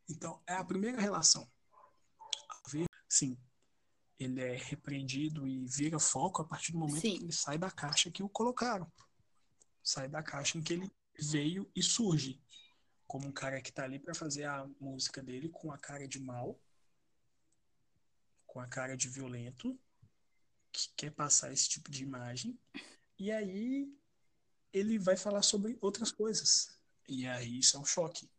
Então, 0.10 0.42
é 0.48 0.54
a 0.54 0.64
primeira 0.64 1.02
relação. 1.02 1.50
Sim, 3.10 3.38
ele 4.20 4.42
é 4.42 4.56
repreendido 4.56 5.48
e 5.48 5.66
vira 5.66 6.00
foco 6.00 6.42
a 6.42 6.46
partir 6.46 6.72
do 6.72 6.80
momento 6.80 7.02
Sim. 7.02 7.18
que 7.18 7.24
ele 7.24 7.32
sai 7.32 7.58
da 7.58 7.72
caixa 7.72 8.12
que 8.12 8.24
o 8.24 8.30
colocaram. 8.30 8.92
Sai 9.84 10.10
da 10.10 10.22
caixa 10.22 10.58
em 10.58 10.62
que 10.62 10.74
ele 10.74 10.92
veio 11.20 11.70
e 11.76 11.82
surge 11.82 12.42
como 13.08 13.28
um 13.28 13.32
cara 13.32 13.62
que 13.62 13.72
tá 13.72 13.86
ali 13.86 14.00
para 14.00 14.14
fazer 14.14 14.44
a 14.44 14.68
música 14.80 15.24
dele 15.24 15.48
com 15.50 15.72
a 15.72 15.78
cara 15.78 16.08
de 16.08 16.20
mal, 16.20 16.60
com 18.46 18.60
a 18.60 18.68
cara 18.68 18.98
de 18.98 19.08
violento, 19.08 19.80
que 20.72 20.90
quer 20.96 21.12
passar 21.12 21.54
esse 21.54 21.70
tipo 21.70 21.90
de 21.90 22.04
imagem. 22.04 22.60
E 23.18 23.32
aí 23.32 23.94
ele 24.74 25.00
vai 25.00 25.18
falar 25.18 25.42
sobre 25.42 25.78
outras 25.82 26.12
coisas. 26.12 26.78
E 27.08 27.26
aí 27.28 27.60
isso 27.60 27.78
é 27.78 27.80
um 27.80 27.86
choque. 27.86 28.30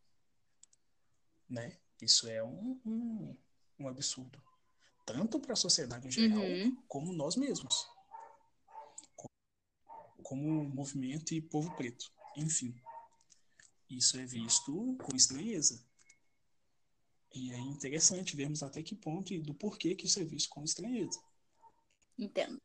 Né? 1.49 1.79
Isso 2.01 2.29
é 2.29 2.43
um, 2.43 2.81
um, 2.85 3.37
um 3.79 3.89
absurdo. 3.89 4.43
Tanto 5.07 5.41
para 5.41 5.55
a 5.55 5.57
sociedade 5.57 6.07
em 6.07 6.11
geral, 6.11 6.43
uhum. 6.43 6.77
como 6.87 7.13
nós 7.13 7.35
mesmos. 7.37 7.89
Como 10.23 10.65
movimento 10.65 11.33
e 11.33 11.41
povo 11.41 11.75
preto. 11.75 12.13
Enfim 12.37 12.79
isso 13.89 14.19
é 14.19 14.27
visto 14.27 14.97
com 15.03 15.17
estranheza. 15.17 15.83
E 17.35 17.53
é 17.53 17.59
interessante 17.59 18.37
vermos 18.37 18.63
até 18.63 18.83
que 18.83 18.95
ponto 18.95 19.33
e 19.33 19.41
do 19.41 19.55
porquê 19.55 19.95
que 19.95 20.07
isso 20.07 20.21
é 20.21 20.25
visto 20.25 20.49
com 20.51 20.65
estranheza. 20.65 21.23
Entendo. 22.19 22.61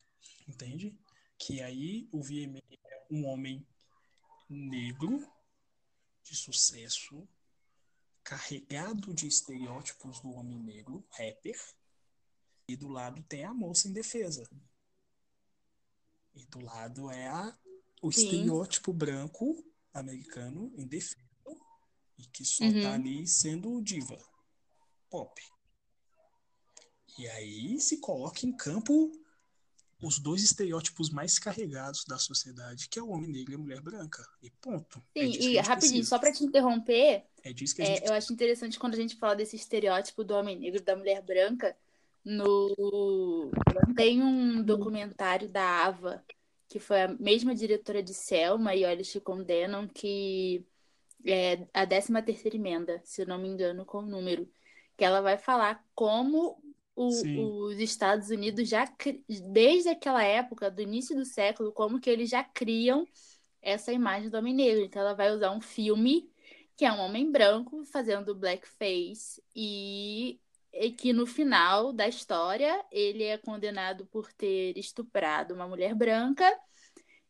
Entende? 0.48 0.98
Que 1.46 1.62
aí 1.62 2.08
o 2.10 2.22
VMA 2.22 2.64
é 2.86 3.06
um 3.12 3.26
homem 3.26 3.68
negro 4.50 5.30
de 6.24 6.38
sucesso, 6.38 7.28
carregado 8.24 9.14
de 9.14 9.28
estereótipos 9.28 10.22
do 10.22 10.32
homem 10.32 10.58
negro, 10.58 11.06
rapper, 11.12 11.60
e 12.66 12.78
do 12.78 12.88
lado 12.88 13.22
tem 13.24 13.44
a 13.44 13.54
moça 13.54 13.90
indefesa. 13.90 14.50
E 16.34 16.46
do 16.46 16.62
lado 16.62 17.12
é 17.12 17.28
a, 17.28 17.58
o 18.02 18.10
Sim. 18.10 18.24
estereótipo 18.24 18.94
branco 18.94 19.66
americano 19.94 20.74
indefeso 20.78 21.18
e 22.18 22.26
que 22.26 22.46
só 22.46 22.64
uhum. 22.64 22.82
tá 22.82 22.94
ali 22.94 23.28
sendo 23.28 23.82
diva 23.82 24.18
pop. 25.10 25.42
E 27.18 27.28
aí 27.28 27.80
se 27.82 27.98
coloca 27.98 28.46
em 28.46 28.56
campo 28.56 29.12
os 30.04 30.20
dois 30.20 30.44
estereótipos 30.44 31.10
mais 31.10 31.40
carregados 31.40 32.04
da 32.06 32.18
sociedade, 32.18 32.90
que 32.90 33.00
é 33.00 33.02
o 33.02 33.10
homem 33.10 33.32
negro 33.32 33.54
e 33.54 33.56
a 33.56 33.58
mulher 33.58 33.82
branca. 33.82 34.24
E 34.42 34.50
ponto. 34.50 35.02
É 35.16 35.26
Sim, 35.26 35.32
é 35.32 35.44
e 35.46 35.58
rapidinho, 35.58 35.78
precisa. 35.78 36.10
só 36.10 36.20
para 36.20 36.32
te 36.32 36.44
interromper, 36.44 37.24
é 37.44 37.54
disso 37.54 37.76
que 37.76 37.82
a 37.82 37.86
é, 37.86 37.96
gente 37.96 38.08
eu 38.08 38.14
acho 38.14 38.34
interessante 38.34 38.80
quando 38.80 38.94
a 38.94 38.98
gente 38.98 39.16
fala 39.16 39.36
desse 39.36 39.56
estereótipo 39.56 40.24
do 40.24 40.34
homem 40.34 40.58
negro 40.58 40.80
e 40.80 40.84
da 40.84 40.96
mulher 40.96 41.22
branca, 41.22 41.76
no 42.24 43.52
tem 43.96 44.22
um 44.22 44.64
documentário 44.64 45.50
da 45.50 45.86
Ava 45.86 46.24
que 46.74 46.80
foi 46.80 47.04
a 47.04 47.08
mesma 47.08 47.54
diretora 47.54 48.02
de 48.02 48.16
Selma 48.16 48.76
e 48.76 48.84
Olhos 48.84 49.12
Te 49.12 49.20
Condenam, 49.20 49.88
que 49.88 50.66
é 51.24 51.68
a 51.72 51.86
13 51.86 52.20
terceira 52.24 52.58
emenda, 52.58 53.00
se 53.04 53.24
não 53.26 53.38
me 53.38 53.48
engano, 53.48 53.86
com 53.86 54.00
o 54.00 54.06
número, 54.08 54.50
que 54.98 55.06
ela 55.06 55.22
vai 55.22 55.38
falar 55.38 55.86
como 55.94 56.60
o, 56.96 57.08
os 57.68 57.80
Estados 57.80 58.30
Unidos 58.30 58.70
já, 58.70 58.86
desde 59.52 59.90
aquela 59.90 60.24
época, 60.24 60.70
do 60.70 60.82
início 60.82 61.16
do 61.16 61.26
século, 61.26 61.72
como 61.72 62.00
que 62.00 62.10
eles 62.10 62.30
já 62.30 62.44
criam 62.44 63.08
essa 63.62 63.92
imagem 63.92 64.30
do 64.30 64.38
homem 64.38 64.54
negro. 64.54 64.84
Então 64.84 65.02
ela 65.02 65.14
vai 65.14 65.32
usar 65.32 65.52
um 65.52 65.62
filme 65.62 66.30
que 66.76 66.86
é 66.86 66.92
um 66.92 67.00
homem 67.00 67.32
branco 67.32 67.84
fazendo 67.86 68.36
blackface 68.36 69.42
e 69.56 70.40
e 70.74 70.92
que 70.92 71.14
no 71.14 71.28
final 71.28 71.94
da 71.94 72.08
história 72.08 72.84
ele 72.92 73.24
é 73.24 73.38
condenado 73.38 74.08
por 74.08 74.34
ter 74.34 74.76
estuprado 74.78 75.54
uma 75.54 75.68
mulher 75.68 75.94
branca 75.94 76.52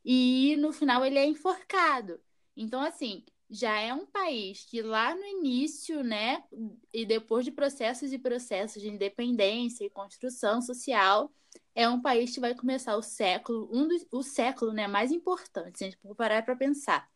e 0.03 0.55
no 0.57 0.71
final 0.71 1.05
ele 1.05 1.19
é 1.19 1.25
enforcado. 1.25 2.19
Então, 2.55 2.81
assim, 2.81 3.25
já 3.49 3.79
é 3.79 3.93
um 3.93 4.05
país 4.05 4.65
que 4.65 4.81
lá 4.81 5.13
no 5.15 5.25
início, 5.25 6.03
né, 6.03 6.43
e 6.91 7.05
depois 7.05 7.45
de 7.45 7.51
processos 7.51 8.11
e 8.11 8.17
processos 8.19 8.81
de 8.81 8.89
independência 8.89 9.85
e 9.85 9.89
construção 9.89 10.61
social, 10.61 11.31
é 11.75 11.87
um 11.87 12.01
país 12.01 12.33
que 12.33 12.39
vai 12.39 12.55
começar 12.55 12.95
o 12.95 13.01
século, 13.01 13.69
um 13.71 13.87
dos, 13.87 14.05
o 14.11 14.23
século, 14.23 14.73
né, 14.73 14.87
mais 14.87 15.11
importante, 15.11 15.77
se 15.77 15.83
a 15.83 15.89
gente 15.89 15.99
for 15.99 16.15
parar 16.15 16.43
para 16.43 16.55
pensar, 16.55 17.09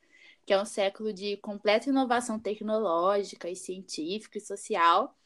que 0.46 0.54
é 0.54 0.62
um 0.62 0.66
século 0.66 1.12
de 1.12 1.38
completa 1.38 1.90
inovação 1.90 2.40
tecnológica 2.40 3.50
e 3.50 3.56
científica 3.56 4.38
e 4.38 4.42
social. 4.42 5.18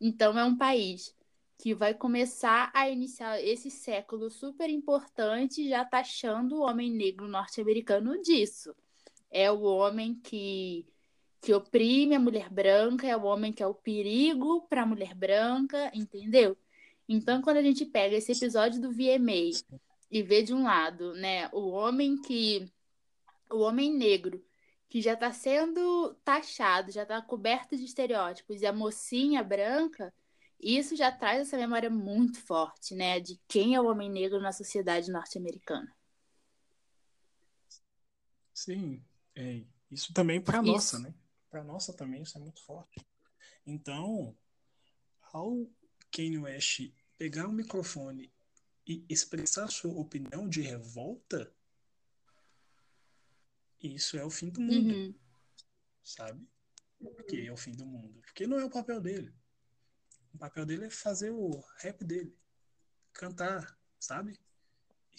Então 0.00 0.38
é 0.38 0.44
um 0.44 0.56
país 0.56 1.14
que 1.58 1.74
vai 1.74 1.94
começar 1.94 2.70
a 2.72 2.88
iniciar 2.88 3.42
esse 3.42 3.70
século 3.70 4.30
super 4.30 4.70
importante 4.70 5.68
já 5.68 5.84
taxando 5.84 6.56
o 6.56 6.62
homem 6.62 6.90
negro 6.90 7.26
norte-americano 7.26 8.20
disso 8.22 8.74
é 9.30 9.50
o 9.50 9.62
homem 9.62 10.14
que, 10.14 10.86
que 11.40 11.52
oprime 11.54 12.14
a 12.14 12.20
mulher 12.20 12.50
branca, 12.50 13.06
é 13.06 13.16
o 13.16 13.24
homem 13.24 13.52
que 13.52 13.62
é 13.62 13.66
o 13.66 13.74
perigo 13.74 14.62
para 14.68 14.82
a 14.82 14.86
mulher 14.86 15.14
branca, 15.14 15.90
entendeu? 15.94 16.56
Então, 17.08 17.40
quando 17.42 17.58
a 17.58 17.62
gente 17.62 17.86
pega 17.86 18.16
esse 18.16 18.32
episódio 18.32 18.80
do 18.80 18.92
VMA 18.92 19.58
e 20.10 20.22
vê 20.22 20.42
de 20.42 20.52
um 20.54 20.64
lado, 20.64 21.14
né, 21.14 21.48
o 21.52 21.68
homem 21.68 22.20
que 22.20 22.70
o 23.50 23.60
homem 23.60 23.92
negro 23.94 24.44
que 24.88 25.02
já 25.02 25.12
está 25.14 25.32
sendo 25.32 26.14
taxado, 26.24 26.90
já 26.90 27.02
está 27.02 27.20
coberto 27.20 27.76
de 27.76 27.84
estereótipos, 27.84 28.62
e 28.62 28.66
a 28.66 28.72
mocinha 28.72 29.42
branca, 29.42 30.12
isso 30.60 30.96
já 30.96 31.12
traz 31.12 31.42
essa 31.42 31.56
memória 31.56 31.90
muito 31.90 32.40
forte, 32.40 32.94
né, 32.94 33.20
de 33.20 33.38
quem 33.46 33.74
é 33.74 33.80
o 33.80 33.86
homem 33.86 34.10
negro 34.10 34.40
na 34.40 34.52
sociedade 34.52 35.10
norte-americana. 35.10 35.94
Sim, 38.54 39.02
é, 39.38 39.64
isso 39.88 40.12
também 40.12 40.40
para 40.40 40.60
nossa, 40.60 40.98
né? 40.98 41.14
Para 41.48 41.62
nossa 41.62 41.92
também 41.92 42.22
isso 42.22 42.36
é 42.36 42.40
muito 42.40 42.60
forte. 42.64 43.06
Então, 43.64 44.36
ao 45.32 45.70
Kanye 46.10 46.38
West 46.38 46.92
pegar 47.16 47.46
o 47.46 47.52
microfone 47.52 48.32
e 48.84 49.04
expressar 49.08 49.68
sua 49.68 49.92
opinião 49.92 50.48
de 50.48 50.60
revolta, 50.60 51.54
isso 53.80 54.18
é 54.18 54.24
o 54.24 54.30
fim 54.30 54.48
do 54.48 54.60
mundo. 54.60 54.92
Uhum. 54.92 55.14
Sabe? 56.02 56.48
Porque 56.98 57.36
é 57.36 57.52
o 57.52 57.56
fim 57.56 57.70
do 57.72 57.86
mundo. 57.86 58.20
Porque 58.22 58.44
não 58.44 58.58
é 58.58 58.64
o 58.64 58.70
papel 58.70 59.00
dele. 59.00 59.32
O 60.34 60.38
papel 60.38 60.66
dele 60.66 60.86
é 60.86 60.90
fazer 60.90 61.30
o 61.30 61.62
rap 61.76 62.04
dele. 62.04 62.36
Cantar, 63.12 63.78
sabe? 64.00 64.36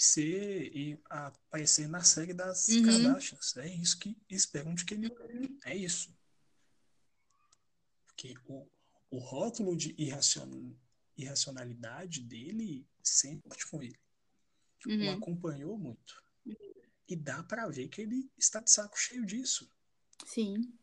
Ser 0.03 0.75
e 0.75 0.99
aparecer 1.09 1.87
na 1.87 2.01
série 2.03 2.33
das 2.33 2.67
uhum. 2.69 2.85
Kardashians. 2.85 3.57
É 3.57 3.67
isso 3.67 3.99
que 3.99 4.17
esperam 4.29 4.73
de 4.73 4.85
ele 4.93 5.59
é 5.65 5.75
isso. 5.75 6.15
Porque 8.07 8.33
o, 8.45 8.65
o 9.11 9.17
rótulo 9.17 9.75
de 9.75 9.93
irracion, 9.97 10.73
irracionalidade 11.17 12.21
dele 12.21 12.87
sempre 13.03 13.61
com 13.69 13.83
ele. 13.83 13.99
Uhum. 14.87 15.07
O 15.07 15.11
acompanhou 15.11 15.77
muito. 15.77 16.23
E 17.07 17.15
dá 17.15 17.43
para 17.43 17.67
ver 17.67 17.89
que 17.89 18.01
ele 18.01 18.31
está 18.37 18.61
de 18.61 18.71
saco 18.71 18.97
cheio 18.97 19.25
disso. 19.25 19.69
Sim. 20.25 20.73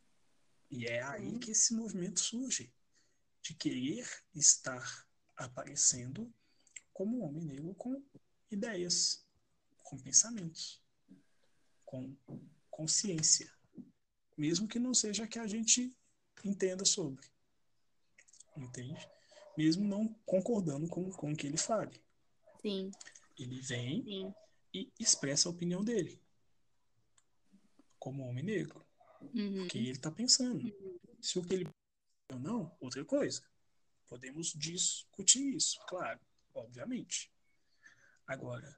E 0.70 0.86
é 0.86 1.02
aí 1.02 1.38
que 1.38 1.52
esse 1.52 1.72
movimento 1.72 2.20
surge 2.20 2.72
de 3.40 3.54
querer 3.54 4.06
estar 4.34 5.06
aparecendo 5.36 6.32
como 6.92 7.18
um 7.18 7.24
homem 7.24 7.44
negro 7.44 7.74
com 7.74 8.02
ideias, 8.50 9.24
com 9.82 9.98
pensamentos, 9.98 10.80
com 11.84 12.14
consciência, 12.70 13.50
mesmo 14.36 14.68
que 14.68 14.78
não 14.78 14.92
seja 14.92 15.26
que 15.26 15.38
a 15.38 15.46
gente 15.46 15.96
entenda 16.44 16.84
sobre. 16.84 17.26
Entende? 18.56 19.08
Mesmo 19.56 19.84
não 19.84 20.08
concordando 20.26 20.88
com, 20.88 21.10
com 21.10 21.32
o 21.32 21.36
que 21.36 21.46
ele 21.46 21.56
fale. 21.56 22.00
Sim. 22.60 22.90
Ele 23.38 23.60
vem 23.60 24.04
Sim. 24.04 24.34
e 24.72 24.92
expressa 24.98 25.48
a 25.48 25.52
opinião 25.52 25.84
dele. 25.84 26.20
Como 27.98 28.26
homem 28.26 28.44
negro. 28.44 28.84
Uhum. 29.34 29.60
Porque 29.60 29.78
ele 29.78 29.92
está 29.92 30.10
pensando. 30.10 30.64
Uhum. 30.64 30.98
Se 31.20 31.38
o 31.38 31.42
que 31.42 31.54
ele 31.54 31.68
ou 32.32 32.38
não, 32.38 32.76
outra 32.80 33.04
coisa. 33.04 33.42
Podemos 34.08 34.52
discutir 34.52 35.54
isso, 35.54 35.78
claro, 35.88 36.20
obviamente. 36.54 37.30
Agora, 38.26 38.76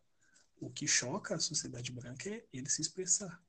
o 0.60 0.70
que 0.70 0.86
choca 0.86 1.34
a 1.34 1.40
sociedade 1.40 1.92
branca 1.92 2.28
é 2.28 2.46
ele 2.52 2.68
se 2.68 2.82
expressar, 2.82 3.42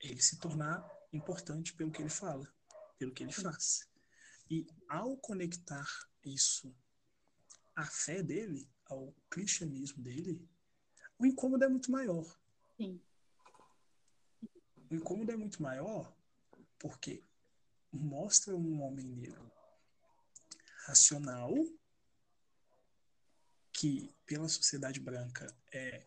ele 0.00 0.20
se 0.20 0.38
tornar 0.38 0.86
importante 1.12 1.72
pelo 1.72 1.90
que 1.90 2.02
ele 2.02 2.10
fala, 2.10 2.52
pelo 2.98 3.12
que 3.12 3.22
ele 3.22 3.32
faz. 3.32 3.88
E 4.50 4.66
ao 4.88 5.16
conectar 5.16 5.86
isso 6.24 6.74
à 7.74 7.84
fé 7.84 8.22
dele, 8.22 8.68
ao 8.86 9.14
cristianismo 9.30 10.02
dele, 10.02 10.46
o 11.18 11.26
incômodo 11.26 11.64
é 11.64 11.68
muito 11.68 11.90
maior. 11.90 12.38
Sim. 12.76 13.00
O 14.90 14.94
incômodo 14.94 15.32
é 15.32 15.36
muito 15.36 15.62
maior 15.62 16.14
porque 16.78 17.24
mostra 17.92 18.54
um 18.54 18.82
homem 18.82 19.06
negro 19.06 19.50
racional 20.86 21.52
que 23.78 24.12
pela 24.26 24.48
sociedade 24.48 24.98
branca 24.98 25.54
é 25.72 26.02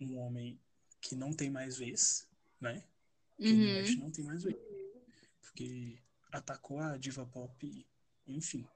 um 0.00 0.18
homem 0.18 0.58
que 1.00 1.14
não 1.14 1.32
tem 1.32 1.48
mais 1.48 1.78
vez, 1.78 2.26
né? 2.60 2.82
Que 3.36 3.52
uhum. 3.52 4.00
não 4.00 4.10
tem 4.10 4.24
mais 4.24 4.42
vez. 4.42 4.56
Porque 5.40 5.96
atacou 6.32 6.80
a 6.80 6.96
diva 6.96 7.24
pop, 7.24 7.86
enfim. 8.26 8.66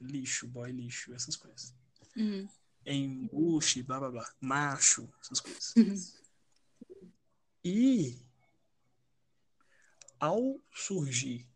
Lixo, 0.00 0.48
boy 0.48 0.72
lixo, 0.72 1.14
essas 1.14 1.36
coisas. 1.36 1.72
Uhum. 2.16 2.48
Embuste, 2.84 3.84
blá 3.84 4.00
blá 4.00 4.10
blá. 4.10 4.34
Macho, 4.40 5.08
essas 5.20 5.38
coisas. 5.38 5.74
Uhum. 5.76 7.12
E 7.64 8.18
ao 10.18 10.60
surgir 10.74 11.48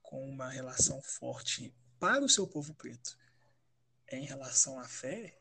com 0.00 0.30
uma 0.30 0.48
relação 0.48 1.02
forte 1.02 1.74
para 1.98 2.24
o 2.24 2.28
seu 2.28 2.46
povo 2.46 2.72
preto 2.72 3.18
em 4.10 4.24
relação 4.24 4.78
à 4.78 4.84
fé, 4.84 5.38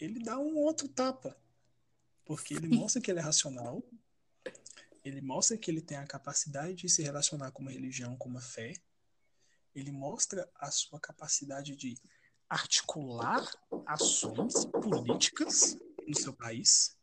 ele 0.00 0.22
dá 0.22 0.38
um 0.38 0.56
outro 0.56 0.88
tapa. 0.88 1.36
Porque 2.24 2.54
ele 2.54 2.68
mostra 2.68 3.00
que 3.00 3.10
ele 3.10 3.20
é 3.20 3.22
racional, 3.22 3.82
ele 5.04 5.20
mostra 5.20 5.58
que 5.58 5.70
ele 5.70 5.82
tem 5.82 5.98
a 5.98 6.06
capacidade 6.06 6.74
de 6.74 6.88
se 6.88 7.02
relacionar 7.02 7.50
com 7.50 7.62
uma 7.62 7.70
religião, 7.70 8.16
com 8.16 8.28
uma 8.28 8.40
fé, 8.40 8.72
ele 9.74 9.90
mostra 9.90 10.48
a 10.54 10.70
sua 10.70 10.98
capacidade 10.98 11.76
de 11.76 11.98
articular 12.48 13.44
ações 13.84 14.64
políticas 14.64 15.76
no 16.06 16.16
seu 16.16 16.32
país. 16.32 16.96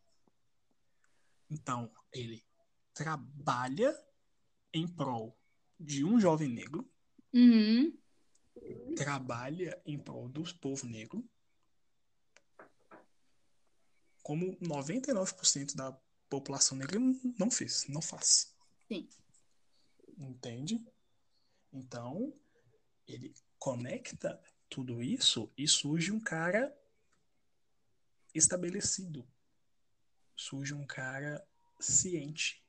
Então, 1.50 1.92
ele 2.12 2.44
trabalha 2.94 3.96
em 4.74 4.88
prol 4.88 5.38
de 5.80 6.04
um 6.04 6.20
jovem 6.20 6.48
negro, 6.48 6.90
uhum 7.34 8.02
trabalha 8.96 9.82
em 9.86 9.98
prol 9.98 10.30
do 10.30 10.44
povo 10.56 10.86
negro, 10.86 11.28
como 14.22 14.56
99% 14.58 15.76
da 15.76 15.92
população 16.30 16.78
negra 16.78 17.00
não 17.38 17.50
fez, 17.50 17.86
não 17.88 18.02
faz. 18.02 18.56
Sim. 18.88 19.10
Entende? 20.18 20.86
Então, 21.74 22.34
ele 23.08 23.34
conecta 23.58 24.42
tudo 24.70 25.02
isso 25.02 25.52
e 25.58 25.68
surge 25.68 26.12
um 26.12 26.20
cara 26.20 26.76
estabelecido. 28.34 29.28
Surge 30.36 30.74
um 30.74 30.86
cara 30.86 31.46
ciente 31.80 32.64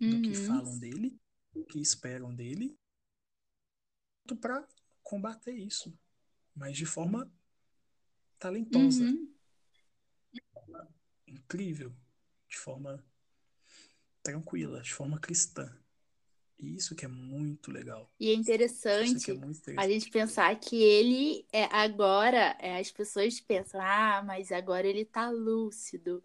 uhum. 0.00 0.10
do 0.10 0.22
que 0.22 0.38
uhum. 0.38 0.46
falam 0.46 0.78
dele, 0.78 1.20
do 1.52 1.64
que 1.64 1.80
esperam 1.80 2.34
dele, 2.34 2.78
para 4.40 4.66
combater 5.06 5.52
isso, 5.52 5.96
mas 6.54 6.76
de 6.76 6.84
forma 6.84 7.32
talentosa, 8.40 9.04
uhum. 9.04 9.32
incrível, 11.28 11.94
de 12.48 12.58
forma 12.58 13.04
tranquila, 14.20 14.82
de 14.82 14.92
forma 14.92 15.20
cristã. 15.20 15.72
E 16.58 16.74
isso 16.74 16.96
que 16.96 17.04
é 17.04 17.08
muito 17.08 17.70
legal. 17.70 18.10
E 18.18 18.30
é 18.30 18.34
interessante, 18.34 19.30
é 19.30 19.34
interessante. 19.34 19.78
a 19.78 19.88
gente 19.88 20.10
pensar 20.10 20.58
que 20.58 20.82
ele 20.82 21.46
é 21.52 21.64
agora, 21.64 22.56
é, 22.58 22.78
as 22.80 22.90
pessoas 22.90 23.38
pensam, 23.40 23.80
ah, 23.80 24.22
mas 24.26 24.50
agora 24.50 24.88
ele 24.88 25.04
tá 25.04 25.30
lúcido. 25.30 26.22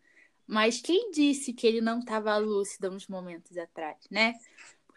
Mas 0.48 0.82
quem 0.82 1.12
disse 1.12 1.53
que 1.53 1.68
ele 1.68 1.82
não 1.82 1.99
estava 1.99 2.36
lúcido 2.38 2.90
uns 2.90 3.08
momentos 3.08 3.56
atrás, 3.58 3.98
né? 4.10 4.40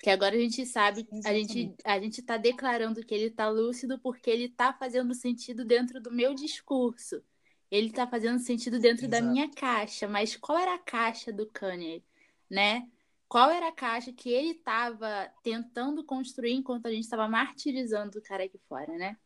Porque 0.04 0.10
agora 0.10 0.36
a 0.36 0.38
gente 0.38 0.66
sabe, 0.66 1.08
a 1.24 1.32
gente, 1.32 1.74
a 1.82 1.98
gente 1.98 2.20
está 2.20 2.36
declarando 2.36 3.00
que 3.00 3.14
ele 3.14 3.28
está 3.28 3.48
lúcido 3.48 3.98
porque 3.98 4.28
ele 4.28 4.44
está 4.44 4.70
fazendo 4.70 5.14
sentido 5.14 5.64
dentro 5.64 5.98
do 5.98 6.12
meu 6.12 6.34
discurso. 6.34 7.24
Ele 7.70 7.86
está 7.86 8.06
fazendo 8.06 8.38
sentido 8.38 8.78
dentro 8.78 9.06
Exato. 9.06 9.24
da 9.24 9.32
minha 9.32 9.50
caixa. 9.50 10.06
Mas 10.06 10.36
qual 10.36 10.58
era 10.58 10.74
a 10.74 10.78
caixa 10.78 11.32
do 11.32 11.46
Kanye, 11.46 12.04
né? 12.50 12.86
qual 13.26 13.48
era 13.48 13.68
a 13.68 13.72
caixa 13.72 14.12
que 14.12 14.28
ele 14.28 14.50
estava 14.50 15.32
tentando 15.42 16.04
construir 16.04 16.52
enquanto 16.52 16.84
a 16.84 16.90
gente 16.90 17.04
estava 17.04 17.26
martirizando 17.26 18.18
o 18.18 18.22
cara 18.22 18.44
aqui 18.44 18.60
fora, 18.68 18.92
né? 18.98 19.16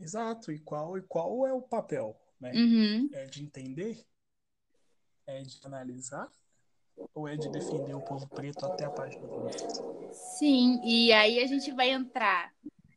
Exato. 0.00 0.50
E 0.50 0.58
qual, 0.58 0.98
e 0.98 1.02
qual 1.02 1.46
é 1.46 1.52
o 1.52 1.62
papel? 1.62 2.20
Né? 2.40 2.50
Uhum. 2.54 3.08
É 3.12 3.24
de 3.26 3.44
entender? 3.44 4.04
É 5.28 5.42
de 5.42 5.60
analisar? 5.64 6.28
Ou 7.14 7.28
é 7.28 7.36
de 7.36 7.50
defender 7.50 7.94
o 7.94 8.00
povo 8.00 8.26
preto 8.28 8.64
até 8.64 8.84
a 8.84 8.90
página 8.90 9.26
2? 9.26 9.56
Sim, 10.12 10.80
e 10.84 11.12
aí 11.12 11.40
a 11.40 11.46
gente 11.46 11.72
vai 11.72 11.90
entrar 11.90 12.52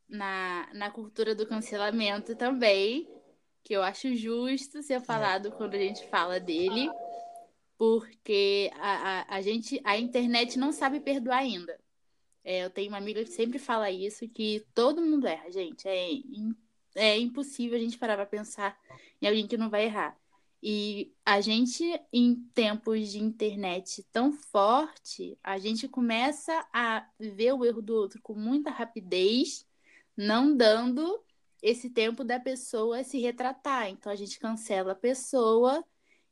na, 0.08 0.68
na 0.72 0.90
cultura 0.90 1.34
do 1.34 1.46
cancelamento 1.46 2.34
também, 2.34 3.08
que 3.62 3.74
eu 3.74 3.82
acho 3.82 4.14
justo 4.14 4.82
ser 4.82 5.00
falado 5.00 5.50
quando 5.52 5.74
a 5.74 5.78
gente 5.78 6.06
fala 6.06 6.38
dele, 6.38 6.88
porque 7.76 8.70
a, 8.74 9.20
a, 9.20 9.36
a 9.36 9.42
gente, 9.42 9.80
a 9.84 9.98
internet 9.98 10.58
não 10.58 10.72
sabe 10.72 11.00
perdoar 11.00 11.38
ainda. 11.38 11.78
É, 12.44 12.64
eu 12.64 12.70
tenho 12.70 12.88
uma 12.88 12.98
amiga 12.98 13.24
que 13.24 13.30
sempre 13.30 13.58
fala 13.58 13.90
isso, 13.90 14.28
que 14.28 14.64
todo 14.72 15.02
mundo 15.02 15.26
erra, 15.26 15.50
gente. 15.50 15.86
É, 15.88 16.10
é 16.94 17.18
impossível 17.18 17.76
a 17.76 17.80
gente 17.80 17.98
parar 17.98 18.14
para 18.16 18.24
pensar 18.24 18.78
em 19.20 19.26
alguém 19.26 19.46
que 19.46 19.56
não 19.56 19.68
vai 19.68 19.86
errar. 19.86 20.16
E 20.62 21.14
a 21.24 21.40
gente, 21.40 21.84
em 22.12 22.34
tempos 22.54 23.10
de 23.10 23.18
internet 23.22 24.02
tão 24.10 24.32
forte, 24.32 25.38
a 25.42 25.58
gente 25.58 25.86
começa 25.88 26.66
a 26.72 27.06
ver 27.18 27.52
o 27.52 27.64
erro 27.64 27.82
do 27.82 27.94
outro 27.94 28.20
com 28.22 28.34
muita 28.34 28.70
rapidez, 28.70 29.66
não 30.16 30.56
dando 30.56 31.22
esse 31.62 31.90
tempo 31.90 32.24
da 32.24 32.40
pessoa 32.40 33.04
se 33.04 33.18
retratar. 33.18 33.88
Então 33.88 34.10
a 34.10 34.16
gente 34.16 34.38
cancela 34.38 34.92
a 34.92 34.96
pessoa 34.96 35.84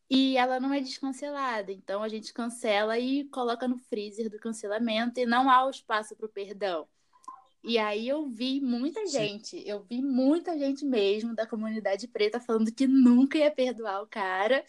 e 0.09 0.37
ela 0.37 0.61
não 0.61 0.73
é 0.73 0.81
descancelada. 0.81 1.73
Então 1.73 2.03
a 2.03 2.09
gente 2.09 2.33
cancela 2.33 2.99
e 2.99 3.25
coloca 3.29 3.69
no 3.69 3.79
freezer 3.79 4.31
do 4.31 4.39
cancelamento 4.39 5.21
e 5.21 5.27
não 5.27 5.51
há 5.51 5.67
o 5.67 5.71
espaço 5.71 6.17
para 6.17 6.27
o 6.27 6.29
perdão. 6.29 6.89
E 7.67 7.79
aí 7.79 8.07
eu 8.07 8.29
vi 8.29 8.61
muita 8.61 9.07
gente, 9.07 9.67
eu 9.67 9.83
vi 9.83 10.03
muita 10.03 10.59
gente 10.59 10.85
mesmo 10.85 11.35
da 11.35 11.47
comunidade 11.47 12.07
preta 12.07 12.39
falando 12.39 12.71
que 12.71 12.87
nunca 12.87 13.39
ia 13.39 13.51
perdoar 13.51 14.03
o 14.03 14.07
cara. 14.07 14.63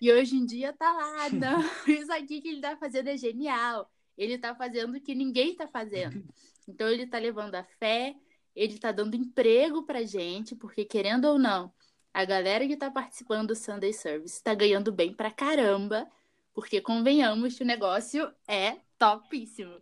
E 0.00 0.10
hoje 0.12 0.34
em 0.34 0.44
dia 0.44 0.72
tá 0.72 0.92
lá, 0.92 1.30
não, 1.30 1.60
isso 1.86 2.12
aqui 2.12 2.40
que 2.40 2.48
ele 2.48 2.60
tá 2.60 2.76
fazendo 2.76 3.06
é 3.06 3.16
genial. 3.16 3.88
Ele 4.18 4.36
tá 4.36 4.52
fazendo 4.52 4.96
o 4.96 5.00
que 5.00 5.14
ninguém 5.14 5.54
tá 5.54 5.68
fazendo. 5.68 6.24
Então 6.66 6.88
ele 6.88 7.06
tá 7.06 7.18
levando 7.18 7.54
a 7.54 7.62
fé, 7.62 8.16
ele 8.54 8.80
tá 8.80 8.90
dando 8.90 9.14
emprego 9.14 9.84
pra 9.84 10.02
gente, 10.02 10.56
porque 10.56 10.84
querendo 10.84 11.26
ou 11.26 11.38
não, 11.38 11.72
a 12.12 12.24
galera 12.24 12.66
que 12.66 12.76
tá 12.76 12.90
participando 12.90 13.48
do 13.48 13.54
Sunday 13.54 13.92
Service 13.92 14.42
tá 14.42 14.54
ganhando 14.54 14.90
bem 14.90 15.14
pra 15.14 15.30
caramba, 15.30 16.04
porque 16.52 16.80
convenhamos 16.80 17.56
que 17.56 17.62
o 17.62 17.66
negócio 17.66 18.28
é 18.48 18.76
topíssimo. 18.98 19.80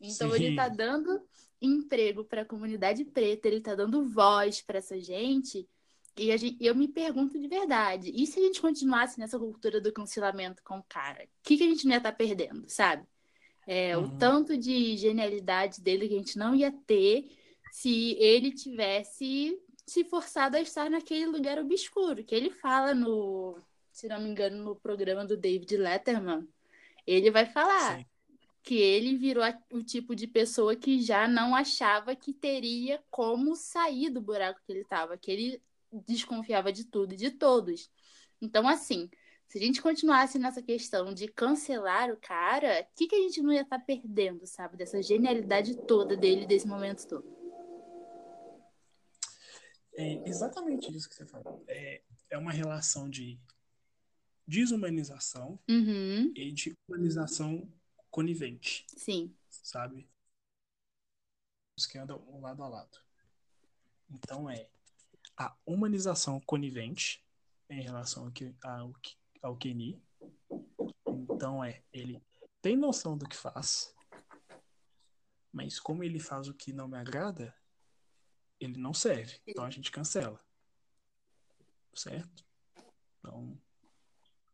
Então 0.00 0.30
Sim. 0.30 0.36
ele 0.36 0.56
tá 0.56 0.68
dando 0.68 1.22
emprego 1.60 2.24
para 2.24 2.42
a 2.42 2.44
comunidade 2.44 3.04
preta, 3.04 3.48
ele 3.48 3.58
está 3.58 3.74
dando 3.74 4.04
voz 4.08 4.60
para 4.60 4.78
essa 4.78 4.98
gente. 5.00 5.68
E 6.16 6.36
gente, 6.36 6.56
eu 6.60 6.74
me 6.74 6.88
pergunto 6.88 7.38
de 7.38 7.46
verdade, 7.46 8.10
e 8.14 8.26
se 8.26 8.40
a 8.40 8.42
gente 8.42 8.60
continuasse 8.60 9.18
nessa 9.20 9.38
cultura 9.38 9.80
do 9.80 9.92
cancelamento 9.92 10.62
com 10.64 10.78
o 10.78 10.84
cara? 10.88 11.24
O 11.24 11.28
que, 11.42 11.56
que 11.56 11.64
a 11.64 11.68
gente 11.68 11.84
não 11.84 11.92
ia 11.92 11.98
estar 11.98 12.10
tá 12.10 12.16
perdendo, 12.16 12.68
sabe? 12.68 13.06
É, 13.66 13.96
uhum. 13.96 14.04
O 14.04 14.18
tanto 14.18 14.56
de 14.56 14.96
genialidade 14.96 15.80
dele 15.80 16.08
que 16.08 16.14
a 16.14 16.18
gente 16.18 16.38
não 16.38 16.54
ia 16.54 16.72
ter 16.72 17.30
se 17.70 18.16
ele 18.18 18.50
tivesse 18.50 19.56
se 19.86 20.04
forçado 20.04 20.56
a 20.56 20.60
estar 20.60 20.90
naquele 20.90 21.26
lugar 21.26 21.58
obscuro, 21.58 22.24
que 22.24 22.34
ele 22.34 22.50
fala 22.50 22.94
no, 22.94 23.56
se 23.92 24.08
não 24.08 24.20
me 24.20 24.28
engano, 24.28 24.62
no 24.62 24.76
programa 24.76 25.24
do 25.24 25.36
David 25.36 25.76
Letterman. 25.76 26.46
Ele 27.06 27.30
vai 27.30 27.46
falar. 27.46 27.98
Sim 27.98 28.17
que 28.62 28.76
ele 28.76 29.16
virou 29.16 29.44
o 29.72 29.82
tipo 29.82 30.14
de 30.14 30.26
pessoa 30.26 30.76
que 30.76 31.00
já 31.00 31.26
não 31.26 31.54
achava 31.54 32.14
que 32.14 32.32
teria 32.32 33.02
como 33.10 33.56
sair 33.56 34.10
do 34.10 34.20
buraco 34.20 34.60
que 34.66 34.72
ele 34.72 34.80
estava, 34.80 35.16
que 35.16 35.30
ele 35.30 35.62
desconfiava 36.06 36.72
de 36.72 36.84
tudo 36.84 37.14
e 37.14 37.16
de 37.16 37.30
todos. 37.30 37.90
Então, 38.40 38.68
assim, 38.68 39.08
se 39.48 39.58
a 39.58 39.60
gente 39.60 39.80
continuasse 39.80 40.38
nessa 40.38 40.62
questão 40.62 41.14
de 41.14 41.26
cancelar 41.28 42.10
o 42.10 42.16
cara, 42.18 42.82
o 42.82 42.96
que, 42.96 43.06
que 43.06 43.16
a 43.16 43.22
gente 43.22 43.40
não 43.40 43.52
ia 43.52 43.62
estar 43.62 43.78
tá 43.78 43.84
perdendo, 43.84 44.46
sabe? 44.46 44.76
Dessa 44.76 45.02
genialidade 45.02 45.74
toda 45.86 46.16
dele, 46.16 46.46
desse 46.46 46.66
momento 46.66 47.06
todo. 47.06 47.38
É 49.94 50.28
exatamente 50.28 50.94
isso 50.94 51.08
que 51.08 51.14
você 51.14 51.26
falou. 51.26 51.64
É, 51.66 52.02
é 52.30 52.38
uma 52.38 52.52
relação 52.52 53.08
de 53.08 53.40
desumanização 54.46 55.58
uhum. 55.68 56.32
e 56.34 56.52
de 56.52 56.76
humanização 56.86 57.66
conivente. 58.10 58.86
Sim. 58.96 59.34
Sabe? 59.48 60.08
Os 61.76 61.86
que 61.86 61.98
andam 61.98 62.40
lado 62.40 62.62
a 62.62 62.68
lado. 62.68 62.98
Então 64.10 64.48
é 64.50 64.68
a 65.36 65.56
humanização 65.64 66.40
conivente 66.40 67.24
em 67.70 67.82
relação 67.82 68.24
ao, 68.24 68.32
que, 68.32 68.54
ao, 68.62 68.92
ao 69.42 69.56
Kenny. 69.56 70.02
Então 71.06 71.62
é, 71.62 71.82
ele 71.92 72.22
tem 72.60 72.76
noção 72.76 73.16
do 73.16 73.28
que 73.28 73.36
faz, 73.36 73.94
mas 75.52 75.78
como 75.78 76.02
ele 76.02 76.18
faz 76.18 76.48
o 76.48 76.54
que 76.54 76.72
não 76.72 76.88
me 76.88 76.96
agrada, 76.96 77.54
ele 78.58 78.78
não 78.78 78.92
serve. 78.92 79.40
Então 79.46 79.64
a 79.64 79.70
gente 79.70 79.90
cancela. 79.90 80.40
Certo? 81.94 82.44
Então, 83.18 83.60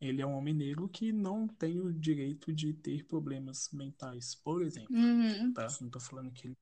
ele 0.07 0.21
é 0.21 0.27
um 0.27 0.37
homem 0.37 0.55
negro 0.55 0.89
que 0.89 1.13
não 1.13 1.49
tem 1.49 1.81
o 1.81 1.93
direito 1.93 2.53
de 2.53 2.73
ter 2.75 3.05
problemas 3.05 3.71
mentais, 3.73 4.35
por 4.35 4.63
exemplo. 4.63 4.95
Uhum. 4.95 5.53
Tá? 5.53 5.67
Não 5.81 5.89
tô 5.89 5.99
falando 5.99 6.31
que 6.33 6.49
ele 6.49 6.57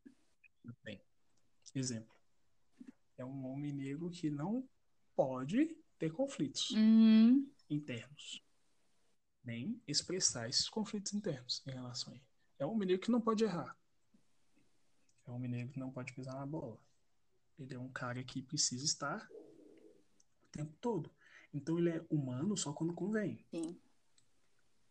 tem. 0.84 1.00
Exemplo. 1.74 2.14
É 3.16 3.24
um 3.24 3.46
homem 3.46 3.72
negro 3.72 4.10
que 4.10 4.30
não 4.30 4.68
pode 5.14 5.76
ter 5.98 6.12
conflitos 6.12 6.70
uhum. 6.70 7.50
internos. 7.68 8.42
Nem 9.44 9.80
expressar 9.88 10.48
esses 10.48 10.68
conflitos 10.68 11.12
internos 11.12 11.62
em 11.66 11.70
relação 11.70 12.12
a 12.12 12.16
ele. 12.16 12.26
É 12.58 12.66
um 12.66 12.72
homem 12.72 12.86
negro 12.86 13.02
que 13.02 13.10
não 13.10 13.20
pode 13.20 13.42
errar. 13.42 13.76
É 15.26 15.30
um 15.30 15.34
homem 15.34 15.50
negro 15.50 15.72
que 15.72 15.80
não 15.80 15.90
pode 15.90 16.12
pisar 16.12 16.34
na 16.34 16.46
bola. 16.46 16.78
Ele 17.58 17.74
é 17.74 17.78
um 17.78 17.88
cara 17.88 18.22
que 18.22 18.42
precisa 18.42 18.84
estar 18.84 19.28
o 19.30 20.48
tempo 20.52 20.72
todo. 20.80 21.10
Então 21.52 21.78
ele 21.78 21.90
é 21.90 22.04
humano 22.08 22.56
só 22.56 22.72
quando 22.72 22.94
convém. 22.94 23.44
Sim. 23.50 23.78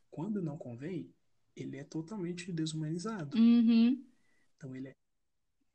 Quando 0.09 0.41
não 0.41 0.57
convém, 0.57 1.13
ele 1.55 1.77
é 1.77 1.83
totalmente 1.83 2.51
desumanizado. 2.51 3.37
Uhum. 3.37 4.05
Então 4.55 4.75
ele 4.75 4.89
é 4.89 4.95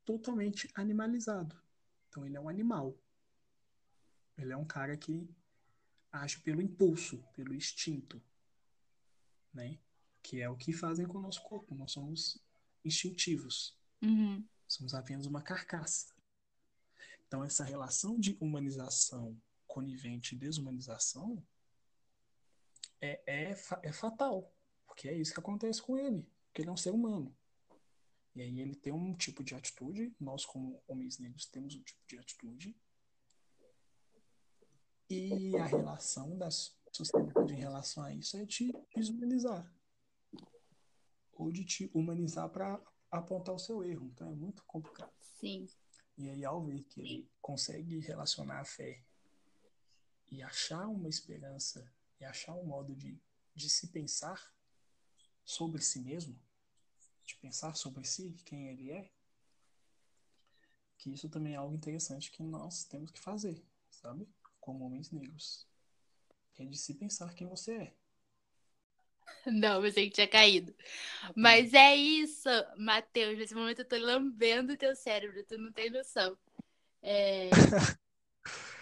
totalmente 0.05 0.69
animalizado. 0.73 1.59
Então 2.07 2.25
ele 2.25 2.37
é 2.37 2.39
um 2.39 2.47
animal. 2.47 2.97
Ele 4.37 4.53
é 4.53 4.57
um 4.57 4.65
cara 4.65 4.95
que 4.95 5.29
age 6.11 6.39
pelo 6.39 6.61
impulso, 6.61 7.23
pelo 7.33 7.53
instinto, 7.53 8.21
né? 9.53 9.77
Que 10.21 10.41
é 10.41 10.49
o 10.49 10.55
que 10.55 10.71
fazem 10.71 11.05
com 11.05 11.17
o 11.17 11.21
nosso 11.21 11.41
corpo. 11.43 11.75
Nós 11.75 11.91
somos 11.91 12.39
instintivos. 12.85 13.77
Uhum. 14.01 14.43
Somos 14.67 14.93
apenas 14.93 15.25
uma 15.25 15.41
carcaça. 15.41 16.13
Então 17.27 17.43
essa 17.43 17.63
relação 17.63 18.19
de 18.19 18.37
humanização 18.39 19.35
conivente 19.77 20.33
e 20.33 20.37
desumanização 20.39 21.45
é, 22.99 23.21
é, 23.27 23.55
é 23.83 23.93
fatal. 23.93 24.51
Porque 24.87 25.07
é 25.07 25.13
isso 25.13 25.31
que 25.31 25.39
acontece 25.39 25.79
com 25.79 25.95
ele. 25.95 26.27
Porque 26.47 26.63
ele 26.63 26.69
é 26.69 26.71
um 26.71 26.77
ser 26.77 26.89
humano. 26.89 27.35
E 28.35 28.41
aí 28.41 28.59
ele 28.59 28.73
tem 28.73 28.91
um 28.91 29.15
tipo 29.15 29.43
de 29.43 29.53
atitude, 29.53 30.15
nós 30.19 30.45
como 30.45 30.81
homens 30.87 31.19
negros 31.19 31.45
temos 31.45 31.75
um 31.75 31.83
tipo 31.83 32.01
de 32.07 32.17
atitude. 32.17 32.75
E 35.09 35.55
a 35.57 35.65
relação 35.65 36.35
da 36.35 36.49
sociedade 36.49 37.53
em 37.53 37.59
relação 37.59 38.03
a 38.03 38.11
isso 38.11 38.35
é 38.35 38.47
te 38.47 38.73
desumanizar. 38.95 39.71
Ou 41.33 41.51
de 41.51 41.63
te 41.63 41.91
humanizar 41.93 42.49
para 42.49 42.81
apontar 43.11 43.53
o 43.53 43.59
seu 43.59 43.83
erro. 43.83 44.07
Então 44.07 44.27
é 44.27 44.35
muito 44.35 44.63
complicado. 44.65 45.13
Sim. 45.39 45.67
E 46.17 46.29
aí, 46.29 46.43
ao 46.43 46.65
ver 46.65 46.83
que 46.85 46.99
ele 46.99 47.31
consegue 47.39 47.99
relacionar 47.99 48.59
a 48.59 48.65
fé 48.65 49.06
e 50.29 50.41
achar 50.41 50.87
uma 50.87 51.09
esperança 51.09 51.91
e 52.19 52.25
achar 52.25 52.53
um 52.53 52.65
modo 52.65 52.95
de, 52.95 53.19
de 53.55 53.69
se 53.69 53.87
pensar 53.87 54.53
sobre 55.45 55.81
si 55.81 55.99
mesmo, 55.99 56.37
de 57.25 57.35
pensar 57.35 57.75
sobre 57.75 58.05
si, 58.05 58.35
quem 58.45 58.67
ele 58.69 58.91
é, 58.91 59.11
que 60.97 61.13
isso 61.13 61.29
também 61.29 61.53
é 61.53 61.57
algo 61.57 61.75
interessante 61.75 62.31
que 62.31 62.43
nós 62.43 62.83
temos 62.83 63.11
que 63.11 63.19
fazer, 63.19 63.63
sabe? 63.89 64.27
Como 64.59 64.85
homens 64.85 65.11
negros. 65.11 65.65
É 66.57 66.65
de 66.65 66.77
se 66.77 66.95
pensar 66.95 67.33
quem 67.35 67.47
você 67.47 67.73
é. 67.73 67.93
Não, 69.45 69.81
pensei 69.81 70.09
que 70.09 70.15
tinha 70.15 70.27
caído. 70.27 70.73
Mas 71.35 71.73
é 71.73 71.95
isso, 71.95 72.49
Matheus. 72.77 73.37
Nesse 73.37 73.53
momento 73.53 73.79
eu 73.79 73.87
tô 73.87 73.95
lambendo 73.97 74.73
o 74.73 74.77
teu 74.77 74.95
cérebro, 74.95 75.43
tu 75.45 75.57
não 75.57 75.71
tem 75.71 75.89
noção. 75.89 76.37
É... 77.01 77.49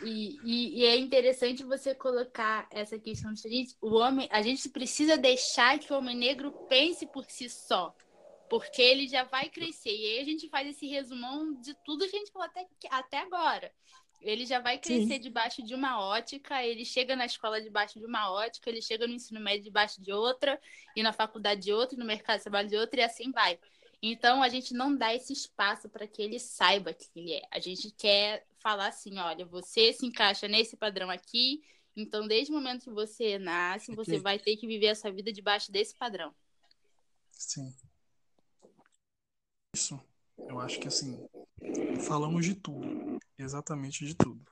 E, 0.03 0.39
e, 0.43 0.79
e, 0.81 0.85
é 0.85 0.97
interessante 0.97 1.63
você 1.63 1.95
colocar 1.95 2.67
essa 2.69 2.99
questão 2.99 3.33
de 3.33 3.67
o 3.81 3.95
homem, 3.95 4.27
a 4.31 4.41
gente 4.41 4.67
precisa 4.69 5.17
deixar 5.17 5.79
que 5.79 5.91
o 5.91 5.97
homem 5.97 6.15
negro 6.15 6.51
pense 6.67 7.05
por 7.05 7.25
si 7.25 7.49
só, 7.49 7.95
porque 8.49 8.81
ele 8.81 9.07
já 9.07 9.23
vai 9.23 9.49
crescer. 9.49 9.95
E 9.95 10.05
aí 10.05 10.19
a 10.19 10.25
gente 10.25 10.49
faz 10.49 10.67
esse 10.67 10.85
resumão 10.87 11.53
de 11.53 11.73
tudo 11.85 12.07
que 12.07 12.15
a 12.15 12.19
gente 12.19 12.31
falou 12.31 12.47
até, 12.47 12.67
até 12.89 13.19
agora. 13.19 13.71
Ele 14.21 14.45
já 14.45 14.59
vai 14.59 14.77
crescer 14.77 15.15
Sim. 15.15 15.19
debaixo 15.19 15.63
de 15.63 15.75
uma 15.75 15.99
ótica, 15.99 16.63
ele 16.63 16.83
chega 16.83 17.15
na 17.15 17.25
escola 17.25 17.61
debaixo 17.61 17.99
de 17.99 18.05
uma 18.05 18.31
ótica, 18.31 18.69
ele 18.69 18.81
chega 18.81 19.05
no 19.05 19.13
ensino 19.13 19.39
médio 19.39 19.65
debaixo 19.65 20.01
de 20.01 20.11
outra, 20.11 20.59
e 20.95 21.03
na 21.03 21.13
faculdade 21.13 21.61
de 21.61 21.71
outra, 21.71 21.95
e 21.95 21.99
no 21.99 22.05
mercado 22.05 22.37
de 22.37 22.43
trabalho 22.43 22.67
de 22.67 22.75
outra, 22.75 23.01
e 23.01 23.03
assim 23.03 23.31
vai. 23.31 23.59
Então 24.01 24.43
a 24.43 24.49
gente 24.49 24.73
não 24.73 24.95
dá 24.95 25.13
esse 25.13 25.33
espaço 25.33 25.89
para 25.89 26.07
que 26.07 26.21
ele 26.21 26.39
saiba 26.39 26.93
quem 26.93 27.09
ele 27.15 27.33
é. 27.33 27.47
A 27.51 27.59
gente 27.59 27.91
quer 27.91 28.45
falar 28.59 28.87
assim, 28.87 29.17
olha, 29.17 29.45
você 29.45 29.93
se 29.93 30.05
encaixa 30.05 30.47
nesse 30.47 30.75
padrão 30.75 31.09
aqui, 31.09 31.63
então 31.95 32.27
desde 32.27 32.51
o 32.51 32.55
momento 32.55 32.83
que 32.83 32.89
você 32.91 33.37
nasce, 33.37 33.91
é 33.91 33.95
você 33.95 34.19
vai 34.19 34.39
ter 34.39 34.57
que 34.57 34.67
viver 34.67 34.89
a 34.89 34.95
sua 34.95 35.11
vida 35.11 35.31
debaixo 35.31 35.71
desse 35.71 35.95
padrão. 35.95 36.33
Sim. 37.31 37.73
Isso. 39.75 39.99
Eu 40.37 40.59
acho 40.59 40.79
que 40.79 40.87
assim, 40.87 41.27
falamos 42.05 42.45
de 42.45 42.55
tudo, 42.55 43.19
exatamente 43.37 44.05
de 44.05 44.13
tudo. 44.13 44.45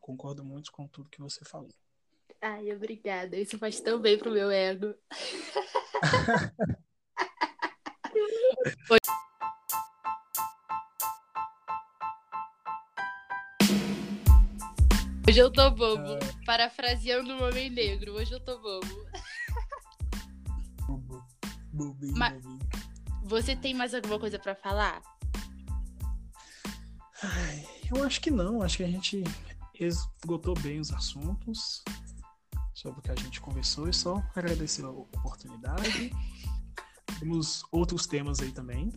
Concordo 0.00 0.44
muito 0.44 0.72
com 0.72 0.86
tudo 0.88 1.10
que 1.10 1.20
você 1.20 1.44
falou. 1.44 1.72
Ai, 2.40 2.72
obrigada. 2.72 3.36
Isso 3.36 3.58
faz 3.58 3.80
tão 3.80 4.00
bem 4.00 4.16
pro 4.16 4.30
meu 4.30 4.50
ego. 4.50 4.94
Hoje 15.28 15.38
eu 15.38 15.52
tô 15.52 15.70
bobo. 15.70 16.14
Uh... 16.14 16.44
Parafraseando 16.46 17.34
o 17.34 17.44
Homem 17.44 17.70
Negro. 17.70 18.14
Hoje 18.14 18.32
eu 18.32 18.40
tô 18.40 18.58
bobo. 18.58 19.06
Bobo. 20.86 21.24
Bobinho, 21.72 22.16
Mas... 22.16 22.42
Você 23.24 23.54
tem 23.54 23.74
mais 23.74 23.92
alguma 23.92 24.18
coisa 24.18 24.38
para 24.38 24.54
falar? 24.54 25.02
Ai, 27.22 27.68
eu 27.94 28.02
acho 28.04 28.20
que 28.20 28.30
não. 28.30 28.62
Acho 28.62 28.78
que 28.78 28.84
a 28.84 28.88
gente 28.88 29.22
esgotou 29.78 30.54
bem 30.60 30.80
os 30.80 30.90
assuntos 30.90 31.84
sobre 32.72 33.00
o 33.00 33.02
que 33.02 33.10
a 33.10 33.16
gente 33.16 33.40
conversou. 33.40 33.88
E 33.88 33.92
só 33.92 34.22
agradecer 34.34 34.84
a 34.84 34.90
oportunidade. 34.90 36.10
Temos 37.18 37.64
outros 37.72 38.06
temas 38.06 38.40
aí 38.40 38.52
também. 38.52 38.92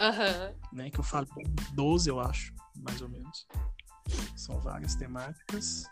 Uhum. 0.00 0.54
Né, 0.72 0.90
que 0.90 1.00
eu 1.00 1.04
falo 1.04 1.26
12, 1.72 2.08
eu 2.08 2.20
acho, 2.20 2.52
mais 2.76 3.00
ou 3.00 3.08
menos. 3.08 3.46
São 4.36 4.60
várias 4.60 4.94
temáticas. 4.94 5.84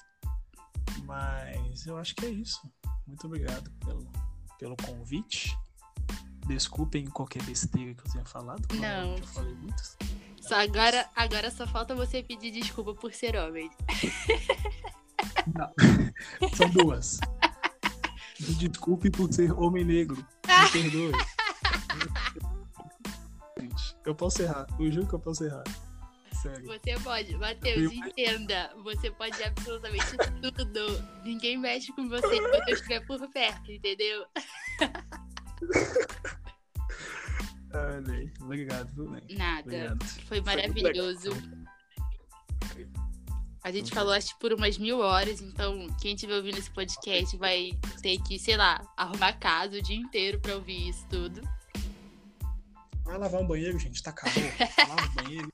Mas 1.04 1.86
eu 1.86 1.96
acho 1.96 2.14
que 2.14 2.26
é 2.26 2.30
isso. 2.30 2.60
Muito 3.06 3.26
obrigado 3.26 3.70
pelo, 3.84 4.06
pelo 4.58 4.76
convite. 4.76 5.56
Desculpem 6.46 7.06
qualquer 7.06 7.42
besteira 7.44 7.94
que 7.94 8.06
eu 8.06 8.12
tenha 8.12 8.24
falado. 8.24 8.62
Não. 8.74 9.16
Eu 9.16 9.26
falei 9.26 9.54
muitas. 9.54 9.96
Só 10.40 10.60
agora, 10.60 11.08
agora 11.16 11.50
só 11.50 11.66
falta 11.66 11.94
você 11.94 12.22
pedir 12.22 12.50
desculpa 12.50 12.94
por 12.94 13.14
ser 13.14 13.34
homem. 13.36 13.70
Não. 15.54 15.72
São 16.54 16.68
duas. 16.68 17.18
Desculpe 18.38 19.10
por 19.10 19.32
ser 19.32 19.52
homem 19.52 19.84
negro. 19.84 20.16
Me 20.16 20.68
perdoe. 20.72 21.12
Eu 24.04 24.14
posso 24.14 24.42
errar. 24.42 24.66
Eu 24.78 24.90
juro 24.90 25.06
que 25.06 25.14
eu 25.14 25.18
posso 25.18 25.44
errar. 25.44 25.64
Sério. 26.42 26.66
Você 26.66 26.98
pode. 27.00 27.36
Matheus, 27.36 27.92
entenda. 27.92 28.70
Você 28.82 29.10
pode 29.10 29.42
absolutamente 29.42 30.16
tudo. 30.42 31.02
Ninguém 31.24 31.56
mexe 31.56 31.92
com 31.92 32.08
você 32.08 32.36
enquanto 32.36 32.68
eu 32.68 32.74
estiver 32.74 33.06
por 33.06 33.28
perto, 33.30 33.72
entendeu? 33.72 34.26
Ah, 37.76 37.98
Obrigado, 38.40 38.88
viu, 38.94 39.10
Nada. 39.36 39.62
Obrigado. 39.62 40.04
Foi 40.28 40.40
maravilhoso. 40.40 41.30
A 43.64 43.72
gente 43.72 43.92
falou 43.92 44.12
acho 44.12 44.38
por 44.38 44.52
umas 44.52 44.78
mil 44.78 45.00
horas, 45.00 45.40
então 45.40 45.88
quem 46.00 46.14
estiver 46.14 46.36
ouvindo 46.36 46.58
esse 46.58 46.70
podcast 46.70 47.36
vai 47.36 47.72
ter 48.00 48.18
que, 48.22 48.38
sei 48.38 48.56
lá, 48.56 48.80
arrumar 48.96 49.32
casa 49.40 49.78
o 49.78 49.82
dia 49.82 49.96
inteiro 49.96 50.38
pra 50.38 50.54
ouvir 50.54 50.88
isso 50.88 51.04
tudo. 51.08 51.40
Vai 53.04 53.18
lavar 53.18 53.40
um 53.40 53.46
banheiro, 53.46 53.78
gente, 53.78 54.02
tá 54.02 54.12
calor. 54.12 54.34
Lava 54.88 55.06
o 55.06 55.14
banheiro. 55.14 55.50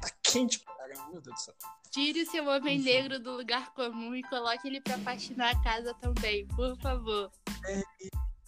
Tá 0.00 0.10
quente 0.22 0.58
pra 0.60 0.74
caramba, 0.74 1.10
meu 1.10 1.20
Deus 1.20 1.34
do 1.34 1.40
céu. 1.40 1.54
Tire 1.90 2.22
o 2.22 2.30
seu 2.30 2.46
homem 2.48 2.78
Enfim. 2.78 2.84
negro 2.84 3.18
do 3.18 3.36
lugar 3.36 3.72
comum 3.74 4.14
e 4.14 4.22
coloque 4.22 4.68
ele 4.68 4.80
pra 4.80 4.98
faxinar 4.98 5.54
a 5.54 5.62
casa 5.62 5.94
também, 5.94 6.46
por 6.48 6.76
favor. 6.78 7.30
É 7.66 7.82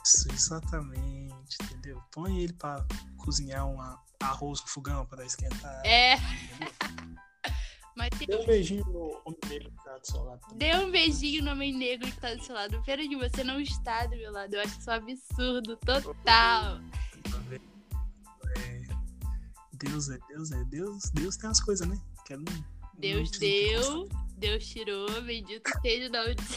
isso, 0.03 0.29
exatamente, 0.33 1.57
entendeu? 1.63 2.03
Põe 2.11 2.43
ele 2.43 2.53
pra 2.53 2.85
cozinhar 3.19 3.67
um 3.67 3.79
arroz 4.21 4.61
no 4.61 4.69
fogão 4.69 5.07
pra 5.07 5.25
esquentar. 5.25 5.83
É. 5.85 6.17
Mas 7.97 8.09
tem... 8.19 8.27
Dê 8.27 8.37
um 8.37 8.47
beijinho 8.47 8.85
no 8.87 9.23
homem 9.25 9.41
negro 9.49 9.71
que 9.71 9.85
tá 9.85 9.99
do 9.99 10.07
seu 10.07 10.23
lado. 10.25 10.41
Também. 10.41 10.59
Dê 10.59 10.77
um 10.77 10.91
beijinho 10.91 11.45
no 11.45 11.51
homem 11.53 11.73
negro 11.73 12.11
que 12.11 12.21
tá 12.21 12.35
do 12.35 12.43
seu 12.43 12.55
lado. 12.55 12.83
Pena 12.85 13.03
que 13.09 13.17
você 13.17 13.45
não 13.45 13.61
está 13.61 14.07
do 14.07 14.17
meu 14.17 14.33
lado. 14.33 14.55
Eu 14.55 14.63
acho 14.63 14.79
isso 14.79 14.91
um 14.91 14.95
absurdo 14.95 15.77
total. 15.77 16.81
É... 19.75 19.77
Deus 19.89 20.09
é 20.09 20.19
Deus, 20.29 20.53
é 20.53 20.63
Deus. 20.65 21.11
Deus 21.11 21.37
tem 21.37 21.51
as 21.51 21.61
coisas, 21.61 21.87
né? 21.87 22.01
Que 22.25 22.35
não, 22.37 22.45
Deus 22.99 23.31
não 23.33 23.39
deu, 23.39 24.09
Deus 24.39 24.67
tirou, 24.67 25.07
bendito 25.23 25.71
seja 25.83 26.09
o 26.09 26.13
nome 26.13 26.35
de 26.35 26.43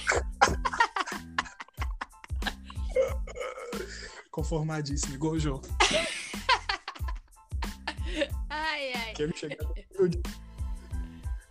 Conformadíssimo, 4.31 5.13
igual 5.15 5.33
o 5.33 5.39
jogo. 5.39 5.67
ai, 8.49 8.93
ai. 8.93 9.13
Quero 9.13 9.35
chegar 9.35 9.57
no 9.63 9.73
nível 9.73 10.07
de, 10.07 10.21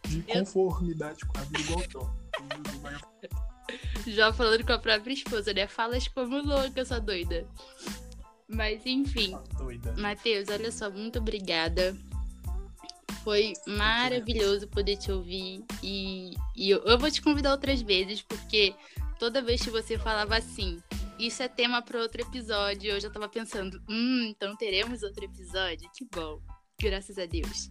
de 0.05 0.23
conformidade 0.23 1.27
com 1.27 1.37
a 1.37 1.41
vida 1.43 1.61
igual 1.61 1.81
o 1.81 1.91
Jó. 1.91 2.09
Já 4.07 4.33
falando 4.33 4.65
com 4.65 4.73
a 4.73 4.79
própria 4.79 5.13
esposa, 5.13 5.53
né? 5.53 5.67
Falas 5.67 6.07
como 6.07 6.41
louca, 6.41 6.85
sua 6.85 7.01
doida. 7.01 7.45
Mas 8.49 8.85
enfim. 8.87 9.37
Doida. 9.59 9.95
Matheus, 9.99 10.49
olha 10.49 10.71
só, 10.71 10.91
muito 10.91 11.19
obrigada. 11.19 11.97
Foi 13.25 13.55
maravilhoso 13.67 14.69
poder 14.69 14.97
te 14.97 15.11
ouvir. 15.11 15.65
E, 15.83 16.31
e 16.55 16.71
eu, 16.71 16.79
eu 16.85 16.99
vou 16.99 17.11
te 17.11 17.21
convidar 17.21 17.51
outras 17.51 17.83
vezes, 17.83 18.23
porque 18.23 18.75
toda 19.19 19.43
vez 19.43 19.61
que 19.61 19.71
você 19.71 19.99
falava 19.99 20.37
assim, 20.37 20.81
isso 21.19 21.43
é 21.43 21.49
tema 21.49 21.83
para 21.83 22.01
outro 22.01 22.23
episódio. 22.23 22.93
Eu 22.93 23.01
já 23.01 23.11
tava 23.11 23.29
pensando, 23.29 23.83
hum, 23.89 24.27
então 24.29 24.55
teremos 24.57 25.03
outro 25.03 25.25
episódio? 25.25 25.91
Que 25.93 26.05
bom. 26.05 26.41
Graças 26.81 27.19
a 27.19 27.27
Deus. 27.27 27.71